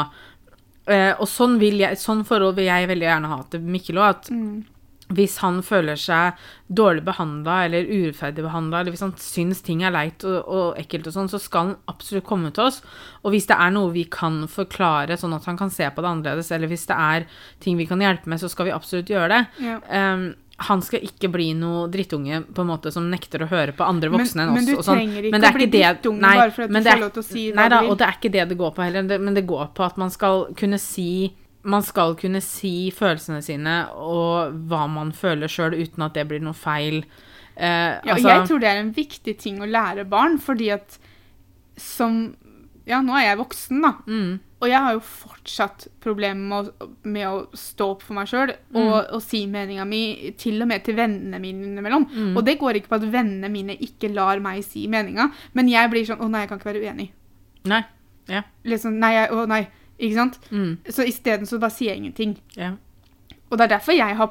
Eh, 0.90 1.14
og 1.22 1.28
sånn, 1.30 1.60
vil 1.62 1.78
jeg, 1.84 1.98
sånn 2.02 2.24
forhold 2.26 2.56
vil 2.58 2.66
jeg 2.72 2.88
veldig 2.90 3.06
gjerne 3.08 3.30
ha 3.30 3.42
til 3.54 3.62
Mikkel 3.62 4.00
òg. 4.02 4.10
At 4.16 4.30
Mm. 4.32 4.66
hvis 5.12 5.38
han 5.44 5.62
føler 5.62 5.96
seg 6.00 6.34
dårlig 6.72 7.04
behandla 7.04 7.66
eller 7.66 7.84
urettferdig 7.84 8.42
behandla, 8.46 8.80
eller 8.80 8.92
hvis 8.96 9.02
han 9.04 9.12
syns 9.20 9.62
ting 9.62 9.84
er 9.84 9.92
leit 9.92 10.24
og, 10.24 10.48
og 10.48 10.78
ekkelt 10.80 11.06
og 11.08 11.14
sånn, 11.14 11.30
så 11.30 11.40
skal 11.40 11.66
han 11.68 11.76
absolutt 11.92 12.24
komme 12.26 12.52
til 12.56 12.64
oss. 12.64 12.82
Og 13.24 13.32
hvis 13.34 13.46
det 13.46 13.58
er 13.60 13.72
noe 13.76 13.92
vi 13.92 14.06
kan 14.06 14.48
forklare, 14.48 15.18
sånn 15.20 15.36
at 15.36 15.46
han 15.46 15.58
kan 15.58 15.70
se 15.70 15.84
på 15.92 16.02
det 16.02 16.10
annerledes, 16.10 16.52
eller 16.52 16.68
hvis 16.72 16.88
det 16.88 16.96
er 16.98 17.26
ting 17.60 17.78
vi 17.78 17.86
kan 17.86 18.00
hjelpe 18.00 18.26
med, 18.28 18.40
så 18.40 18.50
skal 18.50 18.66
vi 18.66 18.72
absolutt 18.72 19.06
gjøre 19.12 19.30
det. 19.30 19.48
Ja. 19.60 19.80
Um, 20.16 20.34
han 20.68 20.82
skal 20.86 21.02
ikke 21.06 21.30
bli 21.32 21.50
noe 21.58 21.88
drittunge 21.92 22.44
på 22.54 22.62
en 22.64 22.68
måte 22.70 22.92
som 22.94 23.10
nekter 23.12 23.44
å 23.46 23.50
høre 23.50 23.74
på 23.76 23.84
andre 23.88 24.10
Men- 24.10 24.20
voksne 24.22 24.44
enn 24.46 24.54
men 24.54 24.66
du 24.66 24.76
sånn. 24.78 24.96
trenger 24.98 25.24
ikke 25.24 25.32
Men 25.32 25.42
å 25.42 25.54
bli 25.56 25.66
det- 25.66 25.82
drittunge 26.02 26.22
nei, 26.22 26.36
bare 26.38 26.52
for 26.52 26.64
at 26.64 26.70
du 26.70 26.76
får 26.82 27.00
lov 27.02 27.14
til 27.14 27.24
å 27.24 27.26
si 27.26 27.52
Nei 27.52 27.68
da, 27.70 27.80
og 27.84 27.98
det 27.98 28.08
er 28.08 28.16
ikke 28.20 28.32
det 28.32 28.50
det 28.50 28.58
går 28.58 28.76
på 28.76 28.84
heller, 28.84 29.04
det, 29.08 29.20
men 29.22 29.34
det 29.34 29.46
går 29.48 29.74
på 29.74 29.86
at 29.86 29.98
man 29.98 30.10
skal 30.10 30.48
kunne 30.56 30.80
si 30.80 31.34
man 31.64 31.84
skal 31.84 32.16
kunne 32.16 32.42
si 32.42 32.90
følelsene 32.90 33.44
sine 33.44 33.88
og 33.94 34.54
hva 34.68 34.88
man 34.90 35.12
føler 35.12 35.46
sjøl, 35.48 35.76
uten 35.78 36.02
at 36.04 36.14
det 36.16 36.28
blir 36.28 36.40
noe 36.42 36.54
feil. 36.58 37.04
Eh, 37.56 38.00
Ja, 38.04 38.16
altså, 38.16 38.30
jeg 38.30 38.48
tror 38.48 38.60
det 38.60 38.68
er 38.70 38.80
en 38.80 38.94
viktig 38.94 39.38
ting 39.38 39.60
å 39.60 39.70
lære 39.70 40.10
barn, 40.10 40.40
fordi 40.40 40.72
at 40.74 40.98
som 41.78 42.36
Ja, 42.88 43.00
nå 43.02 43.14
er 43.14 43.36
jeg 43.36 43.38
voksen, 43.38 43.80
da. 43.82 43.92
mm, 44.08 44.40
Og 44.62 44.68
jeg 44.70 44.78
har 44.78 44.94
jo 44.94 45.00
fortsatt 45.02 45.88
problemer 46.04 46.38
med, 46.70 46.90
med 47.04 47.28
å 47.28 47.40
stå 47.58 47.88
opp 47.96 48.04
for 48.06 48.14
meg 48.14 48.28
sjøl 48.30 48.52
Mm. 48.72 48.78
og, 48.84 49.08
og 49.18 49.22
si 49.26 49.40
meninga 49.50 49.86
mi 49.90 50.32
til 50.38 50.62
og 50.62 50.68
med 50.70 50.84
til 50.86 50.96
vennene 50.96 51.40
mine 51.42 51.66
innimellom. 51.66 52.06
Mm. 52.14 52.36
Og 52.38 52.46
det 52.46 52.60
går 52.62 52.78
ikke 52.78 52.92
på 52.92 53.00
at 53.00 53.08
vennene 53.14 53.50
mine 53.50 53.74
ikke 53.82 54.12
lar 54.14 54.40
meg 54.40 54.62
si 54.64 54.86
meninga, 54.88 55.32
men 55.58 55.68
jeg 55.72 55.90
blir 55.90 56.06
sånn 56.06 56.22
Å 56.22 56.30
nei, 56.30 56.42
jeg 56.46 56.50
kan 56.52 56.60
ikke 56.62 56.70
være 56.74 56.84
uenig. 56.86 57.10
Nei. 57.66 57.82
Ja. 58.30 58.44
Liksom, 58.64 59.00
nei, 59.02 59.14
jeg, 59.18 59.32
å 59.34 59.48
nei. 59.50 59.64
Ikke 60.02 60.16
sant? 60.18 60.38
Mm, 60.52 60.78
Så 60.90 61.04
isteden 61.10 61.46
så 61.50 61.60
bare 61.60 61.72
sier 61.74 61.92
jeg 61.96 62.04
ingenting. 62.04 62.38
ja. 62.56 62.76
Og 63.52 63.58
det 63.58 63.66
er 63.66 63.74
derfor 63.80 63.92
jeg 63.98 64.16
har, 64.16 64.30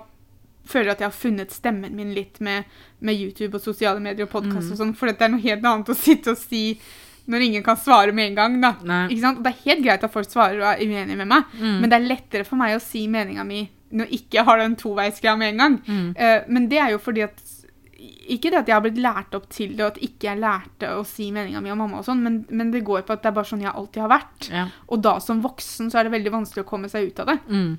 føler 0.64 0.90
at 0.94 1.00
jeg 1.02 1.10
har 1.10 1.12
funnet 1.18 1.50
stemmen 1.52 1.92
min 1.94 2.14
litt 2.14 2.38
med, 2.40 2.64
med 3.00 3.18
YouTube 3.20 3.58
og 3.58 3.60
sosiale 3.66 4.00
medier 4.00 4.24
og 4.24 4.30
podkast 4.32 4.70
Mm. 4.70 4.72
og 4.72 4.78
sånn, 4.78 4.94
for 4.96 5.06
det 5.10 5.20
er 5.20 5.28
noe 5.34 5.40
helt 5.44 5.64
annet 5.66 5.90
å 5.92 5.94
sitte 5.98 6.30
og 6.32 6.38
si 6.38 6.80
når 7.30 7.44
ingen 7.46 7.62
kan 7.66 7.78
svare 7.78 8.12
med 8.16 8.32
en 8.32 8.38
gang, 8.40 8.56
da. 8.62 8.72
Ikke 9.08 9.20
sant? 9.22 9.42
Det 9.44 9.52
er 9.52 9.60
helt 9.68 9.84
greit 9.86 10.04
at 10.06 10.12
folk 10.12 10.26
svarer 10.30 10.58
og 10.60 10.66
er 10.72 10.82
uenige 10.82 11.16
med 11.20 11.28
meg, 11.30 11.44
Mm. 11.60 11.76
men 11.80 11.90
det 11.90 11.96
er 12.00 12.08
lettere 12.08 12.44
for 12.48 12.56
meg 12.60 12.74
å 12.76 12.82
si 12.82 13.06
meninga 13.08 13.44
mi 13.46 13.68
når 13.92 14.06
jeg 14.06 14.20
ikke 14.20 14.44
har 14.46 14.58
den 14.62 14.76
toveisgreia 14.78 15.36
med 15.38 15.48
en 15.54 15.58
gang. 15.64 15.78
Mm. 15.86 16.10
Uh, 16.14 16.44
men 16.48 16.68
det 16.70 16.78
er 16.78 16.90
jo 16.94 16.98
fordi 17.02 17.22
at 17.26 17.40
Ikke 18.30 18.48
det 18.52 18.60
at 18.60 18.68
jeg 18.70 18.74
har 18.76 18.80
blitt 18.84 19.00
lært 19.02 19.34
opp 19.34 19.48
til 19.50 19.72
det, 19.76 19.82
og 19.84 19.90
at 19.96 19.98
ikke 20.06 20.28
jeg 20.28 20.38
lærte 20.40 20.88
å 20.94 21.00
si 21.04 21.26
meninga 21.34 21.60
mi 21.60 21.70
om 21.72 21.78
mamma 21.82 21.98
og 21.98 22.04
sånn, 22.06 22.22
men, 22.22 22.36
men 22.48 22.70
det 22.70 22.84
går 22.86 23.02
på 23.04 23.12
at 23.12 23.22
det 23.24 23.28
er 23.28 23.34
bare 23.36 23.48
sånn 23.50 23.60
jeg 23.64 23.72
alltid 23.74 24.00
har 24.04 24.08
vært. 24.12 24.46
Ja. 24.54 24.62
Og 24.88 25.02
da 25.02 25.16
som 25.20 25.42
voksen 25.42 25.90
så 25.90 25.98
er 25.98 26.06
det 26.06 26.12
veldig 26.14 26.32
vanskelig 26.32 26.62
å 26.64 26.68
komme 26.70 26.88
seg 26.88 27.08
ut 27.10 27.18
av 27.20 27.26
det. 27.32 27.38
Mm. 27.50 27.72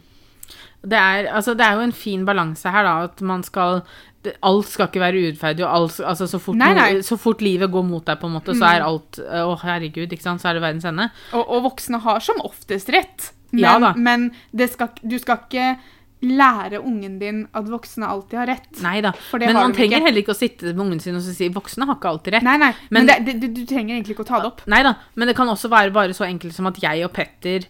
Det 0.81 0.97
er, 0.97 1.27
altså, 1.29 1.53
det 1.55 1.61
er 1.65 1.75
jo 1.77 1.81
en 1.85 1.91
fin 1.93 2.23
balanse 2.25 2.71
her, 2.73 2.83
da. 2.87 2.93
At 3.05 3.21
man 3.21 3.43
skal 3.43 3.83
det, 4.23 4.35
Alt 4.45 4.67
skal 4.69 4.87
ikke 4.87 5.01
være 5.01 5.21
urettferdig. 5.21 5.65
Altså, 5.65 6.27
så, 6.29 6.39
fort 6.41 6.55
Nei, 6.57 6.73
noe- 6.77 7.01
så 7.05 7.17
fort 7.17 7.41
livet 7.41 7.71
går 7.73 7.83
mot 7.85 8.05
deg, 8.05 8.19
på 8.21 8.27
en 8.29 8.33
måte, 8.35 8.53
så 8.53 8.61
Mm. 8.65 8.75
er 8.75 8.81
alt 8.85 9.19
Å, 9.19 9.55
herregud, 9.61 10.09
ikke 10.13 10.21
sant. 10.21 10.41
Så 10.41 10.49
er 10.49 10.53
det 10.53 10.61
verdens 10.61 10.85
ende. 10.85 11.09
Og, 11.33 11.41
og 11.49 11.63
voksne 11.71 11.99
har 12.01 12.19
som 12.19 12.37
oftest 12.45 12.89
rett. 12.93 13.31
Men, 13.51 13.61
Ja 13.63 13.93
men 13.97 14.31
det 14.55 14.69
skal, 14.71 14.89
du 15.03 15.17
skal 15.19 15.37
ikke 15.47 15.77
lære 16.21 16.77
ungen 16.85 17.17
din 17.19 17.47
at 17.57 17.65
voksne 17.65 18.05
alltid 18.05 18.37
har 18.37 18.45
rett. 18.47 18.81
Nei 18.83 19.01
da. 19.01 19.11
Men 19.33 19.53
man 19.57 19.73
trenger 19.73 19.97
ikke. 19.97 20.05
heller 20.05 20.21
ikke 20.21 20.35
å 20.35 20.37
sitte 20.37 20.63
med 20.75 20.83
ungen 20.85 21.01
sin 21.01 21.15
og 21.17 21.23
si 21.25 21.49
voksne 21.49 21.87
har 21.89 21.95
ikke 21.97 22.11
alltid 22.11 22.33
rett. 22.35 22.43
Nei, 22.45 22.57
nei, 22.61 22.73
Men- 22.91 23.05
men, 23.07 23.25
det, 23.25 23.25
det, 23.25 23.39
du, 23.41 23.47
du 23.61 23.65
trenger 23.65 23.95
egentlig 23.97 24.15
ikke 24.15 24.25
å 24.25 24.29
ta 24.29 24.39
det 24.39 24.45
opp. 24.51 24.61
Nei 24.67 24.83
da, 24.83 24.93
men 25.15 25.27
det 25.27 25.35
kan 25.35 25.47
også 25.49 25.67
være 25.69 25.91
bare 25.91 26.13
så 26.13 26.25
enkelt 26.29 26.53
som 26.53 26.67
at 26.67 26.77
jeg 26.79 27.03
og 27.03 27.11
Petter 27.13 27.65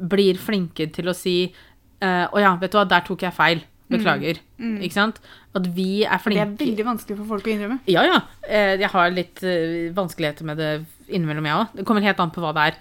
blir 0.00 0.34
flinke 0.38 0.86
til 0.92 1.06
å 1.10 1.14
si 1.16 1.52
eh, 2.00 2.26
Å 2.26 2.42
ja, 2.42 2.52
vet 2.60 2.74
du 2.74 2.78
hva, 2.80 2.86
der 2.88 3.06
tok 3.06 3.26
jeg 3.26 3.36
feil. 3.36 3.64
Beklager. 3.86 4.40
Mm. 4.58 4.80
Ikke 4.82 4.96
sant? 4.96 5.20
At 5.54 5.68
vi 5.76 6.02
er 6.02 6.18
flinke 6.18 6.42
Det 6.58 6.64
er 6.66 6.70
veldig 6.72 6.86
vanskelig 6.88 7.16
for 7.20 7.28
folk 7.36 7.46
å 7.46 7.52
innrømme. 7.52 7.78
Ja, 7.86 8.02
ja. 8.02 8.20
Eh, 8.42 8.74
Jeg 8.80 8.90
har 8.90 9.12
litt 9.14 9.42
eh, 9.46 9.92
vanskeligheter 9.94 10.48
med 10.48 10.58
det 10.58 10.70
innimellom, 11.06 11.46
jeg 11.46 11.60
òg. 11.60 11.76
Det 11.78 11.84
kommer 11.86 12.02
helt 12.02 12.18
an 12.18 12.32
på 12.34 12.42
hva 12.42 12.50
det 12.56 12.64
er. 12.72 12.80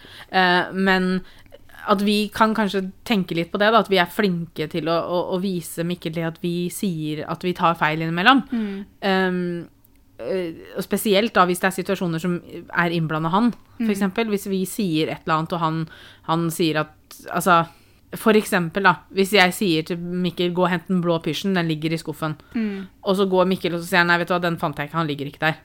Men 0.73 1.19
at 1.85 2.01
vi 2.01 2.15
kan 2.33 2.55
kanskje 2.57 2.81
tenke 3.05 3.37
litt 3.37 3.51
på 3.53 3.59
det, 3.61 3.69
da. 3.73 3.83
At 3.83 3.91
vi 3.91 3.99
er 4.01 4.09
flinke 4.11 4.67
til 4.71 4.89
å, 4.89 4.95
å, 4.97 5.21
å 5.35 5.39
vise 5.43 5.85
Mikkel 5.87 6.17
at 6.25 6.41
vi 6.43 6.71
sier 6.73 7.25
at 7.29 7.45
vi 7.45 7.53
tar 7.57 7.77
feil 7.79 8.01
innimellom. 8.01 8.43
Um, 8.51 9.39
eh, 10.17 10.65
spesielt 10.83 11.35
da 11.35 11.45
hvis 11.47 11.61
det 11.61 11.69
er 11.69 11.77
situasjoner 11.77 12.23
som 12.23 12.37
er 12.41 12.95
innblanda 12.95 13.31
han, 13.33 13.53
for 13.77 13.93
eksempel. 13.93 14.29
Hvis 14.33 14.49
vi 14.51 14.63
sier 14.69 15.13
et 15.13 15.25
eller 15.25 15.39
annet, 15.39 15.55
og 15.57 15.65
han, 15.65 15.81
han 16.31 16.51
sier 16.53 16.83
at 16.85 16.93
Altså, 17.31 17.61
for 18.13 18.37
eksempel, 18.37 18.85
da. 18.85 18.95
Hvis 19.15 19.33
jeg 19.33 19.53
sier 19.53 19.83
til 19.83 19.97
Mikkel 19.97 20.53
'gå 20.53 20.63
og 20.63 20.69
hent 20.69 20.87
den 20.87 21.01
blå 21.01 21.17
pysjen, 21.19 21.55
den 21.55 21.67
ligger 21.67 21.93
i 21.93 21.97
skuffen'. 21.97 22.35
Mm. 22.53 22.87
Og 23.03 23.15
så 23.15 23.25
går 23.25 23.45
Mikkel 23.45 23.73
og 23.73 23.81
så 23.81 23.87
sier 23.87 23.97
han, 24.03 24.07
nei, 24.07 24.17
vet 24.17 24.27
du 24.27 24.33
hva, 24.33 24.41
den 24.41 24.57
fant 24.57 24.77
jeg 24.77 24.87
ikke, 24.87 24.97
han 24.97 25.07
ligger 25.07 25.25
ikke 25.25 25.41
der. 25.41 25.55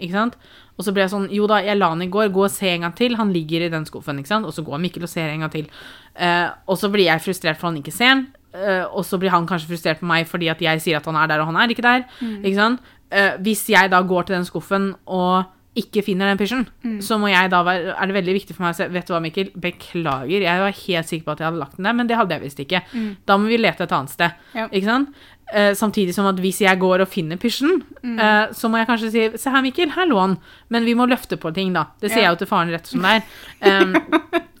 Ikke 0.00 0.12
sant? 0.12 0.36
Og 0.76 0.84
så 0.84 0.92
blir 0.92 1.06
jeg 1.06 1.10
sånn, 1.10 1.28
jo 1.32 1.46
da, 1.46 1.62
jeg 1.64 1.78
la 1.78 1.88
han 1.88 2.02
i 2.02 2.10
går, 2.12 2.28
gå 2.28 2.44
og 2.44 2.52
se 2.52 2.68
en 2.68 2.84
gang 2.84 2.94
til, 2.94 3.16
han 3.16 3.32
ligger 3.32 3.64
i 3.64 3.72
den 3.72 3.86
skuffen, 3.88 4.18
ikke 4.18 4.28
sant? 4.28 4.46
Og 4.46 4.52
så 4.52 4.62
går 4.62 4.78
Mikkel 4.78 5.02
og 5.02 5.08
ser 5.08 5.30
en 5.32 5.40
gang 5.40 5.52
til. 5.52 5.70
Eh, 6.14 6.48
og 6.68 6.76
så 6.78 6.90
blir 6.92 7.08
jeg 7.08 7.24
frustrert 7.24 7.56
for 7.56 7.70
han 7.70 7.80
ikke 7.80 7.94
ser 7.94 8.12
den, 8.12 8.26
eh, 8.54 8.84
og 8.84 9.04
så 9.04 9.18
blir 9.18 9.30
han 9.30 9.46
kanskje 9.46 9.68
frustrert 9.72 10.00
på 10.00 10.06
meg 10.06 10.28
fordi 10.28 10.48
at 10.52 10.60
jeg 10.60 10.80
sier 10.84 11.00
at 11.00 11.08
han 11.08 11.16
er 11.16 11.26
der, 11.26 11.40
og 11.40 11.46
han 11.46 11.56
er 11.56 11.72
ikke 11.72 11.82
der. 11.82 12.04
Ikke 12.42 12.56
sant? 12.60 12.80
Eh, 13.10 13.36
hvis 13.40 13.68
jeg 13.70 13.90
da 13.90 14.02
går 14.02 14.26
til 14.26 14.36
den 14.36 14.44
skuffen 14.44 14.94
og 15.06 15.46
ikke 15.76 16.02
finner 16.06 16.30
den 16.32 16.38
pysjen, 16.40 16.64
så 17.04 17.18
må 17.20 17.28
jeg 17.28 17.50
da 17.52 17.60
være, 17.66 17.94
er 18.00 18.08
det 18.10 18.14
veldig 18.16 18.34
viktig 18.38 18.54
for 18.56 18.64
meg 18.64 18.74
å 18.74 18.78
si, 18.78 18.86
vet 18.94 19.06
du 19.08 19.12
hva, 19.12 19.20
Mikkel, 19.20 19.50
beklager, 19.60 20.40
jeg 20.46 20.62
var 20.64 20.72
helt 20.80 21.10
sikker 21.10 21.24
på 21.26 21.34
at 21.34 21.42
jeg 21.42 21.48
hadde 21.50 21.60
lagt 21.60 21.76
den 21.76 21.84
der, 21.88 21.96
men 21.98 22.08
det 22.10 22.16
hadde 22.16 22.34
jeg 22.38 22.44
visst 22.46 22.62
ikke. 22.64 22.80
Da 23.28 23.36
må 23.36 23.50
vi 23.50 23.58
lete 23.60 23.84
et 23.84 23.92
annet 23.92 24.14
sted. 24.14 24.38
Ja. 24.56 24.66
Ikke 24.72 24.88
sant? 24.88 25.12
Eh, 25.52 25.74
samtidig 25.78 26.14
som 26.16 26.26
at 26.26 26.40
hvis 26.42 26.58
jeg 26.64 26.80
går 26.82 27.04
og 27.04 27.08
finner 27.12 27.38
pysjen, 27.38 27.82
eh, 28.02 28.48
så 28.56 28.66
må 28.72 28.80
jeg 28.80 28.88
kanskje 28.88 29.10
si 29.14 29.26
Se 29.38 29.52
her, 29.52 29.62
Mikkel, 29.62 29.92
her 29.94 30.08
lå 30.10 30.18
han. 30.18 30.38
Men 30.74 30.84
vi 30.88 30.96
må 30.98 31.06
løfte 31.06 31.36
på 31.38 31.52
ting, 31.54 31.72
da. 31.76 31.84
Det 32.00 32.10
sier 32.10 32.24
Ja. 32.24 32.30
jeg 32.30 32.34
jo 32.38 32.40
til 32.44 32.50
faren 32.50 32.72
rett 32.74 32.86
som 32.90 33.04
det 33.04 33.20
er. 33.20 33.22
Um, 33.66 33.94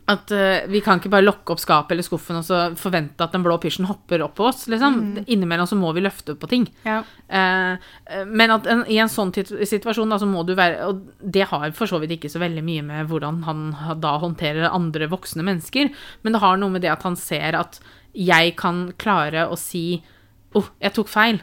at 0.06 0.30
uh, 0.30 0.66
vi 0.70 0.80
kan 0.84 1.00
ikke 1.00 1.10
bare 1.10 1.26
lokke 1.26 1.50
opp 1.50 1.60
skapet 1.60 1.96
eller 1.96 2.06
skuffen 2.06 2.38
og 2.38 2.44
så 2.46 2.60
forvente 2.78 3.24
at 3.24 3.32
den 3.34 3.42
blå 3.42 3.56
pysjen 3.62 3.88
hopper 3.88 4.22
opp 4.22 4.36
på 4.38 4.46
oss. 4.46 4.66
liksom. 4.70 5.00
Innimellom 5.26 5.66
så 5.66 5.78
må 5.78 5.90
vi 5.96 6.04
løfte 6.04 6.36
på 6.38 6.50
ting. 6.50 6.68
Ja. 6.86 7.00
Eh, 7.26 7.88
men 8.30 8.54
at 8.54 8.68
en, 8.70 8.84
i 8.86 9.00
en 9.02 9.10
sånn 9.10 9.32
situasjon 9.34 10.12
da, 10.12 10.20
så 10.22 10.28
må 10.30 10.44
du 10.46 10.52
være 10.54 10.86
Og 10.86 11.00
det 11.18 11.48
har 11.50 11.72
for 11.74 11.90
så 11.90 11.98
vidt 11.98 12.14
ikke 12.14 12.30
så 12.30 12.38
veldig 12.38 12.62
mye 12.62 12.84
med 12.86 13.10
hvordan 13.10 13.40
han 13.48 13.64
da 13.98 14.12
håndterer 14.22 14.70
andre 14.70 15.08
voksne 15.10 15.42
mennesker, 15.46 15.90
men 16.22 16.36
det 16.36 16.42
har 16.44 16.60
noe 16.60 16.76
med 16.76 16.86
det 16.86 16.92
at 16.94 17.02
han 17.06 17.18
ser 17.18 17.58
at 17.58 17.80
jeg 18.14 18.54
kan 18.60 18.86
klare 19.02 19.48
å 19.50 19.58
si 19.58 20.04
Å, 20.56 20.62
jeg 20.80 20.94
tok 20.96 21.10
feil. 21.10 21.42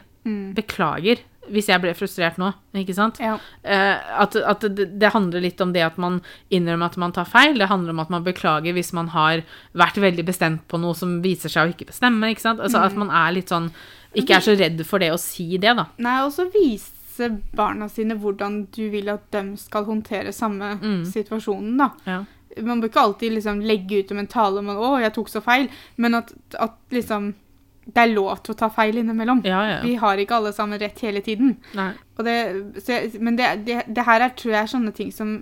Beklager 0.56 1.20
hvis 1.50 1.66
jeg 1.68 1.80
ble 1.82 1.94
frustrert 1.94 2.36
nå. 2.38 2.52
Ikke 2.74 2.94
sant? 2.94 3.18
Ja. 3.20 3.38
Eh, 3.62 4.20
at 4.20 4.36
at 4.36 4.60
det, 4.74 4.98
det 4.98 5.12
handler 5.12 5.40
litt 5.40 5.60
om 5.60 5.72
det 5.72 5.82
at 5.82 5.98
man 5.98 6.20
innrømmer 6.50 6.86
at 6.86 6.96
man 6.96 7.12
tar 7.12 7.24
feil. 7.24 7.58
Det 7.58 7.68
handler 7.68 7.90
om 7.90 8.00
at 8.00 8.10
man 8.10 8.24
beklager 8.24 8.72
hvis 8.72 8.92
man 8.92 9.08
har 9.08 9.42
vært 9.74 9.96
veldig 10.00 10.24
bestemt 10.24 10.66
på 10.68 10.78
noe 10.80 10.94
som 10.94 11.20
viser 11.22 11.48
seg 11.48 11.68
å 11.68 11.74
ikke 11.74 11.86
bestemme. 11.92 12.30
Ikke 12.30 12.40
sant? 12.40 12.60
Altså 12.60 12.78
At 12.78 12.96
man 12.96 13.10
er 13.10 13.32
litt 13.32 13.48
sånn 13.48 13.70
Ikke 14.14 14.36
er 14.36 14.40
så 14.46 14.54
redd 14.56 14.84
for 14.86 14.98
det 15.02 15.10
å 15.12 15.18
si 15.18 15.56
det, 15.58 15.74
da. 15.76 15.86
Nei, 15.98 16.20
og 16.22 16.30
så 16.32 16.44
vise 16.52 17.28
barna 17.54 17.88
sine 17.88 18.14
hvordan 18.14 18.66
du 18.74 18.88
vil 18.90 19.08
at 19.10 19.24
de 19.34 19.56
skal 19.56 19.84
håndtere 19.84 20.32
samme 20.32 20.78
Mm. 20.80 21.04
situasjonen, 21.04 21.76
da. 21.78 21.90
Ja. 22.06 22.24
Man 22.62 22.80
bør 22.80 22.88
ikke 22.88 23.02
alltid 23.02 23.32
liksom 23.34 23.60
legge 23.66 23.98
ut 24.04 24.10
en 24.12 24.16
mentale 24.22 24.58
om 24.58 24.68
at 24.70 24.76
'å, 24.76 25.00
jeg 25.02 25.12
tok 25.14 25.28
så 25.28 25.40
feil', 25.42 25.68
men 25.96 26.14
at, 26.14 26.32
at 26.60 26.74
liksom 26.92 27.34
Det 27.84 28.00
er 28.00 28.12
lov 28.14 28.40
til 28.44 28.54
å 28.54 28.58
ta 28.58 28.70
feil 28.72 28.96
innimellom. 29.02 29.42
Ja, 29.44 29.60
ja. 29.68 29.80
Vi 29.84 29.94
har 30.00 30.20
ikke 30.20 30.38
alle 30.38 30.54
sammen 30.56 30.80
rett 30.80 31.02
hele 31.04 31.20
tiden. 31.24 31.58
Det, 31.74 32.36
så 32.80 33.02
men 33.20 33.36
det, 33.36 33.50
det, 33.66 33.82
det 33.92 34.06
her 34.06 34.24
er, 34.24 34.32
tror 34.38 34.54
jeg 34.54 34.62
er 34.62 34.72
sånne 34.72 34.94
ting 34.96 35.12
som 35.12 35.36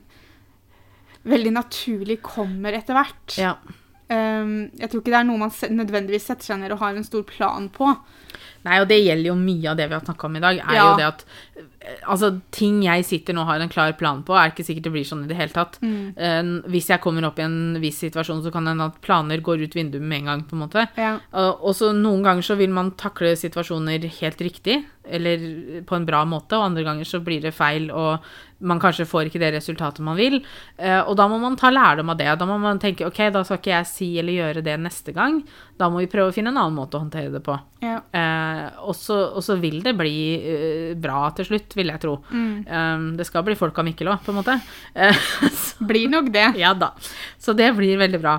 veldig 1.29 1.53
naturlig 1.55 2.19
kommer 2.27 2.75
etter 2.75 2.99
hvert. 2.99 3.37
Ja. 3.39 3.55
Um, 4.13 4.73
jeg 4.77 4.91
tror 4.91 5.01
ikke 5.01 5.13
det 5.15 5.21
er 5.23 5.29
noe 5.29 5.41
man 5.41 5.53
nødvendigvis 5.73 6.27
setter 6.29 6.51
seg 6.51 6.59
ned 6.61 6.75
og 6.75 6.83
har 6.83 6.99
en 6.99 7.07
stor 7.07 7.23
plan 7.29 7.69
på. 7.73 7.93
Nei, 8.67 8.81
og 8.83 8.89
det 8.91 8.99
gjelder 9.01 9.31
jo 9.31 9.37
mye 9.39 9.71
av 9.71 9.79
det 9.79 9.87
vi 9.89 9.97
har 9.97 10.05
snakka 10.05 10.29
om 10.29 10.37
i 10.37 10.43
dag. 10.43 10.61
er 10.63 10.81
jo 10.81 10.91
det 10.99 11.07
at 11.07 11.25
Altså, 12.07 12.33
ting 12.55 12.81
jeg 12.85 13.07
sitter 13.09 13.35
nå 13.35 13.43
og 13.45 13.51
har 13.51 13.63
en 13.65 13.73
klar 13.73 13.93
plan 13.99 14.23
på, 14.27 14.37
er 14.39 14.53
ikke 14.53 14.67
sikkert 14.67 14.89
det 14.89 14.95
blir 14.95 15.09
sånn 15.09 15.25
i 15.27 15.31
det 15.31 15.39
hele 15.39 15.55
tatt. 15.55 15.81
Eh, 15.83 16.43
hvis 16.73 16.91
jeg 16.93 17.03
kommer 17.03 17.27
opp 17.29 17.41
i 17.41 17.47
en 17.47 17.81
viss 17.83 18.01
situasjon, 18.05 18.45
så 18.45 18.53
kan 18.55 18.67
det 18.67 18.77
hende 18.77 18.91
at 18.93 19.01
planer 19.05 19.43
går 19.45 19.67
ut 19.67 19.77
vinduet 19.79 20.03
med 20.03 20.23
en 20.23 20.33
gang, 20.33 20.47
på 20.49 20.59
en 20.59 20.65
måte. 20.67 20.87
Ja. 21.01 21.17
Og 21.33 21.73
og 21.73 21.77
så 21.79 21.93
noen 21.97 22.25
ganger 22.25 22.45
så 22.45 22.57
vil 22.59 22.73
man 22.75 22.93
takle 23.01 23.33
situasjoner 23.39 24.05
helt 24.21 24.41
riktig, 24.45 24.83
eller 25.03 25.83
på 25.89 25.97
en 25.97 26.07
bra 26.07 26.23
måte, 26.29 26.59
og 26.59 26.69
andre 26.69 26.85
ganger 26.87 27.09
så 27.09 27.19
blir 27.25 27.43
det 27.43 27.55
feil, 27.57 27.89
og 27.91 28.23
man 28.63 28.81
kanskje 28.83 29.07
får 29.09 29.29
ikke 29.29 29.41
det 29.43 29.51
resultatet 29.57 30.05
man 30.07 30.19
vil. 30.19 30.39
Eh, 30.79 31.01
og 31.01 31.17
da 31.19 31.27
må 31.31 31.39
man 31.43 31.57
ta 31.59 31.73
lærdom 31.73 32.13
av 32.13 32.19
det. 32.21 32.29
Da 32.39 32.47
må 32.47 32.59
man 32.63 32.81
tenke 32.83 33.09
ok, 33.09 33.25
da 33.35 33.43
skal 33.47 33.59
ikke 33.59 33.75
jeg 33.75 33.91
si 33.91 34.11
eller 34.23 34.39
gjøre 34.39 34.65
det 34.65 34.77
neste 34.79 35.15
gang. 35.17 35.41
Da 35.81 35.89
må 35.91 36.03
vi 36.03 36.11
prøve 36.13 36.31
å 36.31 36.37
finne 36.37 36.53
en 36.53 36.61
annen 36.61 36.79
måte 36.79 36.99
å 36.99 37.03
håndtere 37.03 37.33
det 37.35 37.43
på. 37.43 37.57
Ja. 37.83 37.99
Eh, 38.15 38.69
og, 38.85 38.95
så, 38.99 39.19
og 39.33 39.43
så 39.43 39.59
vil 39.59 39.81
det 39.83 39.97
bli 39.99 40.17
eh, 40.39 40.93
bra 40.95 41.25
til 41.35 41.51
slutt, 41.51 41.72
vil 41.79 41.91
jeg 41.93 42.03
tro. 42.03 42.17
Eh, 42.33 43.07
det 43.19 43.27
skal 43.29 43.45
bli 43.47 43.57
folk 43.59 43.79
av 43.79 43.87
Mikkel 43.89 44.11
òg, 44.13 44.21
på 44.25 44.35
en 44.35 44.41
måte. 44.43 44.59
Eh, 44.95 45.17
Blir 45.83 46.09
nok 46.13 46.29
det. 46.33 46.53
ja 46.61 46.75
da. 46.79 46.93
Så 47.41 47.55
det 47.59 47.73
blir 47.75 47.97
veldig 47.99 48.21
bra. 48.23 48.37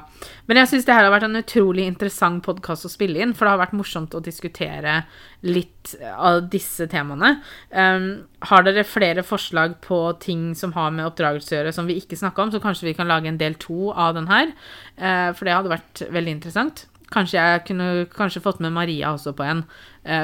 Men 0.48 0.60
jeg 0.62 0.70
syns 0.70 0.86
det 0.88 0.94
her 0.96 1.06
har 1.08 1.12
vært 1.14 1.26
en 1.28 1.40
utrolig 1.40 1.86
interessant 1.88 2.44
podkast 2.46 2.86
å 2.88 2.92
spille 2.92 3.20
inn, 3.24 3.34
for 3.36 3.46
det 3.48 3.54
har 3.56 3.62
vært 3.64 3.76
morsomt 3.76 4.14
å 4.16 4.22
diskutere 4.24 5.02
litt 5.44 5.94
av 6.14 6.46
disse 6.52 6.88
temaene. 6.92 7.34
Um, 7.72 8.06
har 8.48 8.64
dere 8.68 8.86
flere 8.88 9.24
forslag 9.28 9.76
på 9.84 10.00
ting 10.24 10.52
som 10.56 10.76
har 10.78 10.94
med 10.96 11.08
oppdragelse 11.10 11.52
å 11.52 11.58
gjøre, 11.58 11.76
som 11.76 11.90
vi 11.90 11.98
ikke 12.00 12.20
snakka 12.20 12.46
om, 12.46 12.54
så 12.54 12.62
kanskje 12.64 12.90
vi 12.90 12.96
kan 12.98 13.12
lage 13.12 13.32
en 13.32 13.40
del 13.42 13.58
to 13.60 13.92
av 13.92 14.16
den 14.20 14.30
her. 14.32 14.54
Uh, 15.00 15.32
for 15.36 15.48
det 15.48 15.58
hadde 15.58 15.74
vært 15.74 16.06
veldig 16.14 16.38
interessant. 16.38 16.86
Kanskje 17.14 17.40
jeg 17.40 17.66
kunne 17.68 17.90
kanskje 18.14 18.44
fått 18.44 18.64
med 18.64 18.74
Maria 18.76 19.12
også 19.14 19.36
på 19.38 19.46
en, 19.46 19.66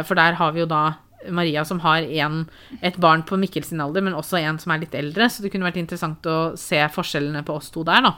for 0.08 0.18
der 0.18 0.40
har 0.40 0.56
vi 0.56 0.64
jo 0.64 0.70
da 0.72 0.80
Maria 1.28 1.66
som 1.66 1.80
har 1.84 2.02
en, 2.02 2.46
et 2.82 2.96
barn 2.98 3.24
på 3.28 3.38
Mikkel 3.38 3.64
sin 3.68 3.82
alder, 3.84 4.02
men 4.02 4.14
også 4.16 4.40
en 4.40 4.60
som 4.60 4.72
er 4.72 4.80
litt 4.86 4.96
eldre, 4.96 5.28
så 5.30 5.44
det 5.44 5.52
kunne 5.52 5.68
vært 5.68 5.82
interessant 5.82 6.24
å 6.32 6.56
se 6.58 6.80
forskjellene 6.96 7.44
på 7.44 7.58
oss 7.60 7.70
to 7.76 7.84
der, 7.84 8.02
da. 8.02 8.14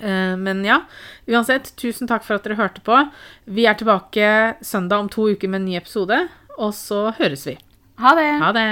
Eh, 0.00 0.36
Men 0.36 0.64
ja, 0.64 0.82
uansett, 1.26 1.72
tusen 1.76 2.06
takk 2.06 2.22
for 2.24 2.34
at 2.36 2.44
dere 2.44 2.56
hørte 2.60 2.80
på. 2.84 2.98
Vi 3.46 3.64
er 3.66 3.74
tilbake 3.74 4.56
søndag 4.62 4.98
om 5.00 5.08
to 5.08 5.30
uker 5.32 5.48
med 5.48 5.62
en 5.62 5.68
ny 5.72 5.76
episode, 5.80 6.28
og 6.58 6.74
så 6.74 7.10
høres 7.18 7.46
vi. 7.46 7.56
Ha 7.98 8.14
det. 8.14 8.30
Ha 8.40 8.52
det! 8.52 8.68